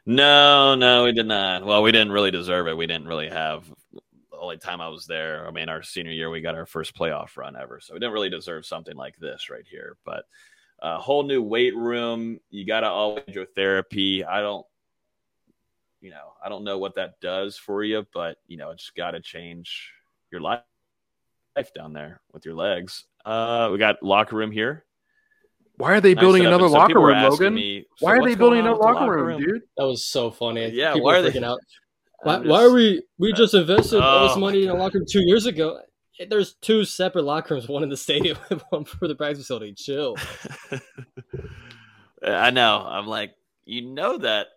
no, 0.05 0.75
no, 0.75 1.05
we 1.05 1.13
did 1.13 1.25
not. 1.25 1.65
Well, 1.65 1.81
we 1.83 1.93
didn't 1.93 2.11
really 2.11 2.31
deserve 2.31 2.67
it. 2.67 2.75
We 2.75 2.87
didn't 2.87 3.07
really 3.07 3.29
have 3.29 3.63
the 3.93 4.37
only 4.37 4.57
time 4.57 4.81
I 4.81 4.89
was 4.89 5.07
there. 5.07 5.47
I 5.47 5.51
mean, 5.51 5.69
our 5.69 5.83
senior 5.83 6.11
year, 6.11 6.29
we 6.29 6.41
got 6.41 6.55
our 6.55 6.65
first 6.65 6.95
playoff 6.95 7.37
run 7.37 7.55
ever, 7.55 7.79
so 7.79 7.93
we 7.93 7.99
didn't 8.01 8.13
really 8.13 8.29
deserve 8.29 8.65
something 8.65 8.97
like 8.97 9.15
this 9.17 9.49
right 9.49 9.65
here. 9.65 9.95
But 10.03 10.25
a 10.81 10.97
whole 10.97 11.23
new 11.23 11.41
weight 11.41 11.75
room. 11.77 12.41
You 12.49 12.65
got 12.65 12.81
to 12.81 12.89
always 12.89 13.23
do 13.31 13.45
therapy. 13.55 14.25
I 14.25 14.41
don't 14.41 14.65
you 16.03 16.09
know, 16.09 16.33
I 16.43 16.49
don't 16.49 16.65
know 16.65 16.77
what 16.77 16.95
that 16.95 17.21
does 17.21 17.57
for 17.57 17.81
you, 17.81 18.05
but 18.13 18.37
you 18.45 18.57
know, 18.57 18.71
it's 18.71 18.89
got 18.89 19.11
to 19.11 19.21
change 19.21 19.93
your 20.31 20.41
life 20.41 20.59
life 21.55 21.73
down 21.73 21.93
there 21.93 22.21
with 22.33 22.45
your 22.45 22.55
legs. 22.55 23.05
Uh, 23.25 23.69
we 23.71 23.77
got 23.77 24.01
locker 24.03 24.35
room 24.35 24.51
here. 24.51 24.85
Why 25.77 25.93
are 25.93 26.01
they 26.01 26.13
Nice 26.13 26.21
building 26.21 26.45
another 26.45 26.67
so 26.67 26.73
locker 26.73 26.99
room, 26.99 27.21
Logan? 27.23 27.53
me, 27.55 27.85
so 27.97 28.05
Why 28.05 28.17
are 28.17 28.23
they 28.23 28.35
building 28.35 28.59
another 28.59 28.77
locker 28.79 28.93
locker 29.01 29.11
room, 29.11 29.25
room? 29.27 29.41
dude? 29.41 29.61
That 29.77 29.87
was 29.87 30.05
so 30.05 30.29
funny. 30.29 30.69
Yeah, 30.69 30.93
People 30.93 31.05
why 31.05 31.13
were 31.13 31.19
are 31.19 31.21
they- 31.31 31.39
freaking 31.39 31.43
out. 31.45 31.59
Why, 32.23 32.35
I'm 32.35 32.47
why 32.47 32.63
are 32.63 32.71
we? 32.71 33.03
We 33.17 33.33
just 33.33 33.53
invested 33.53 33.99
all 33.99 34.29
this 34.29 34.37
Oh, 34.37 34.39
money 34.39 34.63
in 34.63 34.69
a 34.69 34.75
locker 34.75 34.99
room 34.99 35.05
two 35.11 35.19
years 35.25 35.45
ago. 35.45 35.81
There's 36.29 36.53
two 36.61 36.85
separate 36.85 37.23
locker 37.23 37.53
rooms, 37.55 37.67
one 37.67 37.83
in 37.83 37.89
the 37.89 37.97
stadium 37.97 38.37
and 38.49 38.61
one 38.69 38.85
for 38.85 39.09
the 39.09 39.15
practice 39.15 39.39
facility. 39.39 39.73
Chill. 39.73 40.15
I 42.25 42.51
know. 42.51 42.81
I'm 42.87 43.07
like, 43.07 43.35
you 43.65 43.81
know 43.81 44.17
that 44.19 44.47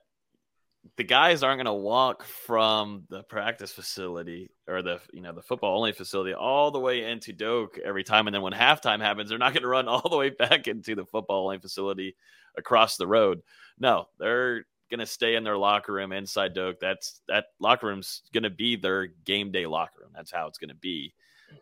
the 0.97 1.05
guys 1.05 1.43
aren't 1.43 1.59
going 1.59 1.66
to 1.66 1.72
walk 1.72 2.24
from 2.24 3.05
the 3.09 3.22
practice 3.22 3.72
facility 3.72 4.51
or 4.68 4.82
the 4.82 5.01
you 5.12 5.20
know 5.20 5.32
the 5.32 5.43
football 5.43 5.76
only 5.76 5.93
facility 5.93 6.34
all 6.34 6.70
the 6.70 6.78
way 6.78 7.05
into 7.05 7.32
Doak 7.32 7.78
every 7.78 8.05
time, 8.05 8.26
and 8.26 8.34
then 8.34 8.43
when 8.43 8.53
halftime 8.53 9.01
happens, 9.01 9.28
they're 9.28 9.39
not 9.39 9.53
going 9.53 9.62
to 9.62 9.68
run 9.68 9.89
all 9.89 10.09
the 10.09 10.16
way 10.16 10.30
back 10.30 10.68
into 10.68 10.95
the 10.95 11.05
football 11.05 11.45
only 11.45 11.59
facility 11.59 12.16
across 12.57 12.97
the 12.97 13.07
road. 13.07 13.43
No, 13.78 14.09
they're 14.18 14.66
going 14.91 15.01
to 15.01 15.07
stay 15.07 15.34
in 15.34 15.45
their 15.45 15.57
locker 15.57 15.93
room 15.93 16.12
inside 16.12 16.55
Doak. 16.55 16.80
That's 16.80 17.20
that 17.28 17.47
locker 17.59 17.87
room's 17.87 18.22
going 18.32 18.45
to 18.45 18.51
be 18.51 18.76
their 18.76 19.07
game 19.07 19.51
day 19.51 19.66
locker 19.66 20.01
room. 20.01 20.11
That's 20.14 20.32
how 20.32 20.47
it's 20.47 20.59
going 20.59 20.70
to 20.70 20.76
be. 20.76 21.12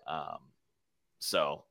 Um, 0.07 0.39
so 1.19 1.65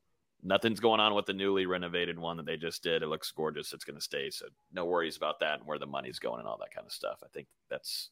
nothing's 0.43 0.79
going 0.79 0.99
on 0.99 1.15
with 1.15 1.25
the 1.25 1.33
newly 1.33 1.65
renovated 1.65 2.19
one 2.19 2.37
that 2.37 2.45
they 2.45 2.57
just 2.57 2.83
did. 2.83 3.01
It 3.01 3.07
looks 3.07 3.31
gorgeous. 3.31 3.73
It's 3.73 3.85
going 3.85 3.97
to 3.97 4.03
stay. 4.03 4.29
So 4.29 4.45
no 4.73 4.85
worries 4.85 5.17
about 5.17 5.39
that 5.39 5.59
and 5.59 5.67
where 5.67 5.79
the 5.79 5.85
money's 5.85 6.19
going 6.19 6.39
and 6.39 6.47
all 6.47 6.57
that 6.59 6.73
kind 6.73 6.85
of 6.85 6.91
stuff. 6.91 7.19
I 7.23 7.27
think 7.33 7.47
that's 7.69 8.09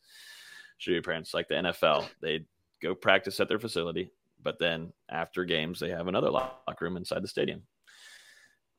should 0.78 0.92
be 0.92 1.02
parents 1.02 1.34
like 1.34 1.48
the 1.48 1.56
NFL. 1.56 2.08
They 2.22 2.46
go 2.82 2.96
practice 2.96 3.40
at 3.40 3.48
their 3.48 3.60
facility, 3.60 4.12
but 4.42 4.58
then 4.58 4.94
after 5.10 5.46
games, 5.46 5.80
they 5.80 5.90
have 5.90 6.08
another 6.08 6.32
locker 6.32 6.86
room 6.86 6.98
inside 6.98 7.22
the 7.22 7.28
stadium. 7.28 7.62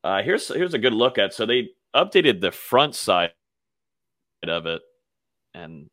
Uh, 0.02 0.22
here's 0.22 0.48
here's 0.48 0.74
a 0.74 0.78
good 0.78 0.94
look 0.94 1.18
at. 1.18 1.32
So 1.32 1.46
they 1.46 1.68
updated 1.94 2.40
the 2.40 2.50
front 2.50 2.96
side 2.96 3.32
of 4.42 4.66
it, 4.66 4.82
and 5.54 5.88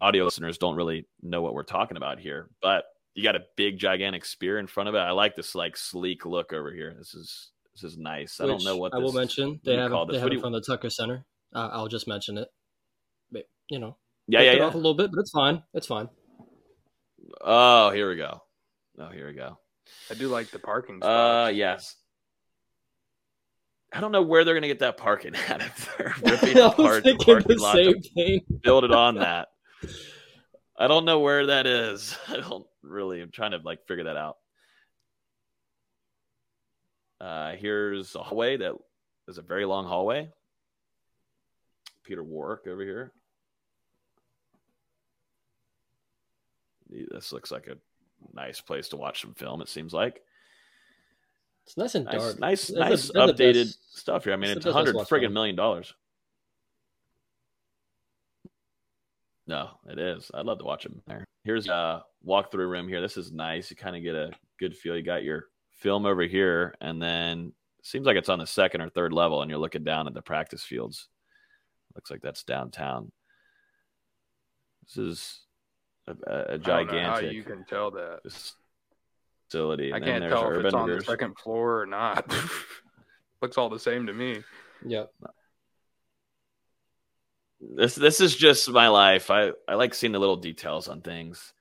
audio 0.00 0.24
listeners 0.24 0.58
don't 0.58 0.74
really 0.74 1.06
know 1.22 1.40
what 1.40 1.54
we're 1.54 1.62
talking 1.62 1.96
about 1.96 2.18
here, 2.18 2.48
but 2.60 2.84
you 3.14 3.22
got 3.22 3.36
a 3.36 3.44
big 3.56 3.78
gigantic 3.78 4.24
spear 4.24 4.58
in 4.58 4.66
front 4.66 4.88
of 4.88 4.94
it. 4.94 4.98
I 4.98 5.12
like 5.12 5.36
this 5.36 5.54
like 5.54 5.76
sleek 5.76 6.26
look 6.26 6.52
over 6.52 6.72
here. 6.72 6.94
This 6.98 7.14
is 7.14 7.50
this 7.74 7.84
is 7.84 7.96
nice. 7.98 8.40
I 8.40 8.46
don't 8.46 8.64
know 8.64 8.76
what 8.76 8.94
I 8.94 8.98
will 8.98 9.12
mention. 9.12 9.60
They 9.64 9.76
have 9.76 9.90
call 9.90 10.02
it, 10.04 10.06
this? 10.06 10.14
they 10.16 10.20
have 10.20 10.32
it 10.32 10.40
from 10.40 10.52
the 10.52 10.60
Tucker 10.60 10.90
Center. 10.90 11.24
Uh, 11.54 11.68
I'll 11.72 11.88
just 11.88 12.06
mention 12.08 12.38
it. 12.38 12.48
But, 13.32 13.48
you 13.68 13.78
know, 13.78 13.96
Yeah, 14.28 14.40
ripped 14.40 14.46
yeah, 14.46 14.52
it 14.52 14.58
yeah. 14.58 14.64
off 14.66 14.74
a 14.74 14.76
little 14.76 14.94
bit, 14.94 15.10
but 15.12 15.20
it's 15.20 15.30
fine. 15.30 15.62
It's 15.74 15.86
fine. 15.86 16.08
Oh, 17.40 17.90
here 17.90 18.08
we 18.08 18.16
go. 18.16 18.42
Oh, 18.98 19.08
here 19.08 19.26
we 19.26 19.32
go. 19.34 19.58
I 20.10 20.14
do 20.14 20.28
like 20.28 20.50
the 20.50 20.58
parking 20.58 21.02
Uh, 21.02 21.50
yes. 21.54 21.96
I 23.92 24.00
don't 24.00 24.12
know 24.12 24.22
where 24.22 24.44
they're 24.44 24.54
going 24.54 24.62
to 24.62 24.68
get 24.68 24.80
that 24.80 24.96
parking 24.96 25.34
at 25.48 25.60
if 25.60 25.96
they're 25.96 26.14
ripping 26.24 26.58
apart 26.58 27.04
the 27.04 27.16
parking 27.16 27.56
the 27.56 27.62
lot 27.62 27.76
same 27.76 28.00
to 28.00 28.08
thing. 28.10 28.40
build 28.62 28.84
it 28.84 28.92
on 28.92 29.14
that. 29.16 29.48
I 30.76 30.86
don't 30.88 31.04
know 31.04 31.20
where 31.20 31.46
that 31.46 31.66
is. 31.66 32.16
I 32.28 32.36
don't 32.38 32.66
really. 32.84 33.20
I'm 33.20 33.30
trying 33.30 33.52
to 33.52 33.58
like 33.64 33.86
figure 33.86 34.04
that 34.04 34.16
out. 34.16 34.38
Uh, 37.20 37.52
here's 37.56 38.14
a 38.14 38.22
hallway 38.22 38.56
that 38.58 38.72
is 39.28 39.38
a 39.38 39.42
very 39.42 39.64
long 39.64 39.86
hallway. 39.86 40.30
Peter 42.02 42.22
Warrick 42.22 42.66
over 42.66 42.82
here. 42.82 43.12
This 46.90 47.32
looks 47.32 47.50
like 47.50 47.66
a 47.66 47.76
nice 48.34 48.60
place 48.60 48.88
to 48.88 48.96
watch 48.96 49.22
some 49.22 49.34
film. 49.34 49.62
It 49.62 49.68
seems 49.68 49.92
like 49.92 50.22
It's 51.66 51.76
nice 51.76 51.94
and 51.94 52.04
nice, 52.04 52.14
dark. 52.20 52.38
nice, 52.38 52.66
They're 52.68 52.78
nice 52.80 53.08
they're 53.10 53.26
updated 53.28 53.64
best- 53.66 53.98
stuff 53.98 54.24
here. 54.24 54.32
I 54.32 54.36
mean, 54.36 54.50
it's 54.50 54.66
a 54.66 54.72
hundred 54.72 54.94
friggin' 54.96 55.32
million 55.32 55.56
dollars. 55.56 55.94
No, 59.46 59.70
it 59.88 59.98
is. 59.98 60.30
I'd 60.32 60.46
love 60.46 60.58
to 60.58 60.64
watch 60.64 60.84
them 60.84 61.02
there. 61.06 61.24
Here's 61.44 61.68
a 61.68 62.02
walkthrough 62.26 62.68
room 62.68 62.88
here. 62.88 63.00
This 63.00 63.16
is 63.16 63.30
nice. 63.32 63.70
You 63.70 63.76
kind 63.76 63.96
of 63.96 64.02
get 64.02 64.14
a 64.14 64.30
good 64.58 64.76
feel. 64.76 64.96
You 64.96 65.02
got 65.02 65.24
your 65.24 65.44
film 65.72 66.06
over 66.06 66.22
here, 66.22 66.74
and 66.80 67.00
then 67.00 67.52
seems 67.82 68.06
like 68.06 68.16
it's 68.16 68.30
on 68.30 68.38
the 68.38 68.46
second 68.46 68.80
or 68.80 68.88
third 68.88 69.12
level, 69.12 69.42
and 69.42 69.50
you're 69.50 69.60
looking 69.60 69.84
down 69.84 70.06
at 70.06 70.14
the 70.14 70.22
practice 70.22 70.64
fields. 70.64 71.08
Looks 71.94 72.10
like 72.10 72.22
that's 72.22 72.44
downtown. 72.44 73.12
This 74.86 74.96
is 74.96 75.40
a, 76.06 76.12
a, 76.12 76.14
a 76.14 76.40
I 76.40 76.44
don't 76.44 76.50
know 76.50 76.58
gigantic 76.58 77.24
how 77.24 77.30
you 77.30 77.42
can 77.42 77.64
tell 77.64 77.90
that. 77.92 78.20
facility. 79.48 79.92
I 79.92 79.96
And 79.96 80.06
then 80.06 80.20
can't 80.22 80.32
tell 80.32 80.50
if 80.50 80.64
it's 80.64 80.74
on 80.74 80.90
the 80.90 81.02
second 81.02 81.38
floor 81.38 81.80
or 81.82 81.86
not. 81.86 82.34
Looks 83.42 83.58
all 83.58 83.68
the 83.68 83.78
same 83.78 84.06
to 84.06 84.12
me. 84.12 84.42
Yep. 84.86 85.12
This 87.76 87.94
this 87.94 88.20
is 88.20 88.34
just 88.36 88.68
my 88.70 88.88
life. 88.88 89.30
I, 89.30 89.50
I 89.68 89.74
like 89.74 89.94
seeing 89.94 90.12
the 90.12 90.18
little 90.18 90.36
details 90.36 90.88
on 90.88 91.00
things. 91.00 91.52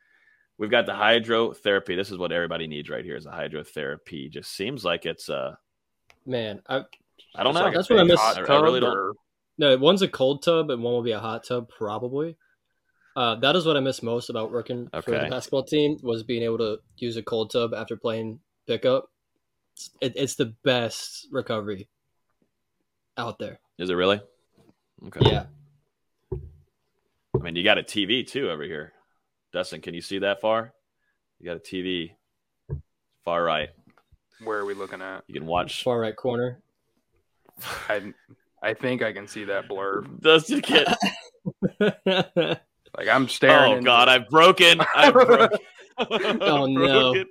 We've 0.58 0.72
got 0.72 0.86
the 0.86 0.91
hydrotherapy. 0.93 1.95
This 1.95 2.12
is 2.12 2.18
what 2.18 2.32
everybody 2.32 2.68
needs 2.68 2.89
right 2.89 3.04
here 3.04 3.16
is 3.16 3.26
a 3.26 3.32
hydrotherapy. 3.32 4.30
Just 4.30 4.56
seems 4.56 4.86
like 4.86 5.06
it's 5.06 5.30
a 5.30 5.58
Man, 6.26 6.62
I 6.70 6.84
I 7.36 7.43
don't 7.43 7.54
know. 7.54 7.62
like 7.62 7.74
That's 7.74 7.89
what 7.89 7.99
I 7.99 8.04
miss- 8.04 8.20
hot 8.20 8.49
I, 8.49 8.54
I 8.54 8.62
really 8.62 8.80
don't. 8.80 8.95
or- 8.95 9.14
no, 9.58 9.78
one's 9.78 10.01
a 10.01 10.08
cold 10.08 10.41
tub 10.41 10.70
and 10.72 10.82
one 10.82 10.93
will 10.93 11.04
be 11.04 11.12
a 11.12 11.20
hot 11.20 11.43
tub, 11.45 11.70
probably. 11.70 12.38
Uh, 13.16 13.36
that 13.36 13.56
is 13.56 13.66
what 13.66 13.78
I 13.78 13.80
miss 13.82 14.01
most 14.01 14.32
about 14.32 14.51
working 14.51 14.89
for 15.04 15.12
the 15.12 15.28
basketball 15.30 15.64
team 15.64 15.99
was 16.01 16.24
being 16.24 16.41
able 16.41 16.58
to 16.58 16.80
use 16.97 17.18
a 17.18 17.22
cold 17.22 17.51
tub 17.51 17.72
after 17.74 17.95
playing 17.95 18.39
pickup. 18.66 19.12
It's, 19.76 19.89
it, 20.01 20.14
it's 20.16 20.36
the 20.36 20.56
best 20.64 21.28
recovery 21.32 21.88
out 23.18 23.38
there. 23.38 23.60
Is 23.78 23.91
it 23.91 23.93
really? 23.95 24.20
Okay. 25.08 25.20
Yeah, 25.32 25.45
I 27.44 27.46
mean, 27.46 27.58
you 27.58 27.64
got 27.66 27.78
a 27.78 27.84
TV 27.84 28.26
too 28.26 28.50
over 28.50 28.64
here. 28.64 28.94
Dustin, 29.52 29.82
can 29.82 29.94
you 29.94 30.00
see 30.00 30.20
that 30.20 30.39
far? 30.39 30.74
You 31.39 31.46
got 31.46 31.58
a 31.58 31.60
TV 31.60 32.12
far 33.26 33.44
right. 33.44 33.70
Where 34.46 34.60
are 34.60 34.66
we 34.66 34.74
looking 34.74 35.02
at? 35.02 35.26
You 35.28 35.34
can 35.34 35.46
watch. 35.46 35.84
far 35.84 36.00
right 36.00 36.16
corner. 36.16 36.62
I 37.89 38.14
I 38.64 38.74
think 38.74 39.02
I 39.04 39.12
can 39.12 39.28
see 39.28 39.44
that 39.44 39.68
blurb. 39.68 40.22
Dustin 40.22 40.62
can't. 40.62 40.88
Like 42.96 43.08
I'm 43.10 43.28
staring. 43.28 43.80
Oh 43.80 43.82
God. 43.82 44.08
I've 44.08 44.30
broken. 44.30 44.80
I've 44.96 45.14
broken. 45.14 45.58
Oh, 45.98 46.68
no. 46.68 47.26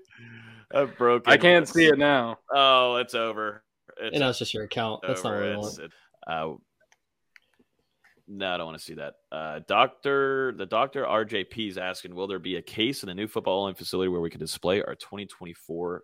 I've 0.74 0.98
broken. 0.98 1.32
I 1.32 1.36
can't 1.36 1.68
see 1.68 1.86
it 1.86 1.98
now. 1.98 2.38
Oh, 2.52 2.96
it's 2.96 3.14
over. 3.14 3.62
It's 3.96 4.12
and 4.16 4.22
that's 4.22 4.40
just 4.40 4.52
your 4.54 4.64
account. 4.64 5.02
That's 5.06 5.22
not 5.22 5.34
over. 5.34 5.40
what 5.42 5.46
we 5.46 5.52
It's- 5.52 5.78
want. 5.78 5.84
it- 5.84 5.92
uh, 6.26 6.54
no, 8.32 8.54
I 8.54 8.56
don't 8.56 8.66
want 8.66 8.78
to 8.78 8.84
see 8.84 8.94
that. 8.94 9.14
Uh, 9.30 9.60
doctor, 9.68 10.54
the 10.56 10.64
doctor 10.64 11.04
RJP 11.04 11.68
is 11.68 11.76
asking, 11.76 12.14
will 12.14 12.26
there 12.26 12.38
be 12.38 12.56
a 12.56 12.62
case 12.62 13.02
in 13.02 13.08
the 13.08 13.14
new 13.14 13.28
football 13.28 13.60
only 13.60 13.74
facility 13.74 14.08
where 14.08 14.22
we 14.22 14.30
can 14.30 14.40
display 14.40 14.82
our 14.82 14.94
2024 14.94 16.02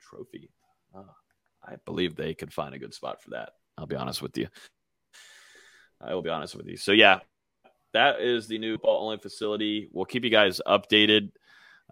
trophy? 0.00 0.50
Uh, 0.96 1.02
I 1.62 1.76
believe 1.84 2.16
they 2.16 2.32
could 2.32 2.52
find 2.52 2.74
a 2.74 2.78
good 2.78 2.94
spot 2.94 3.22
for 3.22 3.30
that. 3.30 3.50
I'll 3.76 3.86
be 3.86 3.94
honest 3.94 4.22
with 4.22 4.38
you. 4.38 4.48
I 6.00 6.14
will 6.14 6.22
be 6.22 6.30
honest 6.30 6.56
with 6.56 6.66
you. 6.66 6.78
So 6.78 6.92
yeah, 6.92 7.20
that 7.92 8.20
is 8.22 8.48
the 8.48 8.58
new 8.58 8.76
football 8.76 9.04
only 9.04 9.18
facility. 9.18 9.88
We'll 9.92 10.06
keep 10.06 10.24
you 10.24 10.30
guys 10.30 10.62
updated 10.66 11.32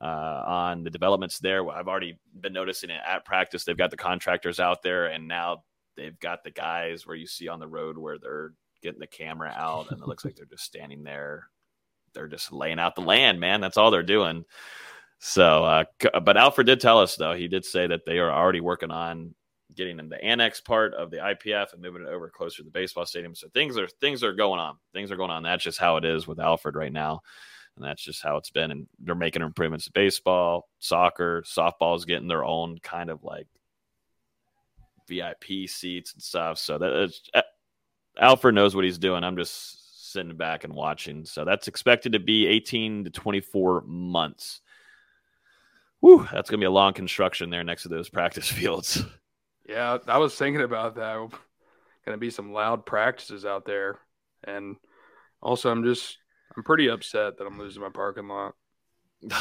uh, 0.00 0.42
on 0.46 0.82
the 0.82 0.90
developments 0.90 1.40
there. 1.40 1.68
I've 1.70 1.88
already 1.88 2.18
been 2.40 2.54
noticing 2.54 2.88
it 2.88 3.00
at 3.06 3.26
practice. 3.26 3.64
They've 3.64 3.76
got 3.76 3.90
the 3.90 3.98
contractors 3.98 4.60
out 4.60 4.82
there, 4.82 5.06
and 5.06 5.28
now 5.28 5.64
they've 5.94 6.18
got 6.20 6.42
the 6.42 6.50
guys 6.50 7.06
where 7.06 7.16
you 7.16 7.26
see 7.26 7.48
on 7.48 7.60
the 7.60 7.68
road 7.68 7.98
where 7.98 8.18
they're 8.18 8.52
getting 8.86 9.00
the 9.00 9.06
camera 9.06 9.52
out, 9.54 9.90
and 9.90 10.00
it 10.00 10.06
looks 10.06 10.24
like 10.24 10.36
they're 10.36 10.46
just 10.46 10.64
standing 10.64 11.02
there. 11.02 11.48
They're 12.14 12.28
just 12.28 12.52
laying 12.52 12.78
out 12.78 12.94
the 12.94 13.02
land, 13.02 13.40
man. 13.40 13.60
That's 13.60 13.76
all 13.76 13.90
they're 13.90 14.02
doing. 14.02 14.44
So, 15.18 15.64
uh, 15.64 15.84
but 16.20 16.36
Alford 16.36 16.66
did 16.66 16.80
tell 16.80 16.98
us 16.98 17.16
though. 17.16 17.34
He 17.34 17.48
did 17.48 17.64
say 17.64 17.86
that 17.86 18.04
they 18.04 18.18
are 18.18 18.30
already 18.30 18.60
working 18.60 18.90
on 18.90 19.34
getting 19.74 19.98
in 19.98 20.08
the 20.08 20.22
annex 20.22 20.60
part 20.60 20.94
of 20.94 21.10
the 21.10 21.18
IPF 21.18 21.72
and 21.72 21.82
moving 21.82 22.02
it 22.02 22.08
over 22.08 22.30
closer 22.30 22.58
to 22.58 22.62
the 22.62 22.70
baseball 22.70 23.04
stadium. 23.06 23.34
So 23.34 23.48
things 23.52 23.76
are 23.78 23.88
things 24.00 24.22
are 24.22 24.32
going 24.32 24.60
on. 24.60 24.76
Things 24.92 25.10
are 25.10 25.16
going 25.16 25.30
on. 25.30 25.42
That's 25.42 25.64
just 25.64 25.78
how 25.78 25.96
it 25.96 26.04
is 26.04 26.26
with 26.26 26.40
Alford 26.40 26.76
right 26.76 26.92
now 26.92 27.22
and 27.76 27.84
that's 27.84 28.02
just 28.02 28.22
how 28.22 28.36
it's 28.36 28.50
been. 28.50 28.70
And 28.70 28.86
they're 28.98 29.14
making 29.14 29.42
improvements 29.42 29.84
to 29.84 29.92
baseball, 29.92 30.68
soccer, 30.78 31.42
softball 31.46 31.96
is 31.96 32.04
getting 32.04 32.28
their 32.28 32.44
own 32.44 32.78
kind 32.82 33.10
of 33.10 33.22
like 33.22 33.46
VIP 35.08 35.68
seats 35.68 36.14
and 36.14 36.22
stuff. 36.22 36.58
So 36.58 36.78
that 36.78 36.92
is, 37.04 37.22
Alford 38.18 38.54
knows 38.54 38.74
what 38.74 38.84
he's 38.84 38.98
doing. 38.98 39.24
I'm 39.24 39.36
just 39.36 40.12
sitting 40.12 40.36
back 40.36 40.64
and 40.64 40.72
watching. 40.74 41.24
So 41.24 41.44
that's 41.44 41.68
expected 41.68 42.12
to 42.12 42.18
be 42.18 42.46
18 42.46 43.04
to 43.04 43.10
24 43.10 43.82
months. 43.86 44.60
Whew, 46.00 46.26
that's 46.32 46.50
gonna 46.50 46.60
be 46.60 46.66
a 46.66 46.70
long 46.70 46.92
construction 46.92 47.50
there 47.50 47.64
next 47.64 47.82
to 47.82 47.88
those 47.88 48.08
practice 48.10 48.48
fields. 48.50 49.02
Yeah, 49.68 49.98
I 50.06 50.18
was 50.18 50.34
thinking 50.34 50.62
about 50.62 50.94
that. 50.96 51.16
Going 51.16 52.14
to 52.14 52.18
be 52.18 52.30
some 52.30 52.52
loud 52.52 52.86
practices 52.86 53.44
out 53.44 53.64
there, 53.64 53.98
and 54.44 54.76
also 55.42 55.72
I'm 55.72 55.82
just 55.82 56.18
I'm 56.56 56.62
pretty 56.62 56.88
upset 56.88 57.36
that 57.36 57.44
I'm 57.44 57.58
losing 57.58 57.82
my 57.82 57.88
parking 57.88 58.28
lot. 58.28 58.54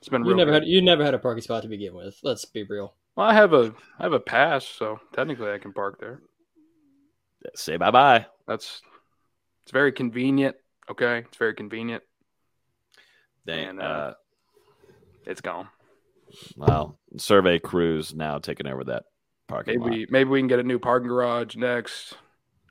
It's 0.00 0.08
been 0.08 0.24
You 0.24 0.28
real 0.28 0.38
never 0.38 0.50
good. 0.50 0.62
had 0.62 0.68
you 0.68 0.80
never 0.80 1.04
had 1.04 1.12
a 1.12 1.18
parking 1.18 1.42
spot 1.42 1.62
to 1.62 1.68
begin 1.68 1.94
with. 1.94 2.18
Let's 2.22 2.46
be 2.46 2.62
real. 2.62 2.94
Well, 3.16 3.26
I 3.26 3.34
have 3.34 3.52
a 3.52 3.74
I 3.98 4.02
have 4.04 4.14
a 4.14 4.20
pass, 4.20 4.66
so 4.66 4.98
technically 5.14 5.50
I 5.52 5.58
can 5.58 5.74
park 5.74 6.00
there. 6.00 6.22
Say 7.54 7.76
bye 7.76 7.90
bye. 7.90 8.26
That's 8.46 8.82
it's 9.62 9.72
very 9.72 9.92
convenient. 9.92 10.56
Okay, 10.90 11.18
it's 11.18 11.36
very 11.36 11.54
convenient. 11.54 12.02
They, 13.44 13.64
And, 13.64 13.80
uh, 13.80 13.84
uh, 13.84 14.14
It's 15.26 15.40
gone. 15.40 15.68
well, 16.56 16.98
survey 17.16 17.58
crews 17.58 18.14
now 18.14 18.38
taking 18.38 18.66
over 18.66 18.84
that 18.84 19.04
parking 19.48 19.80
lot. 19.80 19.90
Maybe 19.90 20.06
maybe 20.10 20.30
we 20.30 20.40
can 20.40 20.48
get 20.48 20.58
a 20.58 20.64
new 20.64 20.78
parking 20.78 21.08
garage 21.08 21.56
next. 21.56 22.14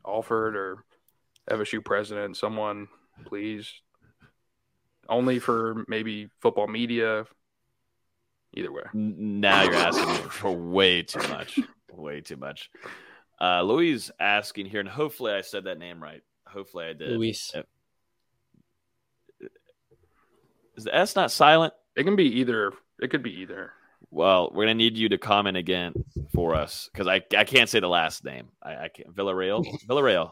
Alford 0.05 0.55
or 0.55 0.83
FSU 1.49 1.83
president, 1.83 2.37
someone, 2.37 2.87
please. 3.25 3.71
Only 5.07 5.39
for 5.39 5.83
maybe 5.87 6.29
football 6.39 6.67
media. 6.67 7.25
Either 8.53 8.71
way. 8.71 8.83
Now 8.93 9.63
you're 9.63 9.73
asking 9.75 10.07
me 10.07 10.15
for 10.29 10.51
way 10.51 11.03
too 11.03 11.27
much. 11.29 11.59
Way 11.91 12.21
too 12.21 12.37
much. 12.37 12.69
Uh, 13.41 13.61
Louise 13.61 14.11
asking 14.19 14.65
here, 14.65 14.79
and 14.79 14.89
hopefully 14.89 15.31
I 15.31 15.41
said 15.41 15.63
that 15.65 15.79
name 15.79 16.01
right. 16.01 16.21
Hopefully 16.45 16.85
I 16.85 16.93
did. 16.93 17.11
Luis. 17.11 17.53
Uh, 17.55 17.63
Is 20.75 20.83
the 20.85 20.95
S 20.95 21.15
not 21.15 21.31
silent? 21.31 21.73
It 21.95 22.03
can 22.03 22.15
be 22.15 22.39
either. 22.39 22.73
It 23.01 23.09
could 23.09 23.23
be 23.23 23.41
either. 23.41 23.73
Well, 24.11 24.49
we're 24.53 24.63
gonna 24.63 24.75
need 24.75 24.97
you 24.97 25.09
to 25.09 25.17
comment 25.17 25.57
again 25.57 25.93
for 26.33 26.55
us 26.55 26.89
because 26.91 27.07
I 27.07 27.21
I 27.37 27.43
can't 27.43 27.69
say 27.69 27.79
the 27.79 27.87
last 27.87 28.23
name. 28.25 28.49
I, 28.61 28.75
I 28.75 28.87
can't. 28.89 29.13
Villarreal, 29.13 29.65
Villarreal, 29.87 30.31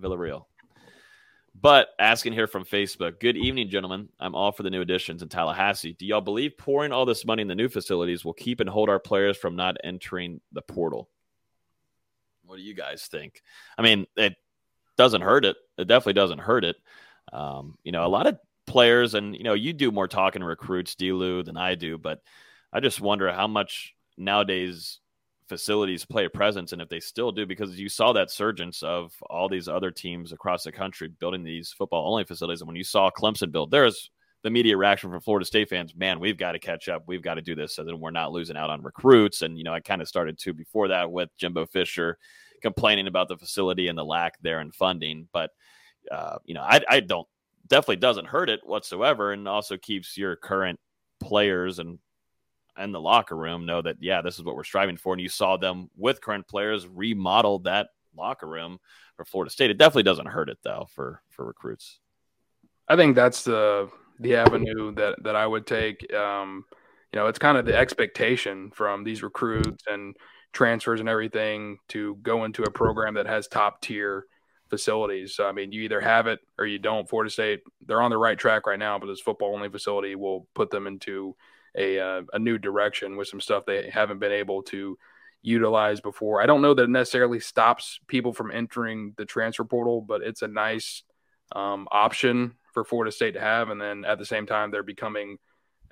Villarreal. 0.00 0.44
But 1.58 1.88
asking 1.98 2.34
here 2.34 2.46
from 2.46 2.64
Facebook, 2.64 3.18
good 3.18 3.36
evening, 3.36 3.70
gentlemen. 3.70 4.10
I'm 4.20 4.34
all 4.34 4.52
for 4.52 4.62
the 4.62 4.70
new 4.70 4.82
additions 4.82 5.22
in 5.22 5.28
Tallahassee. 5.30 5.94
Do 5.94 6.04
y'all 6.04 6.20
believe 6.20 6.58
pouring 6.58 6.92
all 6.92 7.06
this 7.06 7.24
money 7.24 7.40
in 7.40 7.48
the 7.48 7.54
new 7.54 7.68
facilities 7.68 8.24
will 8.24 8.34
keep 8.34 8.60
and 8.60 8.68
hold 8.68 8.90
our 8.90 8.98
players 8.98 9.38
from 9.38 9.56
not 9.56 9.76
entering 9.82 10.40
the 10.52 10.60
portal? 10.60 11.08
What 12.56 12.62
do 12.62 12.66
you 12.66 12.74
guys 12.74 13.06
think? 13.06 13.42
I 13.76 13.82
mean, 13.82 14.06
it 14.16 14.34
doesn't 14.96 15.20
hurt 15.20 15.44
it. 15.44 15.58
It 15.76 15.88
definitely 15.88 16.14
doesn't 16.14 16.38
hurt 16.38 16.64
it. 16.64 16.76
Um, 17.30 17.76
you 17.84 17.92
know, 17.92 18.06
a 18.06 18.08
lot 18.08 18.26
of 18.26 18.38
players, 18.66 19.12
and 19.12 19.36
you 19.36 19.42
know, 19.44 19.52
you 19.52 19.74
do 19.74 19.92
more 19.92 20.08
talking 20.08 20.40
to 20.40 20.46
recruits, 20.46 20.94
Delu, 20.94 21.44
than 21.44 21.58
I 21.58 21.74
do, 21.74 21.98
but 21.98 22.22
I 22.72 22.80
just 22.80 22.98
wonder 22.98 23.30
how 23.30 23.46
much 23.46 23.94
nowadays 24.16 25.00
facilities 25.50 26.06
play 26.06 26.24
a 26.24 26.30
presence 26.30 26.72
and 26.72 26.80
if 26.80 26.88
they 26.88 26.98
still 26.98 27.30
do 27.30 27.44
because 27.44 27.78
you 27.78 27.90
saw 27.90 28.14
that 28.14 28.30
surgence 28.30 28.82
of 28.82 29.12
all 29.28 29.50
these 29.50 29.68
other 29.68 29.90
teams 29.90 30.32
across 30.32 30.64
the 30.64 30.72
country 30.72 31.08
building 31.20 31.44
these 31.44 31.70
football 31.72 32.10
only 32.10 32.24
facilities 32.24 32.62
and 32.62 32.66
when 32.66 32.74
you 32.74 32.82
saw 32.82 33.10
Clemson 33.10 33.52
build 33.52 33.70
there's 33.70 34.10
the 34.42 34.50
media 34.50 34.76
reaction 34.76 35.08
from 35.08 35.20
Florida 35.20 35.46
State 35.46 35.68
fans 35.68 35.94
man 35.94 36.18
we've 36.18 36.36
got 36.36 36.52
to 36.52 36.58
catch 36.58 36.88
up 36.88 37.04
we've 37.06 37.22
got 37.22 37.34
to 37.34 37.42
do 37.42 37.54
this 37.54 37.76
so 37.76 37.84
that 37.84 37.96
we're 37.96 38.10
not 38.10 38.32
losing 38.32 38.56
out 38.56 38.70
on 38.70 38.82
recruits 38.82 39.42
and 39.42 39.56
you 39.56 39.62
know 39.62 39.72
I 39.72 39.78
kind 39.78 40.02
of 40.02 40.08
started 40.08 40.36
to 40.38 40.52
before 40.52 40.88
that 40.88 41.12
with 41.12 41.28
Jimbo 41.38 41.66
Fisher 41.66 42.18
complaining 42.62 43.06
about 43.06 43.28
the 43.28 43.36
facility 43.36 43.88
and 43.88 43.98
the 43.98 44.04
lack 44.04 44.38
there 44.42 44.60
in 44.60 44.70
funding 44.70 45.28
but 45.32 45.50
uh, 46.10 46.36
you 46.44 46.54
know 46.54 46.62
I, 46.62 46.80
I 46.88 47.00
don't 47.00 47.26
definitely 47.66 47.96
doesn't 47.96 48.26
hurt 48.26 48.48
it 48.48 48.60
whatsoever 48.64 49.32
and 49.32 49.48
also 49.48 49.76
keeps 49.76 50.16
your 50.16 50.36
current 50.36 50.78
players 51.20 51.78
and 51.78 51.98
and 52.76 52.94
the 52.94 53.00
locker 53.00 53.36
room 53.36 53.66
know 53.66 53.82
that 53.82 53.96
yeah 54.00 54.22
this 54.22 54.38
is 54.38 54.44
what 54.44 54.54
we're 54.54 54.64
striving 54.64 54.96
for 54.96 55.14
and 55.14 55.22
you 55.22 55.28
saw 55.28 55.56
them 55.56 55.90
with 55.96 56.20
current 56.20 56.46
players 56.46 56.86
remodel 56.86 57.58
that 57.60 57.88
locker 58.16 58.46
room 58.46 58.78
for 59.16 59.24
Florida 59.24 59.50
State 59.50 59.70
it 59.70 59.78
definitely 59.78 60.02
doesn't 60.04 60.26
hurt 60.26 60.48
it 60.48 60.58
though 60.62 60.86
for 60.94 61.22
for 61.30 61.44
recruits 61.44 61.98
I 62.88 62.96
think 62.96 63.16
that's 63.16 63.42
the 63.44 63.90
the 64.20 64.36
avenue 64.36 64.94
that 64.94 65.22
that 65.24 65.36
I 65.36 65.46
would 65.46 65.66
take. 65.66 66.12
Um, 66.12 66.64
you 67.12 67.20
know, 67.20 67.26
it's 67.26 67.38
kind 67.38 67.56
of 67.56 67.64
the 67.64 67.76
expectation 67.76 68.70
from 68.70 69.04
these 69.04 69.22
recruits 69.22 69.84
and 69.86 70.16
transfers 70.56 71.00
and 71.00 71.08
everything 71.08 71.78
to 71.88 72.16
go 72.22 72.44
into 72.44 72.62
a 72.62 72.70
program 72.70 73.12
that 73.14 73.26
has 73.26 73.46
top 73.46 73.82
tier 73.82 74.24
facilities. 74.70 75.34
So 75.34 75.46
I 75.46 75.52
mean, 75.52 75.70
you 75.70 75.82
either 75.82 76.00
have 76.00 76.26
it 76.26 76.40
or 76.58 76.64
you 76.64 76.78
don't. 76.78 77.06
Florida 77.06 77.30
State, 77.30 77.60
they're 77.86 78.00
on 78.00 78.10
the 78.10 78.16
right 78.16 78.38
track 78.38 78.66
right 78.66 78.78
now, 78.78 78.98
but 78.98 79.06
this 79.06 79.20
football 79.20 79.54
only 79.54 79.68
facility 79.68 80.14
will 80.14 80.48
put 80.54 80.70
them 80.70 80.86
into 80.86 81.36
a 81.76 82.00
uh, 82.00 82.22
a 82.32 82.38
new 82.38 82.56
direction 82.56 83.18
with 83.18 83.28
some 83.28 83.40
stuff 83.40 83.66
they 83.66 83.90
haven't 83.90 84.18
been 84.18 84.32
able 84.32 84.62
to 84.62 84.96
utilize 85.42 86.00
before. 86.00 86.40
I 86.40 86.46
don't 86.46 86.62
know 86.62 86.72
that 86.72 86.84
it 86.84 86.90
necessarily 86.90 87.38
stops 87.38 88.00
people 88.06 88.32
from 88.32 88.50
entering 88.50 89.12
the 89.18 89.26
transfer 89.26 89.64
portal, 89.64 90.00
but 90.00 90.22
it's 90.22 90.40
a 90.40 90.48
nice 90.48 91.02
um, 91.54 91.86
option 91.92 92.54
for 92.72 92.82
Florida 92.82 93.12
State 93.12 93.34
to 93.34 93.40
have. 93.40 93.68
And 93.68 93.78
then 93.78 94.06
at 94.06 94.18
the 94.18 94.24
same 94.24 94.46
time, 94.46 94.70
they're 94.70 94.82
becoming, 94.82 95.36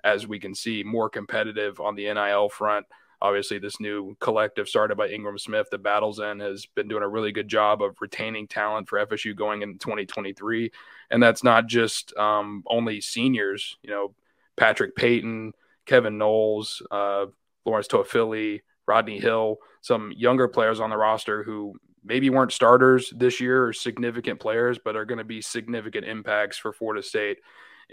as 0.02 0.26
we 0.26 0.40
can 0.40 0.54
see, 0.54 0.82
more 0.82 1.10
competitive 1.10 1.80
on 1.80 1.96
the 1.96 2.12
NIL 2.12 2.48
front. 2.48 2.86
Obviously, 3.20 3.58
this 3.58 3.80
new 3.80 4.16
collective 4.20 4.68
started 4.68 4.96
by 4.96 5.08
Ingram 5.08 5.38
Smith, 5.38 5.68
the 5.70 5.78
Battles 5.78 6.20
End, 6.20 6.40
has 6.40 6.66
been 6.66 6.88
doing 6.88 7.02
a 7.02 7.08
really 7.08 7.32
good 7.32 7.48
job 7.48 7.82
of 7.82 7.96
retaining 8.00 8.46
talent 8.46 8.88
for 8.88 9.04
FSU 9.04 9.34
going 9.34 9.62
into 9.62 9.78
2023. 9.78 10.70
And 11.10 11.22
that's 11.22 11.44
not 11.44 11.66
just 11.66 12.16
um, 12.16 12.62
only 12.66 13.00
seniors, 13.00 13.78
you 13.82 13.90
know, 13.90 14.14
Patrick 14.56 14.94
Payton, 14.94 15.52
Kevin 15.86 16.18
Knowles, 16.18 16.82
uh, 16.90 17.26
Lawrence 17.64 17.88
Toafili, 17.88 18.60
Rodney 18.86 19.18
Hill, 19.18 19.58
some 19.80 20.12
younger 20.16 20.48
players 20.48 20.80
on 20.80 20.90
the 20.90 20.96
roster 20.96 21.42
who 21.42 21.74
maybe 22.04 22.28
weren't 22.30 22.52
starters 22.52 23.12
this 23.16 23.40
year 23.40 23.66
or 23.66 23.72
significant 23.72 24.38
players, 24.38 24.78
but 24.78 24.96
are 24.96 25.06
going 25.06 25.18
to 25.18 25.24
be 25.24 25.40
significant 25.40 26.06
impacts 26.06 26.58
for 26.58 26.72
Florida 26.72 27.02
State 27.02 27.38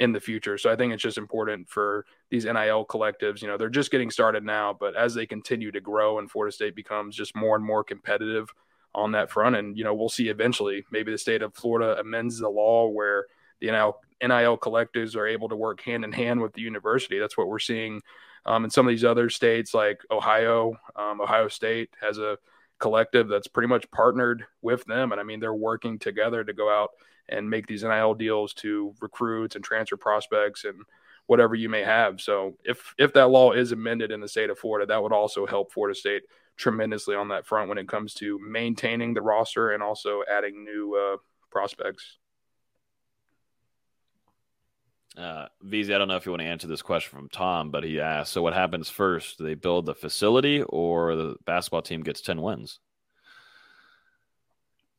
in 0.01 0.11
the 0.11 0.19
future. 0.19 0.57
So 0.57 0.71
I 0.71 0.75
think 0.75 0.91
it's 0.91 1.03
just 1.03 1.19
important 1.19 1.69
for 1.69 2.07
these 2.31 2.45
NIL 2.45 2.87
collectives. 2.87 3.39
You 3.43 3.47
know, 3.47 3.55
they're 3.55 3.69
just 3.69 3.91
getting 3.91 4.09
started 4.09 4.43
now, 4.43 4.75
but 4.77 4.95
as 4.95 5.13
they 5.13 5.27
continue 5.27 5.71
to 5.71 5.79
grow 5.79 6.17
and 6.17 6.29
Florida 6.29 6.51
State 6.51 6.75
becomes 6.75 7.15
just 7.15 7.35
more 7.35 7.55
and 7.55 7.63
more 7.63 7.83
competitive 7.83 8.49
on 8.95 9.11
that 9.11 9.29
front, 9.29 9.55
and 9.55 9.77
you 9.77 9.83
know, 9.83 9.93
we'll 9.93 10.09
see 10.09 10.29
eventually 10.29 10.83
maybe 10.91 11.11
the 11.11 11.19
state 11.19 11.43
of 11.43 11.53
Florida 11.53 11.99
amends 11.99 12.39
the 12.39 12.49
law 12.49 12.87
where 12.87 13.27
the 13.59 13.67
NIL, 13.67 13.95
NIL 14.23 14.57
collectives 14.57 15.15
are 15.15 15.27
able 15.27 15.47
to 15.47 15.55
work 15.55 15.81
hand 15.81 16.03
in 16.03 16.11
hand 16.11 16.41
with 16.41 16.53
the 16.53 16.61
university. 16.61 17.19
That's 17.19 17.37
what 17.37 17.47
we're 17.47 17.59
seeing 17.59 18.01
um, 18.47 18.63
in 18.63 18.71
some 18.71 18.87
of 18.87 18.89
these 18.89 19.05
other 19.05 19.29
states, 19.29 19.75
like 19.75 20.01
Ohio. 20.09 20.73
Um, 20.95 21.21
Ohio 21.21 21.47
State 21.47 21.91
has 22.01 22.17
a 22.17 22.39
collective 22.79 23.27
that's 23.27 23.47
pretty 23.47 23.67
much 23.67 23.89
partnered 23.91 24.45
with 24.63 24.83
them. 24.85 25.11
And 25.11 25.21
I 25.21 25.23
mean, 25.23 25.39
they're 25.39 25.53
working 25.53 25.99
together 25.99 26.43
to 26.43 26.53
go 26.53 26.71
out 26.71 26.89
and 27.29 27.49
make 27.49 27.67
these 27.67 27.83
NIL 27.83 28.13
deals 28.13 28.53
to 28.55 28.93
recruits 29.01 29.55
and 29.55 29.63
transfer 29.63 29.97
prospects 29.97 30.65
and 30.65 30.81
whatever 31.27 31.55
you 31.55 31.69
may 31.69 31.83
have. 31.83 32.19
So 32.19 32.57
if 32.63 32.93
if 32.97 33.13
that 33.13 33.27
law 33.27 33.51
is 33.53 33.71
amended 33.71 34.11
in 34.11 34.19
the 34.19 34.27
state 34.27 34.49
of 34.49 34.59
Florida, 34.59 34.85
that 34.87 35.01
would 35.01 35.13
also 35.13 35.45
help 35.45 35.71
Florida 35.71 35.97
State 35.97 36.23
tremendously 36.57 37.15
on 37.15 37.29
that 37.29 37.45
front 37.45 37.69
when 37.69 37.77
it 37.77 37.87
comes 37.87 38.13
to 38.15 38.39
maintaining 38.39 39.13
the 39.13 39.21
roster 39.21 39.71
and 39.71 39.81
also 39.81 40.23
adding 40.29 40.63
new 40.63 40.95
uh, 40.95 41.17
prospects. 41.49 42.17
uh 45.17 45.47
VZ 45.65 45.93
I 45.93 45.97
don't 45.97 46.07
know 46.07 46.15
if 46.15 46.25
you 46.25 46.31
want 46.31 46.41
to 46.41 46.47
answer 46.47 46.67
this 46.67 46.81
question 46.81 47.17
from 47.17 47.27
Tom 47.27 47.69
but 47.69 47.83
he 47.83 47.99
asked 47.99 48.31
so 48.31 48.41
what 48.41 48.53
happens 48.53 48.89
first 48.89 49.37
do 49.37 49.43
they 49.43 49.55
build 49.55 49.85
the 49.85 49.93
facility 49.93 50.61
or 50.63 51.15
the 51.15 51.35
basketball 51.45 51.81
team 51.81 52.01
gets 52.01 52.21
10 52.21 52.41
wins 52.41 52.79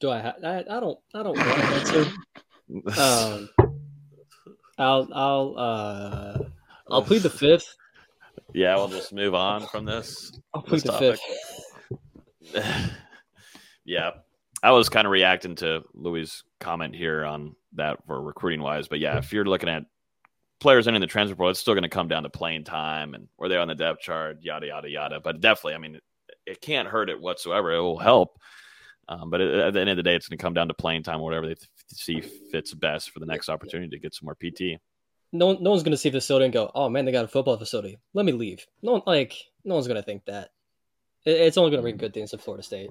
Do 0.02 0.10
I? 0.10 0.18
Ha- 0.18 0.34
I, 0.44 0.58
I 0.58 0.80
don't. 0.80 0.98
I 1.14 1.22
don't 1.22 1.38
want 1.38 1.48
to 1.48 1.64
answer. 1.64 3.00
Um, 3.00 3.48
I'll. 4.76 5.08
I'll. 5.14 5.54
Uh, 5.56 6.38
I'll 6.90 7.02
plead 7.02 7.22
the 7.22 7.30
fifth. 7.30 7.76
yeah 8.52 8.74
we'll 8.74 8.88
just 8.88 9.12
move 9.12 9.34
on 9.34 9.66
from 9.68 9.84
this 9.84 10.32
I'll 10.52 10.62
plead 10.62 10.82
this 10.82 10.90
the 10.90 11.18
fifth. 12.52 12.92
yeah, 13.84 14.10
I 14.60 14.72
was 14.72 14.88
kind 14.88 15.06
of 15.06 15.12
reacting 15.12 15.54
to 15.56 15.82
Louis' 15.94 16.42
comment 16.58 16.96
here 16.96 17.24
on 17.24 17.54
that 17.74 18.04
for 18.06 18.20
recruiting 18.20 18.60
wise, 18.60 18.88
but 18.88 18.98
yeah, 18.98 19.18
if 19.18 19.32
you're 19.32 19.44
looking 19.44 19.68
at 19.68 19.84
players 20.58 20.88
entering 20.88 21.00
the 21.00 21.06
transfer 21.06 21.36
portal, 21.36 21.50
it's 21.52 21.60
still 21.60 21.74
going 21.74 21.82
to 21.84 21.88
come 21.88 22.08
down 22.08 22.24
to 22.24 22.28
playing 22.28 22.64
time 22.64 23.14
and 23.14 23.28
where 23.36 23.48
they 23.48 23.54
are 23.54 23.60
on 23.60 23.68
the 23.68 23.76
depth 23.76 24.00
chart, 24.00 24.38
yada 24.42 24.66
yada 24.66 24.90
yada. 24.90 25.20
But 25.20 25.40
definitely, 25.40 25.74
I 25.74 25.78
mean, 25.78 25.94
it, 25.94 26.02
it 26.44 26.60
can't 26.60 26.88
hurt 26.88 27.08
it 27.08 27.20
whatsoever. 27.20 27.72
It 27.72 27.80
will 27.80 27.98
help, 27.98 28.40
um, 29.08 29.30
but 29.30 29.40
at 29.40 29.72
the 29.74 29.80
end 29.80 29.90
of 29.90 29.96
the 29.96 30.02
day, 30.02 30.14
it's 30.14 30.28
going 30.28 30.38
to 30.38 30.42
come 30.42 30.54
down 30.54 30.68
to 30.68 30.74
playing 30.74 31.02
time, 31.02 31.20
or 31.20 31.24
whatever 31.24 31.46
they 31.48 31.54
th- 31.54 31.68
see 31.88 32.20
fits 32.20 32.72
best 32.74 33.10
for 33.10 33.20
the 33.20 33.26
next 33.26 33.48
opportunity 33.48 33.90
to 33.90 33.98
get 34.00 34.14
some 34.14 34.26
more 34.26 34.34
PT. 34.36 34.80
No, 35.32 35.46
one- 35.46 35.62
no 35.62 35.70
one's 35.70 35.82
gonna 35.82 35.96
see 35.96 36.10
the 36.10 36.18
facility 36.20 36.44
and 36.44 36.52
go, 36.52 36.70
"Oh 36.74 36.88
man, 36.88 37.04
they 37.04 37.12
got 37.12 37.24
a 37.24 37.28
football 37.28 37.56
facility. 37.56 37.98
Let 38.12 38.26
me 38.26 38.32
leave." 38.32 38.66
No, 38.82 38.92
one, 38.92 39.02
like 39.06 39.34
no 39.64 39.74
one's 39.74 39.88
gonna 39.88 40.02
think 40.02 40.24
that. 40.26 40.50
It, 41.24 41.40
it's 41.40 41.56
only 41.56 41.70
gonna 41.70 41.82
bring 41.82 41.96
good 41.96 42.12
things 42.14 42.30
to 42.32 42.38
Florida 42.38 42.62
State. 42.62 42.90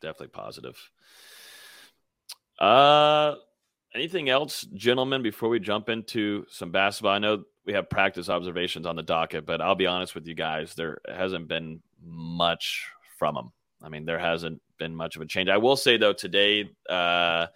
definitely 0.00 0.28
positive. 0.28 0.76
Uh, 2.58 3.36
anything 3.94 4.28
else, 4.28 4.62
gentlemen, 4.74 5.22
before 5.22 5.48
we 5.48 5.58
jump 5.60 5.88
into 5.88 6.44
some 6.50 6.70
basketball? 6.70 7.12
I 7.12 7.18
know 7.18 7.44
we 7.64 7.72
have 7.72 7.88
practice 7.88 8.28
observations 8.28 8.86
on 8.86 8.96
the 8.96 9.02
docket, 9.02 9.46
but 9.46 9.60
I'll 9.62 9.74
be 9.74 9.86
honest 9.86 10.14
with 10.14 10.26
you 10.26 10.34
guys, 10.34 10.74
there 10.74 10.98
hasn't 11.08 11.48
been 11.48 11.80
much 12.04 12.86
from 13.18 13.34
them. 13.34 13.52
I 13.84 13.88
mean, 13.88 14.04
there 14.04 14.18
hasn't 14.18 14.60
been 14.78 14.94
much 14.94 15.16
of 15.16 15.22
a 15.22 15.26
change. 15.26 15.48
I 15.48 15.58
will 15.58 15.76
say 15.76 15.96
though, 15.96 16.12
today, 16.12 16.70
uh, 16.88 17.46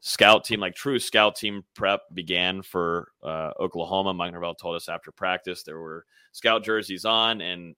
scout 0.00 0.44
team, 0.44 0.60
like 0.60 0.74
true 0.74 0.98
scout 0.98 1.34
team 1.34 1.64
prep 1.74 2.02
began 2.12 2.60
for 2.62 3.08
uh, 3.22 3.52
Oklahoma. 3.58 4.12
Mike 4.12 4.32
Norvell 4.32 4.54
told 4.54 4.76
us 4.76 4.88
after 4.88 5.10
practice 5.10 5.62
there 5.62 5.80
were 5.80 6.04
scout 6.32 6.62
jerseys 6.62 7.06
on, 7.06 7.40
and 7.40 7.74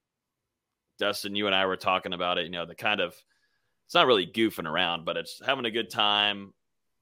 Dustin, 0.99 1.37
you 1.37 1.47
and 1.47 1.55
I 1.55 1.67
were 1.67 1.77
talking 1.77 2.13
about 2.13 2.39
it. 2.39 2.45
You 2.45 2.51
know, 2.51 2.67
the 2.67 2.75
kind 2.75 3.01
of 3.01 3.15
it's 3.87 3.95
not 3.95 4.09
really 4.09 4.27
goofing 4.27 4.69
around, 4.69 5.05
but 5.05 5.17
it's 5.17 5.41
having 5.45 5.65
a 5.67 5.71
good 5.71 5.89
time, 5.89 6.53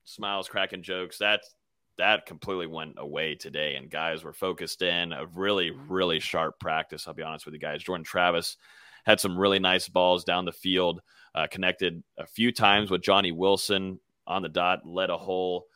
smiles, 0.05 0.49
cracking 0.49 0.83
jokes. 0.83 1.17
That's 1.17 1.55
that 1.97 2.27
completely 2.27 2.67
went 2.67 2.97
away 2.99 3.35
today, 3.35 3.77
and 3.77 3.91
guys 3.91 4.25
were 4.25 4.33
focused 4.33 4.83
in 4.83 5.13
a 5.13 5.27
really, 5.35 5.71
really 5.71 6.21
sharp 6.21 6.61
practice. 6.61 7.09
I'll 7.09 7.15
be 7.15 7.23
honest 7.23 7.47
with 7.47 7.55
you 7.55 7.61
guys. 7.61 7.83
Jordan 7.83 8.05
Travis 8.05 8.59
had 9.05 9.21
some 9.21 9.39
really 9.39 9.59
nice 9.59 9.89
balls 9.89 10.25
down 10.25 10.45
the 10.45 10.53
field, 10.53 11.01
uh, 11.35 11.47
connected 11.51 12.03
a 12.19 12.27
few 12.27 12.53
times 12.53 12.91
with 12.91 13.03
Johnny 13.03 13.33
Wilson 13.33 14.01
on 14.27 14.43
the 14.43 14.49
dot, 14.49 14.87
led 14.87 15.11
a 15.11 15.19
whole 15.19 15.67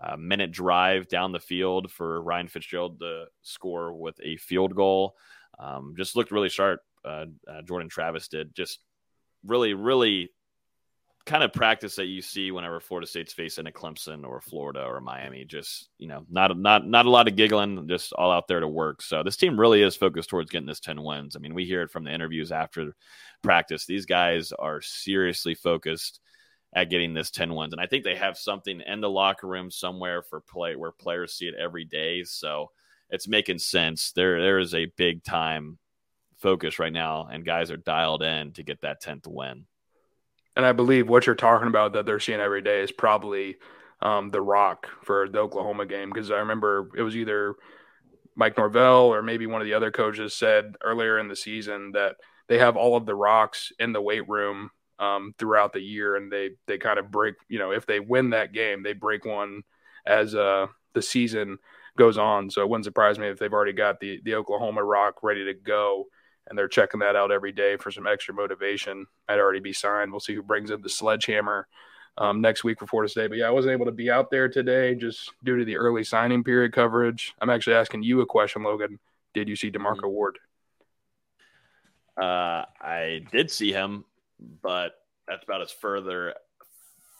uh, 0.00 0.16
minute 0.16 0.50
drive 0.50 1.08
down 1.08 1.32
the 1.32 1.40
field 1.40 1.90
for 1.90 2.20
Ryan 2.22 2.48
Fitzgerald 2.48 2.98
to 3.00 3.26
score 3.42 3.92
with 3.92 4.18
a 4.22 4.36
field 4.36 4.74
goal. 4.74 5.14
Um, 5.58 5.94
just 5.96 6.16
looked 6.16 6.32
really 6.32 6.48
sharp. 6.48 6.80
Uh, 7.04 7.26
uh 7.48 7.62
Jordan 7.62 7.88
Travis 7.88 8.28
did 8.28 8.54
just 8.54 8.80
really, 9.44 9.74
really 9.74 10.30
kind 11.24 11.42
of 11.42 11.52
practice 11.52 11.96
that 11.96 12.06
you 12.06 12.22
see 12.22 12.50
whenever 12.50 12.80
Florida 12.80 13.06
State's 13.06 13.32
facing 13.32 13.66
a 13.66 13.70
Clemson 13.70 14.26
or 14.26 14.40
Florida 14.40 14.84
or 14.84 15.00
Miami. 15.00 15.44
Just 15.44 15.88
you 15.98 16.08
know, 16.08 16.24
not 16.30 16.56
not 16.58 16.86
not 16.86 17.06
a 17.06 17.10
lot 17.10 17.28
of 17.28 17.36
giggling, 17.36 17.88
just 17.88 18.12
all 18.14 18.32
out 18.32 18.48
there 18.48 18.60
to 18.60 18.68
work. 18.68 19.02
So 19.02 19.22
this 19.22 19.36
team 19.36 19.58
really 19.58 19.82
is 19.82 19.96
focused 19.96 20.30
towards 20.30 20.50
getting 20.50 20.66
this 20.66 20.80
ten 20.80 21.02
wins. 21.02 21.36
I 21.36 21.38
mean, 21.38 21.54
we 21.54 21.64
hear 21.64 21.82
it 21.82 21.90
from 21.90 22.04
the 22.04 22.12
interviews 22.12 22.52
after 22.52 22.94
practice. 23.42 23.86
These 23.86 24.06
guys 24.06 24.52
are 24.52 24.80
seriously 24.80 25.54
focused 25.54 26.20
at 26.74 26.90
getting 26.90 27.12
this 27.12 27.30
10 27.30 27.54
wins. 27.54 27.72
And 27.72 27.82
I 27.82 27.86
think 27.86 28.02
they 28.02 28.16
have 28.16 28.38
something 28.38 28.80
in 28.80 29.00
the 29.00 29.10
locker 29.10 29.46
room 29.46 29.70
somewhere 29.70 30.22
for 30.22 30.40
play 30.40 30.74
where 30.74 30.90
players 30.90 31.34
see 31.34 31.46
it 31.46 31.54
every 31.54 31.84
day. 31.84 32.24
So 32.24 32.70
it's 33.10 33.28
making 33.28 33.58
sense. 33.58 34.12
There 34.12 34.40
there 34.40 34.58
is 34.58 34.74
a 34.74 34.90
big 34.96 35.22
time 35.22 35.78
focus 36.38 36.78
right 36.78 36.92
now, 36.92 37.28
and 37.30 37.44
guys 37.44 37.70
are 37.70 37.76
dialed 37.76 38.22
in 38.22 38.52
to 38.54 38.62
get 38.62 38.80
that 38.80 39.02
10th 39.02 39.26
win. 39.26 39.66
And 40.56 40.66
I 40.66 40.72
believe 40.72 41.08
what 41.08 41.26
you're 41.26 41.34
talking 41.34 41.68
about 41.68 41.94
that 41.94 42.06
they're 42.06 42.20
seeing 42.20 42.40
every 42.40 42.62
day 42.62 42.82
is 42.82 42.92
probably 42.92 43.56
um, 44.00 44.30
the 44.30 44.42
rock 44.42 44.88
for 45.02 45.28
the 45.28 45.38
Oklahoma 45.38 45.86
game. 45.86 46.10
Because 46.10 46.30
I 46.30 46.38
remember 46.38 46.90
it 46.96 47.02
was 47.02 47.16
either 47.16 47.54
Mike 48.34 48.56
Norvell 48.56 49.12
or 49.12 49.22
maybe 49.22 49.46
one 49.46 49.60
of 49.60 49.66
the 49.66 49.74
other 49.74 49.90
coaches 49.90 50.34
said 50.34 50.74
earlier 50.82 51.18
in 51.18 51.28
the 51.28 51.36
season 51.36 51.92
that 51.92 52.16
they 52.48 52.58
have 52.58 52.76
all 52.76 52.96
of 52.96 53.06
the 53.06 53.14
rocks 53.14 53.72
in 53.78 53.92
the 53.92 54.00
weight 54.00 54.28
room 54.28 54.70
um, 54.98 55.34
throughout 55.38 55.72
the 55.72 55.80
year, 55.80 56.16
and 56.16 56.30
they 56.30 56.50
they 56.66 56.78
kind 56.78 56.98
of 56.98 57.10
break. 57.10 57.34
You 57.48 57.58
know, 57.58 57.72
if 57.72 57.86
they 57.86 58.00
win 58.00 58.30
that 58.30 58.52
game, 58.52 58.82
they 58.82 58.92
break 58.92 59.24
one 59.24 59.62
as 60.06 60.34
uh, 60.34 60.66
the 60.94 61.02
season 61.02 61.58
goes 61.96 62.18
on. 62.18 62.50
So 62.50 62.62
it 62.62 62.68
wouldn't 62.68 62.84
surprise 62.84 63.18
me 63.18 63.28
if 63.28 63.38
they've 63.38 63.52
already 63.52 63.72
got 63.72 64.00
the 64.00 64.20
the 64.24 64.34
Oklahoma 64.34 64.84
Rock 64.84 65.22
ready 65.22 65.44
to 65.46 65.54
go, 65.54 66.06
and 66.48 66.58
they're 66.58 66.68
checking 66.68 67.00
that 67.00 67.16
out 67.16 67.32
every 67.32 67.52
day 67.52 67.76
for 67.76 67.90
some 67.90 68.06
extra 68.06 68.34
motivation. 68.34 69.06
Might 69.28 69.38
already 69.38 69.60
be 69.60 69.72
signed. 69.72 70.10
We'll 70.10 70.20
see 70.20 70.34
who 70.34 70.42
brings 70.42 70.70
in 70.70 70.82
the 70.82 70.88
sledgehammer. 70.88 71.66
Um, 72.18 72.42
next 72.42 72.62
week 72.62 72.78
for 72.78 72.86
Florida 72.86 73.10
State. 73.10 73.30
But 73.30 73.38
yeah, 73.38 73.46
I 73.46 73.50
wasn't 73.50 73.72
able 73.72 73.86
to 73.86 73.90
be 73.90 74.10
out 74.10 74.30
there 74.30 74.46
today 74.46 74.94
just 74.94 75.32
due 75.44 75.56
to 75.56 75.64
the 75.64 75.78
early 75.78 76.04
signing 76.04 76.44
period 76.44 76.74
coverage. 76.74 77.32
I'm 77.40 77.48
actually 77.48 77.76
asking 77.76 78.02
you 78.02 78.20
a 78.20 78.26
question, 78.26 78.62
Logan. 78.62 78.98
Did 79.32 79.48
you 79.48 79.56
see 79.56 79.70
Demarco 79.70 80.10
Ward? 80.10 80.38
Uh, 82.20 82.66
I 82.82 83.24
did 83.32 83.50
see 83.50 83.72
him 83.72 84.04
but 84.62 84.92
that's 85.26 85.44
about 85.44 85.62
as 85.62 85.70
further 85.70 86.34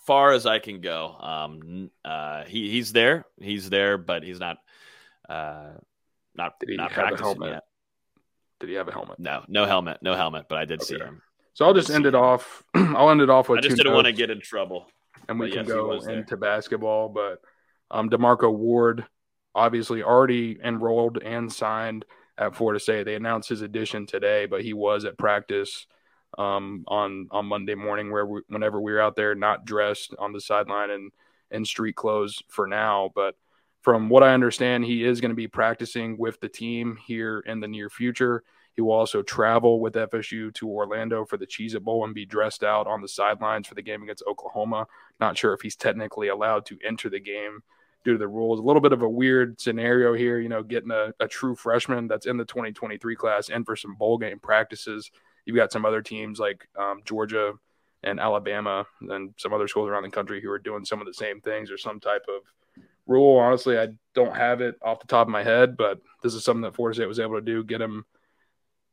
far 0.07 0.32
as 0.32 0.47
I 0.47 0.59
can 0.59 0.81
go. 0.81 1.16
Um, 1.20 1.90
uh, 2.05 2.44
he 2.44 2.70
he's 2.70 2.93
there, 2.93 3.27
he's 3.40 3.70
there, 3.70 3.99
but 3.99 4.23
he's 4.23 4.40
not 4.40 4.59
uh, 5.28 5.70
not 6.35 6.55
not 6.66 6.93
helmet? 6.93 7.53
Yet. 7.53 7.65
Did 8.62 8.68
he 8.68 8.76
have 8.76 8.86
a 8.86 8.93
helmet? 8.93 9.18
No, 9.18 9.43
no 9.48 9.66
helmet, 9.66 9.98
no 10.02 10.14
helmet. 10.14 10.47
But 10.48 10.59
I 10.59 10.64
did 10.64 10.80
okay. 10.82 10.94
see 10.94 10.98
him. 11.01 11.20
So 11.52 11.64
I'll 11.64 11.74
just 11.74 11.90
end 11.90 12.06
it 12.06 12.14
off. 12.14 12.62
I'll 12.74 13.10
end 13.10 13.20
it 13.20 13.28
off 13.28 13.48
with. 13.48 13.59
I 13.59 13.60
just 13.60 13.76
didn't 13.76 13.93
want 13.93 14.06
to 14.06 14.12
get 14.12 14.30
in 14.30 14.40
trouble, 14.40 14.86
and 15.28 15.36
we 15.40 15.51
can 15.51 15.66
yes, 15.66 15.66
go 15.66 15.90
into 15.94 16.36
basketball. 16.36 17.09
But 17.09 17.40
um, 17.90 18.09
Demarco 18.09 18.56
Ward, 18.56 19.05
obviously 19.52 20.05
already 20.05 20.60
enrolled 20.62 21.18
and 21.18 21.52
signed 21.52 22.05
at 22.39 22.55
Florida 22.55 22.78
State. 22.78 23.02
They 23.02 23.16
announced 23.16 23.48
his 23.48 23.62
addition 23.62 24.06
today, 24.06 24.47
but 24.47 24.62
he 24.62 24.74
was 24.74 25.05
at 25.05 25.18
practice 25.18 25.89
um, 26.39 26.84
on 26.86 27.26
on 27.32 27.47
Monday 27.47 27.74
morning, 27.74 28.12
where 28.12 28.24
we, 28.24 28.43
whenever 28.47 28.80
we 28.80 28.93
were 28.93 29.01
out 29.01 29.16
there, 29.16 29.34
not 29.34 29.64
dressed 29.64 30.14
on 30.20 30.32
the 30.32 30.40
sideline 30.40 30.90
and 30.90 31.10
in 31.51 31.64
street 31.64 31.97
clothes 31.97 32.40
for 32.48 32.68
now. 32.68 33.10
But 33.12 33.34
from 33.82 34.09
what 34.09 34.22
I 34.22 34.32
understand, 34.32 34.84
he 34.84 35.04
is 35.04 35.20
going 35.20 35.30
to 35.30 35.36
be 35.36 35.48
practicing 35.48 36.16
with 36.16 36.40
the 36.40 36.48
team 36.48 36.96
here 37.04 37.40
in 37.46 37.60
the 37.60 37.68
near 37.68 37.90
future. 37.90 38.42
He 38.74 38.80
will 38.80 38.92
also 38.92 39.22
travel 39.22 39.80
with 39.80 39.94
FSU 39.94 40.54
to 40.54 40.68
Orlando 40.68 41.26
for 41.26 41.36
the 41.36 41.46
Cheez 41.46 41.74
It 41.74 41.84
Bowl 41.84 42.04
and 42.04 42.14
be 42.14 42.24
dressed 42.24 42.64
out 42.64 42.86
on 42.86 43.02
the 43.02 43.09
sidelines 43.09 43.66
for 43.66 43.74
the 43.74 43.82
game 43.82 44.02
against 44.02 44.24
Oklahoma. 44.26 44.86
Not 45.20 45.36
sure 45.36 45.52
if 45.52 45.60
he's 45.60 45.76
technically 45.76 46.28
allowed 46.28 46.64
to 46.66 46.78
enter 46.84 47.10
the 47.10 47.20
game 47.20 47.62
due 48.02 48.12
to 48.12 48.18
the 48.18 48.28
rules. 48.28 48.59
A 48.59 48.62
little 48.62 48.80
bit 48.80 48.92
of 48.92 49.02
a 49.02 49.09
weird 49.09 49.60
scenario 49.60 50.14
here, 50.14 50.40
you 50.40 50.48
know, 50.48 50.62
getting 50.62 50.90
a, 50.90 51.12
a 51.20 51.28
true 51.28 51.54
freshman 51.54 52.09
that's 52.09 52.26
in 52.26 52.38
the 52.38 52.44
2023 52.46 53.14
class 53.14 53.50
in 53.50 53.64
for 53.64 53.76
some 53.76 53.94
bowl 53.94 54.16
game 54.16 54.38
practices 54.38 55.10
You've 55.44 55.56
got 55.56 55.72
some 55.72 55.84
other 55.84 56.02
teams 56.02 56.38
like 56.38 56.68
um, 56.78 57.02
Georgia 57.04 57.54
and 58.02 58.20
Alabama 58.20 58.86
and 59.00 59.34
some 59.36 59.52
other 59.52 59.68
schools 59.68 59.88
around 59.88 60.04
the 60.04 60.10
country 60.10 60.40
who 60.40 60.50
are 60.50 60.59
doing 60.59 60.84
some 60.84 61.00
of 61.00 61.06
the 61.06 61.14
same 61.14 61.40
things 61.40 61.70
or 61.70 61.78
some 61.78 62.00
type 62.00 62.24
of 62.28 62.42
rule. 63.06 63.38
Honestly, 63.38 63.78
I 63.78 63.88
don't 64.14 64.36
have 64.36 64.60
it 64.60 64.76
off 64.82 65.00
the 65.00 65.06
top 65.06 65.26
of 65.26 65.32
my 65.32 65.42
head, 65.42 65.76
but 65.76 66.00
this 66.22 66.34
is 66.34 66.44
something 66.44 66.62
that 66.62 66.74
Florida 66.74 66.96
State 66.96 67.06
was 67.06 67.20
able 67.20 67.34
to 67.34 67.40
do. 67.40 67.64
Get 67.64 67.80
him 67.80 68.04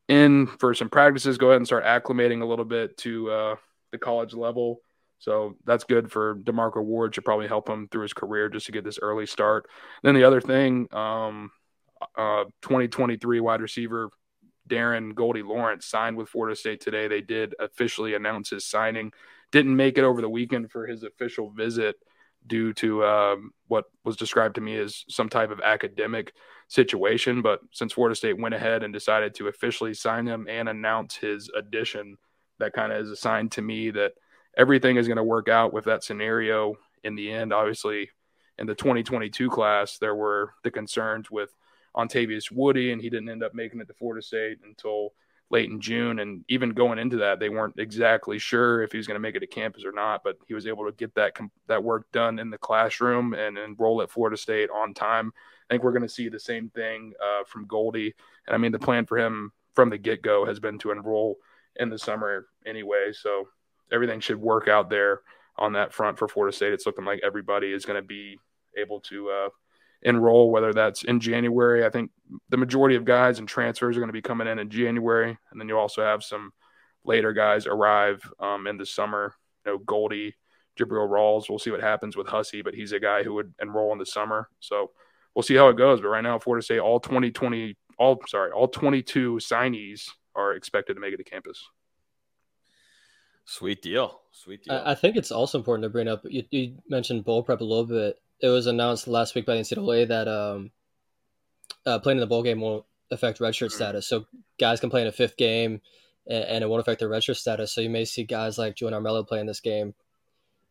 in 0.07 0.48
for 0.48 0.73
some 0.73 0.90
practices. 0.90 1.38
Go 1.38 1.48
ahead 1.48 1.57
and 1.57 1.68
start 1.68 1.86
acclimating 1.86 2.41
a 2.41 2.45
little 2.45 2.65
bit 2.65 2.98
to 2.98 3.31
uh, 3.31 3.56
the 3.91 3.98
college 3.98 4.34
level. 4.34 4.81
So 5.19 5.57
that's 5.65 5.84
good 5.84 6.11
for 6.11 6.36
Demarco 6.36 6.84
Ward. 6.84 7.14
Should 7.14 7.26
probably 7.26 7.48
help 7.48 7.69
him 7.69 7.88
through 7.90 8.03
his 8.03 8.14
career 8.14 8.49
just 8.49 8.65
to 8.68 8.72
get 8.72 8.84
this 8.84 8.99
early 9.02 9.26
start. 9.26 9.68
Then 10.02 10.15
the 10.15 10.23
other 10.23 10.40
thing, 10.40 10.88
um, 10.94 11.52
uh, 12.18 12.45
2023 12.61 13.41
wide 13.41 13.61
receiver 13.61 14.10
Darren 14.69 15.14
Goldie 15.14 15.41
Lawrence 15.41 15.86
signed 15.86 16.15
with 16.15 16.30
Florida 16.30 16.56
State 16.56 16.80
today. 16.80 17.07
They 17.07 17.22
did 17.22 17.56
officially 17.60 18.14
announce 18.14 18.52
his 18.52 18.65
signing. 18.65 19.11
Didn't 19.52 19.76
make 19.76 19.98
it 19.98 20.03
over 20.03 20.22
the 20.22 20.30
weekend 20.30 20.72
for 20.72 20.86
his 20.86 21.03
official 21.03 21.49
visit 21.49 21.95
due 22.50 22.74
to 22.74 23.06
um, 23.06 23.52
what 23.68 23.86
was 24.04 24.18
described 24.18 24.56
to 24.56 24.62
me 24.62 24.78
as 24.78 25.06
some 25.08 25.30
type 25.30 25.52
of 25.52 25.62
academic 25.62 26.34
situation. 26.68 27.42
But 27.42 27.62
since 27.72 27.94
Florida 27.94 28.16
State 28.16 28.38
went 28.38 28.56
ahead 28.56 28.84
and 28.84 28.94
decided 28.94 29.34
to 29.36 29.48
officially 29.48 29.94
sign 29.94 30.28
him 30.28 30.48
and 30.50 30.68
announce 30.68 31.16
his 31.16 31.50
addition, 31.56 32.18
that 32.60 32.74
kind 32.74 32.92
of 32.92 33.02
is 33.02 33.10
a 33.10 33.16
sign 33.16 33.48
to 33.50 33.62
me 33.62 33.92
that 33.92 34.14
everything 34.58 34.98
is 34.98 35.08
going 35.08 35.18
to 35.18 35.24
work 35.24 35.48
out 35.48 35.72
with 35.72 35.86
that 35.86 36.04
scenario 36.04 36.76
in 37.04 37.16
the 37.16 37.32
end. 37.32 37.54
Obviously, 37.54 38.10
in 38.58 38.68
the 38.68 38.76
2022 38.76 39.50
class, 39.50 39.98
there 39.98 40.16
were 40.16 40.54
the 40.64 40.72
concerns 40.72 41.32
with 41.32 41.56
Ontavious 41.96 42.52
Woody, 42.52 42.92
and 42.92 43.02
he 43.02 43.10
didn't 43.10 43.30
end 43.30 43.44
up 43.44 43.54
making 43.54 43.80
it 43.80 43.88
to 43.88 43.94
Florida 43.94 44.22
State 44.22 44.58
until 44.64 45.14
late 45.50 45.70
in 45.70 45.82
June. 45.82 46.20
And 46.20 46.44
even 46.48 46.72
going 46.72 47.00
into 47.00 47.18
that, 47.18 47.40
they 47.40 47.50
weren't 47.50 47.80
exactly 47.80 48.38
sure 48.38 48.84
if 48.84 48.92
he 48.92 48.98
was 48.98 49.08
going 49.08 49.16
to 49.16 49.22
make 49.22 49.36
it 49.36 49.40
to 49.40 49.48
campus 49.48 49.86
or 49.86 49.92
not. 49.92 50.24
But 50.24 50.38
he 50.48 50.54
was 50.54 50.68
able 50.68 50.86
to 50.86 50.92
get 50.92 51.16
that 51.16 51.38
that 51.68 51.84
work 51.84 52.12
done 52.12 52.40
in 52.40 52.50
the 52.50 52.58
classroom 52.58 53.34
and 53.34 53.58
enroll 53.58 54.02
at 54.02 54.12
Florida 54.12 54.38
State 54.38 54.70
on 54.70 54.94
time. 54.94 55.32
I 55.70 55.74
think 55.74 55.84
we're 55.84 55.92
going 55.92 56.04
to 56.04 56.10
see 56.10 56.30
the 56.30 56.40
same 56.40 56.70
thing 56.70 57.14
uh, 57.24 57.44
from 57.46 57.68
Goldie. 57.68 58.16
And 58.48 58.56
I 58.56 58.58
mean, 58.58 58.72
the 58.72 58.80
plan 58.80 59.06
for 59.06 59.18
him 59.18 59.52
from 59.76 59.90
the 59.90 59.98
get 59.98 60.22
go 60.22 60.46
has 60.46 60.60
been 60.60 60.80
to 60.80 60.92
enroll 60.92 61.38
in 61.76 61.90
the 61.90 62.00
summer 62.00 62.48
anyway. 62.66 63.12
So 63.14 63.48
everything 63.92 64.20
should 64.20 64.42
work 64.42 64.68
out 64.68 64.90
there 64.90 65.22
on 65.58 65.74
that 65.74 65.94
front 65.94 66.18
for 66.18 66.28
Florida 66.28 66.56
State. 66.56 66.74
It's 66.74 66.86
looking 66.86 67.06
like 67.06 67.22
everybody 67.24 67.72
is 67.72 67.86
going 67.86 68.02
to 68.02 68.08
be 68.08 68.40
able 68.78 69.00
to 69.02 69.30
uh, 69.30 69.50
enroll, 70.02 70.52
whether 70.52 70.74
that's 70.74 71.04
in 71.04 71.20
January. 71.20 71.86
I 71.86 71.90
think 71.90 72.12
the 72.50 72.58
majority 72.58 72.96
of 72.96 73.06
guys 73.06 73.40
and 73.40 73.48
transfers 73.48 73.98
are 73.98 74.00
going 74.00 74.10
to 74.10 74.14
be 74.14 74.22
coming 74.22 74.48
in 74.48 74.60
in 74.60 74.70
January, 74.70 75.38
and 75.52 75.60
then 75.60 75.68
you 75.68 75.78
also 75.78 76.04
have 76.04 76.24
some 76.24 76.52
later 77.04 77.34
guys 77.34 77.66
arrive 77.68 78.22
um, 78.40 78.68
in 78.68 78.78
the 78.78 78.86
summer. 78.86 79.34
You 79.66 79.74
know, 79.74 79.78
Goldie, 79.80 80.36
Jabril 80.80 81.10
Rawls. 81.10 81.50
We'll 81.50 81.60
see 81.60 81.72
what 81.72 81.82
happens 81.82 82.16
with 82.16 82.28
Hussey, 82.28 82.62
but 82.62 82.74
he's 82.74 82.92
a 82.92 83.00
guy 83.00 83.24
who 83.24 83.34
would 83.34 83.54
enroll 83.62 83.92
in 83.92 84.00
the 84.00 84.06
summer. 84.06 84.50
So 84.60 84.92
we'll 85.36 85.44
see 85.44 85.56
how 85.56 85.70
it 85.70 85.78
goes. 85.78 86.02
But 86.02 86.10
right 86.10 86.24
now, 86.24 86.40
Florida 86.40 86.64
State, 86.64 86.80
all 86.80 87.00
2020, 87.00 87.76
all 87.98 88.22
sorry, 88.28 88.52
all 88.52 88.68
22 88.68 89.36
signees 89.36 90.10
are 90.36 90.54
expected 90.54 90.94
to 90.94 91.00
make 91.00 91.14
it 91.14 91.18
to 91.18 91.24
campus. 91.24 91.64
Sweet 93.46 93.82
deal. 93.82 94.22
Sweet 94.32 94.64
deal. 94.64 94.76
I, 94.76 94.92
I 94.92 94.96
think 94.96 95.18
it's 95.18 95.32
also 95.32 95.58
important 95.58 95.84
to 95.84 95.90
bring 95.90 96.08
up. 96.08 96.22
You, 96.24 96.44
you 96.52 96.78
mentioned 96.88 97.26
bowl 97.26 97.44
prep 97.44 97.62
a 97.62 97.64
little 97.64 97.86
bit 97.86 98.18
it 98.41 98.48
was 98.48 98.68
announced 98.68 99.07
last 99.07 99.36
week 99.36 99.45
by 99.45 99.56
the 99.56 99.61
NCAA 99.61 100.07
that 100.07 100.28
um, 100.28 100.72
uh, 101.86 101.99
playing 101.99 102.18
in 102.18 102.22
the 102.22 102.28
bowl 102.28 102.44
game 102.44 102.61
won't 102.61 102.86
affect 103.11 103.40
redshirt 103.40 103.68
mm-hmm. 103.68 103.76
status. 103.76 104.07
So 104.07 104.26
guys 104.60 104.80
can 104.80 104.90
play 104.90 105.02
in 105.02 105.07
a 105.07 105.11
fifth 105.11 105.38
game, 105.38 105.82
and, 106.28 106.44
and, 106.44 106.64
it 106.64 106.68
won't 106.68 106.82
affect 106.82 106.99
their 106.99 107.10
redshirt 107.10 107.38
status. 107.38 107.74
So 107.74 107.82
you 107.82 107.90
may 107.90 108.06
see 108.06 108.24
guys 108.24 108.57
like 108.57 108.76
Julian 108.76 109.02
Armello 109.02 109.28
playing 109.28 109.48
this 109.48 109.60
game. 109.60 109.94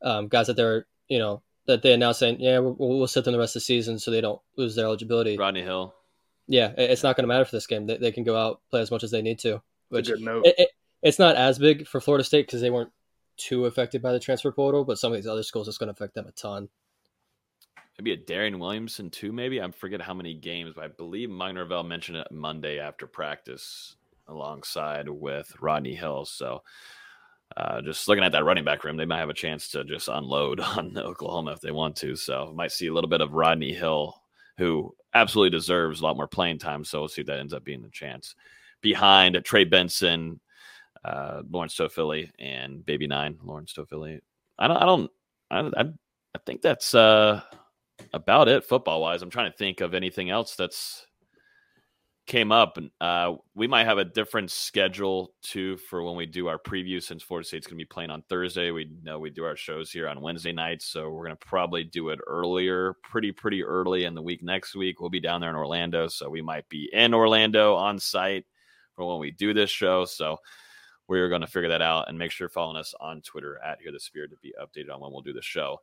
Um, 0.03 0.29
guys 0.29 0.47
that 0.47 0.57
they're 0.57 0.87
you 1.09 1.19
know 1.19 1.43
that 1.67 1.83
they 1.83 1.93
announced 1.93 2.21
saying 2.21 2.37
yeah 2.39 2.61
we'll, 2.61 2.77
we'll 2.79 3.09
sit 3.09 3.25
them 3.25 3.33
the 3.33 3.39
rest 3.39 3.57
of 3.57 3.61
the 3.61 3.65
season 3.65 3.99
so 3.99 4.13
they 4.13 4.21
don't 4.21 4.41
lose 4.57 4.75
their 4.75 4.87
eligibility. 4.87 5.37
Rodney 5.37 5.63
Hill. 5.63 5.95
Yeah, 6.47 6.73
it's 6.79 7.03
not 7.03 7.17
going 7.17 7.25
to 7.25 7.29
matter 7.29 7.45
for 7.45 7.57
this 7.57 7.67
game. 7.67 7.87
They, 7.87 7.99
they 7.99 8.13
can 8.13 8.25
go 8.25 8.37
out 8.37 8.61
play 8.71 8.81
as 8.81 8.91
much 8.91 9.05
as 9.05 9.11
they 9.11 9.21
need 9.21 9.39
to. 9.41 9.61
Which 9.91 10.09
it, 10.09 10.19
it, 10.45 10.69
it's 11.03 11.19
not 11.19 11.37
as 11.37 11.59
big 11.59 11.87
for 11.87 12.01
Florida 12.01 12.25
State 12.25 12.47
because 12.47 12.61
they 12.61 12.71
weren't 12.71 12.93
too 13.37 13.67
affected 13.67 14.03
by 14.03 14.13
the 14.13 14.21
transfer 14.21 14.51
portal, 14.53 14.85
but 14.85 14.99
some 14.99 15.13
of 15.13 15.19
these 15.19 15.27
other 15.27 15.43
schools 15.43 15.69
it's 15.69 15.79
going 15.79 15.89
to 15.89 15.93
affect 15.93 16.15
them 16.15 16.27
a 16.27 16.33
ton. 16.33 16.69
Maybe 17.99 18.13
a 18.13 18.17
Darian 18.17 18.59
Williamson 18.61 19.11
too. 19.11 19.33
Maybe 19.33 19.61
I 19.61 19.69
forget 19.73 20.01
how 20.01 20.15
many 20.15 20.35
games, 20.35 20.73
but 20.75 20.85
I 20.85 20.89
believe 20.89 21.31
Mike 21.31 21.55
Norvell 21.55 21.83
mentioned 21.83 22.19
it 22.19 22.31
Monday 22.31 22.79
after 22.79 23.09
practice 23.09 23.97
alongside 24.29 25.09
with 25.09 25.53
Rodney 25.61 25.95
Hill. 25.95 26.25
So 26.25 26.63
uh, 27.57 27.81
just 27.83 28.07
looking 28.07 28.23
at 28.23 28.33
that 28.33 28.45
running 28.45 28.65
back 28.65 28.85
room, 28.85 28.97
they 28.97 29.05
might 29.05 29.19
have 29.19 29.31
a 29.31 29.35
chance 29.35 29.69
to 29.71 29.83
just 29.83 30.09
unload 30.09 30.61
on 30.77 30.97
Oklahoma 30.97 31.53
if 31.53 31.61
they 31.61 31.73
want 31.73 31.97
to. 31.97 32.15
So 32.15 32.53
might 32.55 32.73
see 32.73 32.87
a 32.87 32.95
little 32.95 33.11
bit 33.11 33.21
of 33.21 33.33
Rodney 33.33 33.73
Hill, 33.73 34.15
who 34.59 34.95
absolutely 35.15 35.57
deserves 35.57 36.01
a 36.01 36.05
lot 36.05 36.17
more 36.17 36.29
playing 36.29 36.59
time. 36.59 36.85
So 36.85 37.01
we'll 37.01 37.09
see 37.09 37.23
if 37.23 37.27
that 37.27 37.41
ends 37.41 37.55
up 37.55 37.65
being 37.65 37.83
the 37.83 37.89
chance. 37.89 38.37
Behind 38.81 39.41
Trey 39.45 39.65
Benson, 39.65 40.39
uh, 41.05 41.43
Lawrence 41.51 41.77
Toafili, 41.77 42.31
and 42.39 42.87
Baby 42.87 43.09
Nine, 43.09 43.39
Lawrence 43.43 43.73
Toafili. 43.73 44.21
I 44.57 44.69
don't, 44.69 44.77
I 44.77 44.85
don't, 44.85 45.11
I, 45.51 45.81
I, 45.81 45.85
I 46.35 46.39
think 46.45 46.63
that's 46.63 46.95
uh, 46.95 47.41
about 48.13 48.49
it 48.49 48.65
football 48.65 49.01
wise. 49.01 49.23
I'm 49.23 49.31
trying 49.31 49.51
to 49.51 49.57
think 49.57 49.81
of 49.81 49.95
anything 49.95 50.31
else 50.31 50.57
that's 50.57 51.07
came 52.27 52.53
up, 52.53 52.77
and 52.77 52.91
uh, 53.01 53.35
we 53.55 53.67
might 53.67 53.87
have 53.87 53.99
a 53.99 54.05
different 54.05 54.51
schedule 54.51 55.33
too 55.43 55.79
for 55.79 56.03
when 56.03 56.15
we 56.15 56.27
do 56.27 56.47
our 56.47 56.59
preview. 56.59 57.03
Since 57.03 57.23
Florida 57.23 57.47
State's 57.47 57.67
going 57.67 57.79
to 57.79 57.85
be 57.85 57.89
playing 57.89 58.11
on 58.11 58.23
Thursday, 58.29 58.71
we 58.71 58.91
know 59.03 59.19
we 59.19 59.31
do 59.31 59.45
our 59.45 59.57
shows 59.57 59.91
here 59.91 60.09
on 60.09 60.21
Wednesday 60.21 60.53
nights, 60.53 60.87
so 60.87 61.11
we're 61.11 61.25
going 61.25 61.37
to 61.37 61.47
probably 61.47 61.85
do 61.85 62.11
it 62.11 62.21
earlier, 62.27 62.95
pretty 63.03 63.33
pretty 63.33 63.65
early 63.65 64.05
in 64.05 64.15
the 64.15 64.23
week. 64.23 64.43
Next 64.43 64.77
week 64.77 65.01
we'll 65.01 65.11
be 65.11 65.21
down 65.21 65.41
there 65.41 65.51
in 65.51 65.57
Orlando, 65.57 66.07
so 66.07 66.29
we 66.29 66.43
might 66.43 66.69
be 66.69 66.89
in 66.93 67.15
Orlando 67.15 67.75
on 67.75 67.99
site 67.99 68.45
for 68.95 69.07
when 69.07 69.19
we 69.19 69.31
do 69.31 69.55
this 69.55 69.71
show. 69.71 70.05
So 70.05 70.37
we're 71.09 71.31
going 71.31 71.41
to 71.41 71.47
figure 71.47 71.71
that 71.71 71.83
out 71.83 72.09
and 72.09 72.19
make 72.19 72.31
sure 72.31 72.45
you're 72.45 72.51
following 72.51 72.77
us 72.77 72.95
on 73.01 73.23
Twitter 73.23 73.59
at 73.65 73.81
Hear 73.81 73.93
the 73.93 73.99
Spear 73.99 74.27
to 74.29 74.37
be 74.43 74.55
updated 74.61 74.95
on 74.95 75.01
when 75.01 75.11
we'll 75.11 75.23
do 75.23 75.33
the 75.33 75.43
show. 75.43 75.81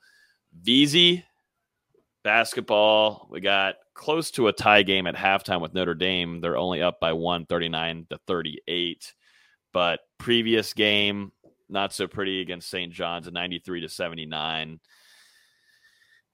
VZ 0.64 1.24
basketball. 2.26 3.28
We 3.30 3.40
got 3.40 3.76
close 3.94 4.32
to 4.32 4.48
a 4.48 4.54
tie 4.54 4.82
game 4.82 5.06
at 5.06 5.16
halftime 5.16 5.62
with 5.62 5.76
Notre 5.76 5.94
Dame. 5.94 6.42
They're 6.42 6.58
only 6.58 6.82
up 6.82 7.00
by 7.00 7.14
one, 7.14 7.46
39 7.46 8.08
to 8.10 8.18
38. 8.28 9.14
But 9.72 10.00
previous 10.18 10.74
game, 10.74 11.32
not 11.70 11.94
so 11.94 12.08
pretty 12.08 12.42
against 12.42 12.70
St. 12.70 12.92
John's, 12.92 13.28
a 13.28 13.32
93 13.32 13.82
to 13.82 13.90
79. 13.90 14.80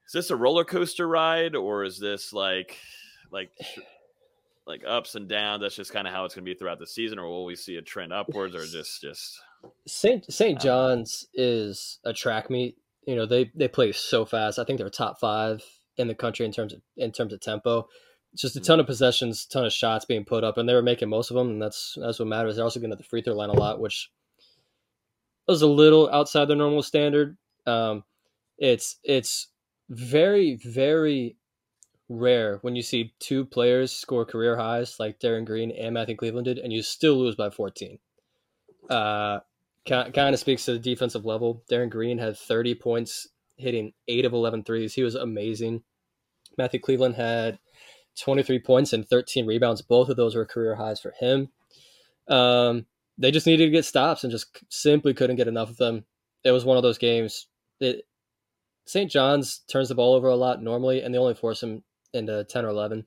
Is 0.07 0.13
this 0.13 0.29
a 0.29 0.35
roller 0.35 0.63
coaster 0.63 1.07
ride 1.07 1.55
or 1.55 1.83
is 1.83 1.99
this 1.99 2.31
like 2.31 2.77
like 3.29 3.51
like 4.65 4.83
ups 4.87 5.15
and 5.15 5.27
downs? 5.27 5.61
That's 5.61 5.75
just 5.75 5.91
kind 5.91 6.07
of 6.07 6.13
how 6.13 6.23
it's 6.23 6.35
going 6.35 6.45
to 6.45 6.51
be 6.51 6.57
throughout 6.57 6.79
the 6.79 6.87
season, 6.87 7.19
or 7.19 7.27
will 7.27 7.45
we 7.45 7.55
see 7.55 7.75
a 7.75 7.81
trend 7.81 8.13
upwards, 8.13 8.55
or 8.55 8.65
just 8.65 9.01
just 9.01 9.39
Saint 9.87 10.31
Saint 10.31 10.59
John's 10.59 11.27
is 11.33 11.99
a 12.05 12.13
track 12.13 12.49
meet. 12.49 12.77
You 13.05 13.15
know 13.15 13.25
they 13.25 13.51
they 13.55 13.67
play 13.67 13.91
so 13.93 14.25
fast. 14.25 14.59
I 14.59 14.63
think 14.65 14.79
they're 14.79 14.89
top 14.89 15.19
five 15.19 15.63
in 15.97 16.07
the 16.07 16.15
country 16.15 16.45
in 16.45 16.51
terms 16.51 16.73
of 16.73 16.81
in 16.97 17.11
terms 17.11 17.33
of 17.33 17.39
tempo. 17.41 17.87
It's 18.33 18.41
just 18.41 18.55
a 18.55 18.61
ton 18.61 18.79
of 18.79 18.85
possessions, 18.85 19.45
ton 19.45 19.65
of 19.65 19.73
shots 19.73 20.05
being 20.05 20.23
put 20.23 20.45
up, 20.45 20.57
and 20.57 20.67
they 20.67 20.73
were 20.73 20.81
making 20.81 21.09
most 21.09 21.31
of 21.31 21.35
them, 21.35 21.49
and 21.49 21.61
that's 21.61 21.97
that's 21.99 22.19
what 22.19 22.27
matters. 22.27 22.55
They're 22.55 22.63
also 22.63 22.79
getting 22.79 22.93
at 22.93 22.97
the 22.97 23.03
free 23.03 23.21
throw 23.21 23.33
line 23.33 23.49
a 23.49 23.53
lot, 23.53 23.79
which 23.79 24.09
was 25.47 25.61
a 25.61 25.67
little 25.67 26.09
outside 26.09 26.47
the 26.47 26.55
normal 26.55 26.83
standard. 26.83 27.37
Um, 27.65 28.03
it's 28.57 28.97
it's 29.03 29.47
very 29.89 30.55
very 30.55 31.35
rare 32.07 32.57
when 32.61 32.75
you 32.75 32.81
see 32.81 33.13
two 33.19 33.45
players 33.45 33.91
score 33.91 34.25
career 34.25 34.57
highs 34.57 34.99
like 34.99 35.19
Darin 35.19 35.45
Green 35.45 35.71
and 35.71 35.93
Matthew 35.93 36.15
Cleveland 36.15 36.45
did, 36.45 36.59
and 36.59 36.71
you 36.71 36.81
still 36.81 37.15
lose 37.15 37.35
by 37.35 37.49
14. 37.49 37.99
Uh, 38.89 39.39
kind 39.85 40.17
of 40.17 40.39
speaks 40.39 40.65
to 40.65 40.73
the 40.73 40.79
defensive 40.79 41.25
level. 41.25 41.63
Darin 41.69 41.89
Green 41.89 42.17
had 42.17 42.37
30 42.37 42.75
points, 42.75 43.27
hitting 43.61 43.93
8 44.07 44.25
of 44.25 44.33
11 44.33 44.63
threes. 44.63 44.93
He 44.93 45.03
was 45.03 45.15
amazing. 45.15 45.83
Matthew 46.57 46.79
Cleveland 46.79 47.15
had 47.15 47.59
23 48.19 48.59
points 48.59 48.93
and 48.93 49.07
13 49.07 49.45
rebounds. 49.45 49.81
Both 49.81 50.09
of 50.09 50.17
those 50.17 50.35
were 50.35 50.45
career 50.45 50.75
highs 50.75 50.99
for 50.99 51.13
him. 51.19 51.49
Um, 52.27 52.85
they 53.17 53.31
just 53.31 53.47
needed 53.47 53.65
to 53.65 53.71
get 53.71 53.85
stops 53.85 54.23
and 54.23 54.31
just 54.31 54.63
simply 54.69 55.13
couldn't 55.13 55.35
get 55.35 55.47
enough 55.47 55.69
of 55.69 55.77
them. 55.77 56.05
It 56.43 56.51
was 56.51 56.65
one 56.65 56.77
of 56.77 56.83
those 56.83 56.97
games. 56.97 57.47
It, 57.79 58.05
St. 58.85 59.09
John's 59.09 59.61
turns 59.71 59.89
the 59.89 59.95
ball 59.95 60.15
over 60.15 60.27
a 60.27 60.35
lot 60.35 60.61
normally, 60.61 61.01
and 61.01 61.13
they 61.13 61.19
only 61.19 61.35
force 61.35 61.61
him 61.61 61.83
into 62.13 62.43
10 62.43 62.65
or 62.65 62.69
11. 62.69 63.05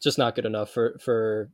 Just 0.00 0.18
not 0.18 0.34
good 0.34 0.46
enough 0.46 0.70
for, 0.70 0.96
for 1.00 1.50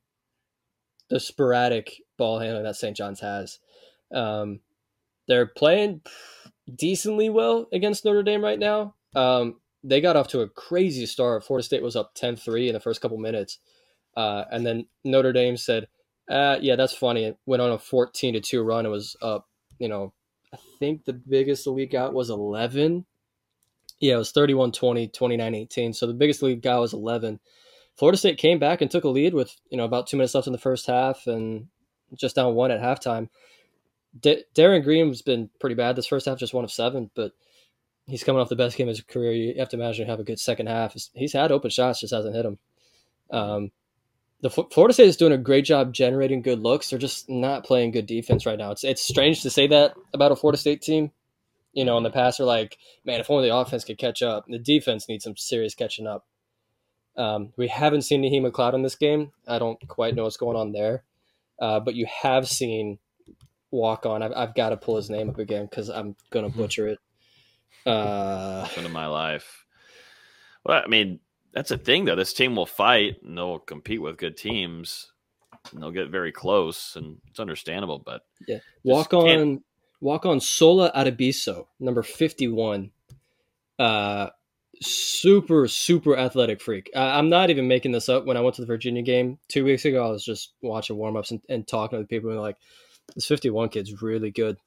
the 1.09 1.19
sporadic 1.19 1.93
ball 2.19 2.39
handling 2.39 2.65
that 2.65 2.77
St. 2.77 2.97
John's 2.97 3.21
has. 3.21 3.59
Um, 4.13 4.61
they're 5.27 5.47
playing 5.47 6.03
decently 6.73 7.31
well 7.31 7.67
against 7.73 8.05
Notre 8.05 8.23
Dame 8.23 8.43
right 8.43 8.59
now. 8.59 8.95
Um, 9.15 9.61
they 9.83 10.01
got 10.01 10.17
off 10.17 10.29
to 10.29 10.41
a 10.41 10.49
crazy 10.49 11.07
start. 11.07 11.45
Florida 11.45 11.65
State 11.65 11.83
was 11.83 11.97
up 11.97 12.15
10 12.15 12.37
3 12.37 12.69
in 12.69 12.75
the 12.75 12.81
first 12.81 13.01
couple 13.01 13.19
minutes. 13.19 13.59
Uh, 14.17 14.45
and 14.51 14.65
then 14.65 14.87
Notre 15.05 15.33
Dame 15.33 15.57
said, 15.57 15.89
uh, 16.31 16.57
yeah, 16.61 16.77
that's 16.77 16.95
funny. 16.95 17.25
It 17.25 17.39
went 17.47 17.61
on 17.61 17.71
a 17.71 17.79
14 17.79 18.35
to 18.35 18.41
2 18.41 18.63
run. 18.63 18.87
It 18.87 18.91
was 18.91 19.17
up, 19.21 19.49
you 19.79 19.89
know, 19.89 20.13
I 20.53 20.59
think 20.79 21.05
the 21.05 21.13
biggest 21.13 21.65
the 21.65 21.71
league 21.71 21.91
got 21.91 22.15
was 22.15 22.31
11. 22.31 23.05
Yeah, 24.01 24.15
it 24.15 24.19
was 24.19 24.33
31 24.33 24.73
20, 24.73 25.09
29 25.09 25.55
18. 25.55 25.93
So 25.93 26.07
the 26.07 26.15
biggest 26.15 26.43
lead 26.43 26.63
got 26.63 26.81
was 26.81 26.95
11. 26.95 27.41
Florida 27.97 28.19
State 28.19 28.39
came 28.39 28.59
back 28.59 28.81
and 28.81 28.91
took 28.91 29.05
a 29.05 29.09
lead 29.09 29.35
with, 29.35 29.55
you 29.71 29.77
know, 29.77 29.85
about 29.85 30.07
two 30.07 30.17
minutes 30.17 30.35
left 30.35 30.47
in 30.47 30.53
the 30.53 30.59
first 30.59 30.87
half 30.87 31.27
and 31.27 31.69
just 32.15 32.37
down 32.37 32.55
one 32.55 32.71
at 32.71 32.81
halftime. 32.81 33.29
D- 34.21 34.45
Darin 34.55 34.83
Green 34.83 35.09
has 35.09 35.23
been 35.23 35.51
pretty 35.61 35.75
bad 35.75 35.97
this 35.97 36.07
first 36.07 36.27
half, 36.27 36.39
just 36.39 36.55
one 36.55 36.65
of 36.65 36.73
seven, 36.73 37.11
but 37.15 37.33
he's 38.07 38.25
coming 38.25 38.41
off 38.41 38.49
the 38.49 38.57
best 38.57 38.77
game 38.77 38.89
of 38.89 38.97
his 38.97 39.05
career. 39.05 39.33
You 39.33 39.55
have 39.59 39.71
to 39.71 39.77
imagine 39.77 40.07
have 40.07 40.21
a 40.21 40.25
good 40.25 40.41
second 40.41 40.69
half. 40.69 40.95
He's 41.15 41.33
had 41.33 41.53
open 41.53 41.71
shots, 41.71 42.01
just 42.01 42.15
hasn't 42.15 42.35
hit 42.35 42.43
them. 42.43 42.59
Um, 43.31 43.71
the 44.41 44.51
Florida 44.51 44.93
State 44.93 45.09
is 45.09 45.17
doing 45.17 45.33
a 45.33 45.39
great 45.39 45.65
job 45.65 45.95
generating 45.95 46.43
good 46.43 46.59
looks. 46.59 46.91
They're 46.91 46.99
just 46.99 47.31
not 47.31 47.65
playing 47.65 47.93
good 47.93 48.07
defense 48.07 48.45
right 48.45 48.59
now. 48.59 48.73
It's 48.73 48.85
it's 48.85 49.01
strange 49.01 49.43
to 49.43 49.51
say 49.51 49.69
that 49.69 49.95
about 50.13 50.33
a 50.33 50.37
Florida 50.37 50.59
State 50.59 50.83
team. 50.83 51.13
You 51.73 51.85
know, 51.85 51.97
in 51.97 52.05
the 52.05 52.11
past, 52.11 52.39
are 52.41 52.45
like, 52.45 52.77
man, 53.05 53.21
if 53.21 53.31
only 53.31 53.49
the 53.49 53.57
offense 53.57 53.85
could 53.85 53.99
catch 53.99 54.23
up. 54.23 54.45
The 54.47 54.59
defense 54.59 55.09
needs 55.09 55.25
some 55.25 55.37
serious 55.37 55.75
catching 55.75 56.07
up. 56.07 56.27
Um, 57.17 57.53
we 57.57 57.69
haven't 57.69 58.03
seen 58.03 58.23
Naheem 58.23 58.49
McLeod 58.49 58.75
in 58.75 58.83
this 58.83 58.97
game. 58.97 59.33
I 59.49 59.59
don't 59.59 59.79
quite 59.89 60.15
know 60.15 60.25
what's 60.25 60.37
going 60.37 60.57
on 60.57 60.73
there, 60.73 61.05
uh, 61.59 61.81
but 61.81 61.95
you 61.95 62.07
have 62.23 62.47
seen 62.47 62.99
walk 63.75 64.07
on. 64.07 64.23
I've, 64.23 64.33
I've 64.35 64.55
got 64.55 64.71
to 64.71 64.77
pull 64.77 64.97
his 64.97 65.11
name 65.11 65.29
up 65.29 65.39
again 65.39 65.67
because 65.71 65.89
I'm 65.91 66.17
gonna 66.31 66.49
butcher 66.49 66.89
it. 66.89 66.99
Uh, 67.87 68.67
of 68.77 68.91
my 68.91 69.07
life. 69.07 69.67
Well, 70.65 70.83
I 70.85 70.89
mean, 70.89 71.21
that's 71.53 71.71
a 71.71 71.79
thing 71.79 72.07
though. 72.07 72.17
This 72.17 72.33
team 72.33 72.57
will 72.57 72.67
fight 72.67 73.23
and 73.23 73.37
they'll 73.37 73.59
compete 73.59 74.01
with 74.01 74.17
good 74.17 74.37
teams. 74.37 75.11
And 75.73 75.83
they'll 75.83 75.93
get 75.93 76.11
very 76.11 76.31
close, 76.31 76.95
and 76.95 77.17
it's 77.31 77.41
understandable. 77.41 77.99
But 77.99 78.21
yeah, 78.47 78.59
walk 78.83 79.15
on, 79.15 79.63
walk 79.99 80.27
on 80.27 80.39
Sola 80.39 80.93
Adebiso, 80.95 81.69
number 81.81 82.03
fifty-one. 82.03 82.91
Uh, 83.79 84.29
super 84.83 85.67
super 85.67 86.19
athletic 86.19 86.61
freak. 86.61 86.91
I, 86.95 87.19
am 87.19 87.31
not 87.31 87.49
even 87.49 87.67
making 87.67 87.93
this 87.93 88.11
up. 88.11 88.27
When 88.27 88.37
I 88.37 88.43
went 88.43 88.57
to 88.57 88.61
the 88.61 88.67
Virginia 88.67 89.01
game 89.01 89.39
two 89.49 89.65
weeks 89.65 89.87
ago, 89.87 90.07
I 90.07 90.11
was 90.11 90.23
just 90.23 90.53
watching 90.61 90.97
warm-ups 90.97 91.31
and, 91.31 91.41
and 91.49 91.67
talking 91.67 91.99
to 91.99 92.03
the 92.03 92.09
people 92.09 92.31
and 92.31 92.41
like, 92.41 92.57
this 93.15 93.27
51 93.27 93.69
kid's 93.71 94.03
really 94.03 94.31
good, 94.31 94.59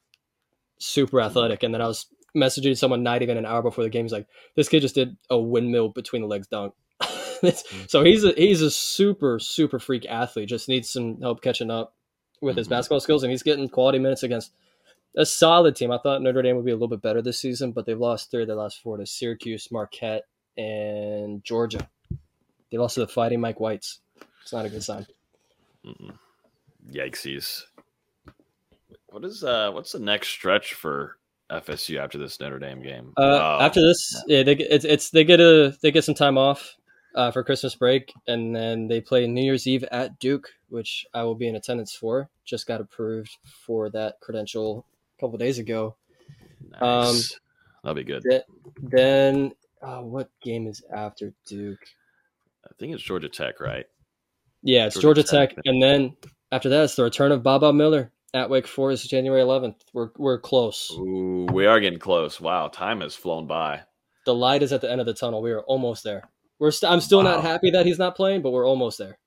super 0.78 1.20
athletic. 1.20 1.62
And 1.62 1.74
then 1.74 1.82
I 1.82 1.86
was 1.86 2.06
messaging 2.36 2.76
someone 2.76 3.02
not 3.02 3.22
even 3.22 3.36
an 3.36 3.46
hour 3.46 3.62
before 3.62 3.84
the 3.84 3.90
game. 3.90 4.04
He's 4.04 4.12
like, 4.12 4.26
this 4.54 4.68
kid 4.68 4.80
just 4.80 4.94
did 4.94 5.16
a 5.30 5.38
windmill 5.38 5.88
between 5.88 6.22
the 6.22 6.28
legs 6.28 6.46
dunk. 6.46 6.74
so 7.86 8.02
he's 8.02 8.24
a 8.24 8.32
he's 8.32 8.62
a 8.62 8.70
super 8.70 9.38
super 9.38 9.78
freak 9.78 10.06
athlete. 10.06 10.48
Just 10.48 10.68
needs 10.68 10.90
some 10.90 11.20
help 11.20 11.40
catching 11.40 11.70
up 11.70 11.94
with 12.40 12.56
his 12.56 12.66
mm-hmm. 12.66 12.74
basketball 12.74 13.00
skills, 13.00 13.22
and 13.22 13.30
he's 13.30 13.42
getting 13.44 13.68
quality 13.68 13.98
minutes 13.98 14.24
against 14.24 14.52
a 15.16 15.24
solid 15.24 15.76
team. 15.76 15.90
I 15.90 15.98
thought 15.98 16.22
Notre 16.22 16.42
Dame 16.42 16.56
would 16.56 16.64
be 16.64 16.72
a 16.72 16.74
little 16.74 16.88
bit 16.88 17.02
better 17.02 17.22
this 17.22 17.38
season, 17.38 17.72
but 17.72 17.86
they've 17.86 17.98
lost 17.98 18.30
three 18.30 18.42
of 18.42 18.48
their 18.48 18.56
last 18.56 18.82
four 18.82 18.96
to 18.96 19.06
Syracuse, 19.06 19.70
Marquette, 19.70 20.24
and 20.56 21.42
Georgia. 21.44 21.88
They 22.70 22.78
lost 22.78 22.94
to 22.94 23.00
the 23.00 23.08
Fighting 23.08 23.40
Mike 23.40 23.60
Whites. 23.60 24.00
It's 24.42 24.52
not 24.52 24.66
a 24.66 24.68
good 24.68 24.82
sign. 24.82 25.06
Mm-mm. 25.86 26.18
Yikesies. 26.90 27.62
What 29.08 29.24
is 29.24 29.42
uh? 29.42 29.70
What's 29.72 29.92
the 29.92 29.98
next 29.98 30.28
stretch 30.28 30.74
for 30.74 31.16
FSU 31.50 31.98
after 31.98 32.18
this 32.18 32.38
Notre 32.40 32.58
Dame 32.58 32.82
game? 32.82 33.14
Uh, 33.16 33.22
oh. 33.22 33.58
After 33.60 33.80
this, 33.80 34.22
yeah, 34.26 34.42
they 34.42 34.54
it's, 34.56 34.84
it's 34.84 35.10
they 35.10 35.24
get 35.24 35.40
a 35.40 35.76
they 35.82 35.90
get 35.90 36.04
some 36.04 36.14
time 36.14 36.36
off 36.36 36.76
uh, 37.14 37.30
for 37.30 37.42
Christmas 37.42 37.74
break, 37.74 38.12
and 38.26 38.54
then 38.54 38.86
they 38.86 39.00
play 39.00 39.26
New 39.26 39.42
Year's 39.42 39.66
Eve 39.66 39.84
at 39.84 40.18
Duke, 40.18 40.48
which 40.68 41.06
I 41.14 41.22
will 41.22 41.34
be 41.34 41.48
in 41.48 41.56
attendance 41.56 41.94
for. 41.94 42.28
Just 42.44 42.66
got 42.66 42.80
approved 42.80 43.36
for 43.66 43.88
that 43.90 44.20
credential 44.20 44.84
a 45.16 45.20
couple 45.20 45.38
days 45.38 45.58
ago. 45.58 45.96
Nice. 46.70 46.82
Um, 46.82 47.38
That'll 47.82 47.94
be 47.94 48.04
good. 48.04 48.22
Th- 48.28 48.42
then, 48.82 49.52
uh, 49.80 50.00
what 50.00 50.28
game 50.42 50.66
is 50.66 50.82
after 50.94 51.32
Duke? 51.46 51.80
I 52.64 52.70
think 52.78 52.92
it's 52.92 53.02
Georgia 53.02 53.28
Tech, 53.28 53.60
right? 53.60 53.86
Yeah, 54.62 54.86
it's 54.86 54.96
Georgia, 54.96 55.22
Georgia 55.22 55.22
Tech. 55.22 55.54
Tech, 55.54 55.58
and 55.64 55.82
then 55.82 56.16
after 56.52 56.68
that, 56.68 56.84
it's 56.84 56.96
the 56.96 57.04
return 57.04 57.32
of 57.32 57.42
Baba 57.42 57.72
Miller 57.72 58.12
at 58.34 58.50
Wake 58.50 58.66
Forest, 58.66 59.08
January 59.08 59.40
11th. 59.42 59.76
We're 59.92 60.10
we're 60.16 60.38
close. 60.40 60.90
Ooh, 60.92 61.46
we 61.52 61.66
are 61.66 61.80
getting 61.80 61.98
close. 61.98 62.40
Wow, 62.40 62.68
time 62.68 63.00
has 63.00 63.14
flown 63.14 63.46
by. 63.46 63.82
The 64.26 64.34
light 64.34 64.62
is 64.62 64.72
at 64.72 64.80
the 64.80 64.90
end 64.90 65.00
of 65.00 65.06
the 65.06 65.14
tunnel. 65.14 65.40
We 65.42 65.52
are 65.52 65.62
almost 65.62 66.04
there. 66.04 66.28
We're 66.58 66.70
st- 66.70 66.90
I'm 66.92 67.00
still 67.00 67.18
Wow. 67.18 67.34
not 67.36 67.42
happy 67.42 67.70
that 67.70 67.86
he's 67.86 67.98
not 67.98 68.16
playing, 68.16 68.42
but 68.42 68.50
we're 68.50 68.66
almost 68.66 68.98
there. 68.98 69.18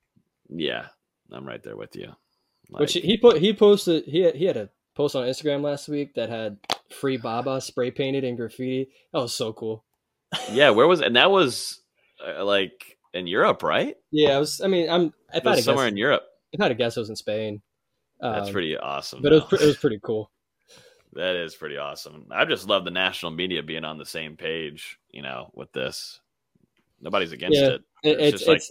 Yeah, 0.49 0.87
I'm 1.31 1.47
right 1.47 1.63
there 1.63 1.77
with 1.77 1.95
you. 1.95 2.13
Which 2.69 2.93
he 2.93 3.17
put 3.17 3.37
he 3.41 3.53
posted 3.53 4.05
he 4.05 4.21
had, 4.21 4.35
he 4.35 4.45
had 4.45 4.57
a 4.57 4.69
post 4.95 5.15
on 5.15 5.25
Instagram 5.27 5.61
last 5.61 5.89
week 5.89 6.13
that 6.15 6.29
had 6.29 6.57
free 6.89 7.17
Baba 7.17 7.59
spray 7.61 7.91
painted 7.91 8.23
in 8.23 8.35
graffiti. 8.35 8.89
That 9.13 9.19
was 9.21 9.33
so 9.33 9.51
cool. 9.53 9.83
yeah, 10.51 10.69
where 10.69 10.87
was 10.87 11.01
and 11.01 11.15
that 11.15 11.31
was 11.31 11.81
uh, 12.25 12.43
like 12.45 12.97
in 13.13 13.27
Europe, 13.27 13.63
right? 13.63 13.95
Yeah, 14.11 14.35
I 14.35 14.39
was. 14.39 14.61
I 14.61 14.67
mean, 14.67 14.89
I'm 14.89 15.13
if 15.33 15.43
It 15.43 15.47
I 15.47 15.49
had 15.49 15.55
was 15.57 15.65
somewhere 15.65 15.85
guess, 15.85 15.91
in 15.91 15.97
Europe. 15.97 16.23
if 16.53 16.61
I 16.61 16.65
had 16.65 16.69
to 16.69 16.75
guess, 16.75 16.95
it 16.95 17.01
was 17.01 17.09
in 17.09 17.15
Spain. 17.17 17.61
That's 18.21 18.47
Um, 18.47 18.53
pretty 18.53 18.77
awesome. 18.77 19.21
But 19.21 19.33
it 19.33 19.35
was 19.35 19.43
pre- 19.45 19.59
it 19.59 19.67
was 19.67 19.77
pretty 19.77 19.99
cool. 20.01 20.31
That 21.13 21.35
is 21.35 21.53
pretty 21.55 21.75
awesome. 21.75 22.27
I 22.31 22.45
just 22.45 22.69
love 22.69 22.85
the 22.85 22.91
national 22.91 23.31
media 23.33 23.61
being 23.61 23.83
on 23.83 23.97
the 23.97 24.05
same 24.05 24.37
page, 24.37 24.97
you 25.11 25.21
know, 25.21 25.51
with 25.53 25.69
this. 25.73 26.21
Nobody's 27.01 27.33
against 27.33 27.57
Yeah, 27.59 27.67
it. 27.67 27.81
It, 28.03 28.09
It's 28.11 28.21
it's 28.21 28.31
just 28.31 28.47
like- 28.47 28.61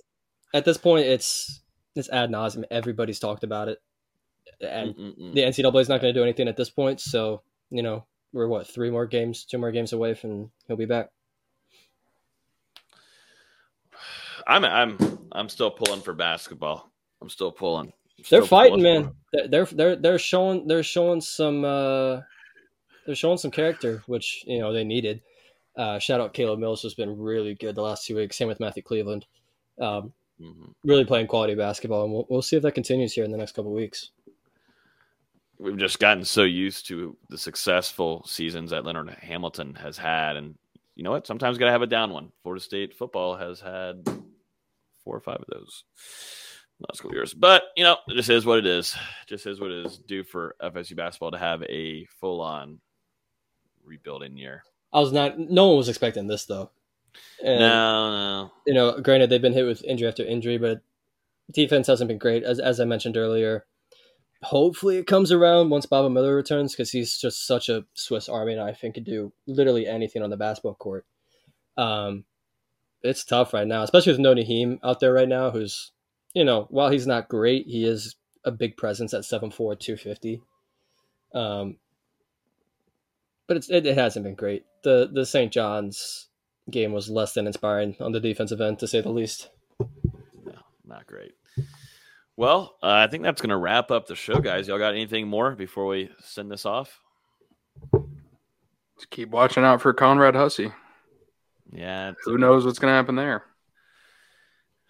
at 0.54 0.64
this 0.64 0.78
point 0.78 1.04
it's 1.04 1.60
it's 1.96 2.08
ad 2.08 2.30
nauseum. 2.30 2.64
Everybody's 2.70 3.18
talked 3.18 3.44
about 3.44 3.68
it, 3.68 3.78
and 4.62 4.94
Mm-mm-mm. 4.94 5.34
the 5.34 5.42
NCAA 5.42 5.80
is 5.82 5.88
not 5.90 6.00
going 6.00 6.14
to 6.14 6.18
do 6.18 6.22
anything 6.22 6.48
at 6.48 6.56
this 6.56 6.70
point. 6.70 7.00
So 7.02 7.42
you 7.68 7.82
know 7.82 8.06
we're 8.32 8.48
what 8.48 8.66
three 8.66 8.88
more 8.90 9.04
games, 9.06 9.44
two 9.44 9.58
more 9.58 9.70
games 9.70 9.92
away 9.92 10.14
from 10.14 10.50
he'll 10.66 10.76
be 10.78 10.86
back. 10.86 11.10
I'm 14.46 14.64
I'm 14.64 14.96
I'm 15.32 15.48
still 15.50 15.70
pulling 15.70 16.00
for 16.00 16.14
basketball. 16.14 16.90
I'm 17.20 17.28
still 17.28 17.52
pulling. 17.52 17.92
They're 18.28 18.42
fighting, 18.44 18.82
man. 18.82 19.12
They're, 19.32 19.64
they're 19.66 19.96
they're 19.96 20.18
showing 20.18 20.66
they're 20.66 20.82
showing 20.82 21.20
some 21.20 21.64
uh 21.64 22.20
they're 23.06 23.14
showing 23.14 23.38
some 23.38 23.50
character, 23.50 24.02
which 24.06 24.44
you 24.46 24.58
know 24.58 24.72
they 24.72 24.84
needed. 24.84 25.22
Uh, 25.76 25.98
shout 25.98 26.20
out 26.20 26.34
Caleb 26.34 26.58
Mills 26.58 26.82
has 26.82 26.94
been 26.94 27.16
really 27.18 27.54
good 27.54 27.74
the 27.74 27.82
last 27.82 28.06
two 28.06 28.16
weeks. 28.16 28.36
Same 28.36 28.48
with 28.48 28.60
Matthew 28.60 28.82
Cleveland. 28.82 29.26
Um, 29.80 30.12
Mhm. 30.40 30.72
really 30.84 31.04
playing 31.04 31.26
quality 31.26 31.54
basketball, 31.54 32.04
and 32.04 32.12
we'll, 32.14 32.26
we'll 32.30 32.40
see 32.40 32.56
if 32.56 32.62
that 32.62 32.72
continues 32.72 33.12
here 33.12 33.24
in 33.24 33.30
the 33.30 33.36
next 33.36 33.52
couple 33.52 33.72
weeks. 33.74 34.10
We've 35.58 35.76
just 35.76 35.98
gotten 35.98 36.24
so 36.24 36.44
used 36.44 36.86
to 36.86 37.14
the 37.28 37.36
successful 37.36 38.24
seasons 38.26 38.70
that 38.70 38.86
Leonard 38.86 39.10
Hamilton 39.10 39.74
has 39.74 39.98
had, 39.98 40.36
and 40.36 40.54
you 40.96 41.02
know 41.04 41.10
what? 41.10 41.26
Sometimes 41.26 41.58
got 41.58 41.66
to 41.66 41.72
have 41.72 41.82
a 41.82 41.86
down 41.86 42.10
one. 42.10 42.32
Florida 42.42 42.62
State 42.64 42.94
football 42.94 43.36
has 43.36 43.60
had 43.60 44.02
four 45.04 45.14
or 45.14 45.20
five 45.20 45.36
of 45.40 45.46
those 45.52 45.84
last 46.88 47.00
couple 47.00 47.16
years, 47.16 47.34
but 47.34 47.64
you 47.76 47.84
know, 47.84 47.96
it 48.08 48.14
just 48.14 48.30
is 48.30 48.46
what 48.46 48.58
it 48.58 48.66
is. 48.66 48.94
It 49.22 49.28
just 49.28 49.46
is 49.46 49.60
what 49.60 49.70
it 49.70 49.86
is. 49.86 49.98
Due 49.98 50.24
for 50.24 50.56
FSU 50.62 50.96
basketball 50.96 51.30
to 51.32 51.38
have 51.38 51.62
a 51.64 52.06
full-on 52.20 52.80
rebuilding 53.84 54.36
year. 54.36 54.62
I 54.92 55.00
was 55.00 55.12
not. 55.12 55.38
No 55.38 55.68
one 55.68 55.76
was 55.76 55.88
expecting 55.88 56.26
this 56.26 56.46
though. 56.46 56.70
And, 57.44 57.60
no, 57.60 58.10
no. 58.10 58.52
You 58.66 58.74
know, 58.74 59.00
granted 59.00 59.30
they've 59.30 59.42
been 59.42 59.52
hit 59.52 59.66
with 59.66 59.84
injury 59.84 60.08
after 60.08 60.24
injury, 60.24 60.58
but 60.58 60.82
defense 61.50 61.86
hasn't 61.86 62.08
been 62.08 62.18
great 62.18 62.42
as 62.44 62.60
as 62.60 62.80
I 62.80 62.84
mentioned 62.84 63.16
earlier. 63.16 63.66
Hopefully 64.42 64.96
it 64.96 65.06
comes 65.06 65.30
around 65.30 65.68
once 65.68 65.84
Baba 65.84 66.08
Miller 66.08 66.34
returns 66.34 66.72
because 66.72 66.90
he's 66.90 67.18
just 67.18 67.46
such 67.46 67.68
a 67.68 67.84
Swiss 67.92 68.28
Army 68.28 68.54
knife 68.54 68.82
and 68.82 68.94
can 68.94 69.04
do 69.04 69.32
literally 69.46 69.86
anything 69.86 70.22
on 70.22 70.30
the 70.30 70.36
basketball 70.36 70.74
court. 70.74 71.04
Um, 71.76 72.24
it's 73.02 73.24
tough 73.24 73.52
right 73.52 73.66
now, 73.66 73.82
especially 73.82 74.12
with 74.12 74.20
No 74.20 74.34
Naheem 74.34 74.78
out 74.82 75.00
there 75.00 75.12
right 75.12 75.28
now, 75.28 75.50
who's 75.50 75.92
you 76.34 76.44
know 76.44 76.66
while 76.70 76.90
he's 76.90 77.06
not 77.06 77.28
great, 77.28 77.66
he 77.66 77.84
is 77.84 78.16
a 78.44 78.50
big 78.50 78.76
presence 78.76 79.12
at 79.14 79.22
7'4", 79.22 79.78
250. 79.78 80.40
Um, 81.34 81.76
but 83.46 83.56
it's, 83.56 83.70
it, 83.70 83.86
it 83.86 83.96
hasn't 83.98 84.24
been 84.24 84.34
great. 84.34 84.64
The 84.82 85.10
the 85.12 85.26
St. 85.26 85.52
John's 85.52 86.28
game 86.70 86.92
was 86.92 87.10
less 87.10 87.32
than 87.34 87.46
inspiring 87.46 87.96
on 88.00 88.12
the 88.12 88.20
defensive 88.20 88.60
end, 88.60 88.78
to 88.78 88.86
say 88.86 89.00
the 89.00 89.10
least. 89.10 89.50
No, 89.78 90.54
not 90.86 91.06
great. 91.06 91.32
Well, 92.36 92.76
uh, 92.82 92.86
I 92.92 93.06
think 93.08 93.22
that's 93.22 93.42
going 93.42 93.50
to 93.50 93.56
wrap 93.56 93.90
up 93.90 94.06
the 94.06 94.14
show, 94.14 94.38
guys. 94.40 94.66
Y'all 94.68 94.78
got 94.78 94.94
anything 94.94 95.28
more 95.28 95.54
before 95.54 95.86
we 95.86 96.10
send 96.20 96.50
this 96.50 96.64
off? 96.64 97.00
Just 98.96 99.10
keep 99.10 99.28
watching 99.30 99.64
out 99.64 99.82
for 99.82 99.92
Conrad 99.92 100.34
Hussey. 100.34 100.72
Yeah, 101.72 102.10
it's- 102.10 102.24
Who 102.24 102.38
knows 102.38 102.64
what's 102.64 102.78
going 102.78 102.92
to 102.92 102.96
happen 102.96 103.14
there? 103.16 103.44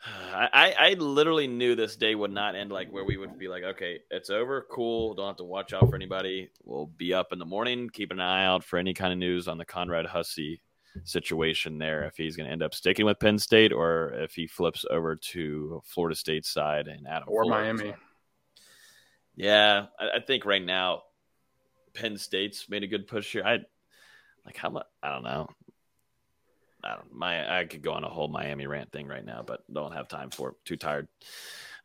I, 0.06 0.74
I 0.78 0.94
literally 0.94 1.46
knew 1.46 1.74
this 1.74 1.96
day 1.96 2.14
would 2.14 2.30
not 2.30 2.54
end 2.54 2.72
like 2.72 2.90
where 2.90 3.04
we 3.04 3.16
would 3.18 3.38
be 3.38 3.48
like, 3.48 3.62
okay, 3.62 4.00
it's 4.10 4.30
over, 4.30 4.66
cool. 4.70 5.14
Don't 5.14 5.26
have 5.26 5.36
to 5.36 5.44
watch 5.44 5.72
out 5.74 5.88
for 5.90 5.94
anybody. 5.94 6.50
We'll 6.64 6.86
be 6.86 7.12
up 7.12 7.32
in 7.32 7.38
the 7.38 7.44
morning, 7.44 7.90
keep 7.90 8.10
an 8.10 8.20
eye 8.20 8.46
out 8.46 8.64
for 8.64 8.78
any 8.78 8.94
kind 8.94 9.12
of 9.12 9.18
news 9.18 9.46
on 9.46 9.58
the 9.58 9.64
Conrad 9.64 10.06
Hussey 10.06 10.62
situation 11.04 11.78
there. 11.78 12.04
If 12.04 12.16
he's 12.16 12.36
going 12.36 12.46
to 12.46 12.52
end 12.52 12.62
up 12.62 12.74
sticking 12.74 13.04
with 13.04 13.20
Penn 13.20 13.38
State 13.38 13.72
or 13.72 14.14
if 14.14 14.34
he 14.34 14.46
flips 14.46 14.86
over 14.90 15.16
to 15.16 15.82
Florida 15.84 16.16
State 16.16 16.46
side 16.46 16.88
and 16.88 17.06
Adam 17.06 17.28
Or 17.28 17.44
Fuller. 17.44 17.62
Miami. 17.62 17.94
Yeah, 19.36 19.86
I, 19.98 20.16
I 20.16 20.20
think 20.20 20.46
right 20.46 20.64
now 20.64 21.02
Penn 21.94 22.16
State's 22.16 22.68
made 22.68 22.82
a 22.84 22.88
good 22.88 23.06
push 23.06 23.32
here. 23.32 23.44
I 23.44 23.58
like 24.46 24.56
how 24.56 24.70
much 24.70 24.86
I 25.02 25.12
don't 25.12 25.24
know. 25.24 25.48
I 26.84 26.94
don't 26.94 27.12
my 27.14 27.60
I 27.60 27.64
could 27.64 27.82
go 27.82 27.92
on 27.92 28.04
a 28.04 28.08
whole 28.08 28.28
Miami 28.28 28.66
rant 28.66 28.92
thing 28.92 29.06
right 29.06 29.24
now, 29.24 29.42
but 29.46 29.60
don't 29.72 29.92
have 29.92 30.08
time 30.08 30.30
for 30.30 30.50
it. 30.50 30.54
Too 30.64 30.76
tired. 30.76 31.08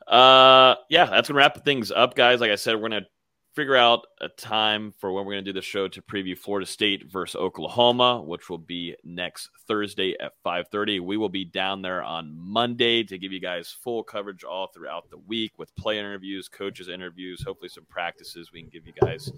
Uh 0.07 0.75
yeah, 0.89 1.05
that's 1.05 1.27
gonna 1.27 1.37
wrap 1.37 1.63
things 1.63 1.91
up, 1.91 2.15
guys. 2.15 2.41
Like 2.41 2.51
I 2.51 2.55
said, 2.55 2.75
we're 2.75 2.89
gonna 2.89 3.07
figure 3.53 3.75
out 3.75 4.05
a 4.19 4.27
time 4.27 4.93
for 4.99 5.13
when 5.13 5.25
we're 5.25 5.31
gonna 5.33 5.41
do 5.41 5.53
the 5.53 5.61
show 5.61 5.87
to 5.87 6.01
preview 6.01 6.37
Florida 6.37 6.65
State 6.65 7.09
versus 7.09 7.35
Oklahoma, 7.35 8.21
which 8.21 8.49
will 8.49 8.57
be 8.57 8.95
next 9.03 9.49
Thursday 9.67 10.15
at 10.19 10.33
5:30. 10.43 10.99
We 10.99 11.17
will 11.17 11.29
be 11.29 11.45
down 11.45 11.81
there 11.81 12.03
on 12.03 12.35
Monday 12.37 13.03
to 13.03 13.17
give 13.17 13.31
you 13.31 13.39
guys 13.39 13.75
full 13.83 14.03
coverage 14.03 14.43
all 14.43 14.67
throughout 14.67 15.09
the 15.09 15.17
week 15.17 15.57
with 15.57 15.75
player 15.75 15.99
interviews, 16.01 16.49
coaches 16.49 16.89
interviews, 16.89 17.43
hopefully 17.43 17.69
some 17.69 17.85
practices 17.85 18.51
we 18.51 18.61
can 18.61 18.69
give 18.69 18.85
you 18.85 18.93
guys 19.01 19.31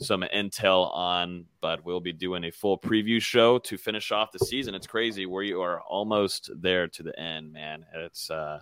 some 0.00 0.24
intel 0.34 0.92
on, 0.94 1.46
but 1.60 1.84
we'll 1.84 2.00
be 2.00 2.12
doing 2.12 2.44
a 2.44 2.50
full 2.50 2.78
preview 2.78 3.20
show 3.20 3.58
to 3.58 3.76
finish 3.76 4.12
off 4.12 4.32
the 4.32 4.38
season. 4.38 4.74
It's 4.74 4.86
crazy 4.86 5.26
where 5.26 5.42
you 5.42 5.60
are 5.62 5.80
almost 5.82 6.50
there 6.56 6.88
to 6.88 7.02
the 7.02 7.18
end, 7.18 7.52
man. 7.52 7.84
It's 7.94 8.30
uh 8.30 8.60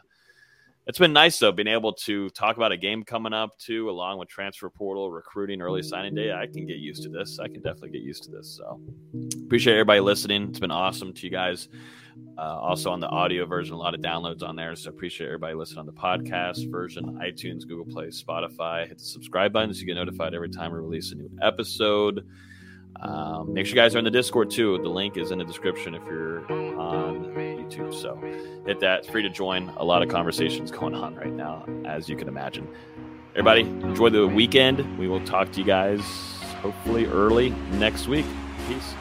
it's 0.86 0.98
been 0.98 1.12
nice 1.12 1.38
though, 1.38 1.52
being 1.52 1.68
able 1.68 1.92
to 1.92 2.28
talk 2.30 2.56
about 2.56 2.72
a 2.72 2.76
game 2.76 3.04
coming 3.04 3.32
up 3.32 3.56
too, 3.59 3.88
along 3.88 4.18
with 4.18 4.28
transfer 4.28 4.68
portal, 4.68 5.12
recruiting, 5.12 5.62
early 5.62 5.82
signing 5.82 6.14
day. 6.14 6.32
I 6.32 6.46
can 6.46 6.66
get 6.66 6.78
used 6.78 7.04
to 7.04 7.09
this. 7.09 7.38
I 7.38 7.46
can 7.46 7.62
definitely 7.62 7.90
get 7.90 8.02
used 8.02 8.24
to 8.24 8.30
this. 8.32 8.59
So 8.59 8.80
appreciate 9.44 9.74
everybody 9.74 10.00
listening. 10.00 10.48
It's 10.48 10.59
been 10.59 10.72
awesome 10.72 11.12
to 11.12 11.24
you 11.24 11.30
guys. 11.30 11.68
Uh, 12.39 12.40
also 12.40 12.90
on 12.90 13.01
the 13.01 13.09
audio 13.09 13.44
version, 13.47 13.74
a 13.74 13.78
lot 13.78 13.94
of 13.94 14.01
downloads 14.01 14.43
on 14.43 14.56
there. 14.56 14.74
So 14.74 14.90
appreciate 14.90 15.26
everybody 15.26 15.55
listening 15.55 15.80
on 15.80 15.86
the 15.86 15.93
podcast 15.93 16.70
version, 16.70 17.18
iTunes, 17.22 17.66
Google 17.66 17.84
Play, 17.84 18.06
Spotify. 18.06 18.89
Hit 18.89 18.98
the 18.98 19.05
subscribe 19.05 19.52
button 19.52 19.72
so 19.72 19.80
you 19.80 19.86
get 19.86 19.94
notified 19.94 20.34
every 20.34 20.48
time 20.48 20.72
we 20.72 20.78
release 20.78 21.12
a 21.12 21.14
new 21.14 21.30
episode. 21.43 22.26
Um, 23.01 23.52
make 23.52 23.66
sure 23.66 23.74
you 23.74 23.82
guys 23.82 23.94
are 23.94 23.98
in 23.98 24.05
the 24.05 24.10
Discord 24.10 24.51
too. 24.51 24.78
The 24.82 24.89
link 24.89 25.16
is 25.16 25.30
in 25.30 25.39
the 25.39 25.44
description 25.44 25.94
if 25.94 26.05
you're 26.05 26.40
on 26.80 27.34
YouTube. 27.34 27.94
So 27.94 28.16
hit 28.66 28.80
that. 28.80 29.01
It's 29.01 29.09
free 29.09 29.22
to 29.22 29.30
join. 29.30 29.68
A 29.76 29.84
lot 29.84 30.02
of 30.02 30.09
conversations 30.09 30.70
going 30.70 30.94
on 30.94 31.14
right 31.14 31.32
now, 31.32 31.66
as 31.84 32.09
you 32.09 32.16
can 32.16 32.28
imagine. 32.28 32.68
Everybody, 33.30 33.62
enjoy 33.62 34.10
the 34.10 34.26
weekend. 34.26 34.98
We 34.98 35.09
will 35.09 35.24
talk 35.24 35.52
to 35.52 35.60
you 35.60 35.66
guys 35.66 36.02
hopefully 36.60 37.06
early 37.06 37.51
next 37.72 38.06
week. 38.06 38.26
Peace. 38.68 38.94